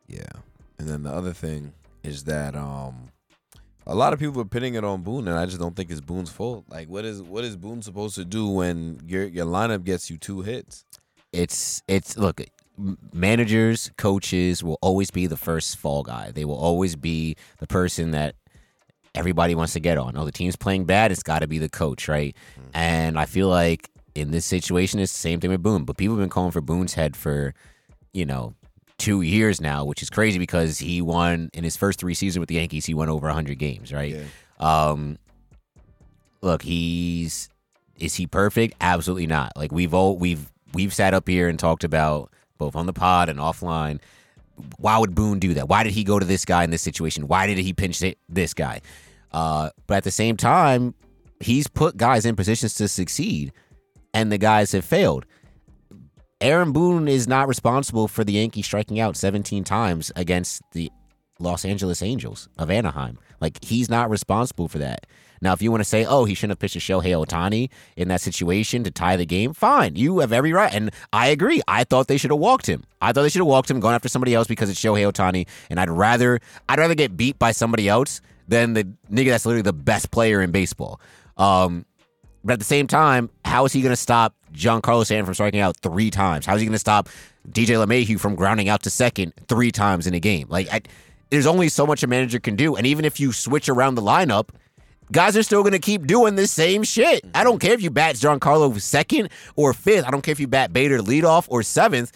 Yeah. 0.08 0.24
And 0.80 0.88
then 0.88 1.04
the 1.04 1.12
other 1.12 1.34
thing 1.34 1.74
is 2.04 2.24
that 2.26 2.56
um 2.56 3.12
a 3.86 3.96
lot 3.96 4.12
of 4.12 4.20
people 4.20 4.42
are 4.42 4.46
pinning 4.46 4.76
it 4.76 4.84
on 4.84 5.02
Boone, 5.02 5.30
and 5.30 5.40
I 5.40 5.46
just 5.46 5.60
don't 5.60 5.74
think 5.74 5.90
it's 5.90 6.02
Boone's 6.02 6.30
fault. 6.30 6.66
Like, 6.70 6.90
what 6.90 7.06
is 7.06 7.22
what 7.22 7.46
is 7.46 7.56
Boone 7.56 7.82
supposed 7.82 8.16
to 8.16 8.26
do 8.26 8.50
when 8.50 9.00
your 9.08 9.24
your 9.26 9.46
lineup 9.46 9.84
gets 9.84 10.10
you 10.10 10.18
two 10.18 10.42
hits? 10.42 10.84
it's 11.34 11.84
it's 11.90 12.18
look 12.18 12.40
managers 13.12 13.92
coaches 13.98 14.64
will 14.64 14.78
always 14.82 15.12
be 15.12 15.28
the 15.28 15.36
first 15.36 15.76
fall 15.76 16.02
guy 16.04 16.32
they 16.32 16.46
will 16.46 16.56
always 16.56 16.96
be 16.96 17.36
the 17.60 17.68
person 17.68 18.12
that 18.12 18.34
everybody 19.18 19.56
wants 19.56 19.74
to 19.74 19.80
get 19.80 19.98
on. 19.98 20.16
Oh 20.18 20.26
the 20.26 20.32
team's 20.32 20.56
playing 20.56 20.86
bad 20.86 21.12
it's 21.12 21.24
got 21.24 21.40
to 21.40 21.48
be 21.48 21.58
the 21.60 21.70
coach 21.70 22.08
right? 22.08 22.36
And 22.74 23.18
i 23.20 23.26
feel 23.26 23.50
like 23.50 23.90
in 24.16 24.32
this 24.32 24.46
situation 24.46 25.00
it's 25.00 25.12
the 25.12 25.20
same 25.20 25.40
thing 25.40 25.52
with 25.52 25.62
boone 25.62 25.84
but 25.86 25.98
people 25.98 26.16
have 26.16 26.24
been 26.24 26.30
calling 26.30 26.52
for 26.52 26.62
boone's 26.62 26.94
head 26.96 27.16
for 27.16 27.54
you 28.14 28.26
know 28.26 28.54
two 28.98 29.22
years 29.22 29.62
now 29.62 29.86
which 29.86 30.02
is 30.02 30.10
crazy 30.10 30.40
because 30.40 30.80
he 30.80 31.02
won 31.02 31.50
in 31.54 31.64
his 31.64 31.78
first 31.78 32.00
three 32.00 32.16
seasons 32.16 32.40
with 32.40 32.50
the 32.50 32.56
yankees 32.56 32.86
he 32.86 32.94
won 32.96 33.10
over 33.10 33.28
100 33.28 33.60
games 33.60 33.94
right? 33.94 34.16
Yeah. 34.16 34.92
um 34.92 35.18
look 36.42 36.62
he's 36.64 37.50
is 38.00 38.16
he 38.16 38.28
perfect? 38.28 38.76
Absolutely 38.80 39.28
not. 39.28 39.54
Like 39.56 39.72
we've 39.72 39.94
all 39.94 40.18
we've 40.18 40.52
we've 40.74 40.94
sat 40.94 41.14
up 41.14 41.28
here 41.28 41.48
and 41.50 41.58
talked 41.58 41.84
about 41.84 42.32
both 42.58 42.76
on 42.76 42.86
the 42.86 42.94
pod 42.94 43.30
and 43.30 43.40
offline 43.40 44.00
why 44.78 44.98
would 44.98 45.14
boone 45.14 45.38
do 45.38 45.54
that? 45.54 45.70
Why 45.70 45.84
did 45.84 45.94
he 45.94 46.04
go 46.04 46.18
to 46.18 46.26
this 46.26 46.44
guy 46.44 46.64
in 46.64 46.72
this 46.72 46.82
situation? 46.82 47.28
Why 47.28 47.46
did 47.46 47.60
he 47.60 47.74
pinch 47.74 48.04
this 48.28 48.54
guy 48.56 48.82
uh 49.32 49.70
but 49.88 49.98
at 49.98 50.04
the 50.04 50.12
same 50.12 50.38
time 50.38 50.94
he's 51.40 51.68
put 51.68 51.98
guys 51.98 52.26
in 52.26 52.36
positions 52.36 52.74
to 52.76 52.88
succeed 52.88 53.52
and 54.14 54.32
the 54.32 54.38
guys 54.38 54.72
have 54.72 54.86
failed 54.86 55.26
Aaron 56.40 56.72
Boone 56.72 57.08
is 57.08 57.28
not 57.28 57.48
responsible 57.48 58.08
for 58.08 58.24
the 58.24 58.34
Yankees 58.34 58.66
striking 58.68 59.00
out 59.00 59.18
17 59.18 59.64
times 59.64 60.12
against 60.16 60.62
the 60.72 60.92
Los 61.40 61.66
Angeles 61.66 62.02
Angels 62.04 62.48
of 62.60 62.70
Anaheim. 62.70 63.18
Like 63.42 63.64
he's 63.64 63.90
not 63.90 64.10
responsible 64.10 64.68
for 64.68 64.78
that. 64.80 65.08
Now, 65.42 65.54
if 65.54 65.62
you 65.62 65.70
want 65.70 65.82
to 65.82 65.90
say, 65.90 66.04
"Oh, 66.04 66.26
he 66.26 66.34
shouldn't 66.34 66.52
have 66.52 66.60
pitched 66.60 66.74
to 66.74 66.80
Shohei 66.80 67.14
Ohtani 67.14 67.70
in 67.96 68.08
that 68.08 68.22
situation 68.22 68.84
to 68.84 68.92
tie 68.92 69.18
the 69.18 69.26
game," 69.26 69.54
fine. 69.54 69.96
You 69.96 70.20
have 70.20 70.34
every 70.34 70.52
right, 70.52 70.74
and 70.74 70.92
I 71.14 71.28
agree. 71.28 71.62
I 71.68 71.84
thought 71.84 72.08
they 72.08 72.18
should 72.18 72.32
have 72.32 72.40
walked 72.40 72.66
him. 72.68 72.84
I 73.02 73.14
thought 73.14 73.22
they 73.22 73.30
should 73.30 73.42
have 73.42 73.48
walked 73.48 73.70
him, 73.70 73.80
gone 73.80 73.94
after 73.94 74.10
somebody 74.10 74.34
else 74.34 74.48
because 74.48 74.70
it's 74.70 74.82
Shohei 74.82 75.12
Ohtani, 75.12 75.48
and 75.70 75.80
I'd 75.80 75.90
rather 75.92 76.40
I'd 76.68 76.80
rather 76.80 76.96
get 76.96 77.18
beat 77.18 77.38
by 77.38 77.52
somebody 77.52 77.88
else 77.88 78.22
than 78.48 78.74
the 78.74 78.84
nigga 79.12 79.30
that's 79.30 79.46
literally 79.46 79.62
the 79.62 79.74
best 79.74 80.12
player 80.12 80.42
in 80.42 80.52
baseball. 80.52 81.00
Um, 81.38 81.86
but 82.44 82.54
at 82.54 82.60
the 82.60 82.66
same 82.66 82.88
time, 82.88 83.30
how 83.44 83.66
is 83.66 83.74
he 83.74 83.82
going 83.82 83.92
to 83.92 83.98
stop 83.98 84.34
Giancarlo 84.54 85.04
Stanton 85.06 85.26
from 85.26 85.34
striking 85.34 85.60
out 85.60 85.78
three 85.78 86.10
times? 86.10 86.46
How 86.46 86.56
is 86.56 86.62
he 86.62 86.66
going 86.66 86.74
to 86.74 86.80
stop 86.80 87.10
DJ 87.50 87.84
LeMahieu 87.84 88.20
from 88.20 88.36
grounding 88.36 88.70
out 88.70 88.84
to 88.84 88.90
second 88.90 89.34
three 89.48 89.72
times 89.72 90.08
in 90.08 90.14
a 90.14 90.20
game? 90.20 90.48
Like, 90.50 90.72
I, 90.72 90.82
there's 91.30 91.46
only 91.46 91.70
so 91.70 91.86
much 91.86 92.04
a 92.04 92.08
manager 92.08 92.40
can 92.40 92.56
do. 92.56 92.76
And 92.76 92.88
even 92.88 93.06
if 93.06 93.20
you 93.20 93.34
switch 93.34 93.68
around 93.68 93.96
the 93.96 94.02
lineup, 94.02 94.50
guys 95.12 95.36
are 95.36 95.44
still 95.44 95.62
going 95.62 95.74
to 95.74 95.80
keep 95.80 96.08
doing 96.08 96.36
the 96.36 96.48
same 96.48 96.84
shit. 96.84 97.26
I 97.36 97.44
don't 97.44 97.60
care 97.60 97.74
if 97.74 97.82
you 97.82 97.90
bat 97.90 98.16
Giancarlo 98.16 98.80
second 98.80 99.30
or 99.56 99.74
fifth. 99.74 100.06
I 100.06 100.12
don't 100.12 100.22
care 100.22 100.32
if 100.32 100.40
you 100.40 100.48
bat 100.48 100.72
Bader 100.72 101.00
leadoff 101.00 101.48
or 101.50 101.64
seventh. 101.64 102.12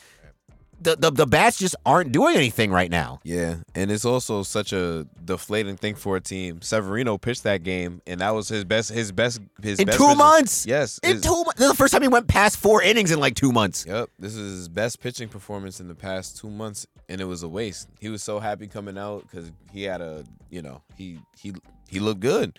The, 0.82 0.96
the, 0.96 1.12
the 1.12 1.28
bats 1.28 1.58
just 1.60 1.76
aren't 1.86 2.12
doing 2.12 2.36
anything 2.36 2.72
right 2.72 2.90
now. 2.90 3.20
Yeah, 3.24 3.58
and 3.76 3.92
it's 3.92 4.04
also 4.04 4.42
such 4.42 4.74
a 4.74 5.06
deflating 5.24 5.78
thing 5.78 5.94
for 5.96 6.18
a 6.18 6.22
team. 6.22 6.62
Severino 6.62 7.18
pitched 7.20 7.44
that 7.44 7.62
game, 7.64 8.02
and 8.08 8.20
that 8.22 8.32
was 8.32 8.48
his 8.50 8.64
best. 8.64 8.90
His 8.92 9.12
best. 9.12 9.40
His 9.62 9.80
In 9.80 9.86
best 9.86 9.98
two 9.98 10.06
pitching- 10.06 10.18
months? 10.18 10.66
Yes, 10.66 11.00
In 11.04 11.14
his- 11.14 11.22
two 11.22 11.36
months. 11.44 11.54
This 11.60 11.66
is 11.66 11.72
the 11.72 11.78
first 11.78 11.94
time 11.94 12.02
he 12.02 12.08
went 12.08 12.28
past 12.28 12.58
four 12.58 12.82
innings 12.82 13.12
in 13.12 13.20
like 13.20 13.36
two 13.36 13.52
months. 13.52 13.86
Yep, 13.88 14.10
this 14.18 14.36
is 14.36 14.58
his 14.58 14.70
best 14.70 15.00
pitching 15.00 15.30
performance 15.30 15.80
in 15.80 15.88
the 15.88 15.94
past 15.96 16.38
two 16.40 16.50
months, 16.50 16.88
and 17.08 17.22
it 17.22 17.26
was 17.26 17.44
a 17.44 17.48
waste. 17.48 17.88
He 18.00 18.10
was 18.10 18.24
so 18.24 18.40
happy 18.40 18.68
coming 18.68 18.98
out 18.98 19.22
because 19.30 19.52
he 19.72 19.84
had 19.84 20.02
a, 20.02 20.24
you 20.50 20.62
know, 20.64 20.82
he 20.96 21.20
he 21.38 21.54
he 21.90 22.00
looked 22.00 22.22
good. 22.22 22.58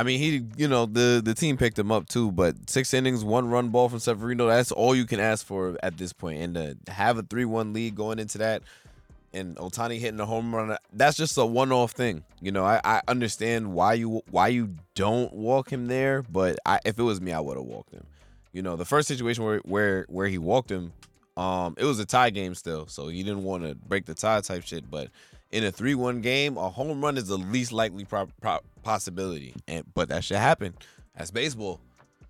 I 0.00 0.02
mean, 0.02 0.18
he, 0.18 0.46
you 0.56 0.66
know, 0.66 0.86
the 0.86 1.20
the 1.22 1.34
team 1.34 1.58
picked 1.58 1.78
him 1.78 1.92
up 1.92 2.08
too, 2.08 2.32
but 2.32 2.70
six 2.70 2.94
innings, 2.94 3.22
one 3.22 3.50
run 3.50 3.68
ball 3.68 3.90
from 3.90 3.98
Severino. 3.98 4.46
That's 4.46 4.72
all 4.72 4.96
you 4.96 5.04
can 5.04 5.20
ask 5.20 5.44
for 5.44 5.76
at 5.82 5.98
this 5.98 6.14
point. 6.14 6.40
and 6.40 6.54
to 6.86 6.90
have 6.90 7.18
a 7.18 7.22
three-one 7.22 7.74
lead 7.74 7.96
going 7.96 8.18
into 8.18 8.38
that, 8.38 8.62
and 9.34 9.56
Ohtani 9.56 9.98
hitting 9.98 10.18
a 10.18 10.24
home 10.24 10.54
run, 10.54 10.74
that's 10.90 11.18
just 11.18 11.36
a 11.36 11.44
one-off 11.44 11.92
thing. 11.92 12.24
You 12.40 12.50
know, 12.50 12.64
I, 12.64 12.80
I 12.82 13.02
understand 13.08 13.74
why 13.74 13.92
you 13.92 14.22
why 14.30 14.48
you 14.48 14.70
don't 14.94 15.34
walk 15.34 15.70
him 15.70 15.86
there, 15.86 16.22
but 16.22 16.58
I, 16.64 16.80
if 16.86 16.98
it 16.98 17.02
was 17.02 17.20
me, 17.20 17.32
I 17.32 17.40
would 17.40 17.58
have 17.58 17.66
walked 17.66 17.92
him. 17.92 18.06
You 18.54 18.62
know, 18.62 18.76
the 18.76 18.86
first 18.86 19.06
situation 19.06 19.44
where 19.44 19.58
where 19.66 20.06
where 20.08 20.28
he 20.28 20.38
walked 20.38 20.70
him, 20.70 20.94
um, 21.36 21.74
it 21.76 21.84
was 21.84 21.98
a 21.98 22.06
tie 22.06 22.30
game 22.30 22.54
still, 22.54 22.86
so 22.86 23.08
he 23.08 23.22
didn't 23.22 23.44
want 23.44 23.64
to 23.64 23.74
break 23.74 24.06
the 24.06 24.14
tie 24.14 24.40
type 24.40 24.62
shit. 24.64 24.90
But 24.90 25.10
in 25.52 25.64
a 25.64 25.72
three-one 25.72 26.20
game, 26.20 26.56
a 26.56 26.68
home 26.68 27.02
run 27.02 27.16
is 27.16 27.26
the 27.26 27.36
least 27.38 27.72
likely 27.72 28.04
pro- 28.04 28.28
pro- 28.40 28.60
possibility, 28.82 29.54
and 29.66 29.84
but 29.94 30.08
that 30.08 30.24
should 30.24 30.36
happen. 30.36 30.74
That's 31.16 31.30
baseball. 31.30 31.80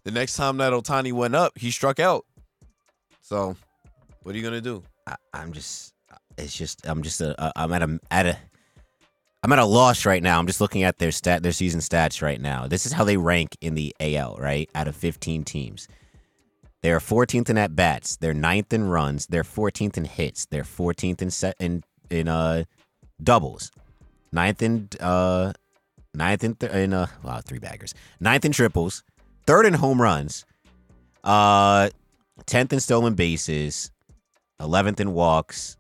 The 0.05 0.11
next 0.11 0.37
time 0.37 0.57
that 0.59 0.73
Ohtani 0.73 1.13
went 1.13 1.35
up, 1.35 1.59
he 1.59 1.71
struck 1.71 2.01
out. 2.01 2.25
So, 3.21 3.57
what 4.23 4.35
are 4.35 4.39
you 4.39 4.45
gonna 4.45 4.61
do? 4.61 4.83
I, 5.07 5.17
I'm 5.35 5.53
just, 5.53 5.95
it's 6.39 6.57
just, 6.57 6.87
I'm 6.87 7.03
just, 7.03 7.21
a, 7.21 7.41
uh, 7.41 7.53
I'm 7.57 7.73
at 7.73 7.83
a, 7.83 8.01
at 8.11 8.27
a, 8.27 8.39
I'm 9.43 9.53
at 9.53 9.59
a 9.59 9.65
loss 9.65 10.07
right 10.07 10.23
now. 10.23 10.39
I'm 10.39 10.47
just 10.47 10.61
looking 10.61 10.83
at 10.83 10.99
their 10.99 11.13
stat, 11.13 11.43
their 11.43 11.53
season 11.53 11.81
stats 11.81 12.23
right 12.23 12.41
now. 12.41 12.67
This 12.67 12.87
is 12.87 12.93
how 12.93 13.05
they 13.05 13.17
rank 13.17 13.57
in 13.61 13.75
the 13.75 13.95
AL, 14.01 14.37
right? 14.39 14.69
Out 14.75 14.89
of 14.89 14.97
15 14.97 15.45
teams, 15.45 15.87
they're 16.83 16.99
14th 16.99 17.51
in 17.51 17.59
at 17.59 17.77
bats. 17.77 18.17
They're 18.17 18.35
ninth 18.35 18.73
in 18.73 18.85
runs. 18.89 19.27
They're 19.27 19.45
14th 19.45 19.97
in 19.99 20.05
hits. 20.07 20.47
They're 20.47 20.63
14th 20.63 21.21
in 21.23 21.31
set 21.31 21.57
in 21.61 21.83
in 22.11 22.27
uh 22.27 22.65
doubles. 23.23 23.71
Ninth 24.33 24.63
in 24.63 24.89
uh, 25.01 25.53
ninth 26.15 26.45
in 26.45 26.55
th- 26.55 26.73
in 26.73 26.93
uh, 26.93 27.07
wow, 27.23 27.41
three 27.41 27.59
baggers. 27.59 27.95
Ninth 28.21 28.45
in 28.45 28.53
triples. 28.53 29.03
Third 29.47 29.67
in 29.67 29.75
home 29.75 30.01
runs. 30.01 30.45
Uh, 31.25 31.91
tenth 32.47 32.73
in 32.73 32.81
stolen 32.81 33.15
bases. 33.15 33.91
11th 34.61 35.01
in 35.01 35.15
walks, 35.15 35.77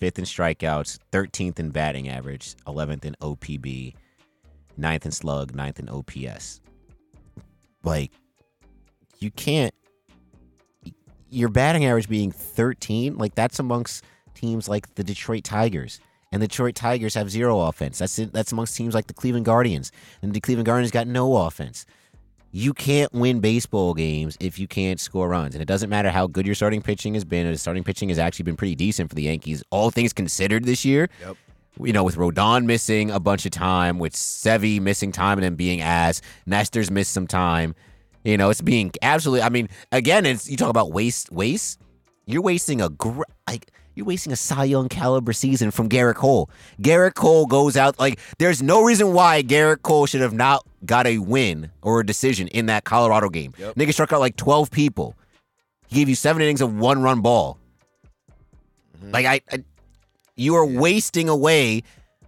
5th 0.00 0.18
in 0.18 0.24
strikeouts, 0.24 0.98
13th 1.12 1.58
in 1.58 1.70
batting 1.70 2.08
average, 2.08 2.54
11th 2.66 3.04
in 3.04 3.16
OPB, 3.20 3.94
ninth 4.76 5.04
in 5.04 5.10
slug, 5.10 5.54
ninth 5.54 5.80
in 5.80 5.88
OPS. 5.88 6.60
Like, 7.82 8.12
you 9.18 9.30
can't. 9.32 9.74
Your 11.28 11.48
batting 11.48 11.84
average 11.84 12.08
being 12.08 12.30
13, 12.30 13.18
like, 13.18 13.34
that's 13.34 13.58
amongst 13.58 14.04
teams 14.34 14.68
like 14.68 14.94
the 14.94 15.04
Detroit 15.04 15.44
Tigers. 15.44 16.00
And 16.32 16.40
the 16.40 16.46
Detroit 16.46 16.76
Tigers 16.76 17.14
have 17.14 17.30
zero 17.30 17.60
offense. 17.60 17.98
That's 17.98 18.16
that's 18.16 18.52
amongst 18.52 18.76
teams 18.76 18.94
like 18.94 19.08
the 19.08 19.14
Cleveland 19.14 19.46
Guardians. 19.46 19.90
And 20.22 20.32
the 20.32 20.40
Cleveland 20.40 20.66
Guardians 20.66 20.92
got 20.92 21.06
no 21.06 21.36
offense 21.36 21.86
you 22.52 22.72
can't 22.72 23.12
win 23.12 23.40
baseball 23.40 23.94
games 23.94 24.36
if 24.40 24.58
you 24.58 24.66
can't 24.66 24.98
score 24.98 25.28
runs. 25.28 25.54
And 25.54 25.62
it 25.62 25.66
doesn't 25.66 25.88
matter 25.88 26.10
how 26.10 26.26
good 26.26 26.46
your 26.46 26.54
starting 26.54 26.82
pitching 26.82 27.14
has 27.14 27.24
been. 27.24 27.50
The 27.50 27.56
starting 27.56 27.84
pitching 27.84 28.08
has 28.08 28.18
actually 28.18 28.44
been 28.44 28.56
pretty 28.56 28.74
decent 28.74 29.08
for 29.08 29.14
the 29.14 29.22
Yankees, 29.22 29.62
all 29.70 29.90
things 29.90 30.12
considered 30.12 30.64
this 30.64 30.84
year. 30.84 31.08
Yep. 31.20 31.36
You 31.82 31.92
know, 31.92 32.02
with 32.02 32.16
Rodon 32.16 32.64
missing 32.64 33.10
a 33.10 33.20
bunch 33.20 33.46
of 33.46 33.52
time, 33.52 33.98
with 33.98 34.12
Sevy 34.14 34.80
missing 34.80 35.12
time 35.12 35.38
and 35.38 35.44
then 35.44 35.54
being 35.54 35.80
ass, 35.80 36.20
Nestor's 36.44 36.90
missed 36.90 37.12
some 37.12 37.26
time. 37.26 37.74
You 38.24 38.36
know, 38.36 38.50
it's 38.50 38.60
being 38.60 38.92
absolutely. 39.00 39.42
I 39.42 39.48
mean, 39.48 39.68
again, 39.92 40.26
it's 40.26 40.50
you 40.50 40.56
talk 40.56 40.68
about 40.68 40.92
waste, 40.92 41.30
waste. 41.30 41.80
You're 42.26 42.42
wasting 42.42 42.82
a 42.82 42.90
gr- 42.90 43.22
like 43.48 43.70
you're 44.00 44.06
wasting 44.06 44.32
a 44.32 44.36
Cy 44.36 44.64
Young 44.64 44.88
caliber 44.88 45.34
season 45.34 45.70
from 45.70 45.90
Gerrit 45.90 46.14
Cole. 46.14 46.48
Gerrit 46.80 47.12
Cole 47.12 47.44
goes 47.44 47.76
out 47.76 47.98
like 47.98 48.18
there's 48.38 48.62
no 48.62 48.82
reason 48.82 49.12
why 49.12 49.42
Gerrit 49.42 49.82
Cole 49.82 50.06
should 50.06 50.22
have 50.22 50.32
not 50.32 50.66
got 50.86 51.06
a 51.06 51.18
win 51.18 51.70
or 51.82 52.00
a 52.00 52.06
decision 52.06 52.48
in 52.48 52.64
that 52.66 52.84
Colorado 52.84 53.28
game. 53.28 53.52
Yep. 53.58 53.74
Nigga 53.74 53.92
struck 53.92 54.10
out 54.14 54.20
like 54.20 54.36
12 54.36 54.70
people. 54.70 55.14
He 55.88 55.96
gave 55.96 56.08
you 56.08 56.14
seven 56.14 56.40
innings 56.40 56.62
of 56.62 56.74
one 56.74 57.02
run 57.02 57.20
ball. 57.20 57.58
Mm-hmm. 58.96 59.10
Like 59.12 59.26
I, 59.26 59.40
I 59.52 59.64
you 60.34 60.54
are 60.54 60.64
wasting 60.64 61.28
away 61.28 61.82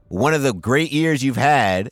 one 0.09 0.35
of 0.35 0.43
the 0.43 0.53
great 0.53 0.93
years 0.93 1.25
you've 1.25 1.37
had 1.37 1.91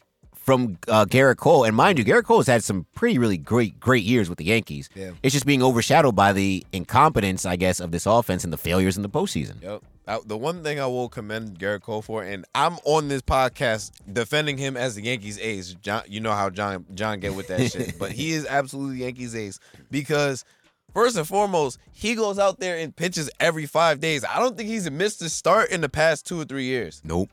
from 0.51 0.77
uh, 0.89 1.05
Gerrit 1.05 1.37
Cole. 1.37 1.63
And 1.63 1.77
mind 1.77 1.97
you, 1.97 2.05
Gerrit 2.05 2.25
Cole 2.25 2.39
has 2.39 2.49
had 2.49 2.65
some 2.65 2.85
pretty, 2.97 3.19
really 3.19 3.39
great, 3.39 3.79
great 3.79 4.03
years 4.03 4.29
with 4.29 4.39
the 4.39 4.45
Yankees. 4.45 4.89
Yeah. 4.97 5.13
It's 5.23 5.33
just 5.33 5.47
being 5.47 5.63
overshadowed 5.63 6.17
by 6.17 6.33
the 6.33 6.67
incompetence, 6.73 7.47
I 7.47 7.55
guess, 7.55 7.79
of 7.79 7.93
this 7.93 8.05
offense 8.05 8.43
and 8.43 8.53
the 8.53 8.57
failures 8.57 8.97
in 8.97 9.05
the 9.05 9.09
postseason. 9.09 9.63
Yep. 9.63 9.83
I, 10.09 10.19
the 10.27 10.37
one 10.37 10.65
thing 10.65 10.81
I 10.81 10.87
will 10.87 11.09
commend 11.09 11.57
Gerrit 11.61 11.83
Cole 11.83 12.03
for, 12.03 12.25
and 12.25 12.45
I'm 12.53 12.79
on 12.85 13.07
this 13.07 13.23
podcast 13.23 13.93
defending 14.13 14.59
him 14.59 14.77
as 14.77 14.97
the 14.97 15.03
Yankees 15.03 15.39
ace. 15.39 15.75
John, 15.75 16.03
you 16.09 16.19
know 16.19 16.33
how 16.33 16.51
John 16.51 16.85
John 16.95 17.21
get 17.21 17.37
with 17.37 17.47
that 17.47 17.71
shit, 17.71 17.97
but 17.97 18.11
he 18.11 18.33
is 18.33 18.45
absolutely 18.45 19.05
Yankees 19.05 19.37
ace 19.37 19.61
because 19.89 20.45
first 20.93 21.17
and 21.17 21.29
foremost, 21.29 21.79
he 21.93 22.17
goes 22.17 22.41
out 22.41 22.59
there 22.59 22.77
and 22.77 22.97
pitches 22.97 23.31
every 23.39 23.67
five 23.67 24.01
days. 24.01 24.25
I 24.25 24.41
don't 24.41 24.57
think 24.57 24.69
he's 24.69 24.91
missed 24.91 25.23
a 25.23 25.31
start 25.31 25.71
in 25.71 25.81
the 25.81 25.89
past 25.89 26.27
two 26.27 26.41
or 26.41 26.45
three 26.45 26.65
years. 26.65 27.01
Nope. 27.05 27.31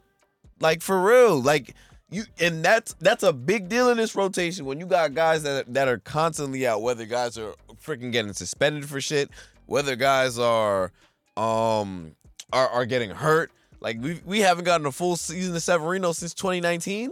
Like 0.60 0.84
for 0.84 1.02
real, 1.02 1.42
like 1.42 1.74
you, 2.10 2.24
and 2.40 2.64
that's 2.64 2.94
that's 3.00 3.24
a 3.24 3.34
big 3.34 3.68
deal 3.68 3.90
in 3.90 3.98
this 3.98 4.16
rotation 4.16 4.66
when 4.66 4.80
you 4.80 4.86
got 4.86 5.14
guys 5.14 5.44
that 5.44 5.74
that 5.74 5.88
are 5.88 5.98
constantly 6.00 6.66
out. 6.66 6.82
Whether 6.82 7.06
guys 7.06 7.38
are 7.38 7.54
freaking 7.84 8.12
getting 8.12 8.34
suspended 8.34 8.88
for 8.88 9.02
shit, 9.02 9.30
whether 9.66 9.96
guys 9.96 10.40
are 10.40 10.92
um 11.36 12.16
are 12.54 12.70
are 12.70 12.86
getting 12.86 13.10
hurt. 13.10 13.52
Like 13.82 13.98
we 14.02 14.22
we 14.26 14.40
haven't 14.40 14.64
gotten 14.64 14.86
a 14.88 14.92
full 14.92 15.18
season 15.18 15.56
of 15.56 15.62
Severino 15.62 16.14
since 16.14 16.34
2019. 16.34 17.12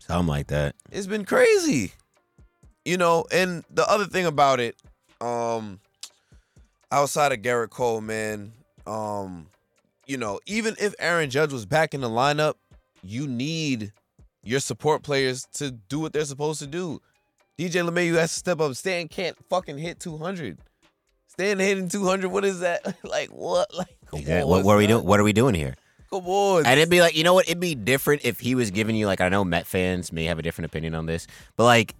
Something 0.00 0.26
like 0.26 0.48
that. 0.48 0.74
It's 0.90 1.06
been 1.06 1.24
crazy. 1.24 1.92
You 2.84 2.98
know, 2.98 3.24
and 3.32 3.64
the 3.70 3.88
other 3.88 4.04
thing 4.04 4.26
about 4.26 4.60
it, 4.60 4.76
um, 5.22 5.80
outside 6.92 7.32
of 7.32 7.38
Gerrit 7.38 7.70
Cole, 7.70 8.02
man, 8.02 8.52
um, 8.86 9.46
you 10.06 10.18
know, 10.18 10.40
even 10.44 10.74
if 10.78 10.94
Aaron 10.98 11.30
Judge 11.30 11.52
was 11.52 11.64
back 11.64 11.94
in 11.94 12.02
the 12.02 12.10
lineup, 12.10 12.54
you 13.02 13.26
need 13.26 13.92
your 14.44 14.60
support 14.60 15.02
players 15.02 15.46
to 15.54 15.70
do 15.70 16.00
what 16.00 16.12
they're 16.12 16.24
supposed 16.24 16.60
to 16.60 16.66
do. 16.66 17.00
DJ 17.58 17.88
LeMahieu 17.88 18.16
has 18.16 18.32
to 18.32 18.38
step 18.38 18.60
up. 18.60 18.74
Stan 18.74 19.08
can't 19.08 19.36
fucking 19.48 19.78
hit 19.78 20.00
200. 20.00 20.58
Stan 21.28 21.58
hitting 21.58 21.88
200, 21.88 22.30
what 22.30 22.44
is 22.44 22.60
that? 22.60 22.96
like, 23.04 23.30
what? 23.30 23.68
Like, 23.76 23.88
Yeah, 24.12 24.44
what, 24.44 24.64
what 24.64 24.74
are 24.74 24.78
we 24.78 24.86
doing? 24.86 25.04
What 25.04 25.18
are 25.18 25.24
we 25.24 25.32
doing 25.32 25.54
here? 25.54 25.74
Come 26.10 26.26
on. 26.26 26.64
And 26.64 26.78
it'd 26.78 26.90
be 26.90 27.00
like, 27.00 27.16
you 27.16 27.24
know 27.24 27.34
what? 27.34 27.46
It'd 27.48 27.58
be 27.58 27.74
different 27.74 28.24
if 28.24 28.38
he 28.38 28.54
was 28.54 28.70
giving 28.70 28.94
you 28.94 29.06
like 29.06 29.20
I 29.20 29.28
know 29.28 29.44
Met 29.44 29.66
fans 29.66 30.12
may 30.12 30.24
have 30.24 30.38
a 30.38 30.42
different 30.42 30.66
opinion 30.66 30.94
on 30.94 31.06
this, 31.06 31.26
but 31.56 31.64
like 31.64 31.94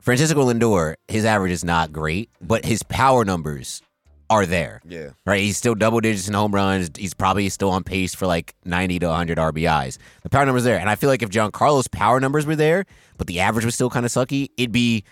Francisco 0.00 0.50
Lindor, 0.52 0.94
his 1.06 1.24
average 1.24 1.52
is 1.52 1.64
not 1.64 1.92
great, 1.92 2.30
but 2.40 2.64
his 2.64 2.82
power 2.82 3.24
numbers 3.24 3.82
are 4.30 4.44
there. 4.46 4.80
yeah. 4.86 5.10
Right? 5.26 5.40
He's 5.40 5.56
still 5.56 5.74
double 5.74 6.00
digits 6.00 6.28
in 6.28 6.34
home 6.34 6.52
runs. 6.54 6.90
He's 6.96 7.14
probably 7.14 7.48
still 7.48 7.70
on 7.70 7.82
pace 7.84 8.14
for 8.14 8.26
like 8.26 8.54
90 8.64 8.98
to 9.00 9.06
100 9.08 9.38
RBIs. 9.38 9.98
The 10.22 10.28
power 10.28 10.44
numbers 10.44 10.64
there. 10.64 10.78
And 10.78 10.90
I 10.90 10.96
feel 10.96 11.08
like 11.08 11.22
if 11.22 11.30
Giancarlo's 11.30 11.88
power 11.88 12.20
numbers 12.20 12.44
were 12.46 12.56
there, 12.56 12.84
but 13.16 13.26
the 13.26 13.40
average 13.40 13.64
was 13.64 13.74
still 13.74 13.88
kind 13.90 14.04
of 14.04 14.12
sucky, 14.12 14.48
it'd 14.56 14.72
be 14.72 15.04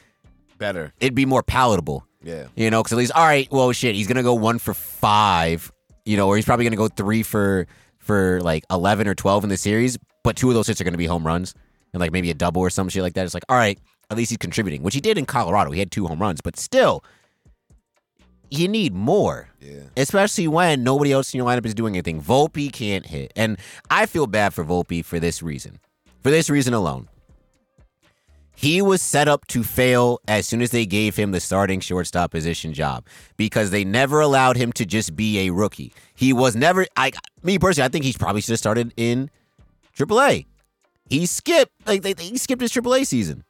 Better. 0.58 0.92
it'd 1.00 1.14
be 1.14 1.26
more 1.26 1.42
palatable. 1.42 2.06
Yeah. 2.22 2.46
You 2.56 2.70
know, 2.70 2.82
because 2.82 2.92
at 2.92 2.98
least, 2.98 3.12
all 3.14 3.24
right, 3.24 3.46
well, 3.50 3.70
shit, 3.72 3.94
he's 3.94 4.06
gonna 4.08 4.22
go 4.22 4.34
one 4.34 4.58
for 4.58 4.74
five, 4.74 5.70
you 6.04 6.16
know, 6.16 6.26
or 6.28 6.36
he's 6.36 6.44
probably 6.44 6.64
gonna 6.64 6.76
go 6.76 6.88
three 6.88 7.22
for 7.22 7.66
for 7.98 8.40
like 8.42 8.64
eleven 8.70 9.06
or 9.08 9.14
twelve 9.14 9.44
in 9.44 9.50
the 9.50 9.56
series, 9.56 9.98
but 10.24 10.36
two 10.36 10.48
of 10.48 10.54
those 10.54 10.66
hits 10.66 10.80
are 10.80 10.84
gonna 10.84 10.96
be 10.96 11.06
home 11.06 11.26
runs 11.26 11.54
and 11.92 12.00
like 12.00 12.12
maybe 12.12 12.30
a 12.30 12.34
double 12.34 12.62
or 12.62 12.70
some 12.70 12.88
shit 12.88 13.02
like 13.02 13.14
that. 13.14 13.24
It's 13.24 13.34
like, 13.34 13.44
all 13.48 13.56
right, 13.56 13.78
at 14.10 14.16
least 14.16 14.30
he's 14.30 14.38
contributing, 14.38 14.82
which 14.82 14.94
he 14.94 15.00
did 15.00 15.18
in 15.18 15.26
Colorado. 15.26 15.70
He 15.70 15.78
had 15.78 15.90
two 15.90 16.06
home 16.06 16.20
runs, 16.20 16.40
but 16.40 16.56
still, 16.58 17.04
you 18.51 18.68
need 18.68 18.94
more. 18.94 19.49
Yeah. 19.61 19.80
Especially 19.97 20.49
when 20.49 20.84
nobody 20.84 21.12
else 21.12 21.32
in 21.32 21.38
your 21.38 21.47
lineup 21.47 21.66
is 21.66 21.74
doing 21.74 21.94
anything. 21.94 22.20
Volpe 22.20 22.72
can't 22.72 23.07
hit. 23.07 23.32
And 23.36 23.59
I 23.90 24.07
feel 24.07 24.26
bad 24.26 24.55
for 24.55 24.64
Volpe 24.64 25.05
for 25.05 25.18
this 25.18 25.42
reason. 25.42 25.78
For 26.22 26.30
this 26.30 26.51
reason 26.51 26.74
alone. 26.74 27.09
He 28.59 28.80
was 28.80 29.03
set 29.03 29.28
up 29.28 29.47
to 29.49 29.62
fail 29.62 30.18
as 30.26 30.47
soon 30.47 30.62
as 30.62 30.70
they 30.70 30.86
gave 30.86 31.14
him 31.14 31.30
the 31.30 31.40
starting 31.40 31.78
shortstop 31.78 32.30
position 32.30 32.72
job 32.72 33.07
because 33.36 33.70
they 33.70 33.84
never 33.84 34.20
allowed 34.20 34.57
him 34.57 34.72
to 34.72 34.86
just 34.86 35.14
be 35.14 35.47
a 35.47 35.51
rookie. 35.51 35.92
He 36.14 36.32
was 36.32 36.57
never 36.57 36.86
I 36.97 37.12
me 37.42 37.59
personally, 37.59 37.84
I 37.84 37.88
think 37.90 38.07
he 38.07 38.14
probably 38.14 38.40
should 38.40 38.53
have 38.53 38.59
started 38.59 38.94
in 38.97 39.30
AAA. 39.94 40.47
He 41.11 41.26
skipped 41.26 41.72
like 41.86 42.01
they, 42.01 42.14
he 42.18 42.38
skipped 42.38 42.62
his 42.62 42.72
AAA 42.72 43.07
season. 43.07 43.44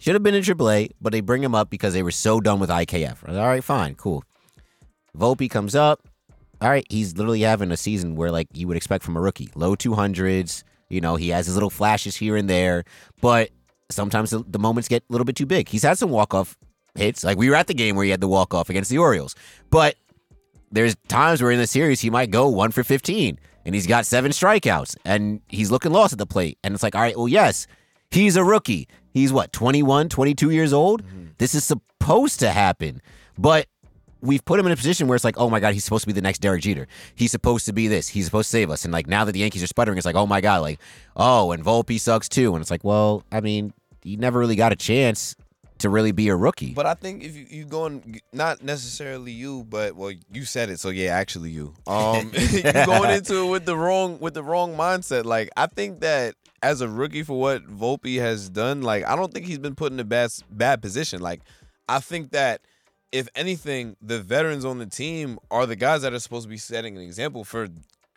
Should 0.00 0.14
have 0.14 0.22
been 0.22 0.34
in 0.34 0.42
AAA, 0.42 0.92
but 0.98 1.12
they 1.12 1.20
bring 1.20 1.44
him 1.44 1.54
up 1.54 1.68
because 1.68 1.92
they 1.92 2.02
were 2.02 2.10
so 2.10 2.40
done 2.40 2.58
with 2.58 2.70
IKF. 2.70 3.28
All 3.28 3.46
right, 3.46 3.62
fine, 3.62 3.94
cool. 3.96 4.24
Volpe 5.16 5.50
comes 5.50 5.74
up. 5.76 6.00
All 6.62 6.70
right, 6.70 6.86
he's 6.88 7.16
literally 7.18 7.42
having 7.42 7.70
a 7.70 7.76
season 7.76 8.16
where 8.16 8.30
like 8.30 8.48
you 8.54 8.66
would 8.66 8.78
expect 8.78 9.04
from 9.04 9.16
a 9.16 9.20
rookie, 9.20 9.50
low 9.54 9.74
two 9.74 9.92
hundreds. 9.92 10.64
You 10.88 11.02
know, 11.02 11.16
he 11.16 11.28
has 11.28 11.44
his 11.44 11.54
little 11.54 11.68
flashes 11.68 12.16
here 12.16 12.34
and 12.36 12.48
there, 12.48 12.84
but 13.20 13.50
sometimes 13.90 14.30
the, 14.30 14.42
the 14.48 14.58
moments 14.58 14.88
get 14.88 15.02
a 15.08 15.12
little 15.12 15.26
bit 15.26 15.36
too 15.36 15.46
big. 15.46 15.68
He's 15.68 15.82
had 15.82 15.98
some 15.98 16.10
walk 16.10 16.32
off 16.32 16.56
hits, 16.94 17.22
like 17.22 17.36
we 17.36 17.50
were 17.50 17.54
at 17.54 17.66
the 17.66 17.74
game 17.74 17.94
where 17.94 18.04
he 18.04 18.10
had 18.10 18.22
the 18.22 18.28
walk 18.28 18.54
off 18.54 18.70
against 18.70 18.88
the 18.88 18.98
Orioles, 18.98 19.36
but 19.70 19.96
there's 20.72 20.96
times 21.08 21.42
where 21.42 21.50
in 21.50 21.58
the 21.58 21.66
series 21.66 22.00
he 22.00 22.08
might 22.08 22.30
go 22.30 22.48
one 22.48 22.70
for 22.70 22.82
fifteen 22.82 23.38
and 23.66 23.74
he's 23.74 23.86
got 23.86 24.06
seven 24.06 24.32
strikeouts 24.32 24.96
and 25.04 25.42
he's 25.48 25.70
looking 25.70 25.92
lost 25.92 26.14
at 26.14 26.18
the 26.18 26.26
plate, 26.26 26.58
and 26.64 26.72
it's 26.72 26.82
like, 26.82 26.94
all 26.94 27.02
right, 27.02 27.16
well, 27.16 27.28
yes, 27.28 27.66
he's 28.10 28.36
a 28.36 28.44
rookie. 28.44 28.88
He's 29.12 29.32
what 29.32 29.52
21, 29.52 30.08
22 30.08 30.50
years 30.50 30.72
old. 30.72 31.02
This 31.38 31.54
is 31.54 31.64
supposed 31.64 32.40
to 32.40 32.50
happen, 32.50 33.00
but 33.38 33.66
we've 34.20 34.44
put 34.44 34.60
him 34.60 34.66
in 34.66 34.72
a 34.72 34.76
position 34.76 35.08
where 35.08 35.16
it's 35.16 35.24
like, 35.24 35.38
oh 35.38 35.48
my 35.48 35.60
god, 35.60 35.74
he's 35.74 35.84
supposed 35.84 36.02
to 36.02 36.06
be 36.06 36.12
the 36.12 36.20
next 36.20 36.40
Derek 36.40 36.62
Jeter. 36.62 36.86
He's 37.14 37.30
supposed 37.30 37.66
to 37.66 37.72
be 37.72 37.88
this. 37.88 38.08
He's 38.08 38.26
supposed 38.26 38.48
to 38.48 38.50
save 38.50 38.70
us. 38.70 38.84
And 38.84 38.92
like 38.92 39.06
now 39.06 39.24
that 39.24 39.32
the 39.32 39.40
Yankees 39.40 39.62
are 39.62 39.66
sputtering, 39.66 39.96
it's 39.96 40.06
like, 40.06 40.16
oh 40.16 40.26
my 40.26 40.40
god, 40.40 40.62
like, 40.62 40.80
oh, 41.16 41.52
and 41.52 41.64
Volpe 41.64 41.98
sucks 41.98 42.28
too. 42.28 42.54
And 42.54 42.60
it's 42.60 42.70
like, 42.70 42.84
well, 42.84 43.24
I 43.32 43.40
mean, 43.40 43.72
he 44.02 44.16
never 44.16 44.38
really 44.38 44.56
got 44.56 44.72
a 44.72 44.76
chance 44.76 45.34
to 45.78 45.88
really 45.88 46.12
be 46.12 46.28
a 46.28 46.36
rookie. 46.36 46.74
But 46.74 46.86
I 46.86 46.94
think 46.94 47.24
if 47.24 47.34
you, 47.34 47.46
you 47.48 47.64
going 47.64 48.20
not 48.32 48.62
necessarily 48.62 49.32
you, 49.32 49.64
but 49.64 49.96
well, 49.96 50.12
you 50.30 50.44
said 50.44 50.68
it, 50.68 50.78
so 50.78 50.90
yeah, 50.90 51.12
actually 51.12 51.50
you. 51.50 51.74
Um, 51.86 52.30
you 52.50 52.62
going 52.62 53.10
into 53.10 53.46
it 53.46 53.50
with 53.50 53.64
the 53.64 53.76
wrong 53.76 54.18
with 54.20 54.34
the 54.34 54.42
wrong 54.42 54.76
mindset. 54.76 55.24
Like 55.24 55.50
I 55.56 55.66
think 55.66 56.00
that 56.00 56.34
as 56.62 56.80
a 56.80 56.88
rookie 56.88 57.22
for 57.22 57.38
what 57.38 57.66
Volpe 57.66 58.18
has 58.18 58.48
done, 58.48 58.82
like 58.82 59.06
I 59.06 59.16
don't 59.16 59.32
think 59.32 59.46
he's 59.46 59.58
been 59.58 59.74
put 59.74 59.92
in 59.92 60.00
a 60.00 60.04
bad 60.04 60.30
bad 60.50 60.82
position. 60.82 61.20
Like 61.20 61.40
I 61.88 62.00
think 62.00 62.32
that 62.32 62.62
if 63.12 63.28
anything, 63.34 63.96
the 64.00 64.20
veterans 64.20 64.64
on 64.64 64.78
the 64.78 64.86
team 64.86 65.38
are 65.50 65.66
the 65.66 65.76
guys 65.76 66.02
that 66.02 66.12
are 66.12 66.18
supposed 66.18 66.44
to 66.44 66.50
be 66.50 66.56
setting 66.56 66.96
an 66.96 67.02
example 67.02 67.44
for 67.44 67.68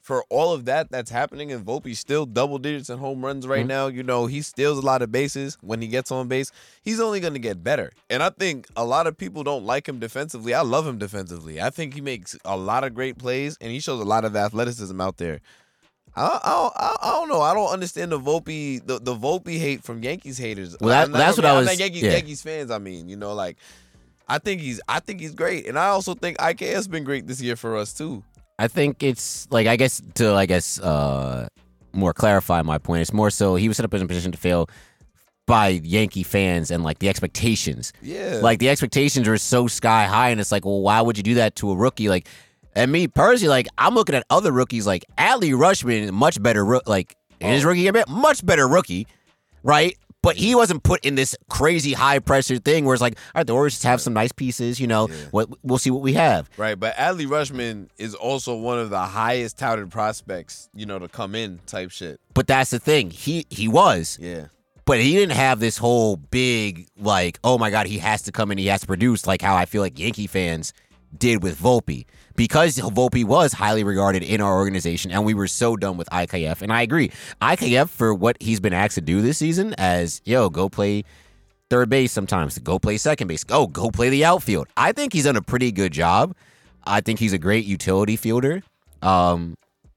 for 0.03 0.25
all 0.29 0.53
of 0.53 0.65
that 0.65 0.91
that's 0.91 1.09
happening. 1.09 1.51
And 1.51 1.65
Volpe's 1.65 1.97
still 1.97 2.25
double 2.25 2.57
digits 2.59 2.89
in 2.89 2.99
home 2.99 3.23
runs 3.23 3.47
right 3.47 3.61
mm-hmm. 3.61 3.69
now. 3.69 3.87
You 3.87 4.03
know, 4.03 4.25
he 4.25 4.41
steals 4.41 4.77
a 4.77 4.81
lot 4.81 5.01
of 5.01 5.11
bases 5.11 5.57
when 5.61 5.81
he 5.81 5.87
gets 5.87 6.11
on 6.11 6.27
base. 6.27 6.51
He's 6.83 6.99
only 6.99 7.21
going 7.21 7.33
to 7.33 7.39
get 7.39 7.63
better. 7.63 7.91
And 8.09 8.21
I 8.21 8.29
think 8.29 8.67
a 8.75 8.83
lot 8.83 9.07
of 9.07 9.17
people 9.17 9.43
don't 9.43 9.63
like 9.63 9.87
him 9.87 9.99
defensively. 9.99 10.53
I 10.53 10.61
love 10.61 10.85
him 10.85 10.97
defensively. 10.97 11.61
I 11.61 11.69
think 11.69 11.93
he 11.93 12.01
makes 12.01 12.37
a 12.43 12.57
lot 12.57 12.83
of 12.83 12.93
great 12.93 13.17
plays 13.17 13.57
and 13.61 13.71
he 13.71 13.79
shows 13.79 14.01
a 14.01 14.05
lot 14.05 14.25
of 14.25 14.35
athleticism 14.35 14.99
out 14.99 15.17
there. 15.17 15.39
I, 16.15 16.21
I, 16.43 16.69
I, 16.75 16.95
I 17.01 17.11
don't 17.13 17.29
know. 17.29 17.41
I 17.41 17.53
don't 17.53 17.69
understand 17.71 18.11
the 18.11 18.19
Volpe 18.19 18.85
the, 18.85 18.99
the 18.99 19.15
Volpe 19.15 19.57
hate 19.57 19.83
from 19.83 20.03
Yankees 20.03 20.37
haters. 20.37 20.75
Well, 20.79 20.89
that- 20.89 21.09
not- 21.11 21.17
that's 21.17 21.37
what 21.37 21.45
I 21.45 21.51
I'm 21.51 21.57
was- 21.57 21.65
not 21.67 21.77
Yankees, 21.79 22.03
yeah. 22.03 22.11
Yankees 22.11 22.41
fans. 22.41 22.69
I 22.71 22.77
mean, 22.77 23.09
you 23.09 23.15
know, 23.15 23.33
like 23.33 23.57
I 24.27 24.37
think 24.39 24.61
he's 24.61 24.79
I 24.87 24.99
think 24.99 25.19
he's 25.19 25.33
great, 25.35 25.67
and 25.67 25.77
I 25.77 25.87
also 25.87 26.13
think 26.13 26.37
IK 26.41 26.59
has 26.61 26.87
been 26.87 27.03
great 27.03 27.27
this 27.27 27.41
year 27.41 27.55
for 27.55 27.75
us 27.77 27.93
too. 27.93 28.23
I 28.59 28.67
think 28.67 29.01
it's 29.03 29.47
like 29.51 29.67
I 29.67 29.75
guess 29.75 30.01
to 30.15 30.33
I 30.33 30.45
guess 30.45 30.79
uh 30.79 31.47
more 31.93 32.13
clarify 32.13 32.61
my 32.61 32.77
point. 32.77 33.01
It's 33.01 33.13
more 33.13 33.29
so 33.29 33.55
he 33.55 33.67
was 33.67 33.77
set 33.77 33.83
up 33.85 33.93
in 33.93 34.01
a 34.01 34.07
position 34.07 34.31
to 34.31 34.37
fail 34.37 34.69
by 35.45 35.67
Yankee 35.69 36.23
fans 36.23 36.71
and 36.71 36.83
like 36.83 36.99
the 36.99 37.09
expectations. 37.09 37.91
Yeah, 38.01 38.39
Like 38.41 38.59
the 38.59 38.69
expectations 38.69 39.27
are 39.27 39.37
so 39.37 39.67
sky 39.67 40.05
high, 40.05 40.29
and 40.29 40.39
it's 40.39 40.51
like, 40.51 40.63
well, 40.65 40.79
why 40.81 41.01
would 41.01 41.17
you 41.17 41.23
do 41.23 41.33
that 41.35 41.55
to 41.57 41.69
a 41.71 41.75
rookie? 41.75 42.07
Like, 42.07 42.27
and 42.75 42.91
me 42.91 43.07
personally, 43.07 43.49
like 43.49 43.67
I'm 43.77 43.95
looking 43.95 44.15
at 44.15 44.23
other 44.29 44.51
rookies, 44.51 44.87
like 44.87 45.05
Adley 45.17 45.51
Rutschman, 45.51 46.11
much 46.11 46.41
better, 46.41 46.63
roo- 46.63 46.81
like 46.85 47.15
in 47.39 47.49
his 47.49 47.65
oh. 47.65 47.69
rookie 47.69 47.81
year, 47.81 48.03
much 48.07 48.45
better 48.45 48.67
rookie, 48.67 49.07
right? 49.63 49.97
But 50.21 50.37
he 50.37 50.55
wasn't 50.55 50.83
put 50.83 51.03
in 51.03 51.15
this 51.15 51.35
crazy 51.49 51.91
high 51.91 52.19
pressure 52.19 52.57
thing 52.57 52.85
where 52.85 52.93
it's 52.93 53.01
like, 53.01 53.17
all 53.17 53.39
right, 53.39 53.47
the 53.47 53.53
Orioles 53.53 53.73
just 53.73 53.83
have 53.83 53.99
some 53.99 54.13
nice 54.13 54.31
pieces, 54.31 54.79
you 54.79 54.87
know. 54.87 55.07
What 55.31 55.49
we'll 55.63 55.77
see 55.77 55.91
what 55.91 56.01
we 56.01 56.13
have. 56.13 56.49
right. 56.55 56.79
But 56.79 56.95
Adley 56.95 57.27
Rutschman 57.27 57.89
is 57.97 58.15
also 58.15 58.55
one 58.55 58.79
of 58.79 58.89
the 58.89 59.01
highest 59.01 59.57
touted 59.57 59.91
prospects, 59.91 60.69
you 60.73 60.85
know, 60.85 60.97
to 60.97 61.09
come 61.09 61.35
in 61.35 61.59
type 61.65 61.91
shit. 61.91 62.21
But 62.33 62.47
that's 62.47 62.69
the 62.69 62.79
thing. 62.79 63.11
He 63.11 63.45
he 63.49 63.67
was, 63.67 64.17
Yeah, 64.21 64.45
but 64.85 65.01
he 65.01 65.13
didn't 65.13 65.35
have 65.35 65.59
this 65.59 65.77
whole 65.77 66.15
big 66.15 66.87
like, 66.97 67.37
oh 67.43 67.57
my 67.57 67.69
god, 67.69 67.87
he 67.87 67.97
has 67.97 68.21
to 68.23 68.31
come 68.31 68.49
in, 68.51 68.57
he 68.57 68.67
has 68.67 68.81
to 68.81 68.87
produce, 68.87 69.27
like 69.27 69.41
how 69.41 69.57
I 69.57 69.65
feel 69.65 69.81
like 69.81 69.99
Yankee 69.99 70.27
fans 70.27 70.71
did 71.17 71.43
with 71.43 71.59
Volpe. 71.59 72.05
Because 72.35 72.77
Volpe 72.77 73.23
was 73.23 73.53
highly 73.53 73.83
regarded 73.83 74.23
in 74.23 74.41
our 74.41 74.55
organization, 74.55 75.11
and 75.11 75.23
we 75.23 75.33
were 75.33 75.47
so 75.47 75.75
done 75.75 75.97
with 75.97 76.09
IKF. 76.09 76.61
And 76.61 76.73
I 76.73 76.81
agree, 76.81 77.11
IKF 77.41 77.89
for 77.89 78.13
what 78.13 78.37
he's 78.39 78.59
been 78.59 78.73
asked 78.73 78.95
to 78.95 79.01
do 79.01 79.21
this 79.21 79.37
season, 79.37 79.75
as 79.77 80.21
yo, 80.25 80.49
go 80.49 80.67
play 80.67 81.03
third 81.69 81.89
base 81.89 82.11
sometimes, 82.11 82.57
go 82.59 82.79
play 82.79 82.97
second 82.97 83.27
base, 83.27 83.45
oh, 83.49 83.67
go 83.67 83.91
play 83.91 84.09
the 84.09 84.25
outfield. 84.25 84.67
I 84.75 84.91
think 84.91 85.13
he's 85.13 85.25
done 85.25 85.35
a 85.35 85.41
pretty 85.41 85.71
good 85.71 85.91
job. 85.91 86.35
I 86.83 87.01
think 87.01 87.19
he's 87.19 87.33
a 87.33 87.37
great 87.37 87.65
utility 87.65 88.15
fielder. 88.15 88.63
Um, 89.01 89.55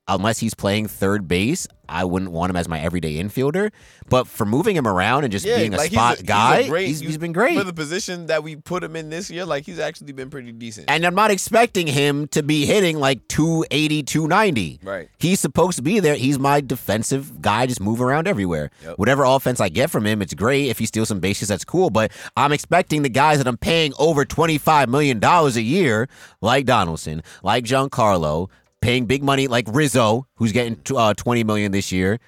unless 0.08 0.38
he's 0.38 0.54
playing 0.54 0.86
third 0.88 1.26
base, 1.26 1.66
I 1.88 2.04
wouldn't 2.04 2.30
want 2.32 2.50
him 2.50 2.56
as 2.56 2.68
my 2.68 2.80
everyday 2.80 3.14
infielder. 3.14 3.70
But 4.08 4.26
for 4.26 4.44
moving 4.44 4.76
him 4.76 4.86
around 4.86 5.24
and 5.24 5.32
just 5.32 5.44
being 5.44 5.74
a 5.74 5.76
like, 5.76 5.90
he's 5.90 5.98
spot 5.98 6.16
he's 6.18 6.22
guy, 6.26 6.68
great- 6.68 6.88
he's, 6.88 7.00
he's 7.00 7.18
been 7.18 7.32
great. 7.32 7.56
for 7.56 7.64
the 7.64 7.72
position 7.72 8.26
that 8.26 8.42
we 8.42 8.56
put 8.56 8.82
him 8.84 8.96
in 8.96 9.08
this 9.10 9.30
year. 9.30 9.44
Like 9.44 9.64
he's 9.66 9.78
actually 9.78 10.12
been 10.12 10.30
pretty 10.30 10.52
decent. 10.52 10.90
And 10.90 11.04
I'm 11.04 11.14
not 11.14 11.30
expecting 11.30 11.86
him 11.86 12.28
to 12.28 12.42
be 12.42 12.66
hitting 12.66 12.98
like 12.98 13.26
280, 13.28 14.02
290. 14.04 14.80
Right. 14.82 15.08
He's 15.18 15.40
supposed 15.40 15.76
to 15.76 15.82
be 15.82 16.00
there. 16.00 16.14
He's 16.14 16.38
my 16.38 16.60
defensive 16.60 17.40
guy, 17.40 17.66
just 17.66 17.80
move 17.80 18.00
around 18.00 18.28
everywhere. 18.28 18.70
Yep. 18.84 18.98
Whatever 18.98 19.24
offense 19.24 19.60
I 19.60 19.68
get 19.68 19.90
from 19.90 20.06
him, 20.06 20.22
it's 20.22 20.34
great. 20.34 20.68
If 20.68 20.78
he 20.78 20.86
steals 20.86 21.08
some 21.08 21.20
bases, 21.20 21.48
that's 21.48 21.64
cool. 21.64 21.90
But 21.90 22.12
I'm 22.36 22.52
expecting 22.52 23.02
the 23.02 23.08
guys 23.08 23.38
that 23.38 23.46
I'm 23.48 23.56
paying 23.56 23.92
over 23.98 24.24
$25 24.24 24.88
million 24.88 25.22
a 25.22 25.48
year, 25.60 26.08
like 26.40 26.64
Donaldson, 26.66 27.22
like 27.42 27.64
Giancarlo, 27.64 28.48
paying 28.80 29.06
big 29.06 29.22
money 29.22 29.48
like 29.48 29.66
Rizzo, 29.68 30.26
who's 30.36 30.52
getting 30.52 30.80
uh, 30.94 31.14
20 31.14 31.44
million 31.44 31.72
this 31.72 31.92
year, 31.92 32.18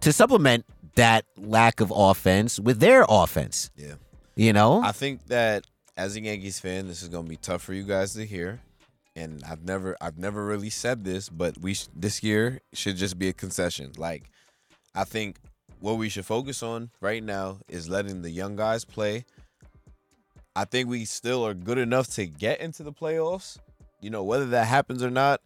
to 0.00 0.12
supplement 0.12 0.64
that 0.94 1.24
lack 1.36 1.80
of 1.80 1.92
offense 1.94 2.60
with 2.60 2.80
their 2.80 3.04
offense. 3.08 3.70
Yeah. 3.76 3.94
You 4.36 4.52
know? 4.52 4.82
I 4.82 4.92
think 4.92 5.26
that 5.26 5.64
as 5.96 6.16
a 6.16 6.20
Yankees 6.20 6.58
fan, 6.58 6.88
this 6.88 7.02
is 7.02 7.08
gonna 7.08 7.28
be 7.28 7.36
tough 7.36 7.62
for 7.62 7.72
you 7.72 7.84
guys 7.84 8.14
to 8.14 8.26
hear. 8.26 8.60
And 9.16 9.42
I've 9.48 9.62
never, 9.64 9.96
I've 10.00 10.18
never 10.18 10.44
really 10.44 10.70
said 10.70 11.04
this, 11.04 11.28
but 11.28 11.58
we 11.58 11.74
sh- 11.74 11.86
this 11.94 12.22
year 12.22 12.60
should 12.72 12.96
just 12.96 13.16
be 13.18 13.28
a 13.28 13.32
concession. 13.32 13.92
Like, 13.96 14.24
I 14.94 15.04
think 15.04 15.38
what 15.80 15.98
we 15.98 16.08
should 16.08 16.26
focus 16.26 16.62
on 16.62 16.90
right 17.00 17.22
now 17.22 17.58
is 17.68 17.88
letting 17.88 18.22
the 18.22 18.30
young 18.30 18.56
guys 18.56 18.84
play. 18.84 19.24
I 20.56 20.64
think 20.64 20.88
we 20.88 21.04
still 21.04 21.46
are 21.46 21.54
good 21.54 21.78
enough 21.78 22.08
to 22.14 22.26
get 22.26 22.60
into 22.60 22.82
the 22.82 22.92
playoffs. 22.92 23.58
You 24.00 24.10
know, 24.10 24.22
whether 24.22 24.46
that 24.46 24.66
happens 24.66 25.02
or 25.02 25.10
not, 25.10 25.40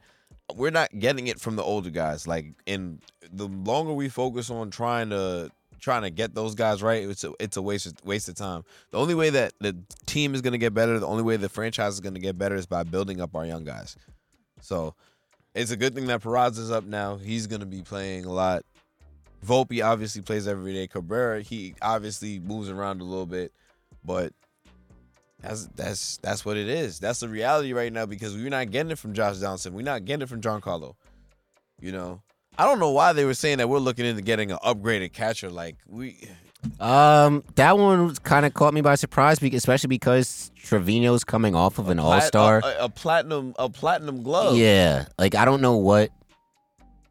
we're 0.54 0.70
not 0.70 0.98
getting 0.98 1.26
it 1.26 1.40
from 1.40 1.56
the 1.56 1.62
older 1.62 1.90
guys. 1.90 2.26
Like, 2.26 2.54
and 2.66 3.00
the 3.30 3.46
longer 3.46 3.92
we 3.92 4.08
focus 4.08 4.50
on 4.50 4.70
trying 4.70 5.10
to 5.10 5.50
trying 5.80 6.02
to 6.02 6.10
get 6.10 6.34
those 6.34 6.54
guys 6.54 6.82
right, 6.82 7.08
it's 7.08 7.24
a, 7.24 7.32
it's 7.38 7.56
a 7.56 7.62
waste 7.62 7.86
of, 7.86 7.94
waste 8.04 8.28
of 8.28 8.34
time. 8.34 8.64
The 8.90 8.98
only 8.98 9.14
way 9.14 9.30
that 9.30 9.52
the 9.60 9.76
team 10.06 10.34
is 10.34 10.40
going 10.40 10.52
to 10.52 10.58
get 10.58 10.74
better, 10.74 10.98
the 10.98 11.06
only 11.06 11.22
way 11.22 11.36
the 11.36 11.48
franchise 11.48 11.94
is 11.94 12.00
going 12.00 12.14
to 12.14 12.20
get 12.20 12.36
better 12.36 12.56
is 12.56 12.66
by 12.66 12.82
building 12.82 13.20
up 13.20 13.36
our 13.36 13.46
young 13.46 13.64
guys. 13.64 13.96
So 14.60 14.94
it's 15.54 15.70
a 15.70 15.76
good 15.76 15.94
thing 15.94 16.06
that 16.06 16.22
Peraza's 16.22 16.70
up 16.70 16.84
now. 16.84 17.16
He's 17.16 17.46
going 17.46 17.60
to 17.60 17.66
be 17.66 17.82
playing 17.82 18.24
a 18.24 18.32
lot. 18.32 18.64
Volpe 19.46 19.84
obviously 19.84 20.20
plays 20.20 20.48
every 20.48 20.72
day. 20.72 20.88
Cabrera, 20.88 21.42
he 21.42 21.74
obviously 21.80 22.40
moves 22.40 22.68
around 22.68 23.00
a 23.00 23.04
little 23.04 23.26
bit, 23.26 23.52
but 24.04 24.32
that's 25.40 25.66
that's 25.76 26.16
that's 26.18 26.44
what 26.44 26.56
it 26.56 26.68
is. 26.68 26.98
That's 26.98 27.20
the 27.20 27.28
reality 27.28 27.72
right 27.72 27.92
now 27.92 28.06
because 28.06 28.34
we're 28.34 28.48
not 28.50 28.70
getting 28.70 28.90
it 28.90 28.98
from 28.98 29.14
Josh 29.14 29.38
Johnson. 29.38 29.72
We're 29.74 29.82
not 29.82 30.04
getting 30.04 30.22
it 30.22 30.28
from 30.28 30.40
Giancarlo. 30.40 30.94
You 31.80 31.92
know, 31.92 32.22
I 32.56 32.64
don't 32.64 32.80
know 32.80 32.90
why 32.90 33.12
they 33.12 33.24
were 33.24 33.34
saying 33.34 33.58
that 33.58 33.68
we're 33.68 33.78
looking 33.78 34.04
into 34.04 34.22
getting 34.22 34.50
an 34.50 34.58
upgraded 34.64 35.12
catcher. 35.12 35.48
Like 35.48 35.76
we, 35.86 36.28
Um, 36.80 37.44
that 37.54 37.78
one 37.78 38.14
kind 38.16 38.44
of 38.44 38.54
caught 38.54 38.74
me 38.74 38.80
by 38.80 38.96
surprise, 38.96 39.40
especially 39.40 39.88
because 39.88 40.50
Trevino's 40.60 41.22
coming 41.22 41.54
off 41.54 41.78
of 41.78 41.88
an 41.88 42.00
All 42.00 42.20
Star. 42.20 42.60
a, 42.64 42.84
a 42.84 42.88
platinum, 42.88 43.54
a 43.58 43.68
platinum 43.68 44.24
glove. 44.24 44.56
Yeah, 44.56 45.06
like 45.18 45.36
I 45.36 45.44
don't 45.44 45.60
know 45.60 45.76
what 45.76 46.10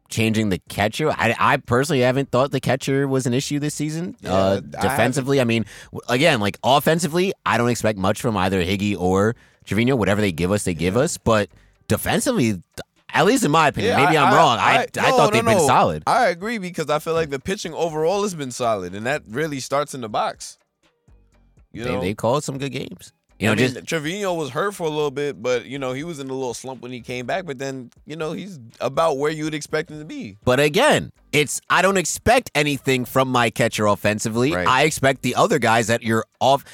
changing 0.08 0.48
the 0.48 0.58
catcher. 0.68 1.10
I, 1.10 1.34
I 1.38 1.56
personally 1.58 2.00
haven't 2.00 2.30
thought 2.30 2.50
the 2.50 2.60
catcher 2.60 3.06
was 3.06 3.26
an 3.26 3.34
issue 3.34 3.58
this 3.58 3.74
season. 3.74 4.16
Yeah, 4.20 4.32
uh, 4.32 4.60
defensively, 4.60 5.40
I, 5.40 5.44
mean, 5.44 5.64
again, 6.08 6.40
like 6.40 6.58
offensively, 6.62 7.32
I 7.44 7.58
don't 7.58 7.68
expect 7.68 7.98
much 7.98 8.20
from 8.20 8.36
either 8.36 8.62
Higgy 8.62 8.98
or 8.98 9.36
Trevino. 9.64 9.96
Whatever 9.96 10.20
they 10.20 10.32
give 10.32 10.52
us, 10.52 10.64
they 10.64 10.74
give 10.74 10.96
us. 10.96 11.18
But 11.18 11.50
defensively, 11.88 12.62
at 13.10 13.26
least 13.26 13.44
in 13.44 13.50
my 13.50 13.68
opinion, 13.68 13.98
Yeah, 13.98 14.04
maybe 14.04 14.16
I, 14.16 14.28
am 14.28 14.34
wrong. 14.34 14.58
I, 14.58 14.86
I, 14.98 15.10
no, 15.10 15.16
thought 15.16 15.16
no, 15.18 15.30
they've 15.30 15.44
been 15.44 15.58
no. 15.58 15.66
solid. 15.66 16.02
I 16.06 16.26
agree 16.28 16.58
because 16.58 16.90
I 16.90 16.98
feel 16.98 17.14
like 17.14 17.30
the 17.30 17.38
pitching 17.38 17.74
overall 17.74 18.22
has 18.22 18.34
been 18.34 18.50
solid, 18.50 18.94
and 18.94 19.06
that 19.06 19.22
really 19.28 19.60
starts 19.60 19.94
in 19.94 20.00
the 20.00 20.08
box. 20.08 20.58
You 21.72 21.84
they, 21.84 21.92
know, 21.92 22.00
they 22.00 22.14
called 22.14 22.44
some 22.44 22.58
good 22.58 22.72
games. 22.72 23.12
You 23.38 23.46
know, 23.46 23.52
I 23.52 23.54
mean, 23.54 23.74
just 23.74 23.86
Trevino 23.86 24.34
was 24.34 24.50
hurt 24.50 24.74
for 24.74 24.84
a 24.84 24.90
little 24.90 25.12
bit, 25.12 25.40
but 25.40 25.66
you 25.66 25.78
know 25.78 25.92
he 25.92 26.02
was 26.02 26.18
in 26.18 26.28
a 26.28 26.32
little 26.32 26.54
slump 26.54 26.82
when 26.82 26.90
he 26.90 27.00
came 27.00 27.24
back. 27.24 27.46
But 27.46 27.58
then 27.58 27.90
you 28.04 28.16
know 28.16 28.32
he's 28.32 28.58
about 28.80 29.18
where 29.18 29.30
you 29.30 29.44
would 29.44 29.54
expect 29.54 29.90
him 29.90 30.00
to 30.00 30.04
be. 30.04 30.36
But 30.44 30.58
again, 30.58 31.12
it's 31.30 31.60
I 31.70 31.82
don't 31.82 31.98
expect 31.98 32.50
anything 32.54 33.04
from 33.04 33.28
my 33.28 33.50
catcher 33.50 33.86
offensively. 33.86 34.52
Right. 34.52 34.66
I 34.66 34.82
expect 34.82 35.22
the 35.22 35.36
other 35.36 35.60
guys 35.60 35.86
that 35.86 36.02
you're 36.02 36.24
off 36.40 36.64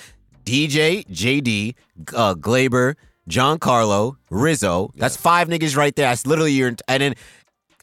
DJ, 0.45 1.07
JD, 1.09 1.75
uh, 2.15 2.35
Gleyber, 2.35 2.95
John 3.29 3.59
Carlo, 3.59 4.17
Rizzo. 4.31 4.91
That's 4.97 5.17
five 5.17 5.49
niggas 5.49 5.77
right 5.77 5.95
there. 5.95 6.09
That's 6.09 6.27
literally 6.27 6.53
your 6.53 6.75
and 6.89 7.03
then 7.03 7.15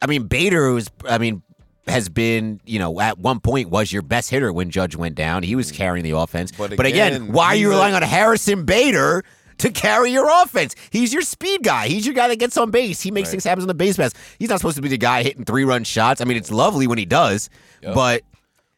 I 0.01 0.07
mean 0.07 0.23
Bader 0.23 0.71
was 0.71 0.89
I 1.07 1.19
mean 1.19 1.43
has 1.87 2.09
been, 2.09 2.61
you 2.65 2.79
know, 2.79 2.99
at 2.99 3.17
one 3.17 3.39
point 3.39 3.69
was 3.69 3.91
your 3.91 4.01
best 4.01 4.29
hitter 4.29 4.53
when 4.53 4.69
Judge 4.69 4.95
went 4.95 5.15
down. 5.15 5.43
He 5.43 5.55
was 5.55 5.71
mm. 5.71 5.75
carrying 5.75 6.03
the 6.03 6.11
offense. 6.11 6.51
But 6.51 6.77
But 6.77 6.85
again, 6.85 7.13
again, 7.13 7.31
why 7.31 7.47
are 7.47 7.55
you 7.55 7.69
relying 7.69 7.95
on 7.95 8.01
Harrison 8.03 8.65
Bader 8.65 9.23
to 9.57 9.71
carry 9.71 10.11
your 10.11 10.29
offense? 10.43 10.75
He's 10.91 11.11
your 11.11 11.23
speed 11.23 11.63
guy. 11.63 11.87
He's 11.87 12.05
your 12.05 12.15
guy 12.15 12.27
that 12.27 12.37
gets 12.37 12.55
on 12.57 12.71
base. 12.71 13.01
He 13.01 13.11
makes 13.11 13.27
Right. 13.27 13.31
things 13.31 13.43
happen 13.45 13.63
on 13.63 13.67
the 13.67 13.73
base 13.73 13.97
pass. 13.97 14.13
He's 14.37 14.49
not 14.49 14.59
supposed 14.59 14.75
to 14.75 14.81
be 14.81 14.89
the 14.89 14.97
guy 14.97 15.23
hitting 15.23 15.43
three 15.43 15.63
run 15.63 15.83
shots. 15.83 16.21
I 16.21 16.25
mean, 16.25 16.37
it's 16.37 16.51
lovely 16.51 16.87
when 16.87 16.97
he 16.97 17.05
does, 17.05 17.49
Yep. 17.81 17.95
but 17.95 18.21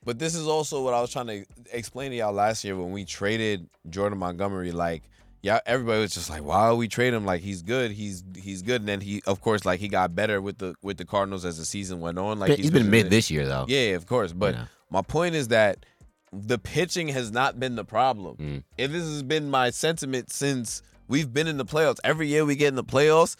But 0.05 0.19
this 0.19 0.35
is 0.35 0.47
also 0.47 0.83
what 0.83 0.93
I 0.93 0.99
was 1.01 1.11
trying 1.11 1.27
to 1.27 1.45
explain 1.71 2.11
to 2.11 2.17
y'all 2.17 2.33
last 2.33 2.63
year 2.63 2.75
when 2.75 2.91
we 2.91 3.05
traded 3.05 3.69
Jordan 3.89 4.19
Montgomery. 4.19 4.71
Like, 4.73 5.03
yeah, 5.43 5.59
everybody 5.65 5.99
was 5.99 6.13
just 6.13 6.29
like, 6.29 6.41
"Why 6.41 6.71
we 6.71 6.87
trade 6.87 7.13
him? 7.13 7.25
Like, 7.25 7.41
he's 7.41 7.61
good. 7.61 7.91
He's 7.91 8.23
he's 8.35 8.61
good." 8.61 8.81
And 8.81 8.87
then 8.87 9.01
he, 9.01 9.21
of 9.27 9.41
course, 9.41 9.65
like 9.65 9.81
he 9.81 9.89
got 9.89 10.15
better 10.15 10.41
with 10.41 10.57
the 10.57 10.73
with 10.81 10.97
the 10.97 11.03
Cardinals 11.05 11.43
as 11.43 11.57
the 11.57 11.65
season 11.65 11.99
went 11.99 12.17
on. 12.17 12.39
Like 12.39 12.57
he's 12.57 12.71
been 12.71 12.89
mid 12.89 13.09
this 13.09 13.29
year 13.29 13.45
though. 13.45 13.65
Yeah, 13.67 13.95
of 13.95 14.07
course. 14.07 14.31
But 14.31 14.55
know. 14.55 14.63
my 14.89 15.01
point 15.01 15.35
is 15.35 15.49
that 15.49 15.85
the 16.31 16.57
pitching 16.57 17.09
has 17.09 17.29
not 17.29 17.59
been 17.59 17.75
the 17.75 17.83
problem. 17.83 18.37
Mm. 18.37 18.63
And 18.79 18.93
this 18.93 19.03
has 19.03 19.21
been 19.21 19.51
my 19.51 19.69
sentiment 19.69 20.31
since 20.31 20.81
we've 21.09 21.31
been 21.31 21.47
in 21.47 21.57
the 21.57 21.65
playoffs. 21.65 21.99
Every 22.05 22.27
year 22.29 22.45
we 22.45 22.55
get 22.55 22.69
in 22.69 22.75
the 22.75 22.83
playoffs, 22.83 23.35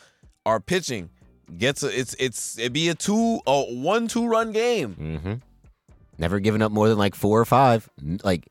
our 0.45 0.59
pitching 0.59 1.09
gets 1.57 1.83
a 1.83 1.99
it's 1.99 2.15
it's 2.19 2.59
it 2.59 2.73
be 2.73 2.89
a 2.89 2.95
two 2.95 3.39
a 3.47 3.63
one 3.63 4.09
two 4.09 4.27
run 4.27 4.51
game. 4.51 4.95
Mm-hmm. 4.99 5.33
Never 6.17 6.41
given 6.41 6.61
up 6.61 6.73
more 6.73 6.89
than 6.89 6.97
like 6.97 7.15
four 7.15 7.39
or 7.39 7.45
five. 7.45 7.89
Like 8.25 8.49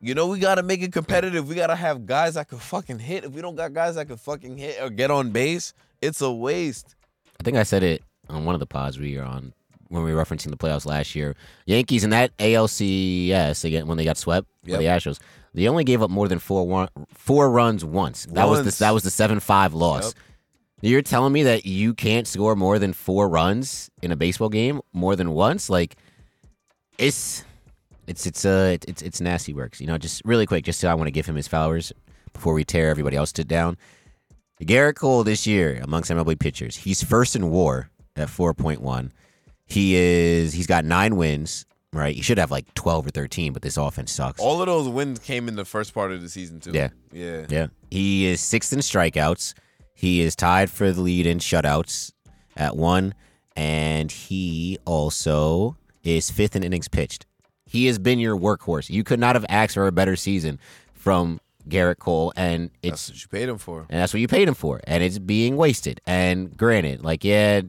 You 0.00 0.14
know, 0.14 0.28
we 0.28 0.38
gotta 0.38 0.62
make 0.62 0.80
it 0.82 0.92
competitive. 0.92 1.48
We 1.48 1.54
gotta 1.56 1.74
have 1.74 2.06
guys 2.06 2.34
that 2.34 2.48
can 2.48 2.58
fucking 2.58 3.00
hit. 3.00 3.24
If 3.24 3.32
we 3.32 3.42
don't 3.42 3.56
got 3.56 3.72
guys 3.72 3.96
that 3.96 4.06
can 4.06 4.16
fucking 4.16 4.56
hit 4.56 4.80
or 4.80 4.90
get 4.90 5.10
on 5.10 5.30
base, 5.30 5.72
it's 6.00 6.20
a 6.20 6.30
waste. 6.30 6.94
I 7.40 7.42
think 7.42 7.56
I 7.56 7.64
said 7.64 7.82
it 7.82 8.02
on 8.28 8.44
one 8.44 8.54
of 8.54 8.60
the 8.60 8.66
pods 8.66 8.98
we 8.98 9.16
were 9.16 9.24
on 9.24 9.52
when 9.88 10.04
we 10.04 10.12
were 10.14 10.22
referencing 10.22 10.50
the 10.50 10.56
playoffs 10.56 10.86
last 10.86 11.16
year. 11.16 11.34
Yankees 11.66 12.04
in 12.04 12.10
that 12.10 12.36
ALCS 12.38 13.64
again 13.64 13.86
when 13.86 13.96
they 13.96 14.04
got 14.04 14.16
swept 14.18 14.46
by 14.64 14.72
Yep. 14.72 14.78
the 14.80 14.84
Astros, 14.86 15.18
they 15.54 15.66
only 15.66 15.82
gave 15.84 16.02
up 16.02 16.10
more 16.10 16.28
than 16.28 16.38
four 16.38 16.66
one, 16.66 16.88
four 17.12 17.50
runs 17.50 17.84
once. 17.84 18.26
That 18.30 18.48
was 18.48 18.64
the 18.64 18.84
that 18.84 18.92
was 18.92 19.02
the 19.02 19.10
seven 19.10 19.40
five 19.40 19.74
loss. 19.74 20.04
Yep. 20.06 20.14
You're 20.80 21.02
telling 21.02 21.32
me 21.32 21.42
that 21.42 21.66
you 21.66 21.92
can't 21.92 22.24
score 22.28 22.54
more 22.54 22.78
than 22.78 22.92
four 22.92 23.28
runs 23.28 23.90
in 24.00 24.12
a 24.12 24.16
baseball 24.16 24.48
game 24.48 24.80
more 24.92 25.16
than 25.16 25.32
once? 25.32 25.68
Like 25.68 25.96
it's 26.98 27.42
it's 28.08 28.26
it's 28.26 28.44
uh 28.44 28.76
it's 28.88 29.02
it's 29.02 29.20
nasty 29.20 29.52
works. 29.54 29.80
You 29.80 29.86
know, 29.86 29.98
just 29.98 30.22
really 30.24 30.46
quick, 30.46 30.64
just 30.64 30.80
so 30.80 30.88
I 30.88 30.94
want 30.94 31.06
to 31.06 31.12
give 31.12 31.26
him 31.26 31.36
his 31.36 31.46
flowers 31.46 31.92
before 32.32 32.54
we 32.54 32.64
tear 32.64 32.90
everybody 32.90 33.16
else 33.16 33.32
to 33.32 33.44
down. 33.44 33.76
Gerrit 34.62 34.96
Cole 34.96 35.22
this 35.22 35.46
year 35.46 35.80
amongst 35.82 36.10
MLB 36.10 36.38
pitchers, 36.38 36.76
he's 36.76 37.02
first 37.02 37.36
in 37.36 37.50
WAR 37.50 37.90
at 38.16 38.28
4.1. 38.28 39.10
He 39.66 39.94
is 39.94 40.52
he's 40.52 40.66
got 40.66 40.84
nine 40.84 41.16
wins. 41.16 41.64
Right, 41.90 42.14
he 42.14 42.20
should 42.20 42.36
have 42.36 42.50
like 42.50 42.72
12 42.74 43.06
or 43.06 43.10
13, 43.10 43.54
but 43.54 43.62
this 43.62 43.78
offense 43.78 44.12
sucks. 44.12 44.40
All 44.42 44.60
of 44.60 44.66
those 44.66 44.88
wins 44.88 45.18
came 45.20 45.48
in 45.48 45.56
the 45.56 45.64
first 45.64 45.94
part 45.94 46.12
of 46.12 46.20
the 46.20 46.28
season 46.28 46.60
too. 46.60 46.72
Yeah. 46.72 46.90
Yeah. 47.12 47.46
Yeah. 47.48 47.66
He 47.90 48.26
is 48.26 48.42
sixth 48.42 48.74
in 48.74 48.80
strikeouts. 48.80 49.54
He 49.94 50.20
is 50.20 50.36
tied 50.36 50.70
for 50.70 50.92
the 50.92 51.00
lead 51.00 51.26
in 51.26 51.38
shutouts 51.38 52.12
at 52.56 52.76
one. 52.76 53.14
And 53.56 54.12
he 54.12 54.78
also 54.84 55.78
is 56.04 56.30
fifth 56.30 56.54
in 56.54 56.62
innings 56.62 56.88
pitched. 56.88 57.26
He 57.68 57.86
has 57.86 57.98
been 57.98 58.18
your 58.18 58.36
workhorse. 58.36 58.88
You 58.90 59.04
could 59.04 59.20
not 59.20 59.36
have 59.36 59.44
asked 59.48 59.74
for 59.74 59.86
a 59.86 59.92
better 59.92 60.16
season 60.16 60.58
from 60.94 61.40
Gerrit 61.68 61.98
Cole. 61.98 62.32
And 62.34 62.70
it's 62.82 63.08
That's 63.08 63.10
what 63.10 63.22
you 63.22 63.28
paid 63.28 63.48
him 63.50 63.58
for. 63.58 63.86
and 63.90 64.00
that's 64.00 64.12
what 64.14 64.20
you 64.20 64.28
paid 64.28 64.48
him 64.48 64.54
for. 64.54 64.80
And 64.84 65.02
it's 65.04 65.18
being 65.18 65.56
wasted. 65.56 66.00
And 66.06 66.56
granted, 66.56 67.04
like, 67.04 67.24
yeah, 67.24 67.60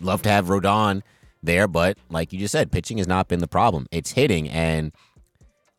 love 0.00 0.22
to 0.22 0.30
have 0.30 0.46
Rodon 0.46 1.02
there, 1.42 1.68
but 1.68 1.98
like 2.08 2.32
you 2.32 2.38
just 2.38 2.52
said, 2.52 2.72
pitching 2.72 2.96
has 2.98 3.06
not 3.06 3.28
been 3.28 3.40
the 3.40 3.46
problem. 3.46 3.86
It's 3.92 4.12
hitting. 4.12 4.48
And 4.48 4.92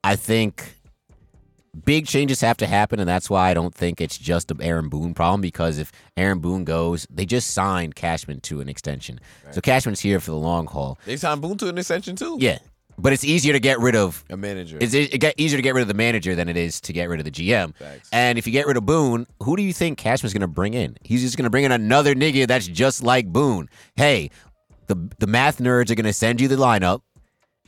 I 0.03 0.16
think 0.16 0.76
big 1.84 2.05
changes 2.05 2.39
have 2.41 2.57
to 2.57 2.68
happen. 2.68 2.99
And 2.99 3.09
that's 3.09 3.32
why 3.32 3.49
I 3.49 3.55
don't 3.55 3.74
think 3.74 3.99
it's 3.99 4.18
just 4.20 4.51
a 4.51 4.55
Aaron 4.61 4.89
Boone 4.89 5.16
problem 5.16 5.41
because 5.41 5.80
if 5.80 5.91
Aaron 6.16 6.38
Boone 6.39 6.66
goes, 6.66 7.07
they 7.09 7.26
just 7.26 7.51
signed 7.51 7.95
Cashman 7.95 8.41
to 8.41 8.61
an 8.61 8.70
extension. 8.70 9.20
So 9.51 9.59
Cashman's 9.59 10.01
here 10.01 10.20
for 10.20 10.30
the 10.32 10.38
long 10.38 10.68
haul. 10.68 10.99
They 11.05 11.18
signed 11.18 11.41
Boone 11.41 11.57
to 11.57 11.68
an 11.70 11.78
extension 11.80 12.16
too. 12.16 12.38
Yeah. 12.39 12.59
But 12.98 13.14
it's 13.14 13.24
easier 13.24 13.54
to 13.54 13.60
get 13.60 13.80
rid 13.80 13.96
of. 13.96 14.24
A 14.30 14.38
manager. 14.38 14.78
It's 14.80 14.93
it 14.93 15.20
get 15.20 15.36
easier 15.38 15.58
to 15.58 15.62
get 15.62 15.74
rid 15.74 15.82
of 15.82 15.88
the 15.88 15.93
manager 15.93 16.36
than 16.36 16.50
it 16.50 16.58
is 16.58 16.80
to 16.82 16.93
get 16.93 17.10
rid 17.10 17.20
of 17.20 17.26
the 17.26 17.32
GM. 17.32 17.76
Facts. 17.76 18.10
And 18.12 18.38
if 18.38 18.48
you 18.48 18.54
get 18.54 18.68
rid 18.68 18.78
of 18.78 18.86
Boone, 18.86 19.28
who 19.43 19.56
do 19.56 19.64
you 19.64 19.74
think 19.74 19.98
Cashman's 19.98 20.34
going 20.34 20.41
to 20.41 20.48
bring 20.48 20.74
in? 20.74 20.98
He's 21.04 21.22
just 21.22 21.38
going 21.38 21.43
to 21.43 21.50
bring 21.50 21.66
in 21.66 21.72
another 21.72 22.16
nigga 22.16 22.48
that's 22.48 22.68
just 22.68 23.04
like 23.04 23.28
Boone. 23.28 23.70
Hey, 23.96 24.30
the 24.88 24.96
the 25.20 25.28
math 25.28 25.58
nerds 25.60 25.89
are 25.91 25.96
going 25.96 26.06
to 26.06 26.14
send 26.14 26.39
you 26.39 26.48
the 26.48 26.56
lineup. 26.56 27.02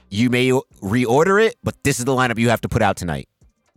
You 0.09 0.29
may 0.29 0.49
reorder 0.81 1.45
it, 1.45 1.55
but 1.63 1.75
this 1.83 1.99
is 1.99 2.05
the 2.05 2.13
lineup 2.13 2.37
you 2.37 2.49
have 2.49 2.61
to 2.61 2.69
put 2.69 2.81
out 2.81 2.95
tonight. 2.95 3.27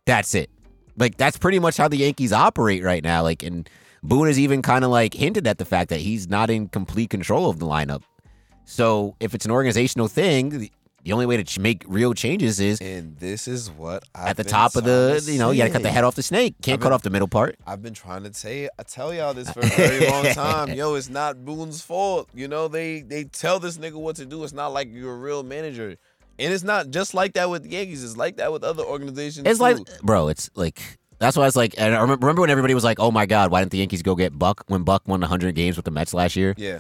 That's 0.07 0.35
it. 0.35 0.51
Like 0.97 1.17
that's 1.17 1.39
pretty 1.39 1.59
much 1.59 1.77
how 1.77 1.89
the 1.89 1.97
Yankees 1.97 2.33
operate 2.33 2.83
right 2.85 3.03
now. 3.03 3.23
Like 3.23 3.43
and 3.43 3.69
Boone 4.03 4.29
has 4.29 4.39
even 4.39 4.63
kind 4.63 4.85
of 4.85 4.91
like 4.91 5.15
hinted 5.15 5.47
at 5.47 5.59
the 5.59 5.65
fact 5.65 5.91
that 5.91 6.01
he's 6.01 6.29
not 6.29 6.49
in 6.49 6.69
complete 6.69 7.11
control 7.11 7.51
of 7.51 7.59
the 7.59 7.67
lineup. 7.67 8.03
So 8.65 9.17
if 9.19 9.35
it's 9.35 9.45
an 9.45 9.51
organizational 9.51 10.07
thing, 10.07 10.71
the, 11.05 11.13
only 11.13 11.27
way 11.27 11.43
to 11.43 11.61
make 11.61 11.85
real 11.87 12.15
changes 12.15 12.61
is 12.61 12.81
and 12.81 13.17
this 13.19 13.49
is 13.49 13.71
what 13.71 14.05
I've 14.15 14.29
at 14.29 14.37
the 14.37 14.45
top 14.45 14.77
of 14.77 14.85
the 14.85 15.23
you 15.27 15.39
know 15.39 15.51
you 15.51 15.59
got 15.59 15.67
to 15.67 15.73
cut 15.73 15.83
the 15.83 15.91
head 15.91 16.05
off 16.05 16.15
the 16.15 16.23
snake. 16.23 16.55
Can't 16.63 16.75
I've 16.75 16.81
cut 16.81 16.89
been- 16.89 16.93
off 16.95 17.03
the 17.03 17.11
middle 17.11 17.29
part. 17.29 17.57
I've 17.67 17.83
been 17.83 17.95
trying 17.95 18.25
to 18.25 18.35
say 18.35 18.69
I 18.79 18.83
tell 18.83 19.13
y'all 19.15 19.35
this 19.35 19.51
for 19.51 19.61
a 19.61 19.67
very 19.67 20.07
long 20.11 20.25
time. 20.27 20.73
Yo, 20.73 20.95
it's 20.95 21.09
not 21.09 21.45
Boone's 21.45 21.83
fault. 21.83 22.29
You 22.35 22.49
know, 22.49 22.69
they 22.69 23.03
they 23.03 23.25
tell 23.25 23.59
this 23.61 23.79
nigga 23.79 23.95
what 23.95 24.17
to 24.17 24.27
do. 24.27 24.43
It's 24.45 24.53
not 24.53 24.69
like 24.69 24.89
you're 24.93 25.13
a 25.13 25.19
real 25.19 25.43
manager. 25.43 25.97
And 26.39 26.55
it's 26.55 26.65
not 26.65 26.89
just 26.89 27.13
like 27.13 27.35
that 27.35 27.51
with 27.51 27.65
the 27.65 27.71
Yankees. 27.71 28.03
It's 28.03 28.17
like 28.17 28.39
that 28.39 28.51
with 28.51 28.65
other 28.65 28.83
organizations. 28.83 29.47
It's 29.47 29.59
too. 29.59 29.63
like, 29.63 30.01
bro, 30.03 30.29
it's 30.29 30.49
like 30.55 30.81
that's 31.19 31.37
why 31.37 31.47
it's 31.47 31.55
like. 31.57 31.75
And 31.77 31.95
I 31.95 32.01
remember 32.01 32.41
when 32.41 32.49
everybody 32.49 32.73
was 32.75 32.83
like, 32.83 32.99
"Oh 32.99 33.11
my 33.11 33.27
God, 33.27 33.51
why 33.51 33.61
didn't 33.61 33.73
the 33.73 33.79
Yankees 33.79 34.01
go 34.03 34.15
get 34.15 34.39
Buck 34.39 34.65
when 34.69 34.83
Buck 34.83 35.07
won 35.07 35.21
100 35.21 35.55
games 35.55 35.77
with 35.77 35.85
the 35.85 35.91
Mets 35.91 36.15
last 36.15 36.35
year?" 36.37 36.55
Yeah. 36.57 36.79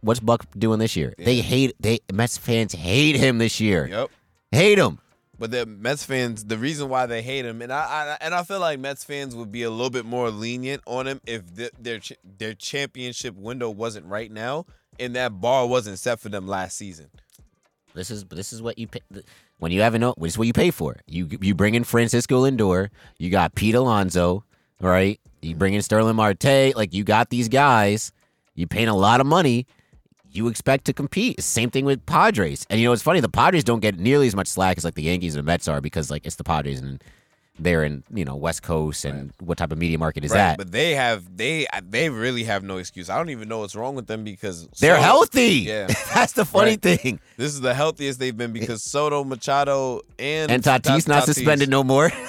What's 0.00 0.20
Buck 0.20 0.46
doing 0.58 0.78
this 0.78 0.96
year? 0.96 1.14
They 1.18 1.36
hate 1.36 1.74
they 1.80 2.00
Mets 2.12 2.38
fans 2.38 2.72
hate 2.72 3.16
him 3.16 3.38
this 3.38 3.60
year. 3.60 3.86
Yep. 3.86 4.10
Hate 4.52 4.78
him. 4.78 4.98
But 5.38 5.50
the 5.50 5.66
Mets 5.66 6.04
fans, 6.04 6.44
the 6.44 6.56
reason 6.56 6.88
why 6.88 7.06
they 7.06 7.20
hate 7.20 7.44
him, 7.44 7.60
and 7.60 7.70
I, 7.72 8.16
I 8.20 8.24
and 8.24 8.34
I 8.34 8.42
feel 8.42 8.60
like 8.60 8.78
Mets 8.78 9.04
fans 9.04 9.36
would 9.36 9.52
be 9.52 9.64
a 9.64 9.70
little 9.70 9.90
bit 9.90 10.06
more 10.06 10.30
lenient 10.30 10.82
on 10.86 11.06
him 11.06 11.20
if 11.26 11.54
the, 11.54 11.70
their 11.78 12.00
their 12.24 12.54
championship 12.54 13.34
window 13.36 13.68
wasn't 13.68 14.06
right 14.06 14.30
now, 14.30 14.64
and 14.98 15.14
that 15.16 15.40
bar 15.40 15.66
wasn't 15.66 15.98
set 15.98 16.20
for 16.20 16.30
them 16.30 16.46
last 16.46 16.76
season. 16.76 17.10
This 17.94 18.10
is 18.10 18.24
this 18.24 18.52
is 18.52 18.62
what 18.62 18.78
you 18.78 18.86
pay 18.86 19.00
when 19.58 19.72
you 19.72 19.82
have 19.82 19.94
an 19.94 20.02
this 20.18 20.32
is 20.32 20.38
what 20.38 20.46
you 20.46 20.52
pay 20.54 20.70
for. 20.70 20.96
You 21.06 21.28
you 21.40 21.54
bring 21.54 21.74
in 21.74 21.84
Francisco 21.84 22.44
Lindor, 22.44 22.88
you 23.18 23.28
got 23.28 23.54
Pete 23.54 23.74
Alonso, 23.74 24.44
right? 24.80 25.20
You 25.42 25.54
bring 25.54 25.74
in 25.74 25.82
Sterling 25.82 26.16
Marte, 26.16 26.74
like 26.74 26.94
you 26.94 27.04
got 27.04 27.28
these 27.28 27.48
guys. 27.48 28.12
You 28.54 28.66
paying 28.66 28.88
a 28.88 28.96
lot 28.96 29.20
of 29.20 29.26
money. 29.26 29.66
You 30.36 30.48
expect 30.48 30.84
to 30.86 30.92
compete. 30.92 31.42
Same 31.42 31.70
thing 31.70 31.84
with 31.84 32.04
Padres. 32.06 32.66
And 32.70 32.80
you 32.80 32.86
know 32.86 32.92
it's 32.92 33.02
funny, 33.02 33.20
the 33.20 33.28
Padres 33.28 33.64
don't 33.64 33.80
get 33.80 33.98
nearly 33.98 34.26
as 34.26 34.36
much 34.36 34.48
slack 34.48 34.76
as 34.76 34.84
like 34.84 34.94
the 34.94 35.02
Yankees 35.02 35.34
and 35.34 35.42
the 35.42 35.46
Mets 35.50 35.66
are 35.68 35.80
because 35.80 36.10
like 36.10 36.26
it's 36.26 36.36
the 36.36 36.44
Padres 36.44 36.80
and 36.80 37.02
they're 37.58 37.84
in 37.84 38.04
you 38.12 38.22
know 38.22 38.36
West 38.36 38.62
Coast 38.62 39.06
and 39.06 39.32
what 39.40 39.56
type 39.56 39.72
of 39.72 39.78
media 39.78 39.98
market 39.98 40.24
is 40.26 40.30
right. 40.30 40.36
that? 40.36 40.58
But 40.58 40.72
they 40.72 40.94
have 40.94 41.36
they 41.38 41.66
they 41.88 42.10
really 42.10 42.44
have 42.44 42.62
no 42.62 42.76
excuse. 42.76 43.08
I 43.08 43.16
don't 43.16 43.30
even 43.30 43.48
know 43.48 43.60
what's 43.60 43.74
wrong 43.74 43.94
with 43.94 44.06
them 44.06 44.24
because 44.24 44.66
they're 44.78 44.94
Soto- 44.96 45.02
healthy. 45.02 45.48
Yeah. 45.66 45.86
that's 46.14 46.34
the 46.34 46.44
funny 46.44 46.72
Right. 46.72 46.82
thing. 46.82 47.20
This 47.38 47.54
is 47.54 47.60
the 47.62 47.72
healthiest 47.72 48.18
they've 48.18 48.36
been 48.36 48.52
because 48.52 48.82
Soto, 48.82 49.24
Machado, 49.24 50.02
and 50.18 50.50
And 50.50 50.62
Tatis 50.62 51.08
not 51.08 51.22
Tatis- 51.22 51.34
suspended 51.34 51.70
no 51.70 51.82
more. 51.82 52.10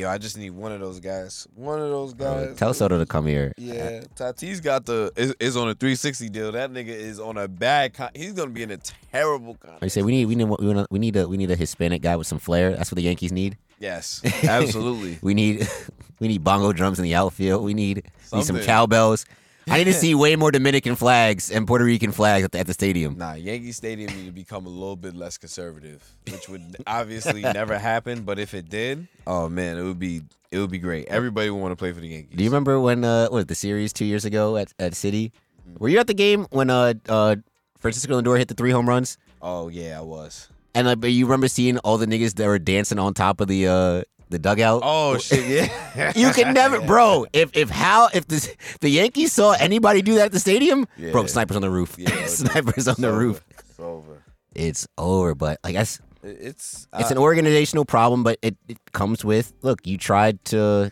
Yo, 0.00 0.08
I 0.08 0.16
just 0.16 0.38
need 0.38 0.50
one 0.50 0.72
of 0.72 0.80
those 0.80 0.98
guys. 0.98 1.46
One 1.54 1.78
of 1.78 1.90
those 1.90 2.14
guys. 2.14 2.56
Tell 2.56 2.72
Soto 2.72 2.98
to 2.98 3.04
come 3.04 3.26
here. 3.26 3.52
Yeah, 3.58 4.00
Tatis 4.16 4.62
got 4.62 4.86
the 4.86 5.12
is, 5.14 5.34
is 5.38 5.58
on 5.58 5.68
a 5.68 5.74
360 5.74 6.30
deal. 6.30 6.52
That 6.52 6.72
nigga 6.72 6.88
is 6.88 7.20
on 7.20 7.36
a 7.36 7.46
bad. 7.46 7.92
Con- 7.92 8.08
he's 8.14 8.32
gonna 8.32 8.50
be 8.50 8.62
in 8.62 8.70
a 8.70 8.78
terrible 9.12 9.58
I 9.62 9.66
contract. 9.66 9.92
say 9.92 10.00
we 10.00 10.12
need 10.12 10.24
we 10.24 10.36
need 10.36 10.44
we 10.44 10.72
need, 10.72 10.86
we 10.90 10.98
need 10.98 11.16
a 11.16 11.28
we 11.28 11.36
need 11.36 11.50
a 11.50 11.56
Hispanic 11.56 12.00
guy 12.00 12.16
with 12.16 12.26
some 12.26 12.38
flair. 12.38 12.74
That's 12.74 12.90
what 12.90 12.96
the 12.96 13.02
Yankees 13.02 13.30
need. 13.30 13.58
Yes, 13.78 14.22
absolutely. 14.44 15.18
We 15.20 15.34
need 15.34 15.68
we 16.18 16.28
need 16.28 16.42
bongo 16.42 16.72
drums 16.72 16.98
in 16.98 17.02
the 17.02 17.14
outfield. 17.14 17.62
We 17.62 17.74
need, 17.74 18.10
need 18.32 18.44
some 18.44 18.58
cowbells. 18.60 19.26
I 19.70 19.78
need 19.78 19.84
to 19.84 19.92
see 19.94 20.14
way 20.14 20.34
more 20.36 20.50
Dominican 20.50 20.96
flags 20.96 21.50
and 21.50 21.66
Puerto 21.66 21.84
Rican 21.84 22.12
flags 22.12 22.44
at 22.44 22.52
the, 22.52 22.58
at 22.58 22.66
the 22.66 22.74
stadium. 22.74 23.16
nah, 23.16 23.34
Yankee 23.34 23.72
Stadium 23.72 24.12
need 24.16 24.26
to 24.26 24.32
become 24.32 24.66
a 24.66 24.68
little 24.68 24.96
bit 24.96 25.14
less 25.14 25.38
conservative, 25.38 26.02
which 26.30 26.48
would 26.48 26.76
obviously 26.86 27.42
never 27.42 27.78
happen. 27.78 28.22
But 28.22 28.38
if 28.38 28.52
it 28.54 28.68
did, 28.68 29.06
oh 29.26 29.48
man, 29.48 29.78
it 29.78 29.82
would 29.82 29.98
be 29.98 30.22
it 30.50 30.58
would 30.58 30.70
be 30.70 30.78
great. 30.78 31.06
Everybody 31.06 31.50
would 31.50 31.60
want 31.60 31.72
to 31.72 31.76
play 31.76 31.92
for 31.92 32.00
the 32.00 32.08
Yankees. 32.08 32.36
Do 32.36 32.42
you 32.42 32.50
remember 32.50 32.80
when 32.80 33.04
uh 33.04 33.28
what 33.28 33.46
the 33.48 33.54
series 33.54 33.92
two 33.92 34.04
years 34.04 34.24
ago 34.24 34.56
at 34.56 34.72
at 34.78 34.94
City? 34.94 35.32
Were 35.78 35.88
you 35.88 35.98
at 35.98 36.08
the 36.08 36.14
game 36.14 36.46
when 36.50 36.68
uh 36.70 36.94
uh 37.08 37.36
Francisco 37.78 38.20
Lindor 38.20 38.38
hit 38.38 38.48
the 38.48 38.54
three 38.54 38.72
home 38.72 38.88
runs? 38.88 39.18
Oh 39.40 39.68
yeah, 39.68 39.98
I 39.98 40.02
was. 40.02 40.48
And 40.74 40.86
like, 40.86 41.00
but 41.00 41.10
you 41.12 41.26
remember 41.26 41.48
seeing 41.48 41.78
all 41.78 41.96
the 41.98 42.06
niggas 42.06 42.34
that 42.34 42.46
were 42.46 42.58
dancing 42.58 42.98
on 42.98 43.14
top 43.14 43.40
of 43.40 43.46
the 43.48 43.68
uh 43.68 44.02
the 44.30 44.38
dugout? 44.38 44.80
Oh 44.84 45.18
shit, 45.18 45.46
yeah. 45.94 46.12
You 46.16 46.30
can 46.32 46.54
never, 46.54 46.80
bro. 46.86 47.26
If 47.32 47.50
if 47.56 47.68
how 47.70 48.08
if 48.14 48.26
this, 48.26 48.54
the 48.80 48.88
Yankees 48.88 49.32
saw 49.32 49.52
anybody 49.52 50.02
do 50.02 50.14
that 50.16 50.26
at 50.26 50.32
the 50.32 50.40
stadium, 50.40 50.86
bro, 51.12 51.26
snipers 51.26 51.56
on 51.56 51.62
the 51.62 51.70
roof, 51.70 51.96
Yeah, 51.98 52.08
snipers 52.26 52.88
on 52.88 52.92
It's 52.92 53.00
the 53.00 53.08
over. 53.08 53.18
roof. 53.18 53.44
It's 53.50 53.78
over. 53.80 54.22
It's 54.54 54.88
over. 54.98 55.34
But 55.34 55.58
like 55.64 55.74
that's 55.74 56.00
It- 56.22 56.38
It's 56.40 56.86
it's 56.98 57.10
uh, 57.10 57.14
an 57.14 57.18
organizational 57.18 57.84
problem, 57.84 58.22
but 58.24 58.38
it, 58.42 58.56
it 58.68 58.78
comes 58.92 59.24
with 59.24 59.52
look. 59.62 59.86
You 59.86 59.96
tried 59.98 60.44
to 60.46 60.90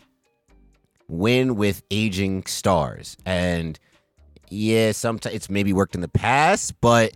win 1.09 1.57
with 1.57 1.83
aging 1.91 2.45
stars, 2.47 3.17
and 3.25 3.79
yeah, 4.51 4.93
sometimes 4.93 5.35
it's 5.35 5.51
maybe 5.51 5.73
worked 5.73 5.95
in 5.95 6.01
the 6.01 6.09
past, 6.09 6.79
but 6.81 7.13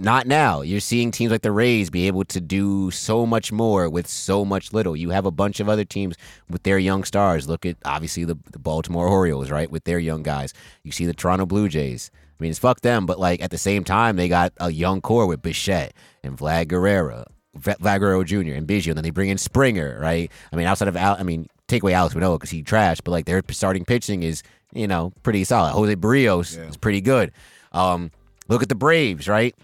not 0.00 0.26
now. 0.26 0.62
You're 0.62 0.80
seeing 0.80 1.10
teams 1.10 1.30
like 1.30 1.42
the 1.42 1.52
Rays 1.52 1.90
be 1.90 2.06
able 2.06 2.24
to 2.24 2.40
do 2.40 2.90
so 2.90 3.24
much 3.26 3.52
more 3.52 3.88
with 3.88 4.06
so 4.08 4.44
much 4.44 4.72
little. 4.72 4.96
You 4.96 5.10
have 5.10 5.26
a 5.26 5.30
bunch 5.30 5.60
of 5.60 5.68
other 5.68 5.84
teams 5.84 6.16
with 6.48 6.62
their 6.62 6.78
young 6.78 7.04
stars. 7.04 7.48
Look 7.48 7.64
at 7.66 7.76
obviously 7.84 8.24
the, 8.24 8.36
the 8.52 8.58
Baltimore 8.58 9.06
Orioles, 9.06 9.50
right, 9.50 9.70
with 9.70 9.84
their 9.84 9.98
young 9.98 10.22
guys. 10.22 10.52
You 10.82 10.92
see 10.92 11.06
the 11.06 11.14
Toronto 11.14 11.46
Blue 11.46 11.68
Jays. 11.68 12.10
I 12.14 12.42
mean, 12.42 12.50
it's 12.50 12.58
fuck 12.58 12.80
them, 12.80 13.04
but 13.06 13.18
like 13.18 13.42
at 13.42 13.50
the 13.50 13.58
same 13.58 13.84
time, 13.84 14.16
they 14.16 14.28
got 14.28 14.52
a 14.58 14.70
young 14.70 15.00
core 15.00 15.26
with 15.26 15.42
Bichette 15.42 15.92
and 16.24 16.38
Vlad 16.38 16.68
Guerrero, 16.68 17.26
V- 17.54 17.72
Vlad 17.72 18.00
Guerrero 18.00 18.24
Jr. 18.24 18.54
and 18.54 18.66
Biggio, 18.66 18.88
and 18.88 18.96
then 18.96 19.04
they 19.04 19.10
bring 19.10 19.28
in 19.28 19.36
Springer, 19.38 19.98
right? 20.00 20.30
I 20.52 20.56
mean, 20.56 20.66
outside 20.66 20.88
of 20.88 20.96
Al, 20.96 21.16
I 21.18 21.22
mean, 21.22 21.48
take 21.68 21.82
away 21.82 21.92
Alek 21.92 22.14
Manoah 22.14 22.38
because 22.38 22.48
he 22.50 22.62
trashed, 22.62 23.02
but 23.04 23.10
like 23.10 23.26
their 23.26 23.42
starting 23.50 23.84
pitching 23.84 24.22
is, 24.22 24.42
you 24.72 24.88
know, 24.88 25.12
pretty 25.22 25.44
solid. 25.44 25.72
Jose 25.72 25.94
Berrios 25.96 26.56
Yeah. 26.56 26.62
is 26.64 26.76
pretty 26.78 27.02
good. 27.02 27.30
Um, 27.72 28.10
look 28.48 28.62
at 28.62 28.68
the 28.70 28.74
Braves, 28.74 29.28
right? 29.28 29.54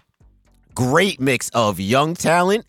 Great 0.77 1.19
mix 1.19 1.49
of 1.55 1.79
young 1.79 2.13
talent 2.13 2.63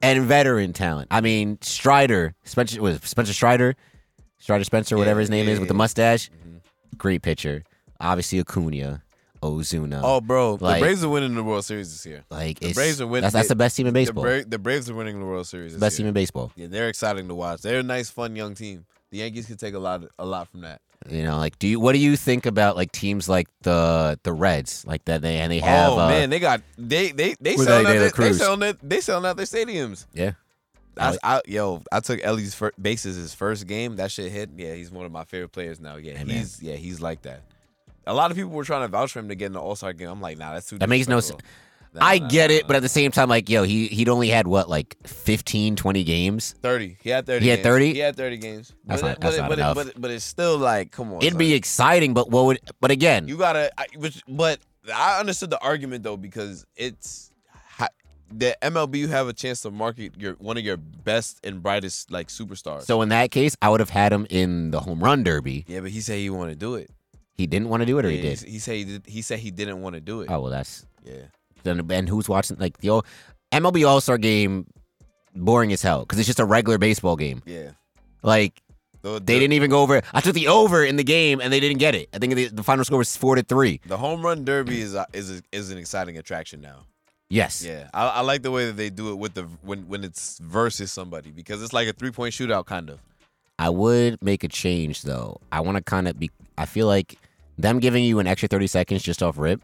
and 0.00 0.24
veteran 0.24 0.72
talent. 0.72 1.06
I 1.12 1.20
mean, 1.20 1.58
Strider, 1.60 2.34
Spencer 2.42 2.82
was 2.82 3.00
Spencer 3.04 3.32
Strider, 3.32 3.76
Strider 4.38 4.64
Spencer, 4.64 4.96
whatever 4.98 5.20
his 5.20 5.30
name 5.30 5.48
is, 5.48 5.60
with 5.60 5.68
the 5.68 5.74
mustache. 5.74 6.28
Mm-hmm. 6.28 6.56
Great 6.96 7.22
pitcher. 7.22 7.62
Obviously 8.00 8.40
Acuna, 8.40 9.04
Ozuna. 9.44 10.00
Oh, 10.02 10.20
bro, 10.20 10.58
Like- 10.60 10.80
the 10.80 10.86
Braves 10.86 11.04
are 11.04 11.08
winning 11.08 11.36
the 11.36 11.44
World 11.44 11.64
Series 11.64 11.92
this 11.92 12.04
year. 12.04 12.24
like 12.30 12.58
the 12.58 12.70
it's, 12.70 12.74
Braves 12.74 13.00
are 13.00 13.06
winning- 13.06 13.22
That's, 13.22 13.34
that's 13.34 13.48
the 13.48 13.54
best 13.54 13.76
team 13.76 13.86
in 13.86 13.94
The, 13.94 14.00
baseball. 14.00 14.24
Bra- 14.24 14.42
the 14.44 14.58
Braves 14.58 14.90
are 14.90 14.94
winning 14.96 15.20
the 15.20 15.24
World 15.26 15.46
Series. 15.46 15.70
This 15.70 15.80
best 15.80 15.96
team 15.98 16.06
in 16.08 16.12
baseball. 16.14 16.50
Yeah, 16.56 16.66
they're 16.66 16.88
exciting 16.88 17.28
to 17.28 17.34
watch. 17.36 17.62
They're 17.62 17.78
a 17.78 17.84
nice, 17.84 18.10
fun 18.10 18.34
young 18.34 18.56
team. 18.56 18.86
The 19.12 19.18
Yankees 19.18 19.46
could 19.46 19.60
take 19.60 19.74
a 19.74 19.78
lot, 19.78 20.02
a 20.18 20.26
lot 20.26 20.48
from 20.48 20.62
that. 20.62 20.80
You 21.08 21.22
know, 21.24 21.38
like 21.38 21.58
do 21.58 21.66
you 21.66 21.80
what 21.80 21.92
do 21.92 21.98
you 21.98 22.16
think 22.16 22.46
about 22.46 22.76
like 22.76 22.92
teams 22.92 23.28
like 23.28 23.48
the 23.62 24.18
the 24.22 24.32
Reds, 24.32 24.84
like 24.86 25.04
that 25.06 25.22
they 25.22 25.38
and 25.38 25.50
they 25.52 25.58
have 25.60 25.92
oh 25.92 25.98
uh, 26.00 26.08
man, 26.08 26.30
they 26.30 26.38
got 26.38 26.62
they 26.78 27.12
they 27.12 27.34
they 27.40 27.56
With 27.56 27.66
selling 27.66 27.86
Eddie 27.86 27.96
out 27.96 28.00
their, 28.00 28.08
they 28.08 28.10
Cruz. 28.10 28.38
selling 28.38 28.60
their, 28.60 28.72
they 28.82 29.00
selling 29.00 29.26
out 29.26 29.36
their 29.36 29.46
stadiums. 29.46 30.06
yeah. 30.12 30.32
I, 30.98 31.16
I, 31.24 31.40
yo, 31.46 31.82
I 31.90 32.00
took 32.00 32.20
Elly's 32.22 32.54
fir- 32.54 32.72
bases 32.80 33.16
his 33.16 33.32
first 33.32 33.66
game. 33.66 33.96
That 33.96 34.10
shit 34.10 34.30
hit. 34.30 34.50
Yeah, 34.58 34.74
he's 34.74 34.90
one 34.90 35.06
of 35.06 35.10
my 35.12 35.24
favorite 35.24 35.48
players 35.50 35.80
now. 35.80 35.96
Yeah, 35.96 36.18
Hey, 36.18 36.24
man. 36.24 36.36
he's 36.36 36.62
yeah 36.62 36.74
he's 36.76 37.00
like 37.00 37.22
that. 37.22 37.40
A 38.06 38.12
lot 38.12 38.30
of 38.30 38.36
people 38.36 38.50
were 38.50 38.64
trying 38.64 38.82
to 38.82 38.88
vouch 38.88 39.12
for 39.12 39.20
him 39.20 39.28
to 39.30 39.34
get 39.34 39.46
in 39.46 39.52
the 39.54 39.60
All 39.60 39.74
Star 39.74 39.94
game. 39.94 40.08
I'm 40.10 40.20
like, 40.20 40.36
nah, 40.36 40.52
that's 40.52 40.68
too. 40.68 40.76
That 40.76 40.90
makes 40.90 41.08
no 41.08 41.16
disrespectful. 41.16 41.48
Nah, 41.94 42.00
I 42.06 42.18
nah, 42.18 42.28
get 42.28 42.50
nah, 42.50 42.56
it, 42.56 42.66
but 42.66 42.76
at 42.76 42.82
the 42.82 42.88
same 42.88 43.10
time, 43.10 43.28
like, 43.28 43.48
yo, 43.50 43.64
he 43.64 43.86
he'd 43.88 44.08
only 44.08 44.28
had 44.28 44.46
what, 44.46 44.68
like 44.68 44.96
15, 45.06 45.76
20 45.76 46.04
games? 46.04 46.54
Thirty. 46.62 46.96
He 47.02 47.10
had 47.10 47.26
thirty. 47.26 47.44
He 47.44 47.50
had 47.50 47.58
games. 47.58 47.64
30? 47.66 47.92
He 47.92 47.98
had 47.98 48.16
thirty 48.16 48.36
games. 48.38 48.72
That's 48.86 49.02
but 49.02 49.08
not- 49.08 49.16
it- 49.16 49.20
that's 49.20 49.36
but, 49.36 49.42
not 49.42 49.48
but, 49.50 49.58
enough. 49.58 49.76
It, 49.78 49.92
but, 49.94 50.00
but 50.00 50.10
it's 50.10 50.24
still 50.24 50.56
like, 50.58 50.90
come 50.90 51.12
on. 51.12 51.18
It'd 51.18 51.32
son. 51.32 51.38
be 51.38 51.52
exciting, 51.54 52.14
but 52.14 52.30
what 52.30 52.46
would 52.46 52.60
but 52.80 52.90
again, 52.90 53.28
You 53.28 53.36
gotta, 53.36 53.70
I, 53.78 53.86
which, 53.96 54.22
but 54.26 54.58
I 54.92 55.20
understood 55.20 55.50
the 55.50 55.60
argument 55.62 56.02
though 56.04 56.16
because 56.16 56.64
it's 56.76 57.30
the 58.34 58.56
MLB. 58.62 58.96
You 58.96 59.08
have 59.08 59.28
a 59.28 59.34
chance 59.34 59.60
to 59.60 59.70
market 59.70 60.12
your 60.18 60.32
one 60.34 60.56
of 60.56 60.64
your 60.64 60.78
best 60.78 61.38
and 61.44 61.62
brightest 61.62 62.10
like 62.10 62.28
superstars. 62.28 62.84
so 62.84 63.02
in 63.02 63.10
that 63.10 63.30
case, 63.30 63.54
I 63.60 63.68
would 63.68 63.80
have 63.80 63.90
had 63.90 64.12
him 64.12 64.26
in 64.30 64.70
the 64.70 64.80
home 64.80 65.04
run 65.04 65.22
derby. 65.24 65.64
yeah, 65.68 65.80
but 65.80 65.90
he 65.90 66.00
said 66.00 66.16
he 66.18 66.30
wanted 66.30 66.52
to 66.54 66.58
do 66.58 66.74
it. 66.76 66.90
He 67.36 67.46
didn't 67.46 67.68
want 67.68 67.80
to 67.82 67.86
do 67.86 67.98
it 67.98 68.04
or 68.06 68.10
he 68.10 68.16
Yeah, 68.16 68.22
did. 68.22 68.40
He 68.40 68.58
said 68.58 68.76
he 68.76 68.84
did. 68.84 69.02
He 69.06 69.20
said 69.22 69.38
he 69.40 69.50
didn't 69.50 69.82
want 69.82 69.94
to 69.96 70.00
do 70.00 70.22
it. 70.22 70.30
Oh 70.30 70.40
well 70.40 70.50
that's 70.50 70.86
Yeah. 71.04 71.24
Then 71.62 71.90
and 71.90 72.08
who's 72.08 72.28
watching 72.28 72.56
like 72.58 72.78
the 72.78 72.90
old 72.90 73.06
MLB 73.52 73.86
All 73.86 74.00
Star 74.00 74.18
game 74.18 74.66
boring 75.34 75.72
as 75.72 75.82
hell 75.82 76.00
because 76.00 76.18
it's 76.18 76.26
just 76.26 76.40
a 76.40 76.44
regular 76.44 76.78
baseball 76.78 77.16
game. 77.16 77.42
Yeah. 77.46 77.70
Like 78.22 78.62
The, 79.02 79.20
they 79.20 79.38
didn't 79.38 79.54
even 79.54 79.70
go 79.70 79.82
over. 79.82 80.00
I 80.14 80.20
took 80.20 80.34
the 80.34 80.48
over 80.48 80.84
in 80.84 80.96
the 80.96 81.04
game 81.04 81.40
and 81.40 81.52
they 81.52 81.60
didn't 81.60 81.78
get 81.78 81.94
it. 81.94 82.08
I 82.14 82.18
think 82.18 82.34
the, 82.34 82.48
the 82.48 82.62
final 82.62 82.84
score 82.84 82.98
was 82.98 83.16
four 83.16 83.34
to 83.36 83.42
three. 83.42 83.80
The 83.86 83.96
home 83.96 84.24
run 84.24 84.44
derby 84.44 84.80
is 84.80 84.94
a, 84.94 85.06
is 85.12 85.38
a, 85.38 85.42
is 85.52 85.70
an 85.70 85.78
exciting 85.78 86.18
attraction 86.18 86.60
now. 86.60 86.86
Yes. 87.28 87.64
Yeah, 87.64 87.88
I, 87.94 88.08
I 88.08 88.20
like 88.20 88.42
the 88.42 88.50
way 88.50 88.66
that 88.66 88.76
they 88.76 88.90
do 88.90 89.10
it 89.10 89.14
with 89.14 89.32
the 89.32 89.44
when 89.62 89.88
when 89.88 90.04
it's 90.04 90.38
versus 90.38 90.92
somebody 90.92 91.30
because 91.30 91.62
it's 91.62 91.72
like 91.72 91.88
a 91.88 91.94
three 91.94 92.10
point 92.10 92.34
shootout 92.34 92.66
kind 92.66 92.90
of. 92.90 93.00
I 93.58 93.70
would 93.70 94.22
make 94.22 94.44
a 94.44 94.48
change 94.48 95.00
though. 95.02 95.40
I 95.50 95.60
want 95.60 95.78
to 95.78 95.82
kind 95.82 96.08
of 96.08 96.18
be. 96.18 96.30
I 96.58 96.66
feel 96.66 96.86
like 96.86 97.16
them 97.56 97.78
giving 97.80 98.04
you 98.04 98.18
an 98.18 98.26
extra 98.26 98.48
30 98.48 98.66
seconds 98.66 99.02
just 99.02 99.22
off 99.22 99.38
rip, 99.38 99.62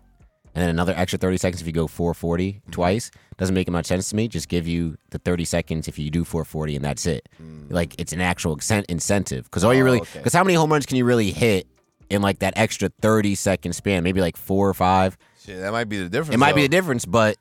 and 0.54 0.62
then 0.62 0.68
another 0.70 0.94
extra 0.96 1.18
30 1.18 1.36
seconds 1.38 1.60
if 1.60 1.66
you 1.66 1.72
go 1.72 1.86
440 1.86 2.52
Mm-hmm. 2.52 2.70
twice 2.72 3.10
doesn't 3.36 3.54
make 3.54 3.70
much 3.70 3.86
sense 3.86 4.10
to 4.10 4.16
me. 4.16 4.26
Just 4.26 4.48
give 4.48 4.66
you 4.66 4.96
the 5.10 5.18
30 5.20 5.44
seconds 5.44 5.86
if 5.88 5.98
you 5.98 6.10
do 6.10 6.24
440 6.24 6.76
and 6.76 6.84
that's 6.84 7.06
it. 7.06 7.28
Like 7.68 7.94
it's 7.98 8.12
an 8.12 8.20
actual 8.20 8.58
incentive 8.88 9.44
because 9.44 9.62
all 9.64 9.72
you 9.72 9.80
Mm. 9.80 9.82
Oh, 9.82 9.84
really 9.84 10.00
okay. 10.00 10.18
because 10.18 10.32
how 10.32 10.42
many 10.42 10.54
home 10.54 10.72
runs 10.72 10.86
can 10.86 10.96
you 10.96 11.04
really 11.04 11.30
hit 11.30 11.66
in 12.10 12.20
like 12.22 12.40
that 12.40 12.54
extra 12.56 12.88
30 13.00 13.34
second 13.36 13.74
span? 13.74 14.02
Maybe 14.02 14.20
like 14.20 14.36
four 14.36 14.68
or 14.68 14.74
five. 14.74 15.16
Shit, 15.44 15.60
that 15.60 15.70
might 15.72 15.88
be 15.88 15.98
the 15.98 16.08
difference. 16.08 16.34
It 16.34 16.38
might 16.38 16.54
be 16.56 16.62
the 16.62 16.68
difference, 16.68 17.04
but 17.04 17.36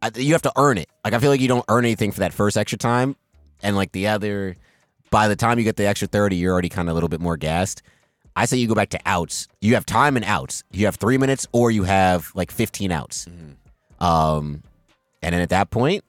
I, 0.00 0.10
you 0.16 0.32
have 0.32 0.42
to 0.42 0.52
earn 0.56 0.78
it. 0.78 0.88
Like 1.04 1.12
I 1.12 1.18
feel 1.18 1.30
like 1.30 1.40
you 1.40 1.48
don't 1.48 1.64
earn 1.68 1.84
anything 1.84 2.12
for 2.12 2.20
that 2.20 2.32
first 2.32 2.56
extra 2.56 2.78
time, 2.78 3.14
and 3.62 3.76
like 3.76 3.92
the 3.92 4.06
other, 4.08 4.56
by 5.10 5.28
the 5.28 5.36
time 5.36 5.58
you 5.58 5.64
get 5.64 5.76
the 5.76 5.86
extra 5.86 6.08
thirty, 6.08 6.36
you're 6.36 6.52
already 6.52 6.68
kind 6.70 6.88
of 6.88 6.92
a 6.92 6.94
little 6.94 7.08
bit 7.10 7.20
more 7.20 7.36
gassed. 7.36 7.82
I 8.36 8.44
say 8.44 8.58
you 8.58 8.68
go 8.68 8.74
back 8.74 8.90
to 8.90 9.00
outs. 9.06 9.48
You 9.60 9.74
have 9.74 9.86
time 9.86 10.14
and 10.16 10.24
outs. 10.24 10.62
You 10.70 10.84
have 10.84 10.96
three 10.96 11.16
minutes, 11.18 11.46
or 11.52 11.70
you 11.70 11.84
have 11.84 12.30
like 12.34 12.50
fifteen 12.50 12.92
outs. 12.92 13.24
Mm-hmm. 13.24 14.04
Um, 14.04 14.62
and 15.22 15.32
then 15.34 15.40
at 15.40 15.48
that 15.48 15.70
point, 15.70 16.04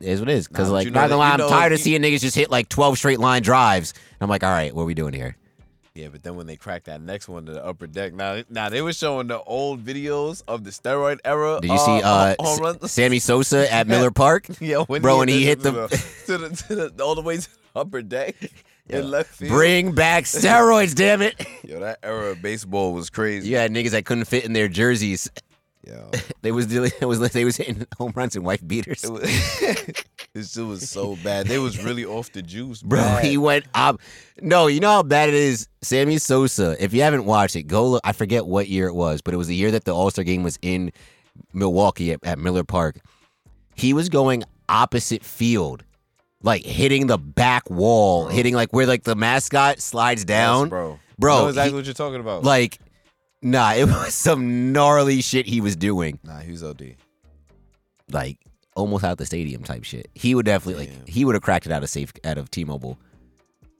it 0.00 0.08
is 0.08 0.20
what 0.20 0.30
it 0.30 0.36
is. 0.36 0.48
Because 0.48 0.68
Nah, 0.68 0.74
like, 0.74 0.84
you 0.86 0.90
know 0.90 1.00
not 1.00 1.08
gonna 1.10 1.18
lie, 1.18 1.30
I'm 1.32 1.38
know 1.38 1.48
tired 1.48 1.72
of 1.72 1.80
seeing 1.80 2.00
niggas 2.02 2.20
just 2.22 2.34
hit 2.34 2.50
like 2.50 2.68
twelve 2.68 2.96
straight 2.98 3.20
line 3.20 3.42
drives. 3.42 3.92
I'm 4.20 4.28
like, 4.30 4.42
all 4.42 4.50
right, 4.50 4.74
what 4.74 4.82
are 4.82 4.86
we 4.86 4.94
doing 4.94 5.12
here? 5.12 5.36
Yeah, 5.94 6.08
but 6.08 6.24
then 6.24 6.34
when 6.34 6.48
they 6.48 6.56
cracked 6.56 6.86
that 6.86 7.00
next 7.00 7.28
one 7.28 7.46
to 7.46 7.52
the 7.52 7.64
upper 7.64 7.86
deck, 7.86 8.14
now 8.14 8.42
now 8.48 8.68
they 8.68 8.82
were 8.82 8.92
showing 8.94 9.28
the 9.28 9.40
old 9.42 9.84
videos 9.84 10.42
of 10.48 10.64
the 10.64 10.70
steroid 10.70 11.18
era. 11.24 11.58
Did 11.60 11.70
you 11.70 11.78
see 11.78 12.00
uh, 12.02 12.34
home 12.40 12.58
run? 12.60 12.78
S- 12.82 12.90
Sammy 12.92 13.18
Sosa 13.20 13.72
at 13.72 13.86
Miller 13.86 14.10
Park? 14.10 14.46
Yeah, 14.60 14.78
when 14.78 15.02
Bro, 15.02 15.20
and 15.20 15.30
he 15.30 15.44
hit 15.44 15.60
to 15.62 15.70
the- 15.70 15.88
to 16.26 16.38
the, 16.38 16.48
to 16.56 16.74
the 16.74 17.04
all 17.04 17.14
the 17.14 17.20
way 17.20 17.36
to 17.36 17.48
the 17.48 17.80
upper 17.80 18.02
deck 18.02 18.34
in 18.88 19.10
left 19.10 19.30
field. 19.34 19.50
Bring 19.52 19.92
back 19.92 20.24
steroids, 20.24 20.94
damn 20.94 21.22
it! 21.22 21.34
Yo, 21.62 21.80
that 21.80 21.98
era 22.02 22.30
of 22.32 22.42
baseball 22.42 22.92
was 22.92 23.10
crazy. 23.10 23.48
You 23.48 23.56
had 23.56 23.70
niggas 23.72 23.90
that 23.90 24.04
couldn't 24.04 24.24
fit 24.26 24.44
in 24.44 24.52
their 24.52 24.68
jerseys. 24.68 25.30
Yo, 25.86 26.10
They 26.42 26.50
was 26.52 26.66
dealing. 26.66 26.92
It 27.00 27.06
was 27.06 27.20
like 27.20 27.32
they 27.32 27.44
was 27.44 27.56
hitting 27.56 27.86
home 27.98 28.12
runs 28.14 28.36
and 28.36 28.44
wife 28.44 28.66
beaters. 28.66 29.04
it 29.04 29.12
was, 29.12 29.22
this 30.32 30.52
shit 30.54 30.64
was 30.64 30.88
so 30.88 31.16
bad. 31.22 31.46
They 31.46 31.58
was 31.58 31.82
really 31.82 32.04
off 32.06 32.32
the 32.32 32.40
juice, 32.42 32.82
Bro, 32.82 33.00
bad. 33.00 33.24
he 33.24 33.36
went 33.36 33.66
up. 33.74 34.00
No, 34.40 34.66
you 34.66 34.80
know 34.80 34.90
how 34.90 35.02
bad 35.02 35.28
it 35.28 35.34
is. 35.34 35.68
Sammy 35.82 36.16
Sosa. 36.18 36.74
If 36.82 36.94
you 36.94 37.02
haven't 37.02 37.26
watched 37.26 37.56
it, 37.56 37.64
go 37.64 37.86
look. 37.88 38.00
I 38.04 38.12
forget 38.12 38.46
what 38.46 38.68
year 38.68 38.86
it 38.88 38.94
was, 38.94 39.20
but 39.20 39.34
it 39.34 39.36
was 39.36 39.46
the 39.48 39.54
year 39.54 39.70
that 39.72 39.84
the 39.84 39.94
All 39.94 40.10
Star 40.10 40.24
game 40.24 40.42
was 40.42 40.58
in 40.62 40.90
Milwaukee 41.52 42.12
at, 42.12 42.20
at 42.24 42.38
Miller 42.38 42.64
Park. 42.64 42.96
He 43.74 43.92
was 43.92 44.08
going 44.08 44.44
opposite 44.68 45.22
field, 45.24 45.84
like 46.44 46.62
hitting 46.62 47.08
the 47.08 47.18
back 47.18 47.68
wall, 47.68 48.28
hitting 48.28 48.54
like 48.54 48.72
where 48.72 48.86
like 48.86 49.02
the 49.02 49.16
mascot 49.16 49.80
slides 49.80 50.20
Yes, 50.20 50.26
down. 50.26 50.68
bro. 50.68 50.98
Bro, 51.18 51.34
I 51.34 51.40
know 51.42 51.48
exactly 51.48 51.70
he- 51.70 51.76
what 51.76 51.84
you're 51.86 51.94
talking 51.94 52.20
about. 52.20 52.44
Like, 52.44 52.78
nah, 53.42 53.72
it 53.72 53.84
was 53.88 54.14
some 54.14 54.72
gnarly 54.72 55.20
shit 55.22 55.46
he 55.46 55.60
was 55.60 55.74
doing. 55.74 56.18
nah, 56.22 56.38
he 56.38 56.52
was 56.52 56.62
OD. 56.62 56.94
like 58.10 58.38
almost 58.76 59.04
out 59.04 59.18
the 59.18 59.26
stadium 59.26 59.62
type 59.62 59.84
shit. 59.84 60.08
He 60.14 60.34
would 60.34 60.46
definitely 60.46 60.86
like 60.86 61.08
he 61.08 61.24
would 61.24 61.34
have 61.34 61.42
cracked 61.42 61.66
it 61.66 61.72
out 61.72 61.82
of 61.82 61.90
safe 61.90 62.12
out 62.24 62.38
of 62.38 62.50
T-Mobile. 62.50 62.98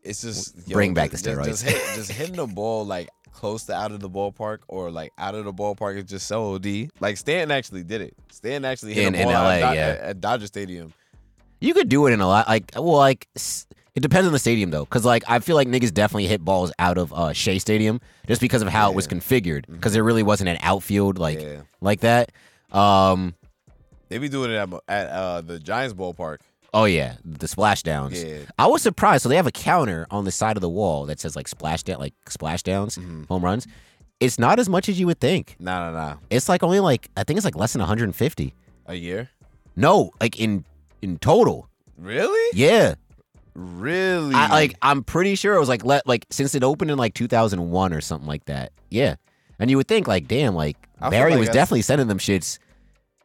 It's 0.03 0.21
just 0.23 0.69
Bring 0.69 0.95
back 0.95 1.11
the 1.11 1.17
just- 1.17 1.27
steroids. 1.27 1.47
Just, 1.47 1.63
hit, 1.65 1.95
just 1.95 2.13
hitting 2.19 2.37
the 2.37 2.47
ball 2.47 2.85
like 2.85 3.09
close 3.33 3.65
to 3.65 3.75
out 3.75 3.91
of 3.91 3.99
the 4.01 4.09
ballpark 4.09 4.59
or 4.69 4.91
like 4.91 5.13
out 5.19 5.35
of 5.35 5.45
the 5.45 5.53
ballpark 5.53 5.97
is 5.97 6.05
just 6.05 6.27
so 6.29 6.55
OD. 6.55 6.91
Like 7.01 7.17
Stanton 7.17 7.51
actually 7.51 7.83
did 7.83 8.01
it. 8.01 8.15
Stanton 8.31 8.65
actually 8.65 8.95
hit 8.95 9.07
In- 9.09 9.15
a 9.17 9.25
ball 9.25 9.33
out 9.33 9.45
LA, 9.45 9.51
at, 9.51 9.71
Do- 9.73 9.77
yeah. 9.77 9.87
at, 9.87 9.99
at 10.01 10.21
Dodger 10.21 10.47
Stadium. 10.47 10.93
You 11.65 11.75
could 11.75 11.89
do 11.89 12.07
it 12.07 12.13
in 12.13 12.21
a 12.21 12.27
lot 12.27 12.47
like 12.49 12.71
well 12.75 12.97
like 12.97 13.27
it 13.95 14.01
depends 14.01 14.27
on 14.27 14.33
the 14.33 14.39
stadium 14.39 14.71
though 14.71 14.85
cuz 14.87 15.05
like 15.05 15.25
I 15.29 15.39
feel 15.39 15.57
like 15.57 15.69
niggas 15.69 15.93
definitely 15.95 16.27
hit 16.27 16.45
balls 16.45 16.73
out 16.79 16.99
of 16.99 17.13
uh 17.13 17.33
Shea 17.33 17.59
Stadium 17.59 18.01
just 18.27 18.41
because 18.41 18.61
of 18.63 18.69
how 18.69 18.91
it 18.91 18.95
was 18.97 19.07
configured 19.09 19.65
cuz 19.81 19.93
there 19.93 20.05
really 20.05 20.23
wasn't 20.23 20.49
an 20.51 20.59
outfield 20.61 21.19
like 21.19 21.41
yeah, 21.41 21.61
like 21.81 22.01
that. 22.01 22.33
Um 22.71 23.35
they 24.09 24.19
be 24.19 24.29
doing 24.29 24.51
it 24.51 24.57
at, 24.57 24.69
at 24.89 25.09
uh, 25.09 25.41
the 25.41 25.59
Giants 25.59 25.95
ballpark. 25.95 26.39
oh 26.75 26.85
yeah, 26.85 27.15
the 27.25 27.47
splashdowns. 27.47 28.23
Yeah, 28.23 28.39
I 28.59 28.67
was 28.67 28.83
surprised. 28.83 29.23
So 29.23 29.29
they 29.29 29.37
have 29.37 29.47
a 29.47 29.53
counter 29.53 30.07
on 30.11 30.25
the 30.25 30.31
side 30.33 30.57
of 30.57 30.61
the 30.61 30.69
wall 30.69 31.07
that 31.07 31.19
says 31.21 31.35
like 31.37 31.49
splashdown 31.49 31.99
like 31.99 32.15
splashdowns, 32.29 32.99
Mhm. 32.99 33.27
home 33.29 33.45
runs. 33.45 33.67
It's 34.21 34.39
not 34.39 34.59
as 34.59 34.69
much 34.69 34.89
as 34.89 34.99
you 35.01 35.07
would 35.07 35.19
think. 35.21 35.57
nah, 35.59 35.91
nah, 35.91 35.93
nah. 35.99 36.15
It's 36.31 36.49
like 36.49 36.63
only 36.63 36.81
like 36.81 37.09
I 37.17 37.25
think 37.25 37.39
it's 37.39 37.45
like 37.45 37.57
less 37.57 37.73
than 37.73 37.81
150. 37.81 38.55
A 38.87 38.95
year? 38.95 39.31
No, 39.77 40.11
like 40.21 40.39
in 40.39 40.65
in 41.05 41.19
total. 41.19 41.69
Really? 41.97 42.51
Yeah. 42.59 42.95
Really? 43.55 44.35
I 44.35 44.49
like 44.49 44.75
I'm 44.83 45.05
pretty 45.05 45.37
sure 45.37 45.55
it 45.55 45.61
was 45.61 45.69
like 45.69 45.85
let 45.85 46.07
like 46.09 46.27
since 46.31 46.55
it 46.57 46.65
opened 46.65 46.91
in 46.91 46.99
like 46.99 47.15
2001 47.15 47.93
or 47.93 48.01
something 48.01 48.27
like 48.27 48.47
that. 48.47 48.73
Yeah. 48.91 49.15
And 49.61 49.71
you 49.71 49.77
would 49.77 49.87
think 49.87 50.09
like 50.09 50.27
damn 50.27 50.55
like 50.57 50.77
I 51.01 51.05
feel 51.05 51.11
Barry 51.11 51.31
like 51.33 51.39
was 51.41 51.49
that's- 51.49 51.63
definitely 51.63 51.83
sending 51.83 52.09
them 52.09 52.19
shits. 52.19 52.59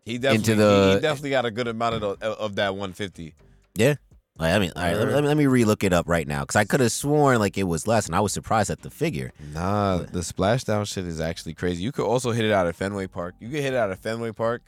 he 0.06 0.20
definitely 0.20 0.36
into 0.36 0.52
he- 0.52 0.58
the- 0.58 0.94
he, 0.96 1.00
definitely 1.02 1.30
got 1.32 1.46
a 1.46 1.52
good 1.52 1.68
amount 1.68 1.96
of 1.96 2.20
the, 2.20 2.28
of 2.28 2.56
that 2.56 2.74
150. 2.76 3.34
Yeah. 3.76 3.96
Like, 4.38 4.54
I 4.54 4.60
mean, 4.60 4.72
all 4.74 4.82
right, 4.84 4.96
let, 4.96 5.08
me, 5.08 5.14
let 5.14 5.22
me 5.24 5.28
let 5.28 5.36
me 5.38 5.44
relook 5.46 5.84
it 5.84 5.92
up 5.92 6.08
right 6.08 6.26
now 6.26 6.42
because 6.42 6.56
I 6.56 6.64
could 6.64 6.80
have 6.80 6.94
sworn 6.94 7.40
like 7.40 7.58
it 7.58 7.64
was 7.64 7.88
less, 7.88 8.06
and 8.06 8.16
I 8.16 8.22
was 8.22 8.32
surprised 8.32 8.70
at 8.70 8.82
the 8.84 8.90
figure. 8.90 9.34
Nah, 9.54 9.98
the 9.98 10.22
splashdown 10.22 10.88
shit 10.88 11.04
is 11.06 11.20
actually 11.20 11.56
crazy. 11.56 11.84
You 11.84 11.92
could 11.92 12.06
also 12.06 12.32
hit 12.32 12.46
it 12.46 12.52
out 12.54 12.66
of 12.66 12.74
Fenway 12.78 13.08
Park. 13.08 13.36
You 13.42 13.50
could 13.50 13.60
hit 13.60 13.74
it 13.74 13.76
out 13.76 13.92
of 13.92 14.00
Fenway 14.00 14.32
Park, 14.32 14.62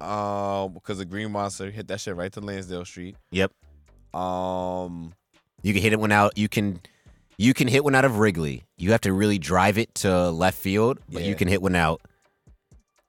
um, 0.00 0.72
because 0.74 0.98
the 0.98 1.04
Green 1.04 1.30
Monster 1.32 1.70
hit 1.70 1.88
that 1.88 2.00
shit 2.00 2.16
right 2.16 2.32
to 2.32 2.40
Lansdowne 2.40 2.84
Street. 2.84 3.16
Yep. 3.30 3.52
Um, 4.12 5.12
You 5.62 5.72
can 5.72 5.82
hit 5.82 5.92
it 5.92 6.00
one 6.00 6.12
out. 6.12 6.36
You 6.38 6.48
can 6.48 6.80
you 7.36 7.52
can 7.54 7.66
hit 7.68 7.82
one 7.84 7.94
out 7.94 8.04
of 8.04 8.18
Wrigley. 8.18 8.62
You 8.76 8.92
have 8.92 9.00
to 9.02 9.12
really 9.12 9.38
drive 9.38 9.76
it 9.78 9.94
to 9.96 10.30
left 10.30 10.56
field, 10.58 10.98
but 11.10 11.22
you 11.22 11.34
can 11.34 11.48
hit 11.48 11.60
one 11.62 11.74
out. 11.74 12.00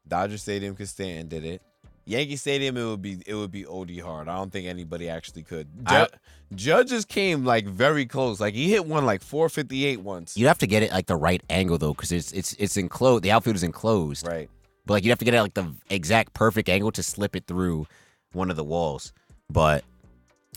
Dodger 0.07 0.38
Stadium 0.38 0.76
could 0.76 0.90
stand 0.90 1.30
did 1.30 1.45
it. 1.45 1.62
Yankee 2.07 2.36
Stadium, 2.36 2.78
it 2.78 2.86
would 2.86 3.02
be 3.02 3.18
it 3.26 3.34
would 3.34 3.52
be 3.52 3.66
OD 3.66 3.99
hard. 3.99 4.28
I 4.28 4.36
don't 4.36 4.52
think 4.52 4.68
anybody 4.68 5.10
actually 5.10 5.44
could. 5.44 5.68
Ju- 5.88 5.95
I- 5.95 6.07
Judges 6.53 7.06
came 7.06 7.44
like 7.44 7.66
very 7.66 8.06
close. 8.06 8.40
Like 8.40 8.53
he 8.53 8.70
hit 8.70 8.86
one 8.86 9.06
like 9.06 9.24
458 9.24 10.02
once. 10.02 10.38
You 10.38 10.45
have 10.48 10.60
to 10.60 10.68
get 10.68 10.84
it 10.84 10.91
like 10.91 11.07
the 11.07 11.16
right 11.16 11.41
angle 11.49 11.80
though, 11.80 11.94
because 11.94 12.12
it's 12.12 12.32
it's 12.34 12.53
it's 12.60 12.78
enclosed. 12.78 13.24
The 13.24 13.32
outfield 13.32 13.56
is 13.56 13.64
enclosed. 13.64 14.28
Right. 14.28 14.48
But 14.86 14.95
like 14.95 15.03
you 15.03 15.10
have 15.12 15.20
to 15.20 15.26
get 15.26 15.34
at, 15.34 15.41
like 15.41 15.53
the 15.56 15.74
exact 15.90 16.34
perfect 16.34 16.70
angle 16.70 16.91
to 16.91 17.03
slip 17.03 17.36
it 17.36 17.45
through 17.48 17.88
one 18.34 18.49
of 18.52 18.56
the 18.57 18.64
walls. 18.64 19.14
But 19.49 19.84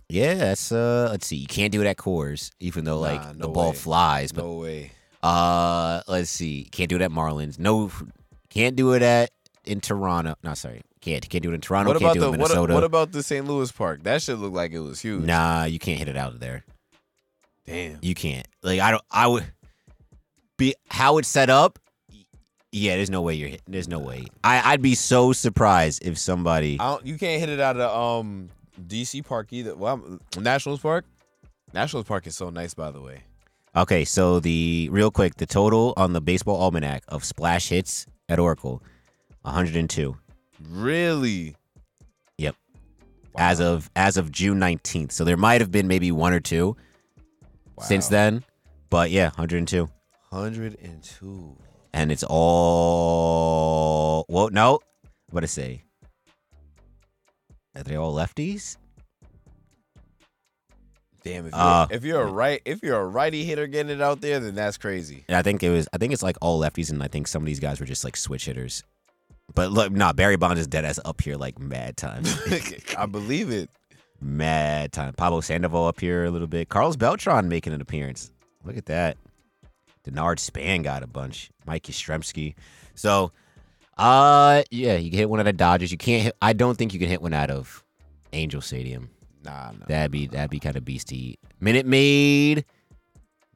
yeah, 0.09 0.35
that's 0.35 0.71
uh 0.73 1.09
let's 1.11 1.27
see. 1.27 1.37
You 1.37 1.47
can't 1.47 1.73
do 1.73 1.81
it 1.81 1.87
at 1.87 1.97
Coors, 1.97 2.51
even 2.61 2.85
though 2.85 2.99
like 2.99 3.21
Nah, 3.23 3.33
the 3.47 3.49
ball 3.49 3.71
way. 3.71 3.77
flies. 3.77 4.33
But 4.33 4.45
No 4.45 4.53
way. 4.55 4.93
uh 5.23 6.03
let's 6.09 6.31
see. 6.31 6.65
Can't 6.71 6.89
do 6.89 6.97
it 6.97 7.03
at 7.03 7.11
Marlins. 7.11 7.59
No 7.59 7.91
can't 8.51 8.77
do 8.77 8.93
it 8.93 9.03
at 9.03 9.31
in 9.65 9.81
Toronto. 9.81 10.35
No, 10.43 10.55
sorry. 10.55 10.83
Can't 11.01 11.27
can't 11.29 11.43
do 11.43 11.51
it 11.51 11.55
in 11.55 11.61
Toronto. 11.61 11.91
What 11.93 12.01
can't 12.01 12.05
about 12.11 12.15
do 12.15 12.21
the 12.21 12.27
it 12.27 12.35
in 12.35 12.41
what, 12.41 12.49
Minnesota. 12.51 12.75
what 12.75 12.85
about 12.85 13.13
the 13.13 13.23
St. 13.23 13.47
Louis 13.47 13.71
Park? 13.73 14.03
That 14.03 14.21
shit 14.23 14.39
looked 14.39 14.55
like 14.57 14.73
it 14.73 14.81
was 14.81 15.01
huge. 15.01 15.25
nah, 15.25 15.65
you 15.65 15.79
can't 15.79 15.99
hit 15.99 16.09
it 16.09 16.17
out 16.17 16.33
of 16.33 16.41
there. 16.41 16.65
Damn. 17.67 17.99
You 18.03 18.15
can't. 18.15 18.47
Like 18.63 18.81
I 18.81 18.91
don't 18.91 19.05
I 19.11 19.27
would 19.27 19.45
be 20.57 20.75
how 20.89 21.19
it's 21.19 21.29
set 21.29 21.51
up. 21.51 21.79
Yeah, 22.79 22.97
there's 22.97 23.11
no 23.11 23.23
way 23.23 23.35
you're 23.35 23.49
hit. 23.49 23.63
There's 23.67 23.89
no 23.89 23.99
way. 23.99 24.27
I 24.45 24.63
I'd 24.73 24.83
be 24.83 24.95
so 24.95 25.33
surprised 25.33 26.05
if 26.05 26.19
somebody 26.19 26.79
I 26.81 26.93
don't, 26.93 27.07
you 27.07 27.19
can't 27.19 27.41
hit 27.41 27.49
it 27.49 27.61
out 27.61 27.77
of 27.77 27.91
um 28.21 28.51
DC 28.81 29.25
Park 29.25 29.53
either. 29.53 29.75
Well, 29.75 30.21
Nationals 30.39 30.81
Park. 30.81 31.05
Nationals 31.75 32.07
Park 32.07 32.27
is 32.27 32.37
so 32.37 32.51
nice, 32.51 32.75
by 32.75 32.91
the 32.91 33.01
way. 33.01 33.23
Okay, 33.77 34.05
so 34.05 34.41
the 34.41 34.89
real 34.91 35.11
quick, 35.11 35.37
the 35.37 35.47
total 35.47 35.93
on 35.97 36.13
the 36.13 36.21
baseball 36.21 36.57
almanac 36.61 37.03
of 37.09 37.25
splash 37.25 37.69
hits 37.69 38.07
at 38.29 38.39
Oracle, 38.39 38.83
102 39.43 40.17
Really? 40.71 41.57
Yep. 42.39 42.57
as 43.37 43.61
of 43.61 43.91
as 43.95 44.17
of 44.17 44.33
June 44.33 44.59
19th. 44.59 45.13
So 45.13 45.25
there 45.25 45.37
might 45.37 45.61
have 45.61 45.71
been 45.71 45.87
maybe 45.87 46.11
one 46.13 46.33
or 46.33 46.41
two 46.41 46.77
since 47.81 48.09
then, 48.09 48.45
but 48.91 49.11
yeah, 49.11 49.27
102. 49.27 49.89
102. 50.31 51.57
And 51.93 52.13
it's 52.13 52.23
all 52.25 54.25
well, 54.29 54.51
no, 54.51 54.81
what 55.31 55.41
to 55.41 55.49
say? 55.49 55.83
Are 57.77 57.83
they 57.83 57.97
all 57.97 58.15
lefties? 58.15 58.77
Damn, 61.25 61.47
if 61.47 61.53
you're, 61.53 61.61
Uh, 61.61 61.87
if 61.91 62.05
you're 62.05 62.23
a 62.23 62.27
right 62.27 62.63
if 62.65 62.83
you're 62.83 62.99
a 62.99 63.07
righty 63.07 63.45
hitter 63.45 63.67
getting 63.67 63.95
it 63.95 64.01
out 64.01 64.21
there, 64.21 64.41
then 64.41 64.55
that's 64.55 64.79
crazy. 64.79 65.25
I 65.29 65.43
think 65.43 65.63
it 65.63 65.71
was. 65.71 65.89
I 65.93 65.99
think 65.99 66.13
it's 66.13 66.23
like 66.23 66.37
all 66.41 66.61
lefties, 66.61 66.91
and 66.91 67.03
I 67.03 67.09
think 67.09 67.29
some 67.29 67.43
of 67.43 67.47
these 67.47 67.61
guys 67.61 67.81
were 67.81 67.87
just 67.87 68.05
like 68.05 68.17
switch 68.17 68.47
hitters. 68.47 68.83
But 69.55 69.73
look, 69.73 69.93
nah, 69.93 70.13
Barry 70.13 70.37
Bonds 70.37 70.61
is 70.61 70.67
dead 70.67 70.85
ass 70.85 71.01
up 71.05 71.21
here 71.21 71.37
like 71.37 71.59
mad 71.59 71.97
time. 71.97 72.23
I 72.99 73.07
believe 73.07 73.51
it. 73.51 73.71
Mad 74.21 74.93
time. 74.93 75.15
Pablo 75.15 75.41
Sandoval 75.41 75.87
up 75.87 76.01
here 76.01 76.25
a 76.25 76.31
little 76.31 76.49
bit. 76.49 76.69
Carlos 76.69 76.97
Beltran 76.97 77.49
making 77.49 77.73
an 77.73 77.81
appearance. 77.81 78.31
Look 78.65 78.77
at 78.77 78.87
that. 78.87 79.17
Denard 80.09 80.39
Span 80.39 80.83
got 80.83 81.03
a 81.03 81.07
bunch. 81.07 81.51
Mike 81.67 81.85
Yastrzemski. 81.85 82.55
So, 82.95 83.33
Uh, 83.97 84.63
yeah, 84.71 84.97
you 84.97 85.11
can 85.11 85.19
hit 85.19 85.29
one 85.31 85.41
out 85.41 85.49
of 85.49 85.57
Dodgers. 85.57 85.91
You 85.91 85.99
can't 85.99 86.23
hit. 86.23 86.37
I 86.41 86.53
don't 86.53 86.77
think 86.79 86.93
you 86.95 87.01
can 87.01 87.09
hit 87.09 87.21
one 87.21 87.35
out 87.35 87.51
of 87.51 87.85
Angel 88.33 88.61
Stadium. 88.61 89.11
Nah, 89.45 89.73
nah. 89.73 89.87
That'd 89.87 90.11
be 90.13 90.27
that'd 90.27 90.51
be 90.51 90.61
kind 90.61 90.77
of 90.77 90.85
beastie. 90.85 91.39
Minute 91.61 91.87
Maid. 91.87 92.65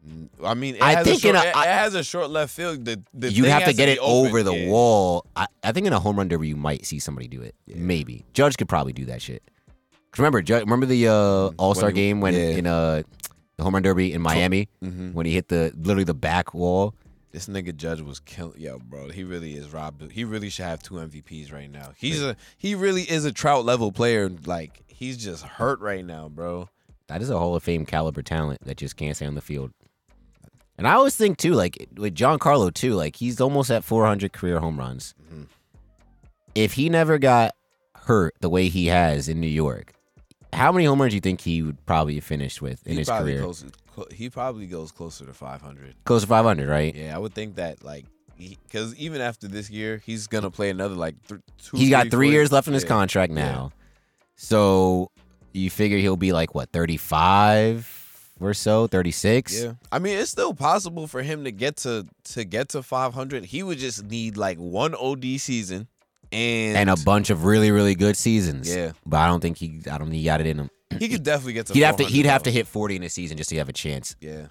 Mm, 0.05 0.29
I 0.45 0.55
mean, 0.55 0.75
it 0.77 0.83
I 0.83 0.95
has 0.97 1.07
think 1.07 1.19
a 1.19 1.21
short, 1.21 1.37
a- 1.37 1.49
it, 1.49 1.57
I- 1.57 1.65
it 1.65 1.75
has 1.75 1.95
a 1.95 2.03
short 2.03 2.29
left 2.31 2.53
field. 2.53 2.85
The, 2.85 3.01
the 3.15 3.31
You'd 3.31 3.47
have 3.47 3.65
to 3.67 3.73
get 3.73 3.87
be 3.87 3.93
it 3.93 3.99
open, 4.01 4.27
over 4.31 4.43
the 4.43 4.53
yeah. 4.55 4.69
wall. 4.69 5.27
I, 5.37 5.47
I 5.63 5.71
think 5.71 5.87
in 5.87 5.93
a 5.93 6.01
home 6.01 6.17
run 6.17 6.27
derby, 6.29 6.49
you 6.49 6.57
might 6.57 6.85
see 6.87 6.99
somebody 6.99 7.29
do 7.29 7.41
it. 7.41 7.55
Yeah. 7.67 7.77
Maybe 7.79 8.25
Judge 8.35 8.57
could 8.57 8.69
probably 8.69 8.93
do 8.93 9.05
that 9.07 9.23
shit. 9.23 9.43
remember, 10.19 10.43
Judge, 10.43 10.63
remember 10.65 10.87
the 10.87 11.07
uh, 11.09 11.51
All 11.57 11.75
Star 11.77 11.93
game 11.93 12.21
when 12.21 12.35
yeah. 12.35 12.41
in 12.41 12.67
uh, 12.67 13.03
the 13.57 13.65
home 13.65 13.75
run 13.75 13.83
derby 13.83 14.13
in 14.13 14.21
Miami 14.23 14.69
Mhm. 14.83 15.13
when 15.13 15.27
he 15.27 15.33
hit 15.33 15.49
the 15.49 15.73
literally 15.77 16.05
the 16.05 16.15
back 16.15 16.55
wall. 16.55 16.95
This 17.33 17.47
nigga 17.47 17.75
Judge 17.75 18.01
was 18.03 18.21
killing. 18.21 18.61
Yo, 18.61 18.79
bro, 18.79 19.09
he 19.09 19.25
really 19.25 19.55
is 19.55 19.73
robbed. 19.73 20.13
He 20.13 20.23
really 20.25 20.51
should 20.51 20.67
have 20.67 20.83
two 20.83 20.97
MVPs 21.01 21.51
right 21.53 21.71
now. 21.71 21.93
He's 21.97 22.23
a 22.23 22.37
he 22.59 22.75
really 22.75 23.03
is 23.03 23.25
a 23.25 23.33
Trout 23.33 23.65
level 23.65 23.91
player. 23.93 24.29
Like 24.45 24.83
he's 24.87 25.17
just 25.17 25.43
hurt 25.45 25.81
right 25.81 26.05
now, 26.05 26.29
bro. 26.29 26.69
That 27.09 27.23
is 27.23 27.31
a 27.31 27.39
Hall 27.39 27.55
of 27.57 27.63
Fame 27.63 27.87
caliber 27.87 28.23
talent 28.23 28.61
that 28.65 28.77
just 28.77 28.97
can't 28.97 29.17
stay 29.17 29.27
on 29.27 29.35
the 29.35 29.41
field. 29.41 29.73
And 30.79 30.87
I 30.89 30.93
always 30.95 31.17
think 31.17 31.39
too, 31.39 31.53
like 31.55 31.89
with 31.97 32.15
Giancarlo 32.15 32.73
too, 32.73 32.95
like 32.95 33.17
he's 33.17 33.41
almost 33.41 33.71
at 33.71 33.85
400 33.85 34.33
career 34.33 34.59
home 34.61 34.79
runs. 34.79 35.15
Mhm. 35.33 35.47
If 36.55 36.75
he 36.75 36.89
never 36.89 37.19
got 37.19 37.55
hurt 37.95 38.35
the 38.41 38.51
way 38.51 38.69
he 38.69 38.87
has 38.87 39.29
in 39.29 39.41
New 39.41 39.47
York, 39.47 39.95
how 40.53 40.71
many 40.73 40.85
home 40.85 41.01
runs 41.01 41.13
do 41.13 41.17
you 41.17 41.21
think 41.21 41.41
he 41.41 41.63
would 41.63 41.85
probably 41.87 42.15
have 42.17 42.25
finished 42.25 42.61
with 42.61 42.87
in 42.87 42.93
he 42.93 42.99
his 42.99 43.09
probably 43.09 43.33
career? 43.33 43.43
Close, 43.43 43.65
he 44.13 44.31
probably 44.31 44.67
goes 44.67 44.93
closer 44.93 45.25
to 45.27 45.33
500. 45.33 45.95
Close 46.05 46.23
to 46.23 46.29
500, 46.29 46.69
right? 46.69 46.95
Yeah, 46.95 47.15
I 47.15 47.19
would 47.19 47.35
think 47.35 47.57
that 47.57 47.83
like 47.85 48.07
because 48.39 48.95
even 48.97 49.21
after 49.21 49.49
this 49.49 49.71
year, 49.71 50.03
he's 50.05 50.27
gonna 50.27 50.51
play 50.51 50.71
another 50.71 50.95
like 50.95 51.15
th- 51.27 51.41
two. 51.59 51.77
He's 51.77 51.91
got 51.91 52.11
three 52.11 52.31
years 52.31 52.53
left 52.53 52.67
in 52.69 52.75
his 52.75 52.83
yeah. 52.83 52.89
contract 52.89 53.33
Yeah. 53.33 53.45
now. 53.45 53.73
So 54.37 55.11
you 55.53 55.71
figure 55.71 55.99
he'll 55.99 56.17
be 56.17 56.33
like 56.33 56.55
what 56.55 56.71
35 56.73 57.99
or 58.41 58.55
so, 58.55 58.87
36. 58.87 59.63
Yeah, 59.63 59.75
I 59.91 59.99
mean 59.99 60.19
it's 60.19 60.31
still 60.31 60.55
possible 60.55 61.07
for 61.07 61.23
him 61.23 61.45
to 61.45 61.53
get 61.53 61.77
to 61.79 62.07
to 62.33 62.45
get 62.45 62.71
to 62.71 62.83
500. 62.83 63.45
He 63.47 63.63
would 63.63 63.79
just 63.79 64.05
need 64.05 64.37
like 64.37 64.59
one 64.59 64.95
OD 64.95 65.39
season 65.39 65.89
and 66.33 66.77
And 66.77 66.91
a 66.91 66.97
bunch 67.05 67.31
of 67.31 67.45
really, 67.45 67.71
really 67.71 67.95
good 67.95 68.17
seasons. 68.17 68.75
Yeah. 68.75 68.93
But 69.07 69.19
I 69.19 69.27
don't 69.27 69.41
think 69.41 69.59
he 69.59 69.81
I 69.91 69.99
don't 69.99 70.09
think 70.09 70.15
he 70.15 70.25
got 70.25 70.41
it 70.41 70.47
in 70.47 70.59
him. 70.59 70.71
he 70.99 71.09
could 71.09 71.23
definitely 71.23 71.55
get 71.55 71.67
to. 71.67 71.75
He'd 71.75 71.83
have 71.83 71.97
to 71.97 72.05
he'd 72.05 72.27
have 72.27 72.43
to 72.45 72.51
hit 72.51 72.67
40 72.67 72.97
in 72.97 73.03
a 73.03 73.09
season 73.09 73.37
just 73.37 73.51
to 73.51 73.57
have 73.57 73.69
a 73.69 73.73
chance. 73.73 74.17
Yeah, 74.21 74.47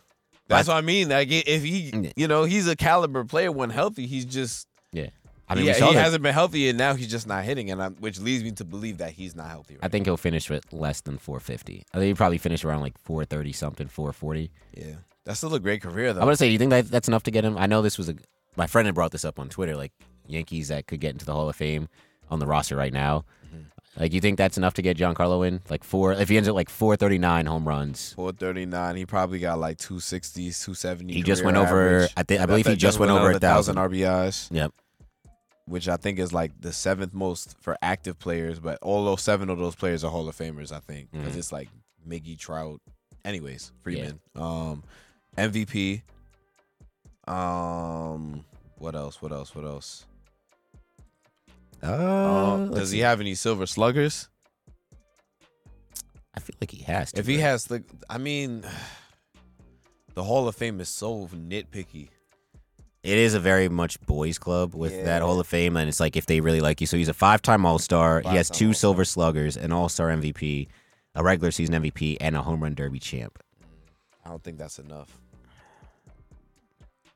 that's 0.48 0.68
what 0.68 0.78
I 0.78 0.82
mean. 0.82 1.10
Like 1.10 1.28
if 1.32 1.64
he, 1.64 2.12
you 2.16 2.28
know, 2.28 2.44
he's 2.44 2.68
a 2.68 2.76
caliber 2.76 3.24
player 3.24 3.52
when 3.52 3.70
healthy. 3.70 4.08
He's 4.08 4.26
just 4.26 4.68
Yeah. 4.92 5.08
I 5.50 5.56
mean, 5.56 5.66
yeah, 5.66 5.74
he 5.74 5.96
hasn't 5.96 6.24
been 6.24 6.34
healthy, 6.34 6.70
and 6.70 6.78
now 6.78 6.94
he's 6.94 7.10
just 7.10 7.28
not 7.28 7.44
hitting, 7.44 7.72
and 7.72 7.84
I, 7.84 7.90
which 7.90 8.22
leads 8.22 8.42
me 8.42 8.52
to 8.52 8.64
believe 8.64 9.00
that 9.00 9.12
he's 9.12 9.36
not 9.36 9.50
healthy. 9.50 9.74
Right 9.74 9.84
I 9.84 9.90
think 9.90 10.06
he'll 10.06 10.16
finish 10.16 10.50
with 10.50 10.72
less 10.72 11.02
than 11.02 11.18
450. 11.18 11.84
I 11.94 11.98
think 11.98 12.06
he'll 12.06 12.16
probably 12.16 12.38
finish 12.38 12.64
around 12.64 12.80
like 12.80 12.98
430 13.00 13.52
something, 13.52 13.88
440. 13.90 14.50
yeah, 14.78 14.86
that's 15.26 15.40
still 15.40 15.54
a 15.54 15.60
great 15.60 15.82
career 15.82 16.14
though. 16.14 16.22
I'm 16.22 16.28
gonna 16.28 16.38
say, 16.38 16.48
do 16.48 16.54
you 16.54 16.58
think 16.58 16.70
that 16.70 16.90
that's 16.90 17.10
enough 17.10 17.24
to 17.24 17.32
get 17.32 17.44
him? 17.44 17.58
I 17.58 17.66
know 17.66 17.82
this 17.82 17.98
was 17.98 18.08
a 18.08 18.16
my 18.56 18.66
friend 18.68 18.86
had 18.86 18.96
brought 18.96 19.12
this 19.12 19.26
up 19.26 19.40
on 19.40 19.50
Twitter, 19.50 19.76
like 19.76 19.92
Yankees 20.32 20.70
that 20.70 20.88
could 20.88 21.00
get 21.00 21.12
into 21.12 21.26
the 21.26 21.34
Hall 21.34 21.50
of 21.50 21.56
Fame 21.56 21.88
on 22.30 22.40
the 22.40 22.46
roster 22.48 22.76
right 22.76 22.94
now. 22.94 23.26
Mm-hmm. 23.48 24.02
Like, 24.02 24.14
you 24.14 24.22
think 24.22 24.38
that's 24.38 24.58
enough 24.58 24.74
to 24.76 24.82
get 24.82 24.98
Giancarlo 24.98 25.46
in? 25.46 25.62
Like 25.70 25.84
four, 25.84 26.14
if 26.14 26.30
he 26.30 26.38
ends 26.38 26.48
up 26.48 26.56
like 26.56 26.70
439 26.70 27.46
home 27.46 27.68
runs, 27.68 28.14
439. 28.14 28.96
He 28.96 29.06
probably 29.06 29.40
got 29.40 29.60
like 29.60 29.78
260s, 29.78 30.64
270. 30.64 31.14
He 31.14 31.24
just 31.24 31.44
went 31.44 31.58
over- 31.58 31.96
average. 31.98 32.14
I 32.16 32.24
think 32.24 32.42
I 32.42 32.46
believe 32.46 32.68
he 32.68 32.76
just 32.76 33.00
went 33.00 33.12
over 33.12 33.30
a 33.30 33.34
1,000. 33.34 33.76
RBIs, 33.76 34.48
yep. 34.52 34.72
which 35.66 35.90
I 35.90 35.98
think 35.98 36.20
is 36.20 36.32
like 36.32 36.52
the 36.62 36.72
seventh 36.72 37.14
most 37.14 37.56
for 37.60 37.78
active 37.82 38.18
players. 38.18 38.60
But 38.60 38.80
all 38.82 39.04
those 39.06 39.22
seven 39.22 39.50
of 39.50 39.58
those 39.58 39.76
players 39.76 40.04
are 40.06 40.12
Hall 40.12 40.28
of 40.30 40.38
Famers, 40.38 40.72
I 40.72 40.80
think, 40.80 41.12
because 41.12 41.34
Mhm. 41.36 41.38
it's 41.40 41.52
like 41.52 41.68
Miggy 42.08 42.38
Trout. 42.40 42.80
Anyways, 43.26 43.72
Freeman, 43.84 44.20
um, 44.36 44.84
MVP. 45.38 46.02
Um, 47.28 48.46
what 48.78 48.96
else? 48.96 49.22
What 49.22 49.32
else? 49.32 49.54
What 49.54 49.66
else? 49.66 50.06
Uh, 51.84 52.58
let's 52.58 52.76
does 52.76 52.92
he 52.92 53.00
have 53.00 53.20
any 53.20 53.36
silver 53.36 53.66
sluggers? 53.66 54.30
I 56.36 56.40
feel 56.40 56.56
like 56.62 56.72
he 56.72 56.84
has 56.84 57.12
to. 57.14 57.20
If 57.20 57.28
he 57.28 57.36
right? 57.38 57.42
has 57.44 57.66
the, 57.66 57.84
I 58.10 58.18
mean, 58.18 58.64
the 60.14 60.24
Hall 60.24 60.48
of 60.48 60.56
Fame 60.56 60.80
is 60.80 60.90
so 60.90 61.28
nitpicky. 61.28 62.10
It 63.04 63.18
is 63.18 63.34
a 63.34 63.40
very 63.40 63.68
much 63.68 64.00
boys' 64.02 64.38
club 64.38 64.76
with 64.76 64.94
Yeah. 64.94 65.04
that 65.06 65.22
Hall 65.24 65.40
of 65.40 65.48
Fame, 65.48 65.76
and 65.76 65.90
it's 65.90 66.00
like 66.00 66.16
if 66.16 66.28
they 66.28 66.40
really 66.40 66.62
like 66.62 66.82
you. 66.82 66.88
So 66.88 66.98
he's 66.98 67.10
a 67.10 67.14
five-time 67.16 67.66
All 67.66 67.80
Star. 67.80 68.22
He 68.22 68.36
has 68.36 68.48
two 68.50 68.68
All-Star. 68.68 68.74
Silver 68.80 69.06
Sluggers, 69.06 69.58
an 69.58 69.72
All 69.72 69.90
Star 69.90 70.10
MVP, 70.10 70.68
a 71.16 71.24
regular 71.24 71.50
season 71.50 71.82
MVP, 71.82 72.18
and 72.22 72.36
a 72.36 72.44
home 72.44 72.62
run 72.62 72.76
derby 72.76 73.00
champ. 73.00 73.40
I 74.24 74.30
don't 74.30 74.44
think 74.44 74.60
that's 74.60 74.78
enough. 74.78 75.18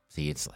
See, 0.09 0.29
it's 0.29 0.47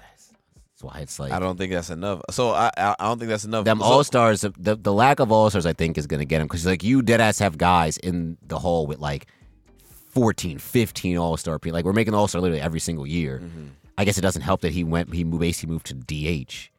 that's 0.80 0.94
why 0.94 1.02
it's 1.02 1.20
like 1.20 1.32
I 1.32 1.40
don't 1.40 1.58
think 1.58 1.72
that's 1.74 1.90
enough. 1.90 2.22
So 2.32 2.52
I 2.52 2.72
I, 2.78 2.96
I 3.00 3.06
don't 3.06 3.20
think 3.20 3.30
that's 3.30 3.46
enough. 3.46 3.66
them 3.66 3.80
So- 3.80 3.86
All 3.86 4.04
Stars. 4.04 4.42
The 4.42 4.76
the 4.76 4.94
lack 4.94 5.20
of 5.20 5.32
All 5.32 5.50
Stars, 5.50 5.66
I 5.66 5.74
think, 5.74 5.98
is 5.98 6.08
going 6.08 6.20
to 6.20 6.26
get 6.26 6.42
him 6.42 6.48
because 6.48 6.66
like 6.66 6.84
you 6.84 7.02
dead 7.02 7.22
ass 7.22 7.40
have 7.40 7.58
guys 7.58 7.98
in 7.98 8.38
the 8.48 8.60
hall 8.60 8.88
with 8.88 9.00
like 9.00 9.28
14, 10.12 10.58
15 10.58 11.18
All 11.18 11.38
Star. 11.38 11.60
Like 11.64 11.86
we're 11.86 11.94
making 11.94 12.14
All 12.14 12.28
Star 12.28 12.42
literally 12.42 12.62
every 12.62 12.80
single 12.80 13.06
year. 13.06 13.40
Mm-hmm. 13.44 13.68
I 13.98 14.06
guess 14.06 14.18
it 14.18 14.22
doesn't 14.22 14.42
help 14.42 14.62
that 14.62 14.72
he 14.72 14.84
went. 14.86 15.14
He 15.14 15.24
moved, 15.26 15.42
basically 15.42 15.74
moved 15.74 15.88
to 15.88 15.94
DH. 15.96 16.70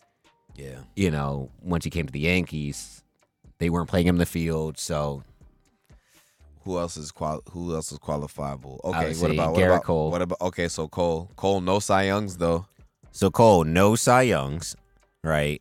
Yeah. 0.57 0.81
you 0.95 1.11
know, 1.11 1.51
once 1.63 1.85
he 1.85 1.91
came 1.91 2.05
to 2.05 2.13
the 2.13 2.21
Yankees, 2.21 3.03
they 3.59 3.71
weren't 3.71 3.89
playing 3.89 4.07
him 4.07 4.17
in 4.17 4.19
the 4.19 4.27
field. 4.27 4.79
So 4.79 5.23
Who 6.65 6.79
else 6.79 6.99
is 6.99 7.11
qual? 7.13 7.41
Who 7.53 7.75
else 7.75 7.93
is 7.93 7.99
qualifiable? 7.99 8.81
Okay. 8.85 9.15
What 9.15 9.31
about 9.31 9.53
what 9.53 9.61
Gerrit 9.61 9.67
about, 9.67 9.85
Cole. 9.85 10.11
What 10.11 10.23
about 10.23 10.41
okay? 10.43 10.69
So 10.69 10.89
Cole, 10.89 11.31
Cole, 11.37 11.61
no 11.61 11.79
Cy 11.79 12.05
Youngs 12.05 12.37
though. 12.37 12.67
So 13.13 13.31
Cole, 13.31 13.65
no 13.65 13.95
Cy 13.97 14.23
Youngs, 14.23 14.77
right? 15.23 15.61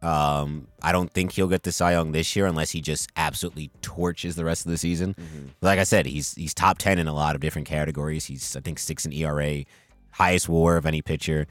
Um, 0.00 0.68
I 0.80 0.92
don't 0.92 1.12
think 1.12 1.32
he'll 1.32 1.48
get 1.48 1.64
the 1.64 1.72
Cy 1.72 1.92
Young 1.92 2.12
this 2.12 2.36
year 2.36 2.46
unless 2.46 2.70
he 2.70 2.80
just 2.80 3.10
absolutely 3.16 3.70
torches 3.82 4.36
the 4.36 4.44
rest 4.44 4.64
of 4.64 4.70
the 4.70 4.78
season. 4.78 5.16
Like 5.60 5.78
I 5.78 5.84
said, 5.84 6.06
he's 6.06 6.34
he's 6.34 6.54
top 6.54 6.78
ten 6.78 6.98
in 6.98 7.08
a 7.08 7.14
lot 7.14 7.34
of 7.34 7.40
different 7.40 7.66
categories. 7.66 8.26
He's 8.26 8.54
I 8.54 8.60
think 8.60 8.78
six 8.78 9.04
in 9.04 9.12
ERA, 9.12 9.64
highest 10.12 10.48
WAR 10.48 10.76
of 10.76 10.86
any 10.86 11.02
pitcher. 11.02 11.46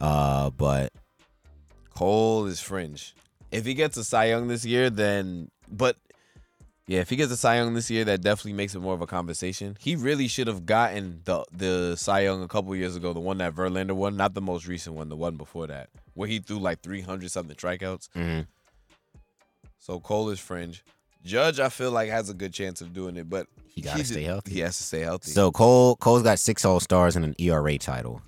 Uh, 0.00 0.50
but 0.50 0.92
Cole 1.94 2.46
is 2.46 2.60
fringe. 2.60 3.14
If 3.50 3.66
he 3.66 3.74
gets 3.74 3.96
a 3.96 4.04
Cy 4.04 4.26
Young 4.26 4.48
this 4.48 4.64
year, 4.64 4.88
then 4.88 5.50
but 5.68 5.96
yeah, 6.86 7.00
if 7.00 7.08
he 7.10 7.16
gets 7.16 7.32
a 7.32 7.36
Cy 7.36 7.56
Young 7.56 7.74
this 7.74 7.90
year, 7.90 8.04
that 8.04 8.20
definitely 8.20 8.52
makes 8.52 8.74
it 8.74 8.80
more 8.80 8.94
of 8.94 9.00
a 9.00 9.06
conversation. 9.06 9.76
He 9.80 9.96
really 9.96 10.28
should 10.28 10.46
have 10.46 10.66
gotten 10.66 11.20
the 11.24 11.44
the 11.52 11.96
Cy 11.96 12.20
Young 12.20 12.42
a 12.42 12.48
couple 12.48 12.74
years 12.76 12.94
ago, 12.96 13.12
the 13.12 13.20
one 13.20 13.38
that 13.38 13.54
Verlander 13.54 13.92
won, 13.94 14.16
not 14.16 14.34
the 14.34 14.40
most 14.42 14.66
recent 14.66 14.94
one, 14.96 15.08
the 15.08 15.16
one 15.16 15.36
before 15.36 15.66
that, 15.68 15.88
where 16.14 16.28
he 16.28 16.38
threw 16.38 16.58
like 16.58 16.80
three 16.82 17.00
hundred 17.00 17.30
something 17.30 17.56
strikeouts. 17.56 18.08
mhm. 18.16 18.46
So 19.78 20.00
Cole 20.00 20.30
is 20.30 20.40
fringe. 20.40 20.82
Judge, 21.24 21.58
I 21.60 21.68
feel 21.70 21.90
like 21.90 22.10
has 22.10 22.28
a 22.30 22.34
good 22.34 22.52
chance 22.52 22.80
of 22.82 22.92
doing 22.92 23.16
it, 23.16 23.28
but 23.30 23.46
He 23.68 23.80
gotta 23.80 24.04
stay 24.04 24.22
healthy. 24.24 24.52
He 24.52 24.60
has 24.60 24.76
to 24.76 24.82
stay 24.82 25.00
healthy. 25.00 25.30
so 25.30 25.50
Cole 25.52 25.96
Cole's 25.96 26.22
got 26.22 26.38
six 26.38 26.64
All 26.64 26.80
Stars 26.80 27.16
and 27.16 27.24
an 27.24 27.34
ERA 27.38 27.78
title. 27.78 28.20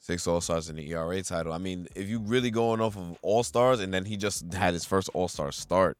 six 0.00 0.26
All 0.26 0.40
Stars 0.40 0.68
and 0.68 0.78
an 0.78 0.84
ERA 0.84 1.22
title. 1.22 1.52
I 1.52 1.58
mean, 1.58 1.86
if 1.94 2.08
you 2.08 2.18
really 2.18 2.50
going 2.50 2.80
off 2.80 2.96
of 2.96 3.16
All 3.22 3.42
Stars, 3.44 3.78
and 3.80 3.94
then 3.94 4.04
he 4.04 4.16
just 4.16 4.52
had 4.52 4.74
his 4.74 4.84
first 4.84 5.08
All 5.14 5.28
Star 5.28 5.52
start. 5.52 5.96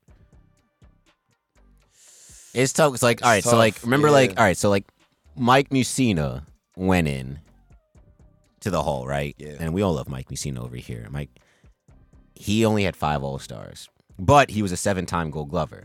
It's 2.55 2.72
tough. 2.72 2.94
It's 2.94 3.02
like 3.02 3.22
all 3.22 3.31
right. 3.31 3.39
It's 3.39 3.51
So 3.51 3.56
like 3.56 3.82
remember 3.82 4.10
like 4.10 4.31
all 4.39 4.44
right. 4.44 4.56
So 4.56 4.70
like 4.70 4.85
Mike 5.36 5.70
Mussina 5.70 6.43
went 6.77 7.09
in 7.09 7.39
to 8.60 8.70
the 8.70 8.82
hall, 8.82 9.06
right? 9.06 9.35
Yeah. 9.39 9.56
And 9.60 9.72
we 9.72 9.82
all 9.82 9.94
love 9.94 10.09
Mike 10.09 10.28
Mussina 10.28 10.59
over 10.59 10.77
here. 10.77 11.06
Mike, 11.10 11.31
he 12.35 12.64
only 12.64 12.85
had 12.85 12.97
five 12.97 13.22
All 13.22 13.39
Stars, 13.39 13.89
but 14.18 14.51
he 14.51 14.62
was 14.62 14.72
a 14.72 14.77
seven-time 14.77 15.31
Gold 15.31 15.51
Glover. 15.51 15.85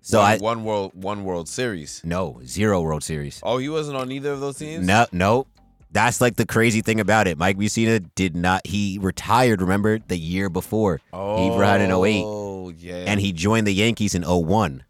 So 0.00 0.20
one, 0.20 0.30
I 0.32 0.36
one 0.38 0.64
world, 0.64 0.92
one 0.94 1.24
World 1.24 1.48
Series. 1.48 2.00
no 2.04 2.40
zero 2.44 2.80
World 2.80 3.02
Series. 3.02 3.40
Oh, 3.42 3.58
he 3.58 3.68
wasn't 3.68 3.96
on 3.96 4.12
either 4.12 4.30
of 4.32 4.40
those 4.40 4.56
teams. 4.58 4.86
No, 4.86 5.06
no. 5.10 5.46
That's 5.92 6.20
like 6.20 6.36
the 6.36 6.44
crazy 6.46 6.80
thing 6.82 7.00
about 7.00 7.26
it. 7.26 7.38
Mike 7.38 7.56
Mussina 7.56 8.04
did 8.14 8.36
not. 8.36 8.66
He 8.66 8.98
retired. 9.00 9.60
Remember 9.62 9.98
the 9.98 10.16
year 10.18 10.50
before 10.50 11.00
Oh, 11.12 11.42
he 11.42 11.56
retired 11.56 11.80
in 11.80 11.90
08. 11.90 12.22
Oh, 12.26 12.68
yeah. 12.76 13.04
and 13.06 13.20
he 13.20 13.32
joined 13.32 13.66
the 13.66 13.72
Yankees 13.72 14.14
in 14.14 14.22
01. 14.22 14.84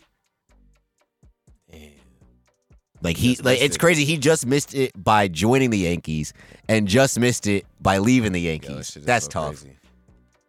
Damn. 1.70 1.80
Like 3.02 3.16
he 3.16 3.36
like 3.36 3.60
it's 3.60 3.76
it. 3.76 3.78
crazy. 3.78 4.04
He 4.04 4.16
just 4.18 4.46
missed 4.46 4.74
it 4.74 4.92
by 5.02 5.28
joining 5.28 5.70
the 5.70 5.78
Yankees 5.78 6.32
and 6.68 6.88
just 6.88 7.18
missed 7.20 7.46
it 7.46 7.66
by 7.80 7.98
leaving 7.98 8.32
the 8.32 8.40
Yo, 8.40 8.50
Yankees. 8.50 8.94
that 8.94 9.04
That's 9.06 9.24
so 9.26 9.30
tough. 9.30 9.60
Crazy. 9.62 9.76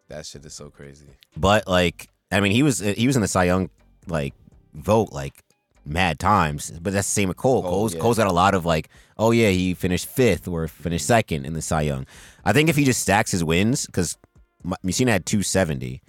That 0.08 0.26
shit 0.26 0.44
is 0.44 0.54
so 0.54 0.70
crazy. 0.70 1.06
But 1.36 1.68
like 1.68 2.08
I 2.32 2.40
mean 2.40 2.52
he 2.52 2.62
was 2.62 2.78
he 2.80 3.06
was 3.06 3.16
in 3.16 3.22
the 3.22 3.28
Cy 3.28 3.44
Young 3.44 3.70
like 4.06 4.34
vote 4.74 5.12
like 5.12 5.44
mad 5.88 6.18
times. 6.18 6.70
But 6.70 6.92
that's 6.92 7.06
the 7.06 7.12
same 7.12 7.28
with 7.28 7.36
Cole. 7.36 7.62
Cole 7.62 7.70
Cole's, 7.70 7.94
yeah. 7.94 8.00
Cole's 8.00 8.18
got 8.18 8.26
a 8.26 8.32
lot 8.32 8.54
of 8.54 8.64
like, 8.64 8.88
oh 9.16 9.30
yeah, 9.30 9.50
he 9.50 9.74
finished 9.74 10.06
fifth 10.06 10.46
or 10.46 10.68
finished 10.68 11.06
second 11.06 11.46
in 11.46 11.54
the 11.54 11.62
Cy 11.62 11.82
Young. 11.82 12.06
I 12.44 12.52
think 12.52 12.68
if 12.68 12.76
he 12.76 12.84
just 12.84 13.00
stacks 13.00 13.30
his 13.30 13.44
wins, 13.44 13.86
because 13.86 14.16
Mussina 14.64 15.08
had 15.08 15.26
270, 15.26 16.00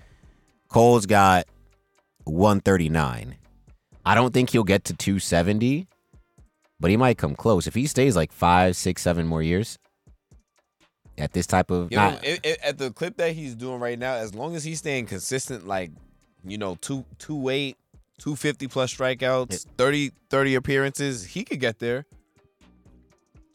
Cole's 0.70 1.06
got 1.06 1.46
139. 2.26 3.36
I 4.06 4.16
don't 4.16 4.34
think 4.34 4.50
he'll 4.50 4.64
get 4.64 4.86
to 4.86 4.94
270, 4.94 5.88
but 6.80 6.90
he 6.90 6.98
might 6.98 7.18
come 7.18 7.36
close 7.36 7.68
if 7.68 7.76
he 7.76 7.86
stays 7.88 8.16
like 8.16 8.32
five, 8.32 8.76
six, 8.76 9.02
seven 9.02 9.28
more 9.28 9.44
years. 9.44 9.78
At 11.18 11.34
this 11.34 11.46
type 11.46 11.70
of 11.70 11.92
Yo, 11.92 12.00
not, 12.00 12.24
it, 12.24 12.40
it, 12.44 12.60
at 12.64 12.78
the 12.78 12.92
clip 12.92 13.18
that 13.18 13.34
he's 13.34 13.54
doing 13.54 13.82
right 13.82 14.00
now, 14.00 14.14
as 14.14 14.34
long 14.34 14.56
as 14.56 14.64
he's 14.64 14.80
staying 14.80 15.08
consistent, 15.08 15.68
like 15.68 15.92
you 16.46 16.58
know, 16.58 16.78
two 16.80 17.04
two 17.18 17.50
eight, 17.50 17.76
250 18.20 18.68
plus 18.68 18.94
strikeouts, 18.94 19.66
30, 19.78 20.12
30 20.30 20.56
appearances. 20.56 21.26
He 21.26 21.44
could 21.44 21.60
get 21.60 21.80
there. 21.80 22.06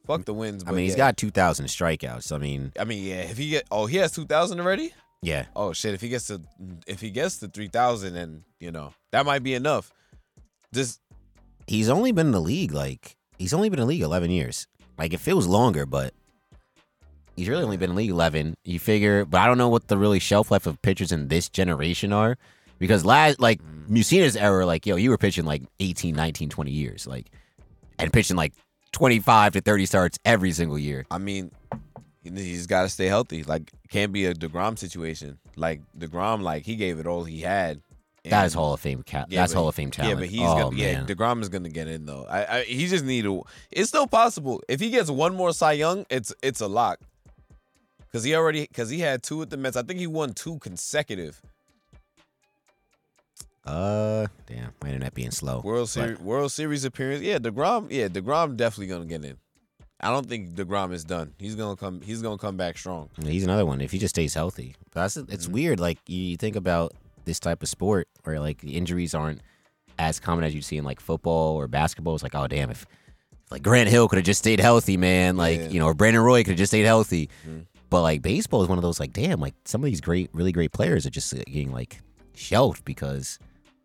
Fuck 0.07 0.23
mm, 0.23 0.25
the 0.27 0.35
wins. 0.35 0.65
I 0.67 0.71
mean, 0.71 0.81
yeah. 0.81 0.85
he's 0.85 0.97
got 0.97 1.17
2,000 1.17 1.67
strikeouts. 1.67 2.33
I 2.33 2.39
mean, 2.39 2.73
I 2.79 2.85
mean, 2.85 3.05
yeah. 3.05 3.23
If 3.23 3.39
he 3.39 3.51
get, 3.51 3.65
oh, 3.71 3.87
he 3.87 3.97
has 3.99 4.13
2,000 4.13 4.61
already. 4.61 4.93
Yeah. 5.25 5.47
Oh 5.57 5.73
shit! 5.73 5.95
If 5.95 6.03
he 6.03 6.11
gets 6.11 6.27
to, 6.27 6.43
if 6.87 7.01
he 7.01 7.09
gets 7.09 7.39
to 7.39 7.49
3,000, 7.49 8.15
and 8.15 8.45
you 8.61 8.71
know 8.71 8.93
that 9.11 9.25
might 9.25 9.43
be 9.43 9.55
enough. 9.55 9.91
Just 10.75 11.01
he's 11.67 11.89
only 11.89 12.13
been 12.13 12.27
in 12.27 12.33
the 12.33 12.43
league 12.43 12.73
like 12.73 13.17
he's 13.39 13.55
only 13.55 13.71
been 13.71 13.79
in 13.79 13.85
the 13.85 13.89
league 13.89 14.03
11 14.03 14.31
years. 14.31 14.67
Like 14.99 15.15
it 15.15 15.21
feels 15.21 15.47
longer, 15.47 15.87
but 15.87 16.13
he's 17.37 17.49
really 17.49 17.65
only 17.65 17.79
been 17.79 17.91
in 17.91 17.97
league 17.97 18.11
11. 18.11 18.55
You 18.65 18.79
figure, 18.79 19.25
but 19.25 19.41
I 19.41 19.47
don't 19.47 19.57
know 19.57 19.71
what 19.71 19.89
the 19.89 19.97
really 19.97 20.19
shelf 20.19 20.51
life 20.51 20.67
of 20.67 20.83
pitchers 20.83 21.11
in 21.11 21.29
this 21.29 21.49
generation 21.49 22.13
are 22.13 22.37
because 22.79 23.07
last 23.07 23.41
like 23.41 23.63
mm. 23.63 23.74
Mussina's 23.89 24.37
era 24.37 24.65
like 24.67 24.87
yo 24.87 24.97
you 24.97 25.11
were 25.11 25.19
pitching 25.19 25.45
like 25.45 25.63
18 25.81 26.15
19 26.15 26.49
20 26.49 26.71
years 26.71 27.07
like 27.07 27.31
and 27.99 28.13
pitching 28.13 28.37
like 28.37 28.53
25 28.93 29.55
to 29.55 29.61
30 29.61 29.87
starts 29.87 30.19
every 30.25 30.53
single 30.53 30.79
year 30.79 31.05
I 31.11 31.19
mean, 31.19 31.51
he- 32.23 32.31
he's 32.31 32.67
got 32.67 32.83
to 32.83 32.89
stay 32.89 33.07
healthy. 33.07 33.43
Like, 33.43 33.71
can't 33.91 34.13
be 34.13 34.25
a 34.27 34.35
Degrom 34.35 34.79
situation. 34.79 35.39
Like 35.57 35.83
Degrom, 35.99 36.41
like 36.43 36.65
he 36.65 36.77
gave 36.77 36.99
it 36.99 37.07
all 37.07 37.25
he 37.25 37.41
had. 37.41 37.81
that 38.25 38.47
is 38.47 38.55
hall 38.55 38.73
of 38.73 38.81
fame 38.81 39.03
ca- 39.03 39.27
Yeah, 39.29 39.41
that's 39.43 39.53
hall 39.53 39.69
of 39.69 39.75
fame 39.75 39.91
talent 39.91 40.15
Yeah, 40.15 40.21
but 40.21 40.29
he's 40.29 40.41
oh, 40.41 40.71
gonna, 40.71 40.77
yeah. 40.77 41.05
Degrom 41.05 41.43
is 41.43 41.49
gonna 41.51 41.69
get 41.69 41.87
in 41.89 42.07
though. 42.07 42.25
I, 42.31 42.59
I 42.59 42.63
he 42.65 42.87
just 42.87 43.05
need 43.05 43.23
to. 43.25 43.43
It's 43.71 43.89
still 43.91 44.07
possible 44.07 44.63
if 44.69 44.81
he 44.81 44.91
gets 44.91 45.11
one 45.11 45.35
more 45.37 45.53
Cy 45.53 45.73
Young, 45.73 46.07
it's 46.09 46.33
it's 46.43 46.61
a 46.61 46.67
lock. 46.69 47.01
Cause 48.13 48.23
he 48.25 48.35
already, 48.37 48.67
cause 48.69 48.89
he 48.91 49.01
had 49.01 49.23
two 49.25 49.43
at 49.43 49.51
the 49.51 49.57
Mets. 49.57 49.77
I 49.77 49.83
think 49.83 49.99
he 49.99 50.07
won 50.07 50.33
two 50.35 50.59
consecutive 50.61 51.43
uh 53.67 54.27
damn 54.47 54.73
my 54.83 54.89
internet 54.89 55.15
being 55.15 55.31
slow 55.31 55.61
World 55.65 55.89
Series 55.89 56.19
World 56.21 56.53
Series 56.53 56.85
appearance. 56.85 57.23
Yeah, 57.23 57.39
Degrom. 57.39 57.87
Yeah, 57.91 58.09
Degrom 58.09 58.57
definitely 58.57 58.89
gonna 58.89 59.07
get 59.07 59.25
in. 59.25 59.37
I 60.01 60.11
don't 60.11 60.27
think 60.29 60.51
Degrom 60.55 60.93
is 60.93 61.05
done. 61.05 61.33
He's 61.39 61.55
gonna 61.55 61.77
come. 61.77 62.01
He's 62.03 62.21
gonna 62.21 62.37
come 62.39 62.57
back 62.59 62.77
strong. 62.77 63.09
He's 63.23 63.45
another 63.45 63.65
one 63.65 63.81
if 63.81 63.91
he 63.91 63.99
just 63.99 64.15
stays 64.15 64.35
healthy. 64.35 64.75
That's 64.93 65.17
it's 65.17 65.45
Mm-hmm. 65.47 65.53
weird. 65.55 65.81
Like 65.81 65.99
you 66.07 66.37
think 66.37 66.57
about 66.57 66.93
this 67.25 67.41
type 67.41 67.63
of 67.63 67.69
sport 67.71 68.07
where 68.25 68.39
like 68.39 68.59
the 68.61 68.77
injuries 68.77 69.15
aren't 69.15 69.41
as 69.99 70.21
common 70.21 70.45
as 70.45 70.55
you 70.55 70.61
see 70.61 70.77
in 70.77 70.85
like 70.85 71.01
football 71.01 71.57
or 71.57 71.67
basketball. 71.69 72.15
It's 72.15 72.23
like 72.23 72.35
oh 72.35 72.47
damn 72.47 72.71
if, 72.71 72.83
if 72.83 73.51
like 73.51 73.63
Grant 73.63 73.89
Hill 73.89 74.09
could 74.09 74.17
have 74.19 74.27
just 74.27 74.41
stayed 74.41 74.61
healthy, 74.61 74.99
man. 74.99 75.39
Like 75.39 75.59
Yeah. 75.59 75.69
you 75.69 75.79
know 75.79 75.87
or 75.87 75.95
Brandon 75.95 76.23
Roy 76.23 76.43
could 76.43 76.51
have 76.51 76.59
just 76.59 76.71
stayed 76.73 76.85
healthy. 76.85 77.31
Mhm. 77.49 77.65
But 77.89 78.03
like 78.03 78.21
baseball 78.21 78.63
is 78.63 78.69
one 78.69 78.77
of 78.77 78.83
those 78.83 79.01
like 79.01 79.13
damn 79.15 79.41
like 79.41 79.55
some 79.65 79.81
of 79.83 79.87
these 79.87 80.03
great 80.03 80.29
really 80.35 80.53
great 80.53 80.73
players 80.73 81.07
are 81.07 81.11
just 81.11 81.33
uh, 81.33 81.39
getting 81.47 81.73
like 81.73 82.01
shelved 82.35 82.85
because 82.85 83.39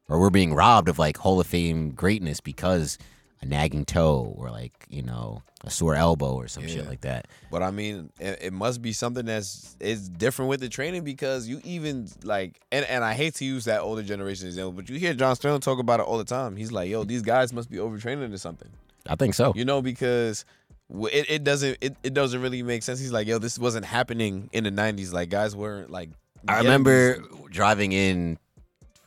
or 0.09 0.19
we're 0.19 0.29
being 0.29 0.53
robbed 0.53 0.89
of 0.89 0.99
like 0.99 1.17
Hall 1.17 1.39
of 1.39 1.47
Fame 1.47 1.91
greatness 1.91 2.41
because 2.41 2.97
a 3.41 3.45
nagging 3.45 3.85
toe 3.85 4.33
or 4.37 4.49
like 4.49 4.73
you 4.89 5.01
know 5.01 5.41
a 5.63 5.69
sore 5.69 5.95
elbow 5.95 6.33
or 6.33 6.47
some 6.47 6.67
shit 6.67 6.87
like 6.87 7.01
that. 7.01 7.27
But 7.51 7.63
I 7.63 7.71
mean, 7.71 8.11
it, 8.19 8.39
it 8.41 8.53
must 8.53 8.81
be 8.81 8.93
something 8.93 9.25
that's 9.25 9.75
is 9.79 10.09
different 10.09 10.49
with 10.49 10.59
the 10.61 10.69
training 10.69 11.03
because 11.03 11.47
you 11.47 11.61
even 11.63 12.07
like, 12.23 12.59
and, 12.71 12.85
and 12.85 13.03
I 13.03 13.13
hate 13.13 13.35
to 13.35 13.45
use 13.45 13.65
that 13.65 13.81
older 13.81 14.03
generation 14.03 14.47
example, 14.47 14.71
but 14.71 14.89
you 14.89 14.97
hear 14.97 15.13
John 15.13 15.35
Sterling 15.35 15.61
talk 15.61 15.79
about 15.79 15.99
it 15.99 16.03
all 16.03 16.17
the 16.17 16.23
time. 16.23 16.55
He's 16.55 16.71
like, 16.71 16.89
"Yo, 16.89 17.03
these 17.03 17.21
guys 17.21 17.53
must 17.53 17.69
be 17.69 17.77
overtraining 17.77 18.33
or 18.33 18.37
something," 18.37 18.69
I 19.07 19.15
think 19.15 19.33
so. 19.33 19.53
you 19.55 19.65
know, 19.65 19.81
because 19.81 20.45
it, 20.89 21.29
it 21.29 21.43
doesn't 21.43 21.77
it, 21.81 21.95
it 22.03 22.13
doesn't 22.13 22.41
really 22.41 22.63
make 22.63 22.83
sense. 22.83 22.99
He's 22.99 23.11
like, 23.11 23.27
"Yo, 23.27 23.37
this 23.37 23.59
wasn't 23.59 23.85
happening 23.85 24.49
in 24.53 24.63
the 24.63 24.71
'90s. 24.71 25.13
Like 25.13 25.29
guys 25.29 25.55
weren't 25.55 25.89
like." 25.89 26.09
I 26.47 26.59
remember 26.59 27.17
driving 27.49 27.91
in 27.91 28.39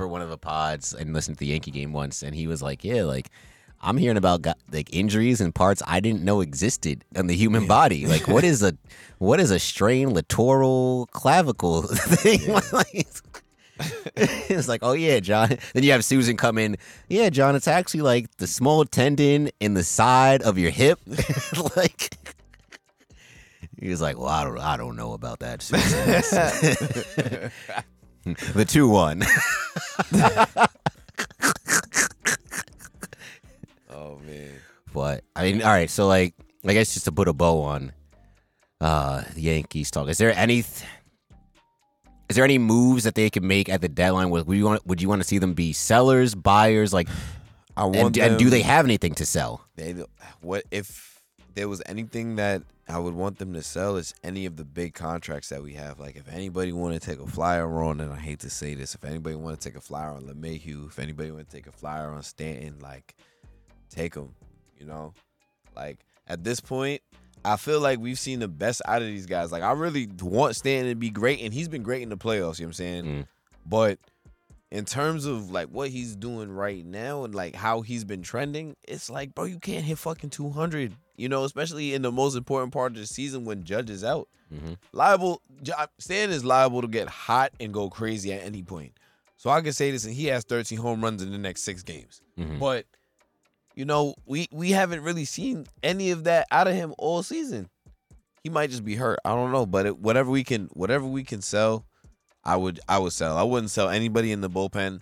for 0.02 0.08
one 0.08 0.20
of 0.20 0.30
the 0.30 0.36
pods 0.36 0.92
and 0.92 1.14
listened 1.14 1.36
to 1.36 1.38
the 1.38 1.46
Yankee 1.46 1.70
game 1.70 1.92
once, 1.92 2.24
and 2.24 2.34
he 2.34 2.48
was 2.48 2.60
like, 2.60 2.82
"Yeah, 2.82 3.04
like 3.04 3.30
I'm 3.82 3.96
hearing 3.96 4.16
about 4.16 4.44
like 4.72 4.92
injuries 4.92 5.40
and 5.40 5.54
parts 5.54 5.80
I 5.86 6.00
didn't 6.00 6.24
know 6.24 6.40
existed 6.40 7.04
in 7.14 7.28
the 7.28 7.36
human 7.36 7.68
body. 7.68 8.08
Like, 8.08 8.26
what 8.26 8.42
is 8.42 8.64
a 8.64 8.76
what 9.18 9.38
is 9.38 9.52
a 9.52 9.60
strained 9.60 10.12
littoral 10.12 11.06
clavicle 11.12 11.82
thing? 11.86 12.40
Like, 12.72 13.06
it's 14.16 14.68
like, 14.68 14.80
oh 14.82 14.92
yeah, 14.92 15.20
John. 15.20 15.56
Then 15.72 15.84
you 15.84 15.92
have 15.92 16.04
Susan 16.04 16.36
come 16.36 16.58
in. 16.58 16.76
Yeah, 17.08 17.30
John, 17.30 17.54
it's 17.54 17.68
actually 17.68 18.02
like 18.02 18.36
the 18.38 18.48
small 18.48 18.84
tendon 18.84 19.50
in 19.60 19.74
the 19.74 19.84
side 19.84 20.42
of 20.42 20.58
your 20.58 20.70
hip. 20.70 20.98
like, 21.76 22.16
he 23.80 23.88
was 23.88 24.00
like, 24.00 24.18
well, 24.18 24.28
I 24.28 24.44
don't, 24.44 24.58
I 24.58 24.76
don't 24.76 24.96
know 24.96 25.12
about 25.12 25.40
that. 25.40 25.62
The 28.54 28.64
two 28.64 28.88
one. 28.88 29.22
oh 33.90 34.18
man, 34.24 34.50
But 34.92 35.24
I 35.34 35.50
mean, 35.50 35.62
all 35.62 35.70
right. 35.70 35.90
So 35.90 36.06
like, 36.06 36.34
I 36.64 36.72
guess 36.72 36.94
just 36.94 37.06
to 37.06 37.12
put 37.12 37.26
a 37.28 37.32
bow 37.32 37.62
on 37.62 37.92
uh 38.80 39.22
the 39.34 39.42
Yankees 39.42 39.90
talk. 39.90 40.08
Is 40.08 40.18
there 40.18 40.32
any? 40.36 40.58
Is 42.28 42.36
there 42.36 42.44
any 42.44 42.58
moves 42.58 43.04
that 43.04 43.14
they 43.14 43.28
could 43.28 43.42
make 43.42 43.68
at 43.68 43.80
the 43.80 43.88
deadline? 43.88 44.30
Would 44.30 44.46
you 44.48 44.64
want? 44.64 44.86
Would 44.86 45.02
you 45.02 45.08
want 45.08 45.20
to 45.22 45.28
see 45.28 45.38
them 45.38 45.54
be 45.54 45.72
sellers, 45.72 46.34
buyers? 46.34 46.92
Like, 46.92 47.08
I 47.76 47.84
want 47.84 48.16
and, 48.16 48.18
and 48.18 48.38
do 48.38 48.50
they 48.50 48.62
have 48.62 48.84
anything 48.84 49.14
to 49.16 49.26
sell? 49.26 49.66
They 49.76 49.96
what 50.40 50.64
if 50.70 51.11
there 51.54 51.68
was 51.68 51.82
anything 51.86 52.36
that 52.36 52.62
I 52.88 52.98
would 52.98 53.14
want 53.14 53.38
them 53.38 53.52
to 53.54 53.62
sell 53.62 53.96
is 53.96 54.14
any 54.22 54.46
of 54.46 54.56
the 54.56 54.64
big 54.64 54.94
contracts 54.94 55.48
that 55.50 55.62
we 55.62 55.74
have. 55.74 56.00
Like 56.00 56.16
if 56.16 56.28
anybody 56.28 56.72
want 56.72 56.94
to 56.94 57.00
take 57.00 57.20
a 57.20 57.26
flyer 57.26 57.82
on, 57.82 58.00
and 58.00 58.12
I 58.12 58.16
hate 58.16 58.40
to 58.40 58.50
say 58.50 58.74
this, 58.74 58.94
if 58.94 59.04
anybody 59.04 59.36
want 59.36 59.60
to 59.60 59.68
take 59.68 59.76
a 59.76 59.80
flyer 59.80 60.10
on 60.10 60.22
LeMahieu, 60.22 60.88
if 60.88 60.98
anybody 60.98 61.30
want 61.30 61.48
to 61.48 61.56
take 61.56 61.66
a 61.66 61.72
flyer 61.72 62.10
on 62.10 62.22
Stanton, 62.22 62.78
like 62.80 63.14
take 63.88 64.14
them. 64.14 64.34
You 64.78 64.86
know, 64.86 65.14
like 65.76 66.00
at 66.26 66.42
this 66.42 66.60
point, 66.60 67.02
I 67.44 67.56
feel 67.56 67.80
like 67.80 67.98
we've 67.98 68.18
seen 68.18 68.40
the 68.40 68.48
best 68.48 68.82
out 68.84 69.02
of 69.02 69.08
these 69.08 69.26
guys. 69.26 69.52
Like 69.52 69.62
I 69.62 69.72
really 69.72 70.08
want 70.20 70.56
Stanton 70.56 70.90
to 70.90 70.96
be 70.96 71.10
great, 71.10 71.40
and 71.40 71.54
he's 71.54 71.68
been 71.68 71.82
great 71.82 72.02
in 72.02 72.08
the 72.08 72.16
playoffs. 72.16 72.58
You 72.58 72.66
know 72.66 72.68
what 72.68 72.70
I'm 72.70 72.72
saying? 72.72 73.04
Mm. 73.04 73.26
But 73.64 73.98
in 74.72 74.86
terms 74.86 75.26
of 75.26 75.50
like 75.50 75.68
what 75.68 75.90
he's 75.90 76.16
doing 76.16 76.50
right 76.50 76.84
now 76.84 77.24
and 77.24 77.34
like 77.34 77.54
how 77.54 77.82
he's 77.82 78.04
been 78.04 78.22
trending, 78.22 78.74
it's 78.88 79.10
like, 79.10 79.34
bro, 79.34 79.44
you 79.44 79.58
can't 79.58 79.84
hit 79.84 79.98
fucking 79.98 80.30
200, 80.30 80.94
you 81.22 81.28
know, 81.28 81.44
especially 81.44 81.94
in 81.94 82.02
the 82.02 82.10
most 82.10 82.34
important 82.36 82.72
part 82.72 82.90
of 82.92 82.98
the 82.98 83.06
season 83.06 83.44
when 83.44 83.62
Judge 83.62 83.88
is 83.90 84.02
out. 84.02 84.28
Mhm. 84.52 84.76
Liable, 84.92 85.40
Stan 86.00 86.30
is 86.30 86.44
liable 86.44 86.82
to 86.82 86.88
get 86.88 87.08
hot 87.08 87.52
and 87.60 87.72
go 87.72 87.88
crazy 87.88 88.32
at 88.32 88.42
any 88.42 88.64
point. 88.64 88.92
So 89.36 89.48
I 89.48 89.60
can 89.60 89.72
say 89.72 89.92
this, 89.92 90.04
and 90.04 90.12
he 90.12 90.26
has 90.26 90.42
13 90.42 90.78
home 90.78 91.00
runs 91.02 91.22
in 91.22 91.30
the 91.30 91.38
next 91.38 91.62
six 91.62 91.82
games. 91.84 92.20
Mhm. 92.36 92.58
But, 92.58 92.86
you 93.76 93.84
know, 93.84 94.16
we, 94.26 94.48
we 94.50 94.72
haven't 94.72 95.02
really 95.04 95.24
seen 95.24 95.66
any 95.84 96.10
of 96.10 96.24
that 96.24 96.48
out 96.50 96.66
of 96.66 96.74
him 96.74 96.92
all 96.98 97.22
season. 97.22 97.70
He 98.42 98.50
might 98.50 98.70
just 98.70 98.84
be 98.84 98.96
hurt. 98.96 99.20
I 99.24 99.30
don't 99.30 99.52
know, 99.52 99.64
but 99.64 99.86
it, 99.86 99.98
whatever 100.00 100.28
we 100.28 100.42
can, 100.42 100.66
whatever 100.72 101.06
we 101.06 101.22
can 101.22 101.40
sell, 101.40 101.84
I 102.44 102.56
would 102.56 102.80
I 102.88 102.98
would 102.98 103.12
sell. 103.12 103.36
I 103.36 103.44
wouldn't 103.44 103.70
sell 103.70 103.88
anybody 103.88 104.32
in 104.32 104.40
the 104.40 104.50
bullpen, 104.50 105.00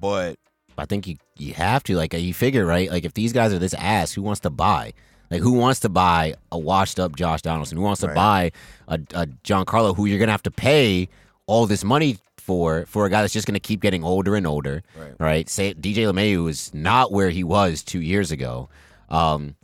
but 0.00 0.38
I 0.78 0.86
think 0.86 1.06
you 1.06 1.16
you 1.36 1.52
have 1.52 1.82
to 1.84 1.96
like 1.96 2.14
you 2.14 2.32
figure 2.32 2.64
right. 2.64 2.90
Like 2.90 3.04
if 3.04 3.12
these 3.12 3.34
guys 3.34 3.52
are 3.52 3.58
this 3.58 3.74
ass, 3.74 4.12
who 4.12 4.22
wants 4.22 4.40
to 4.40 4.50
buy? 4.50 4.94
Like 5.30 5.40
who 5.40 5.52
wants 5.52 5.80
to 5.80 5.88
buy 5.88 6.34
a 6.52 6.58
washed 6.58 7.00
up 7.00 7.16
Josh 7.16 7.42
Donaldson? 7.42 7.76
Who 7.78 7.84
wants 7.84 8.00
to 8.02 8.08
Right. 8.08 8.14
buy 8.14 8.52
a, 8.88 8.94
a 9.14 9.26
Giancarlo 9.44 9.96
who 9.96 10.06
you're 10.06 10.18
gonna 10.18 10.32
have 10.32 10.42
to 10.44 10.50
pay 10.50 11.08
all 11.46 11.66
this 11.66 11.82
money 11.84 12.18
for 12.38 12.84
for 12.86 13.06
a 13.06 13.10
guy 13.10 13.22
that's 13.22 13.32
just 13.32 13.46
gonna 13.46 13.58
keep 13.60 13.80
getting 13.80 14.04
older 14.04 14.36
and 14.36 14.46
older? 14.46 14.82
Right. 14.98 15.14
Right. 15.18 15.48
Say 15.48 15.74
DJ 15.74 16.04
LeMahieu 16.04 16.48
is 16.48 16.72
not 16.74 17.10
where 17.12 17.30
he 17.30 17.42
was 17.44 17.82
two 17.82 18.00
years 18.00 18.30
ago. 18.30 18.68
Um, 19.08 19.56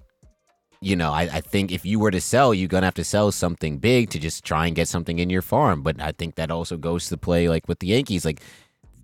you 0.83 0.97
know, 0.97 1.13
I, 1.13 1.23
I 1.25 1.41
think 1.43 1.73
if 1.73 1.85
you 1.85 1.99
were 1.99 2.11
to 2.11 2.23
sell, 2.23 2.55
you're 2.55 2.69
gonna 2.69 2.87
have 2.87 2.95
to 2.95 3.05
sell 3.05 3.31
something 3.33 3.79
big 3.79 4.09
to 4.11 4.19
just 4.19 4.45
try 4.45 4.67
and 4.67 4.75
get 4.75 4.89
something 4.89 5.19
in 5.19 5.29
your 5.29 5.43
farm. 5.43 5.83
But 5.83 6.01
I 6.01 6.13
think 6.13 6.37
that 6.37 6.51
also 6.51 6.77
goes 6.79 7.09
to 7.11 7.17
play 7.19 7.49
like 7.51 7.69
with 7.69 7.81
the 7.81 7.89
Yankees, 7.89 8.25
like 8.25 8.41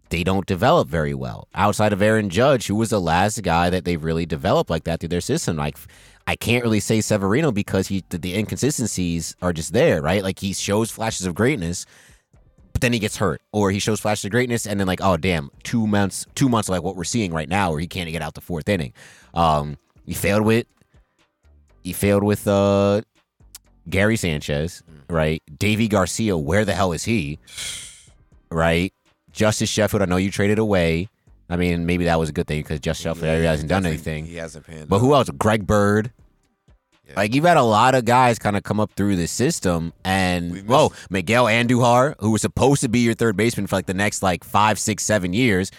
they 0.09 0.25
don't 0.25 0.47
develop 0.47 0.89
very 0.89 1.13
well 1.15 1.49
outside 1.55 1.93
of 1.93 2.01
Aaron 2.01 2.31
Judge, 2.31 2.67
who 2.69 2.77
was 2.77 2.91
the 2.91 3.01
last 3.01 3.43
guy 3.43 3.69
that 3.71 3.85
they've 3.85 4.03
really 4.03 4.25
developed 4.25 4.71
like 4.71 4.85
that 4.85 5.01
through 5.01 5.11
their 5.11 5.21
system. 5.21 5.57
Like 5.57 5.77
I 6.27 6.35
can't 6.37 6.65
really 6.65 6.81
say 6.81 7.01
Severino 7.01 7.53
because 7.53 7.89
he 7.89 8.05
the, 8.09 8.19
the 8.19 8.37
inconsistencies 8.37 9.37
are 9.43 9.53
just 9.53 9.73
there, 9.73 10.03
right? 10.03 10.23
Like 10.23 10.39
he 10.39 10.53
shows 10.53 10.91
flashes 10.91 11.27
of 11.27 11.35
greatness, 11.35 11.87
but 12.73 12.81
then 12.81 12.93
he 12.93 12.99
gets 12.99 13.17
hurt, 13.17 13.41
or 13.53 13.71
he 13.71 13.79
shows 13.79 14.01
flashes 14.01 14.25
of 14.25 14.33
greatness, 14.33 14.67
and 14.67 14.79
then 14.81 14.87
like, 14.87 15.01
oh 15.03 15.17
damn, 15.17 15.51
two 15.63 15.87
months, 15.87 16.27
two 16.35 16.49
months 16.49 16.69
like 16.69 16.83
what 16.83 16.97
we're 16.97 17.05
seeing 17.05 17.33
right 17.33 17.49
now, 17.49 17.71
where 17.71 17.81
he 17.81 17.87
can't 17.87 18.11
get 18.11 18.23
out 18.23 18.35
the 18.35 18.41
fourth 18.41 18.69
inning. 18.69 18.93
Um, 19.35 19.79
he 20.05 20.15
failed 20.15 20.43
with, 20.43 20.67
he 21.85 21.93
failed 21.93 22.25
with 22.25 22.47
uh, 22.49 23.03
Gary 23.89 24.17
Sanchez, 24.17 24.83
right? 25.09 25.43
Deivi 25.57 25.89
Garcia, 25.89 26.37
where 26.37 26.65
the 26.65 26.75
hell 26.75 26.93
is 26.93 27.05
he? 27.05 27.39
Right? 28.51 28.93
Justus 29.33 29.69
Sheffield, 29.69 30.03
I 30.03 30.07
know 30.07 30.17
you 30.17 30.31
traded 30.31 30.59
away. 30.59 31.09
I 31.49 31.57
mean, 31.57 31.87
maybe 31.87 32.05
that 32.07 32.19
was 32.19 32.29
a 32.29 32.33
good 32.33 32.47
thing 32.47 32.61
because 32.63 32.81
Justus 32.81 33.05
Sheffield 33.05 33.25
Yeah, 33.43 33.51
hasn't 33.51 33.69
done 33.69 33.87
anything. 33.87 34.27
He 34.27 34.37
hasn't 34.37 34.67
panned. 34.67 34.89
But 34.89 34.99
who 34.99 35.15
else? 35.15 35.31
Greg 35.31 35.67
Bird. 35.67 36.11
Yeah. 37.07 37.13
Like 37.17 37.35
you've 37.35 37.45
had 37.45 37.57
a 37.57 37.63
lot 37.63 37.95
of 37.95 38.05
guys 38.05 38.39
kind 38.39 38.57
of 38.57 38.65
come 38.65 38.81
up 38.81 38.91
through 38.97 39.15
the 39.15 39.29
system, 39.29 39.93
and 40.05 40.51
We've 40.51 40.69
whoa, 40.69 40.89
missed- 40.89 41.11
Miguel 41.11 41.45
Andujar, 41.45 42.15
who 42.19 42.33
was 42.33 42.43
supposed 42.43 42.81
to 42.83 42.89
be 42.89 42.99
your 43.01 43.15
third 43.15 43.37
baseman 43.37 43.69
for 43.69 43.77
like 43.77 43.87
the 43.87 43.95
next 43.95 44.23
like 44.25 44.43
five, 44.43 44.77
six, 44.79 45.05
seven 45.05 45.33
years, 45.33 45.71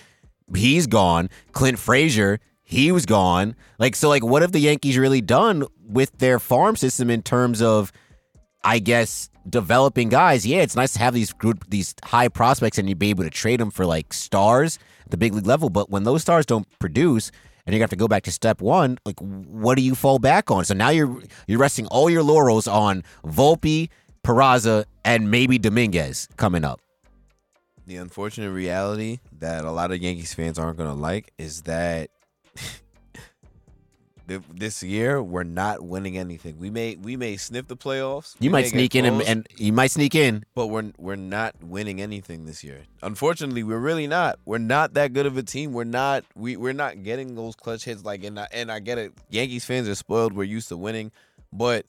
he's 0.55 0.87
gone. 0.87 1.29
Clint 1.51 1.79
Frazier, 1.79 2.39
he 2.63 2.93
was 2.93 3.05
gone. 3.05 3.55
Like 3.77 3.95
so, 3.97 4.07
like 4.07 4.23
what 4.23 4.41
have 4.41 4.53
the 4.53 4.59
Yankees 4.59 4.97
really 4.97 5.19
done 5.19 5.65
with 5.85 6.17
their 6.19 6.39
farm 6.39 6.77
system 6.77 7.09
in 7.09 7.21
terms 7.23 7.61
of, 7.61 7.91
I 8.63 8.79
guess, 8.79 9.29
developing 9.49 10.07
guys? 10.07 10.47
Yeah, 10.47 10.59
it's 10.61 10.77
nice 10.77 10.93
to 10.93 10.99
have 10.99 11.13
these 11.13 11.33
group, 11.33 11.65
these 11.69 11.93
high 12.05 12.29
prospects, 12.29 12.77
and 12.77 12.87
you 12.87 12.95
be 12.95 13.09
able 13.09 13.25
to 13.25 13.29
trade 13.29 13.59
them 13.59 13.69
for 13.71 13.85
like 13.85 14.13
stars 14.13 14.79
the 15.11 15.17
big 15.17 15.33
league 15.33 15.45
level. 15.47 15.69
But 15.69 15.89
when 15.89 16.03
those 16.03 16.21
stars 16.21 16.45
don't 16.45 16.67
produce, 16.79 17.31
and 17.65 17.75
you 17.75 17.81
have 17.81 17.89
to 17.89 17.95
go 17.97 18.07
back 18.07 18.23
to 18.23 18.31
step 18.31 18.61
one. 18.61 18.97
Like, 19.05 19.19
what 19.19 19.75
do 19.75 19.81
you 19.81 19.93
fall 19.93 20.19
back 20.19 20.49
on? 20.49 20.63
So 20.63 20.73
now 20.73 20.89
you're 20.89 21.21
you're 21.47 21.59
resting 21.59 21.85
all 21.87 22.09
your 22.09 22.23
laurels 22.23 22.65
on 22.65 23.03
Volpe, 23.25 23.89
Peraza, 24.25 24.85
and 25.03 25.29
maybe 25.29 25.57
Dominguez 25.59 26.29
coming 26.37 26.63
up. 26.63 26.79
the 27.85 27.97
unfortunate 27.97 28.51
reality 28.51 29.19
that 29.39 29.65
a 29.65 29.71
lot 29.71 29.91
of 29.91 29.97
Yankees 30.01 30.33
fans 30.33 30.57
aren't 30.57 30.77
gonna 30.77 30.93
like 30.93 31.33
is 31.37 31.63
that 31.63 32.09
th- 32.55 32.81
this 34.27 34.83
year 34.83 35.21
we're 35.23 35.43
not 35.43 35.83
winning 35.83 36.17
anything. 36.17 36.59
We 36.59 36.69
may 36.69 36.95
we 36.95 37.15
may 37.15 37.37
sniff 37.37 37.67
the 37.67 37.77
playoffs. 37.77 38.35
You 38.39 38.49
might 38.49 38.67
sneak 38.67 38.95
in 38.95 39.05
and, 39.05 39.21
and 39.21 39.47
you 39.57 39.73
might 39.73 39.91
sneak 39.91 40.15
in. 40.15 40.45
but 40.53 40.67
we're 40.67 40.91
we're 40.97 41.15
not 41.15 41.55
winning 41.61 42.01
anything 42.01 42.45
this 42.45 42.63
year. 42.63 42.83
Unfortunately, 43.01 43.63
we're 43.63 43.77
really 43.79 44.07
not. 44.07 44.39
We're 44.45 44.57
not 44.57 44.93
that 44.95 45.13
good 45.13 45.25
of 45.25 45.37
a 45.37 45.43
team. 45.43 45.73
We're 45.73 45.85
not 45.85 46.25
we 46.35 46.57
we're 46.57 46.73
not 46.73 47.03
getting 47.03 47.35
those 47.35 47.55
clutch 47.55 47.85
hits 47.85 48.03
like 48.03 48.23
and 48.23 48.39
I, 48.39 48.47
and 48.51 48.71
I 48.71 48.79
get 48.79 48.97
it. 48.97 49.13
Yankees 49.29 49.65
fans 49.65 49.87
are 49.87 49.95
spoiled. 49.95 50.33
We're 50.33 50.43
used 50.43 50.69
to 50.69 50.77
winning, 50.77 51.11
but 51.53 51.85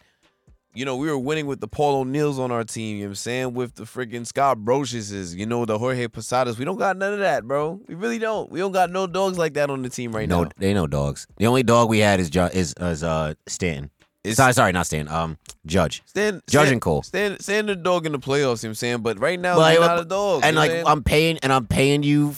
you 0.75 0.85
know, 0.85 0.97
we 0.97 1.09
were 1.09 1.19
winning 1.19 1.47
with 1.47 1.61
the 1.61 1.69
Paul 1.69 2.01
O'Neills 2.01 2.39
on 2.39 2.51
our 2.51 2.65
team, 2.65 2.97
you 2.97 3.03
know 3.03 3.09
what 3.09 3.11
I'm 3.11 3.15
saying? 3.17 3.55
With 3.55 3.75
the 3.75 3.85
freaking 3.85 4.27
Scott 4.27 4.59
Brosiuses, 4.59 5.37
you 5.37 5.47
know, 5.47 5.65
the 5.65 5.79
Jorge 5.79 6.09
Posadas. 6.09 6.59
We 6.59 6.65
don't 6.65 6.77
got 6.77 6.97
none 6.97 7.15
of 7.15 7.19
that, 7.21 7.45
bro. 7.45 7.81
We 7.89 7.95
really 7.95 8.19
don't. 8.19 8.51
We 8.51 8.61
don't 8.61 8.73
got 8.73 8.91
no 8.91 9.07
dogs 9.07 9.39
like 9.39 9.55
that 9.55 9.71
on 9.71 9.83
the 9.83 9.89
team 9.89 10.13
right 10.13 10.29
now. 10.29 10.39
no, 10.39 10.45
now. 10.45 10.51
they 10.59 10.75
no 10.75 10.87
dogs. 10.87 11.27
The 11.39 11.47
only 11.47 11.63
dog 11.63 11.89
we 11.89 11.99
had 12.01 12.21
is 12.21 12.31
is, 12.35 12.75
is 12.81 13.03
uh 13.03 13.35
Stanton. 13.47 13.91
It's 14.25 14.37
sorry, 14.37 14.53
sorry, 14.53 14.73
not 14.73 14.87
Stanton. 14.87 15.15
Um, 15.15 15.39
Judge. 15.65 16.03
stand, 16.05 16.43
Judge 16.49 16.63
stand, 16.63 16.73
and 16.73 16.81
Cole. 16.83 17.03
Stand, 17.03 17.41
stand 17.41 17.69
the 17.69 17.77
dog 17.77 18.05
in 18.05 18.13
the 18.13 18.19
playoffs, 18.19 18.37
you 18.37 18.43
know 18.43 18.51
what 18.51 18.65
I'm 18.65 18.75
saying? 18.75 18.99
But 18.99 19.21
right 19.21 19.39
now, 19.39 19.59
I- 19.59 19.77
not 19.77 20.01
a 20.01 20.05
dog. 20.05 20.43
and 20.45 20.57
like 20.57 20.71
I'm? 20.87 21.03
Paying 21.03 21.39
and 21.43 21.53
I'm 21.53 21.67
paying 21.67 22.03
you 22.03 22.35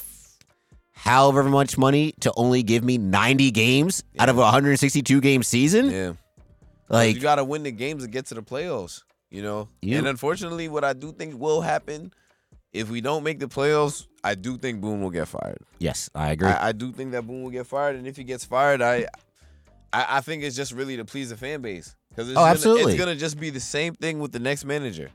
however 0.92 1.42
much 1.44 1.78
money 1.78 2.12
to 2.20 2.32
only 2.36 2.62
give 2.62 2.84
me 2.84 2.98
90 2.98 3.50
games 3.50 4.04
out 4.18 4.28
of 4.28 4.36
a 4.36 4.42
162 4.42 5.20
game 5.20 5.42
season. 5.42 5.90
yeah. 5.90 6.12
Like 6.90 7.14
you 7.14 7.20
got 7.20 7.36
to 7.36 7.44
win 7.44 7.62
the 7.62 7.70
games 7.72 8.02
to 8.04 8.08
get 8.10 8.26
to 8.26 8.34
the 8.34 8.42
playoffs, 8.42 9.02
you 9.30 9.42
know? 9.42 9.68
You- 9.80 9.98
And 9.98 10.06
unfortunately, 10.06 10.68
what 10.68 10.84
I 10.84 10.92
do 10.92 11.12
think 11.12 11.38
will 11.40 11.60
happen, 11.60 12.12
if 12.72 12.90
we 12.90 13.00
don't 13.00 13.22
make 13.24 13.38
the 13.38 13.46
playoffs, 13.46 14.06
I 14.24 14.34
do 14.34 14.58
think 14.58 14.80
Boone 14.80 15.00
will 15.02 15.10
get 15.10 15.28
fired. 15.28 15.58
yes, 15.78 16.10
I 16.14 16.30
agree. 16.32 16.48
I, 16.48 16.68
I 16.68 16.72
do 16.72 16.92
think 16.92 17.12
that 17.12 17.26
Boone 17.26 17.42
will 17.44 17.50
get 17.50 17.66
fired, 17.66 17.96
and 17.96 18.06
if 18.06 18.16
he 18.16 18.24
gets 18.24 18.44
fired, 18.44 18.82
I, 18.82 19.06
I, 19.92 20.18
I 20.18 20.20
think 20.20 20.42
it's 20.42 20.56
just 20.56 20.72
really 20.72 20.96
to 20.96 21.04
please 21.04 21.30
the 21.30 21.36
fan 21.36 21.62
base 21.62 21.94
because 22.10 22.28
it's, 22.28 22.36
Oh, 22.36 22.42
gonna- 22.42 22.50
absolutely. 22.52 22.92
it's 22.92 23.00
gonna 23.00 23.16
just 23.16 23.38
be 23.40 23.50
the 23.50 23.60
same 23.60 23.94
thing 23.94 24.18
with 24.18 24.32
the 24.32 24.38
next 24.40 24.64
manager. 24.64 25.10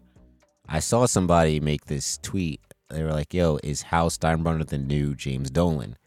I 0.67 0.79
saw 0.79 1.05
somebody 1.05 1.59
make 1.59 1.85
this 1.85 2.17
tweet. 2.21 2.59
They 2.89 3.03
were 3.03 3.11
like, 3.11 3.33
"Yo, 3.33 3.59
is 3.63 3.83
Hal 3.83 4.09
Steinbrenner 4.09 4.65
the 4.67 4.77
new 4.77 5.13
James 5.15 5.49
Dolan?" 5.51 5.97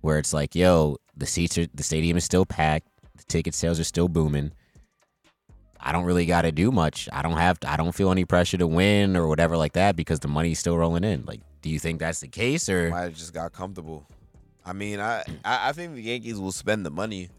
Where 0.00 0.18
it's 0.18 0.32
like, 0.32 0.54
"Yo, 0.54 0.96
the 1.16 1.26
seats 1.26 1.56
are, 1.58 1.66
the 1.74 1.82
stadium 1.82 2.16
is 2.16 2.24
still 2.24 2.44
packed, 2.46 2.88
the 3.16 3.24
ticket 3.24 3.54
sales 3.54 3.78
are 3.78 3.84
still 3.84 4.08
booming. 4.08 4.52
I 5.80 5.92
don't 5.92 6.04
really 6.04 6.26
got 6.26 6.42
to 6.42 6.52
do 6.52 6.70
much. 6.72 7.08
I 7.12 7.22
don't 7.22 7.36
have, 7.36 7.58
I 7.66 7.76
don't 7.76 7.92
feel 7.92 8.10
any 8.10 8.24
pressure 8.24 8.56
to 8.58 8.66
win 8.66 9.16
or 9.16 9.28
whatever 9.28 9.56
like 9.56 9.74
that 9.74 9.96
because 9.96 10.20
the 10.20 10.28
money's 10.28 10.58
still 10.58 10.76
rolling 10.76 11.04
in. 11.04 11.24
Like, 11.24 11.40
do 11.62 11.70
you 11.70 11.78
think 11.78 12.00
that's 12.00 12.20
the 12.20 12.28
case 12.28 12.68
or?" 12.68 12.92
I 12.94 13.08
just 13.10 13.32
got 13.32 13.52
comfortable. 13.52 14.06
I 14.66 14.72
mean, 14.72 15.00
I, 15.00 15.24
I, 15.44 15.72
think 15.72 15.94
the 15.94 16.02
Yankees 16.02 16.38
will 16.38 16.52
spend 16.52 16.84
the 16.84 16.90
money. 16.90 17.30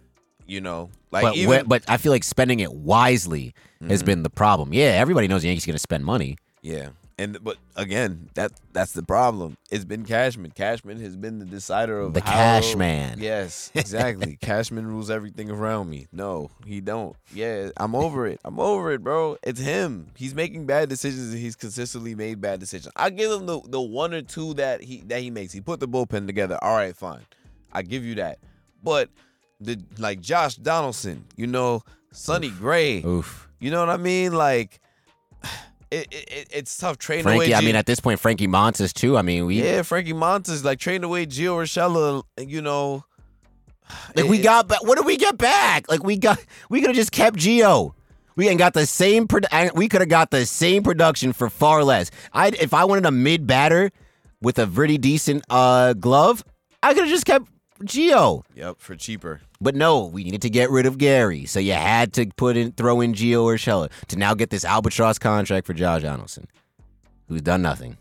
You 0.47 0.61
know, 0.61 0.89
like 1.11 1.21
but 1.21 1.35
even 1.35 1.67
but 1.67 1.83
I 1.87 1.97
feel 1.97 2.11
like 2.11 2.23
spending 2.23 2.59
it 2.59 2.73
wisely 2.73 3.53
has 3.87 4.01
Mhm. 4.01 4.05
been 4.07 4.23
the 4.23 4.31
problem. 4.31 4.73
Yeah, 4.73 4.97
everybody 4.97 5.27
knows 5.27 5.43
the 5.43 5.47
Yankees 5.47 5.63
going 5.67 5.75
to 5.75 5.79
spend 5.79 6.03
money. 6.03 6.37
Yeah. 6.63 6.89
And 7.19 7.37
but 7.43 7.57
again, 7.75 8.29
that 8.35 8.53
that's 8.71 8.93
the 8.93 9.03
problem. 9.03 9.57
It's 9.69 9.83
been 9.83 10.05
Cashman. 10.05 10.51
Cashman 10.51 11.01
has 11.01 11.17
been 11.17 11.37
the 11.39 11.45
decider 11.45 11.99
of 11.99 12.13
The 12.13 12.21
how- 12.21 12.31
cash 12.31 12.75
man. 12.77 13.17
Yes, 13.19 13.71
exactly. 13.75 14.37
Cashman 14.41 14.87
rules 14.87 15.11
everything 15.11 15.51
around 15.51 15.89
me. 15.89 16.07
No, 16.13 16.49
he 16.65 16.79
don't. 16.79 17.17
Yeah, 17.33 17.71
I'm 17.75 17.93
over 17.93 18.25
it. 18.25 18.39
I'm 18.45 18.57
over 18.57 18.93
it, 18.93 19.03
bro. 19.03 19.35
It's 19.43 19.59
him. 19.59 20.07
He's 20.15 20.33
making 20.33 20.65
bad 20.65 20.87
decisions 20.87 21.31
and 21.33 21.39
he's 21.39 21.57
consistently 21.57 22.15
made 22.15 22.39
bad 22.39 22.61
decisions. 22.61 22.93
I 22.95 23.09
give 23.09 23.29
him 23.31 23.45
the, 23.47 23.59
the 23.67 23.81
one 23.81 24.13
or 24.13 24.21
two 24.21 24.53
that 24.53 24.81
he 24.81 25.01
that 25.07 25.19
he 25.19 25.29
makes. 25.29 25.51
He 25.51 25.59
put 25.59 25.81
the 25.81 25.87
bullpen 25.89 26.25
together. 26.25 26.57
All 26.61 26.75
right, 26.77 26.95
fine. 26.95 27.25
I 27.73 27.81
give 27.81 28.05
you 28.05 28.15
that. 28.15 28.39
But 28.81 29.09
the 29.59 29.77
like 29.97 30.21
Josh 30.21 30.55
Donaldson, 30.55 31.25
you 31.35 31.47
know, 31.47 31.83
Sonny 32.13 32.49
Gray, 32.49 33.03
Oof. 33.03 33.49
you 33.59 33.71
know 33.71 33.81
what 33.81 33.89
I 33.89 33.97
mean? 33.97 34.31
Like 34.31 34.79
it, 35.91 36.07
it, 36.11 36.29
it- 36.31 36.47
it's 36.51 36.77
tough 36.77 36.97
trading 36.97 37.23
Frankie, 37.23 37.45
away. 37.47 37.53
I 37.53 37.59
G- 37.61 37.65
mean, 37.67 37.75
at 37.75 37.85
this 37.85 37.99
point, 37.99 38.19
Frankie 38.19 38.47
Montas 38.47 38.93
too. 38.93 39.17
I 39.17 39.21
mean, 39.21 39.45
we 39.45 39.61
yeah, 39.61 39.81
Frankie 39.81 40.13
Montas 40.13 40.63
like 40.63 40.79
trading 40.79 41.03
away 41.03 41.25
Gio 41.25 41.55
Urshela. 41.57 42.23
You 42.47 42.61
know, 42.61 43.03
Like 44.15 44.25
it- 44.25 44.29
we 44.29 44.39
got 44.41 44.67
back. 44.67 44.83
What 44.83 44.97
did 44.97 45.05
we 45.05 45.17
get 45.17 45.37
back? 45.37 45.89
Like 45.89 46.03
we 46.03 46.17
got. 46.17 46.39
We 46.69 46.79
could 46.81 46.89
have 46.89 46.95
just 46.95 47.11
kept 47.11 47.37
Gio. 47.37 47.93
We 48.35 48.47
ain't 48.47 48.59
got 48.59 48.73
the 48.73 48.85
same. 48.85 49.27
Pro- 49.27 49.41
we 49.75 49.89
could 49.89 50.01
have 50.01 50.09
got 50.09 50.31
the 50.31 50.45
same 50.45 50.83
production 50.83 51.33
for 51.33 51.49
far 51.49 51.83
less. 51.83 52.09
I 52.33 52.47
if 52.49 52.73
I 52.73 52.85
wanted 52.85 53.05
a 53.05 53.11
mid 53.11 53.45
batter 53.47 53.91
with 54.41 54.57
a 54.59 54.65
pretty 54.67 54.97
decent 54.97 55.43
uh 55.49 55.93
glove, 55.93 56.43
I 56.81 56.93
could 56.93 57.03
have 57.03 57.09
just 57.11 57.25
kept 57.25 57.49
Gio. 57.83 58.43
Yep, 58.55 58.77
for 58.79 58.95
cheaper. 58.95 59.41
But 59.61 59.75
no, 59.75 60.05
we 60.05 60.23
needed 60.23 60.41
to 60.43 60.49
get 60.49 60.69
rid 60.69 60.85
of 60.85 60.97
Gary, 60.97 61.45
so 61.45 61.59
you 61.59 61.73
had 61.73 62.13
to 62.13 62.27
put 62.37 62.55
in 62.55 62.71
throw 62.71 63.01
in 63.01 63.13
Gio 63.13 63.43
Urshela 63.43 63.91
to 64.07 64.15
now 64.15 64.33
get 64.33 64.49
this 64.49 64.63
albatross 64.63 65.19
contract 65.19 65.67
for 65.67 65.73
Josh 65.73 66.03
Donaldson, 66.03 66.47
who's 67.27 67.41
done 67.41 67.61
nothing. 67.61 67.97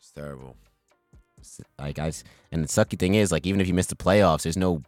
It's 0.00 0.10
terrible. 0.10 0.56
Like 1.78 1.98
I, 2.00 2.12
and 2.50 2.64
the 2.64 2.68
sucky 2.68 2.98
thing 2.98 3.14
is, 3.14 3.30
like 3.30 3.46
even 3.46 3.60
if 3.60 3.68
you 3.68 3.74
miss 3.74 3.86
the 3.86 3.96
playoffs, 3.96 4.42
there's 4.42 4.56
no, 4.56 4.82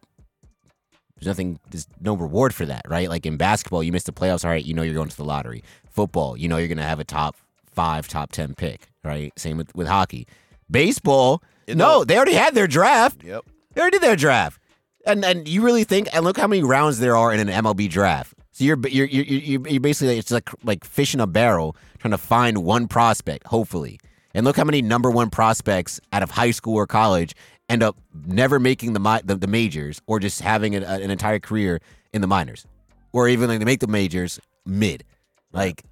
there's 1.16 1.26
nothing, 1.26 1.60
there's 1.70 1.86
no 2.00 2.14
reward 2.14 2.54
for 2.54 2.66
that, 2.66 2.82
right? 2.88 3.08
Like 3.08 3.24
in 3.24 3.36
basketball, 3.36 3.82
you 3.82 3.92
miss 3.92 4.04
the 4.04 4.12
playoffs, 4.12 4.44
all 4.44 4.50
right, 4.50 4.64
you 4.64 4.74
know 4.74 4.82
you're 4.82 4.94
going 4.94 5.08
to 5.08 5.16
the 5.16 5.24
lottery. 5.24 5.62
Football, 5.90 6.36
you 6.36 6.48
know 6.48 6.56
you're 6.56 6.68
gonna 6.68 6.82
have 6.82 7.00
a 7.00 7.04
top 7.04 7.36
five, 7.66 8.08
top 8.08 8.32
ten 8.32 8.54
pick, 8.54 8.88
right? 9.04 9.32
Same 9.38 9.56
with 9.56 9.72
with 9.76 9.86
hockey. 9.86 10.26
Baseball, 10.68 11.42
no, 11.68 12.02
they 12.04 12.16
already 12.16 12.34
had 12.34 12.54
their 12.54 12.66
draft. 12.66 13.22
Yep. 13.22 13.44
They 13.74 13.80
already 13.80 13.98
did 13.98 14.02
their 14.02 14.16
draft, 14.16 14.59
and 15.06 15.24
and 15.24 15.48
you 15.48 15.62
really 15.62 15.84
think? 15.84 16.08
And 16.12 16.24
look 16.24 16.36
how 16.36 16.46
many 16.46 16.62
rounds 16.62 16.98
there 16.98 17.16
are 17.16 17.32
in 17.32 17.48
an 17.48 17.64
MLB 17.64 17.88
draft. 17.90 18.34
So 18.52 18.64
you're 18.64 18.78
you're 18.88 19.06
you're 19.06 19.24
you're, 19.24 19.68
you're 19.68 19.80
basically 19.80 20.18
it's 20.18 20.30
like 20.30 20.50
like 20.64 20.84
fish 20.84 21.14
in 21.14 21.20
a 21.20 21.26
barrel 21.26 21.76
trying 21.98 22.12
to 22.12 22.18
find 22.18 22.58
one 22.58 22.88
prospect, 22.88 23.46
hopefully. 23.46 23.98
And 24.34 24.44
look 24.44 24.56
how 24.56 24.64
many 24.64 24.82
number 24.82 25.10
one 25.10 25.30
prospects 25.30 26.00
out 26.12 26.22
of 26.22 26.30
high 26.30 26.52
school 26.52 26.76
or 26.76 26.86
college 26.86 27.34
end 27.68 27.82
up 27.82 27.96
never 28.26 28.58
making 28.58 28.92
the 28.92 29.22
the, 29.24 29.36
the 29.36 29.46
majors 29.46 30.00
or 30.06 30.20
just 30.20 30.40
having 30.40 30.74
an, 30.74 30.82
an 30.82 31.10
entire 31.10 31.38
career 31.38 31.80
in 32.12 32.20
the 32.20 32.26
minors, 32.26 32.66
or 33.12 33.28
even 33.28 33.48
like 33.48 33.58
they 33.58 33.64
make 33.64 33.80
the 33.80 33.86
majors 33.86 34.40
mid. 34.66 35.04
Like 35.52 35.84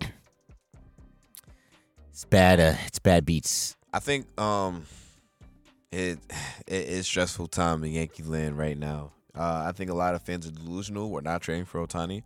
it's 2.10 2.24
bad. 2.24 2.60
Uh, 2.60 2.74
it's 2.86 2.98
bad 2.98 3.24
beats. 3.24 3.76
I 3.92 3.98
think 4.00 4.26
um, 4.40 4.86
it 5.92 6.18
it 6.66 6.88
is 6.88 7.06
stressful 7.06 7.46
time 7.48 7.84
in 7.84 7.92
Yankee 7.92 8.22
land 8.22 8.56
right 8.58 8.78
now. 8.78 9.12
Uh, 9.34 9.64
I 9.66 9.72
think 9.72 9.90
a 9.90 9.94
lot 9.94 10.14
of 10.14 10.22
fans 10.22 10.46
are 10.46 10.50
delusional. 10.50 11.10
We're 11.10 11.20
not 11.22 11.40
trading 11.40 11.64
for 11.64 11.86
Ohtani, 11.86 12.22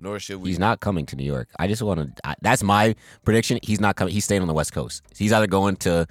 nor 0.00 0.18
should 0.18 0.40
we. 0.40 0.48
He's 0.48 0.58
not 0.58 0.80
coming 0.80 1.04
to 1.06 1.16
New 1.16 1.24
York. 1.24 1.48
I 1.58 1.66
just 1.66 1.82
want 1.82 2.16
to. 2.16 2.34
That's 2.40 2.62
my 2.62 2.94
prediction. 3.24 3.58
He's 3.62 3.80
not 3.80 3.96
coming. 3.96 4.14
He's 4.14 4.24
staying 4.24 4.40
on 4.40 4.48
the 4.48 4.54
West 4.54 4.72
Coast. 4.72 5.02
He's 5.16 5.32
either 5.34 5.46
going 5.46 5.76
to, 5.76 6.06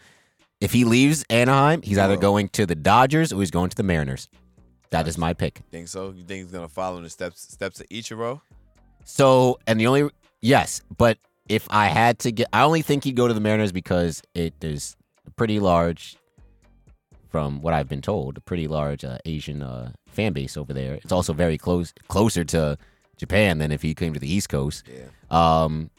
if 0.61 0.71
he 0.71 0.83
leaves 0.85 1.25
Anaheim, 1.31 1.81
he's 1.81 1.97
either 1.97 2.13
Oh. 2.13 2.17
going 2.17 2.49
to 2.49 2.67
the 2.67 2.75
Dodgers 2.75 3.33
or 3.33 3.39
he's 3.39 3.49
going 3.49 3.69
to 3.71 3.75
the 3.75 3.81
Mariners. 3.83 4.29
That 4.91 5.07
is 5.07 5.17
my 5.17 5.33
pick. 5.33 5.61
Think 5.71 5.87
so? 5.87 6.11
You 6.11 6.23
think 6.23 6.43
he's 6.43 6.51
gonna 6.51 6.67
follow 6.67 6.97
in 6.97 7.03
the 7.03 7.09
steps 7.09 7.41
steps 7.41 7.79
of 7.79 7.87
Ichiro? 7.89 8.41
So, 9.05 9.57
and 9.65 9.79
the 9.79 9.87
only 9.87 10.09
yes, 10.41 10.81
but 10.95 11.17
if 11.47 11.67
I 11.71 11.87
had 11.87 12.19
to 12.19 12.31
get, 12.31 12.47
I 12.53 12.61
only 12.61 12.83
think 12.83 13.03
he'd 13.03 13.15
go 13.15 13.27
to 13.27 13.33
the 13.33 13.39
Mariners 13.39 13.71
because 13.71 14.21
it 14.35 14.53
is 14.63 14.95
pretty 15.35 15.59
large, 15.59 16.17
from 17.29 17.61
what 17.61 17.73
I've 17.73 17.87
been 17.87 18.01
told, 18.01 18.37
a 18.37 18.41
pretty 18.41 18.67
large 18.67 19.05
uh, 19.05 19.19
Asian 19.25 19.61
uh, 19.61 19.91
fan 20.07 20.33
base 20.33 20.57
over 20.57 20.73
there. 20.73 20.95
It's 20.95 21.11
also 21.11 21.33
very 21.33 21.57
close, 21.57 21.93
closer 22.07 22.43
to 22.45 22.77
Japan 23.17 23.59
than 23.59 23.71
if 23.71 23.81
he 23.81 23.93
came 23.93 24.13
to 24.13 24.19
the 24.19 24.31
East 24.31 24.49
Coast. 24.49 24.83
Yeah. 24.87 25.09
Um, 25.29 25.91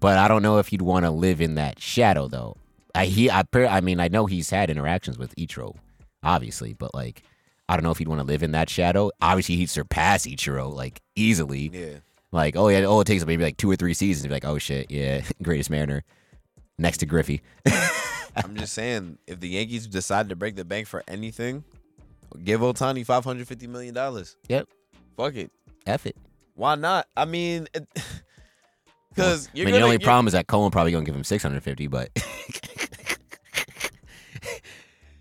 but 0.00 0.18
I 0.18 0.28
don't 0.28 0.42
know 0.42 0.58
if 0.58 0.68
he'd 0.68 0.82
want 0.82 1.04
to 1.04 1.10
live 1.10 1.40
in 1.40 1.54
that 1.54 1.80
shadow 1.80 2.28
though. 2.28 2.56
I 2.94 3.06
he 3.06 3.30
I 3.30 3.44
I 3.54 3.80
mean 3.80 4.00
I 4.00 4.08
know 4.08 4.26
he's 4.26 4.50
had 4.50 4.70
interactions 4.70 5.18
with 5.18 5.34
Ichiro, 5.36 5.76
obviously, 6.22 6.74
but 6.74 6.94
like 6.94 7.22
I 7.68 7.76
don't 7.76 7.84
know 7.84 7.90
if 7.90 7.98
he'd 7.98 8.08
want 8.08 8.20
to 8.20 8.26
live 8.26 8.42
in 8.42 8.52
that 8.52 8.68
shadow. 8.68 9.10
Obviously, 9.20 9.56
he'd 9.56 9.70
surpass 9.70 10.26
Ichiro 10.26 10.72
like 10.72 11.00
easily. 11.16 11.70
Yeah. 11.72 11.98
Like 12.32 12.56
oh 12.56 12.68
yeah, 12.68 12.84
oh 12.84 13.00
it 13.00 13.06
takes 13.06 13.24
maybe 13.24 13.44
like 13.44 13.56
two 13.56 13.70
or 13.70 13.76
three 13.76 13.94
seasons 13.94 14.22
to 14.22 14.28
be 14.28 14.34
like 14.34 14.44
oh 14.44 14.58
shit 14.58 14.90
yeah 14.90 15.22
greatest 15.42 15.70
Mariner 15.70 16.04
next 16.78 16.98
to 16.98 17.06
Griffey. 17.06 17.40
I'm 18.36 18.56
just 18.56 18.72
saying, 18.72 19.18
if 19.26 19.40
the 19.40 19.48
Yankees 19.48 19.86
decide 19.86 20.28
to 20.28 20.36
break 20.36 20.56
the 20.56 20.64
bank 20.64 20.86
for 20.86 21.02
anything, 21.08 21.64
give 22.44 22.60
Ohtani 22.60 23.04
550 23.04 23.66
million 23.66 23.94
dollars. 23.94 24.36
Yep. 24.48 24.68
Fuck 25.16 25.34
it. 25.36 25.50
F 25.86 26.06
it. 26.06 26.16
Why 26.54 26.74
not? 26.74 27.06
I 27.16 27.24
mean, 27.24 27.66
because 29.10 29.48
I 29.54 29.56
mean 29.56 29.64
gonna, 29.66 29.78
the 29.78 29.82
only 29.84 29.98
problem 29.98 30.26
is 30.26 30.32
that 30.32 30.46
Cohen 30.46 30.70
probably 30.70 30.92
gonna 30.92 31.04
give 31.04 31.14
him 31.14 31.24
six 31.24 31.42
hundred 31.42 31.62
fifty, 31.62 31.86
but 31.86 32.10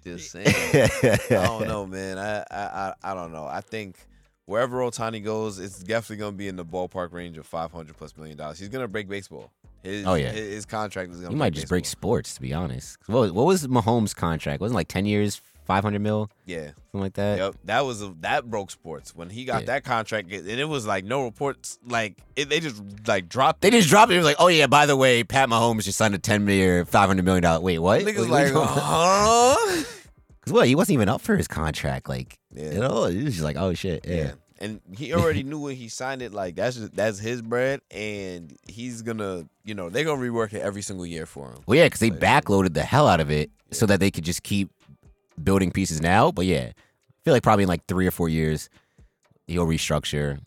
Just 0.04 0.32
saying. 0.32 0.48
I 0.48 1.20
don't 1.30 1.68
know, 1.68 1.86
man. 1.86 2.18
I, 2.18 2.40
I 2.50 2.62
I 2.62 2.94
I 3.04 3.14
don't 3.14 3.32
know. 3.34 3.46
I 3.46 3.62
think 3.62 3.98
wherever 4.46 4.78
Ohtani 4.78 5.24
goes, 5.24 5.60
it's 5.60 5.80
definitely 5.80 6.18
gonna 6.18 6.36
be 6.38 6.48
in 6.48 6.56
the 6.56 6.66
ballpark 6.66 7.12
range 7.12 7.38
of 7.38 7.46
500 7.46 7.96
plus 7.98 8.16
million 8.18 8.38
dollars. 8.38 8.58
He's 8.58 8.70
gonna 8.70 8.88
break 8.88 9.10
baseball. 9.10 9.52
His, 9.88 10.06
Oh, 10.06 10.14
yeah. 10.16 10.32
his, 10.32 10.66
contract 10.66 11.12
is 11.12 11.18
gonna. 11.18 11.30
he 11.30 11.36
might 11.36 11.54
just 11.54 11.68
break 11.68 11.86
sports 11.86 12.36
to 12.36 12.42
be 12.42 12.54
honest. 12.54 12.98
What 13.08 13.20
was, 13.22 13.32
what 13.32 13.46
was 13.46 13.66
Mahomes' 13.68 14.16
contract? 14.16 14.62
Wasn't 14.62 14.76
it 14.76 14.80
like 14.80 14.88
ten 14.88 15.06
years, 15.06 15.42
five 15.66 15.84
hundred 15.84 16.02
mil, 16.02 16.30
Yeah. 16.46 16.68
something 16.92 17.02
like 17.02 17.14
that. 17.14 17.38
Yep, 17.40 17.56
that 17.66 17.86
was 17.86 18.02
a, 18.02 18.14
that 18.22 18.50
broke 18.50 18.72
sports 18.72 19.16
when 19.16 19.30
he 19.30 19.46
got 19.46 19.62
Yeah. 19.62 19.66
that 19.68 19.84
contract, 19.84 20.32
and 20.32 20.48
it 20.48 20.68
was 20.68 20.86
like 20.86 21.04
no 21.06 21.24
reports, 21.24 21.78
like 21.86 22.18
it, 22.36 22.50
they 22.50 22.60
just 22.60 22.82
like 23.08 23.28
dropped. 23.30 23.62
They 23.62 23.70
just 23.72 23.90
dropped 23.90 24.12
it. 24.12 24.16
It 24.16 24.20
was 24.20 24.26
like, 24.26 24.38
oh 24.40 24.48
yeah, 24.48 24.68
by 24.68 24.86
the 24.86 24.96
way, 24.96 25.24
Pat 25.24 25.50
Mahomes 25.50 25.84
just 25.84 25.98
signed 25.98 26.16
a 26.16 26.20
ten 26.20 26.46
million, 26.46 26.86
five 26.86 27.08
hundred 27.08 27.26
million 27.26 27.44
dollar. 27.44 27.60
Wait, 27.62 27.80
what? 27.80 28.02
Niggas 28.02 28.30
like, 28.30 28.52
huh? 28.54 29.56
Cause 30.46 30.54
what? 30.54 30.68
He 30.68 30.76
wasn't 30.76 30.94
even 30.94 31.10
up 31.10 31.20
for 31.22 31.36
his 31.36 31.48
contract. 31.48 32.08
Like, 32.08 32.38
Yeah. 32.54 32.72
you 32.74 32.80
know, 32.80 33.06
he 33.08 33.24
was 33.24 33.34
just 33.34 33.44
like, 33.44 33.58
oh 33.58 33.74
shit, 33.74 34.06
yeah. 34.08 34.16
Yeah. 34.16 34.32
And 34.60 34.82
he 34.98 35.14
already 35.16 35.44
knew 35.44 35.60
when 35.60 35.76
he 35.76 35.88
signed 35.90 36.22
it, 36.22 36.34
like 36.34 36.56
that's 36.56 36.78
just, 36.78 36.96
that's 36.96 37.20
his 37.20 37.42
bread, 37.42 37.82
and 37.92 38.56
he's 38.68 39.02
gonna, 39.02 39.46
you 39.64 39.76
know, 39.76 39.90
they're 39.90 40.04
gonna 40.06 40.22
rework 40.22 40.54
it 40.54 40.62
every 40.62 40.82
single 40.82 41.06
year 41.06 41.26
for 41.26 41.50
him. 41.52 41.60
Well, 41.66 41.78
yeah, 41.78 41.86
because 41.86 42.00
they 42.00 42.10
Like- 42.12 42.20
backloaded 42.20 42.74
the 42.74 42.84
hell 42.84 43.08
out 43.08 43.20
of 43.20 43.30
it 43.32 43.52
so 43.72 43.86
that 43.86 44.00
they 44.00 44.12
could 44.12 44.24
just 44.24 44.44
keep 44.44 44.70
building 45.42 45.72
pieces 45.72 46.02
now. 46.02 46.32
But 46.32 46.46
yeah, 46.46 46.72
I 46.72 47.24
feel 47.24 47.34
like 47.34 47.44
probably 47.44 47.64
in 47.64 47.70
like 47.70 47.86
three 47.88 48.08
or 48.08 48.12
four 48.12 48.30
years, 48.30 48.70
he'll 49.48 49.66
restructure, 49.68 50.40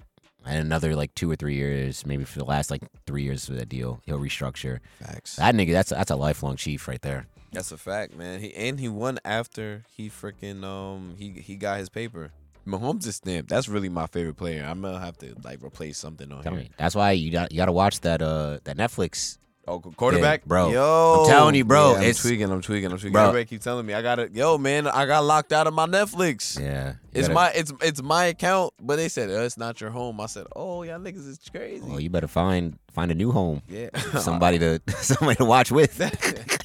and 0.45 0.59
another 0.59 0.97
like 0.97 1.15
two 1.15 1.31
or 1.31 1.37
three 1.37 1.55
years, 1.55 2.05
maybe 2.07 2.25
for 2.25 2.39
the 2.39 2.45
last 2.45 2.71
like 2.71 2.83
three 3.07 3.23
years 3.23 3.49
of 3.49 3.57
that 3.57 3.69
deal, 3.69 4.01
he'll 4.07 4.19
restructure. 4.19 4.81
Facts. 5.01 5.37
That 5.37 5.55
nigga, 5.55 5.73
that's 5.73 5.91
that's 5.91 6.11
a 6.11 6.17
lifelong 6.17 6.57
chief 6.57 6.89
right 6.89 7.01
there. 7.03 7.27
That's 7.53 7.73
a 7.73 7.77
fact, 7.77 8.17
man. 8.17 8.41
He 8.41 8.55
and 8.55 8.79
he 8.81 8.89
won 8.89 9.19
after 9.25 9.85
he 9.97 10.09
freaking 10.09 10.65
um 10.65 11.15
he 11.19 11.31
he 11.33 11.57
got 11.57 11.79
his 11.79 11.89
paper. 11.89 12.31
Mahomes 12.67 13.07
is 13.07 13.17
stamped. 13.17 13.49
That's 13.51 13.69
really 13.69 13.89
my 13.89 14.07
favorite 14.07 14.37
player. 14.37 14.65
I'm 14.65 14.81
gonna 14.83 15.01
have 15.01 15.17
to 15.19 15.35
like 15.45 15.63
replace 15.65 15.99
something 15.99 16.31
on 16.33 16.43
Tell 16.43 16.53
here. 16.53 16.63
me. 16.63 16.71
That's 16.79 16.95
why 16.95 17.13
you 17.13 17.31
got 17.31 17.53
you 17.53 17.57
got 17.57 17.67
to 17.67 17.73
watch 17.73 18.01
that 18.01 18.23
uh 18.23 18.59
that 18.65 18.77
Netflix. 18.77 19.39
Oh, 19.69 19.79
quarterback, 19.79 20.47
bro. 20.47 20.71
Yo, 20.73 21.23
I'm 21.25 21.31
telling 21.31 21.55
you, 21.55 21.65
bro, 21.65 21.91
Yeah, 21.93 21.97
I'm 21.99 22.03
it's- 22.03 22.23
tweaking. 22.23 22.51
I'm 22.51 22.61
tweaking. 22.61 22.91
I'm 22.91 22.97
tweaking. 22.97 23.13
Bro. 23.13 23.29
Everybody 23.29 23.45
keep 23.45 23.61
telling 23.61 23.87
me 23.87 23.95
I 23.95 24.03
got 24.03 24.19
it. 24.19 24.35
Yo, 24.35 24.59
man, 24.59 24.89
I 24.89 25.07
got 25.07 25.23
locked 25.23 25.53
out 25.53 25.69
of 25.69 25.75
my 25.75 25.87
Netflix. 25.87 26.59
Yeah, 26.61 26.95
It's 27.13 27.29
gotta- 27.29 27.35
my 27.35 27.51
it's 27.51 27.73
it's 27.83 28.03
my 28.03 28.25
account, 28.27 28.73
but 28.81 28.97
they 28.97 29.09
said 29.09 29.31
oh, 29.31 29.45
it's 29.45 29.59
not 29.59 29.81
your 29.81 29.91
home. 29.91 30.21
I 30.21 30.27
said, 30.27 30.47
oh 30.57 30.83
y'all 30.83 30.99
niggas 30.99 31.29
is 31.29 31.39
crazy. 31.55 31.85
Well, 31.87 32.01
you 32.01 32.11
better 32.11 32.27
find 32.27 32.79
find 32.93 33.13
a 33.13 33.15
new 33.15 33.31
home. 33.33 33.63
yeah, 33.69 33.91
Somebody 34.19 34.59
to 34.59 34.81
somebody 35.03 35.37
to 35.37 35.45
watch 35.45 35.71
with. 35.71 36.01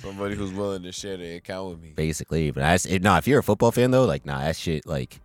somebody 0.00 0.34
who's 0.34 0.52
willing 0.52 0.82
to 0.82 0.92
share 0.92 1.16
their 1.16 1.36
account 1.36 1.70
with 1.70 1.82
me. 1.82 1.92
basically. 1.94 2.50
But 2.50 2.60
that's 2.60 2.86
it, 2.86 3.02
no. 3.02 3.16
If 3.16 3.26
you're 3.26 3.40
a 3.40 3.42
football 3.42 3.72
fan 3.72 3.90
though, 3.90 4.04
like 4.04 4.24
nah, 4.24 4.40
that 4.40 4.56
shit 4.56 4.86
like 4.86 5.20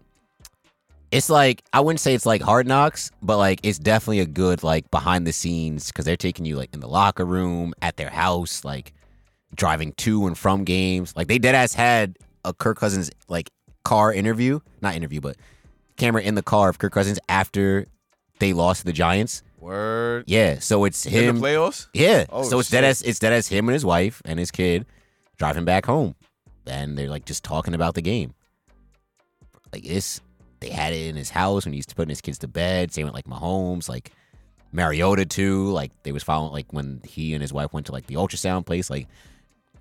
it's 1.11 1.29
like 1.29 1.63
I 1.71 1.79
wouldn't 1.79 1.99
say 1.99 2.15
it's 2.15 2.25
like 2.25 2.41
Hard 2.41 2.67
Knocks, 2.67 3.11
but 3.21 3.37
like 3.37 3.59
it's 3.63 3.77
definitely 3.77 4.19
a 4.19 4.25
good 4.25 4.63
like 4.63 4.89
behind 4.89 5.27
the 5.27 5.33
scenes 5.33 5.87
because 5.87 6.05
they're 6.05 6.17
taking 6.17 6.45
you 6.45 6.55
like 6.55 6.73
in 6.73 6.79
the 6.79 6.87
locker 6.87 7.25
room 7.25 7.73
at 7.81 7.97
their 7.97 8.09
house, 8.09 8.65
like 8.65 8.93
driving 9.55 9.93
to 9.93 10.25
and 10.25 10.37
from 10.37 10.63
games. 10.63 11.15
Like 11.15 11.27
they 11.27 11.37
dead 11.37 11.53
ass 11.53 11.73
had 11.73 12.17
a 12.43 12.53
Kirk 12.53 12.79
Cousins 12.79 13.11
like 13.27 13.51
car 13.85 14.11
interview, 14.11 14.59
not 14.81 14.95
interview, 14.95 15.21
but 15.21 15.37
camera 15.97 16.23
in 16.23 16.33
the 16.33 16.41
car 16.41 16.69
of 16.69 16.79
Kirk 16.79 16.93
Cousins 16.93 17.19
after 17.29 17.85
they 18.39 18.53
lost 18.53 18.79
to 18.79 18.85
the 18.85 18.93
Giants. 18.93 19.43
Word. 19.63 20.25
Yeah, 20.27 20.59
so 20.59 20.83
it's 20.85 21.05
In 21.05 21.11
him. 21.13 21.39
the 21.39 21.47
playoffs. 21.47 21.87
Yeah. 21.93 22.25
Oh, 22.29 22.43
so 22.43 22.59
it's 22.59 22.69
dead 22.69 22.81
shit. 22.81 22.89
as 22.89 23.01
it's 23.01 23.19
dead 23.19 23.33
as 23.33 23.47
him 23.47 23.67
and 23.69 23.73
his 23.73 23.85
wife 23.85 24.21
and 24.25 24.37
his 24.37 24.51
kid 24.51 24.85
driving 25.37 25.65
back 25.65 25.85
home. 25.85 26.15
And 26.67 26.97
they're 26.97 27.09
like 27.09 27.25
just 27.25 27.43
talking 27.43 27.73
about 27.73 27.95
the 27.95 28.01
game. 28.01 28.33
Like 29.71 29.83
this 29.83 30.21
they 30.59 30.69
had 30.69 30.93
it 30.93 31.07
in 31.07 31.15
his 31.15 31.29
house 31.29 31.65
when 31.65 31.73
he 31.73 31.77
used 31.77 31.89
to 31.89 31.95
putting 31.95 32.09
his 32.09 32.21
kids 32.21 32.37
to 32.39 32.47
bed. 32.47 32.93
Same 32.93 33.05
with 33.05 33.13
like 33.13 33.25
Mahomes, 33.25 33.89
like 33.89 34.11
Mariota 34.71 35.25
too. 35.25 35.69
Like 35.71 35.91
they 36.03 36.11
was 36.11 36.23
following 36.23 36.53
like 36.53 36.71
when 36.71 37.01
he 37.05 37.33
and 37.33 37.41
his 37.41 37.51
wife 37.53 37.73
went 37.73 37.85
to 37.87 37.91
like 37.91 38.07
the 38.07 38.15
ultrasound 38.15 38.65
place. 38.65 38.89
Like 38.89 39.07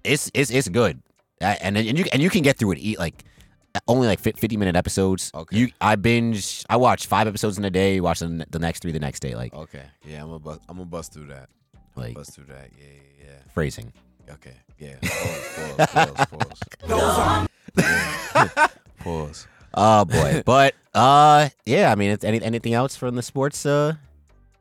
it's 0.05 0.31
it's 0.35 0.51
it's 0.51 0.69
good. 0.69 1.01
And 1.41 1.77
and 1.77 1.99
you 1.99 2.05
and 2.13 2.23
you 2.23 2.31
can 2.31 2.43
get 2.43 2.57
through 2.57 2.73
it 2.73 2.79
eat 2.79 2.99
like 2.99 3.25
only 3.89 4.07
like 4.07 4.21
50 4.21 4.57
minute 4.57 4.77
episodes. 4.77 5.31
Okay. 5.35 5.57
You 5.57 5.69
I 5.81 5.97
binge 5.97 6.65
I 6.69 6.77
watch 6.77 7.07
5 7.07 7.27
episodes 7.27 7.59
in 7.59 7.65
a 7.65 7.71
day, 7.71 8.01
watch 8.01 8.21
the, 8.21 8.47
the 8.51 8.59
next 8.59 8.83
3 8.83 8.93
the 8.93 9.01
next 9.01 9.21
day 9.21 9.35
like 9.35 9.55
Okay. 9.55 9.85
Yeah, 10.05 10.23
I'm 10.23 10.29
gonna 10.29 10.39
bust. 10.39 10.61
I'm 10.69 10.77
gonna 10.77 10.87
bust 10.87 11.13
through 11.13 11.27
that. 11.27 11.49
like 11.97 12.15
Bust 12.15 12.35
through 12.35 12.47
that. 12.47 12.71
Yeah, 12.79 13.27
yeah, 13.27 13.53
phrasing. 13.53 13.93
Okay. 14.31 14.55
Yeah. 14.79 14.97
Pause. 15.03 15.87
Pause. 15.87 16.27
Pause. 16.89 17.49
Pause. 17.77 18.71
pause. 18.99 19.47
Oh 19.75 20.05
boy, 20.05 20.43
but 20.47 20.75
uh, 20.95 21.49
yeah. 21.65 21.91
I 21.91 21.95
mean, 21.95 22.11
it's 22.11 22.25
any 22.25 22.43
anything 22.43 22.75
else 22.75 22.97
from 22.97 23.15
the 23.15 23.23
sports 23.23 23.65
uh 23.65 23.95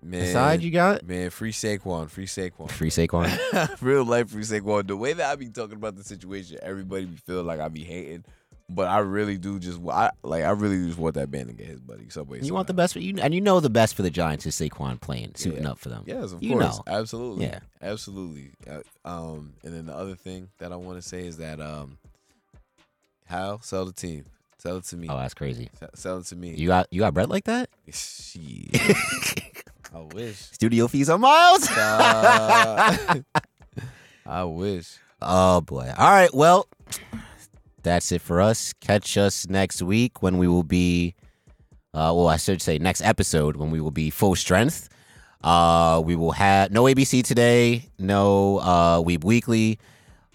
Man. 0.03 0.31
side 0.31 0.61
you 0.61 0.71
got? 0.71 1.05
Man, 1.05 1.29
free 1.29 1.51
Saquon. 1.51 2.09
Free 2.09 2.25
Saquon. 2.25 2.71
Free 2.71 2.89
Saquon. 2.89 3.81
Real 3.81 4.03
life 4.03 4.29
free 4.29 4.43
Saquon. 4.43 4.87
The 4.87 4.95
way 4.95 5.13
that 5.13 5.31
I 5.31 5.35
be 5.35 5.49
talking 5.49 5.75
about 5.75 5.95
the 5.95 6.03
situation, 6.03 6.57
everybody 6.61 7.05
be 7.05 7.17
feel 7.17 7.43
like 7.43 7.59
I 7.59 7.67
be 7.67 7.83
hating, 7.83 8.25
but 8.73 8.87
I 8.87 8.99
really 8.99 9.37
do 9.37 9.59
just 9.59 9.79
I 9.89 10.11
like 10.23 10.43
I 10.43 10.51
really 10.51 10.85
just 10.85 10.97
want 10.97 11.15
that 11.15 11.29
man 11.31 11.47
to 11.47 11.53
get 11.53 11.67
his 11.67 11.79
buddy 11.79 12.09
Subway. 12.09 12.41
you 12.41 12.53
want 12.53 12.67
the 12.67 12.73
best 12.73 12.93
for 12.93 12.99
you, 12.99 13.15
and 13.21 13.33
you 13.33 13.41
know 13.41 13.59
the 13.59 13.69
best 13.69 13.95
for 13.95 14.01
the 14.01 14.09
Giants 14.09 14.45
is 14.45 14.55
Saquon 14.55 14.99
playing, 15.01 15.33
suiting 15.35 15.63
Yeah. 15.63 15.71
up 15.71 15.79
for 15.79 15.89
them. 15.89 16.03
Yes, 16.05 16.31
of 16.31 16.41
You 16.41 16.53
course, 16.53 16.77
know. 16.77 16.83
absolutely, 16.87 17.45
Yeah. 17.45 17.59
absolutely. 17.81 18.51
Uh, 18.69 18.79
um, 19.05 19.53
and 19.63 19.73
then 19.73 19.85
the 19.85 19.95
other 19.95 20.15
thing 20.15 20.49
that 20.59 20.71
I 20.71 20.75
want 20.77 21.01
to 21.01 21.07
say 21.07 21.25
is 21.25 21.37
that 21.37 21.59
um, 21.61 21.97
how 23.25 23.59
sell 23.61 23.85
the 23.85 23.93
team, 23.93 24.25
sell 24.57 24.77
it 24.77 24.83
to 24.85 24.97
me, 24.97 25.07
Oh, 25.09 25.17
that's 25.17 25.33
crazy. 25.33 25.69
S- 25.81 25.89
sell 26.01 26.19
it 26.19 26.25
to 26.27 26.35
me. 26.35 26.53
You 26.55 26.67
got 26.67 26.87
you 26.91 26.99
got 27.01 27.13
bread 27.13 27.29
like 27.29 27.45
that? 27.45 27.69
Shit. 27.93 28.69
I 29.93 29.99
wish. 30.13 30.37
Studio 30.37 30.87
fees 30.87 31.09
on 31.09 31.21
Mylz. 31.21 31.69
Uh, 31.75 33.19
I 34.25 34.43
wish. 34.45 34.97
oh 35.21 35.61
boy. 35.61 35.91
All 35.97 36.09
right. 36.11 36.33
Well, 36.33 36.67
that's 37.83 38.11
it 38.11 38.21
for 38.21 38.41
us. 38.41 38.73
Catch 38.81 39.17
us 39.17 39.47
next 39.47 39.81
week 39.81 40.21
when 40.21 40.37
we 40.37 40.47
will 40.47 40.63
be. 40.63 41.15
Uh, 41.93 42.13
well, 42.15 42.27
I 42.29 42.37
should 42.37 42.61
say 42.61 42.77
next 42.77 43.01
episode 43.01 43.57
when 43.57 43.69
we 43.69 43.81
will 43.81 43.91
be 43.91 44.09
full 44.09 44.35
strength. 44.35 44.87
Uh, 45.43 46.01
we 46.05 46.15
will 46.15 46.31
have 46.31 46.71
no 46.71 46.83
ABC 46.83 47.23
today, 47.23 47.89
no 47.99 48.59
uh, 48.59 48.99
Weeb 49.01 49.23
Weekly. 49.23 49.77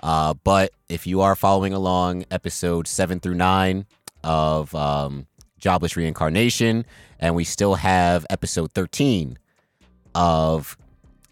Uh, 0.02 0.34
but 0.44 0.72
if 0.88 1.06
you 1.06 1.22
are 1.22 1.34
following 1.34 1.72
along, 1.72 2.24
episode 2.30 2.86
seven 2.86 3.20
through 3.20 3.34
nine 3.36 3.86
of 4.22 4.74
um, 4.74 5.26
Jobless 5.58 5.96
Reincarnation, 5.96 6.84
and 7.18 7.34
we 7.34 7.44
still 7.44 7.76
have 7.76 8.26
episode 8.28 8.72
thirteen 8.72 9.38
of 10.14 10.76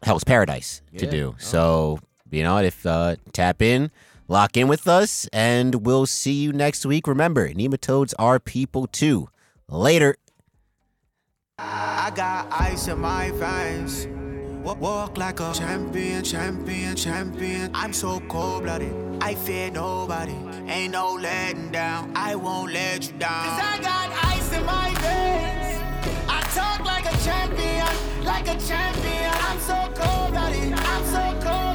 Hell's 0.02 0.24
Paradise 0.24 0.80
to 0.96 1.04
Yeah. 1.04 1.10
do. 1.10 1.34
So 1.38 1.98
you 2.30 2.42
know, 2.42 2.56
if 2.58 2.84
uh, 2.86 3.16
tap 3.32 3.60
in, 3.60 3.90
lock 4.28 4.56
in 4.56 4.68
with 4.68 4.86
us, 4.88 5.28
and 5.32 5.86
we'll 5.86 6.06
see 6.06 6.32
you 6.32 6.52
next 6.52 6.84
week. 6.86 7.06
Remember, 7.06 7.48
nematodes 7.50 8.14
are 8.18 8.38
people 8.38 8.86
too. 8.86 9.28
Later. 9.68 10.16
I 11.58 12.12
got 12.14 12.48
ice 12.50 12.88
in 12.88 12.98
my 13.00 13.30
veins. 13.32 14.08
Walk 14.64 15.18
like 15.18 15.40
a 15.40 15.52
champion, 15.52 16.24
champion, 16.24 16.96
champion. 16.96 17.70
I'm 17.74 17.92
so 17.92 18.18
cold 18.28 18.64
blooded. 18.64 18.92
I 19.20 19.34
fear 19.34 19.70
nobody. 19.70 20.34
Ain't 20.66 20.92
no 20.92 21.14
letting 21.14 21.70
down. 21.70 22.12
I 22.16 22.34
won't 22.34 22.72
let 22.72 23.06
you 23.06 23.18
down. 23.18 23.44
Cause 23.44 23.60
I 23.62 23.78
got 23.82 24.10
ice 24.24 24.52
in 24.52 24.64
my 24.64 24.88
veins. 25.04 25.82
I 26.28 26.40
talk 26.54 26.84
like 26.84 27.04
a 27.04 27.16
champion, 27.24 28.24
like 28.24 28.48
a 28.48 28.58
champion. 28.58 29.32
I'm 29.48 29.58
so 29.60 29.92
cold 29.94 30.32
blooded. 30.32 30.72
I'm 30.72 31.04
so 31.04 31.46
cold. 31.46 31.73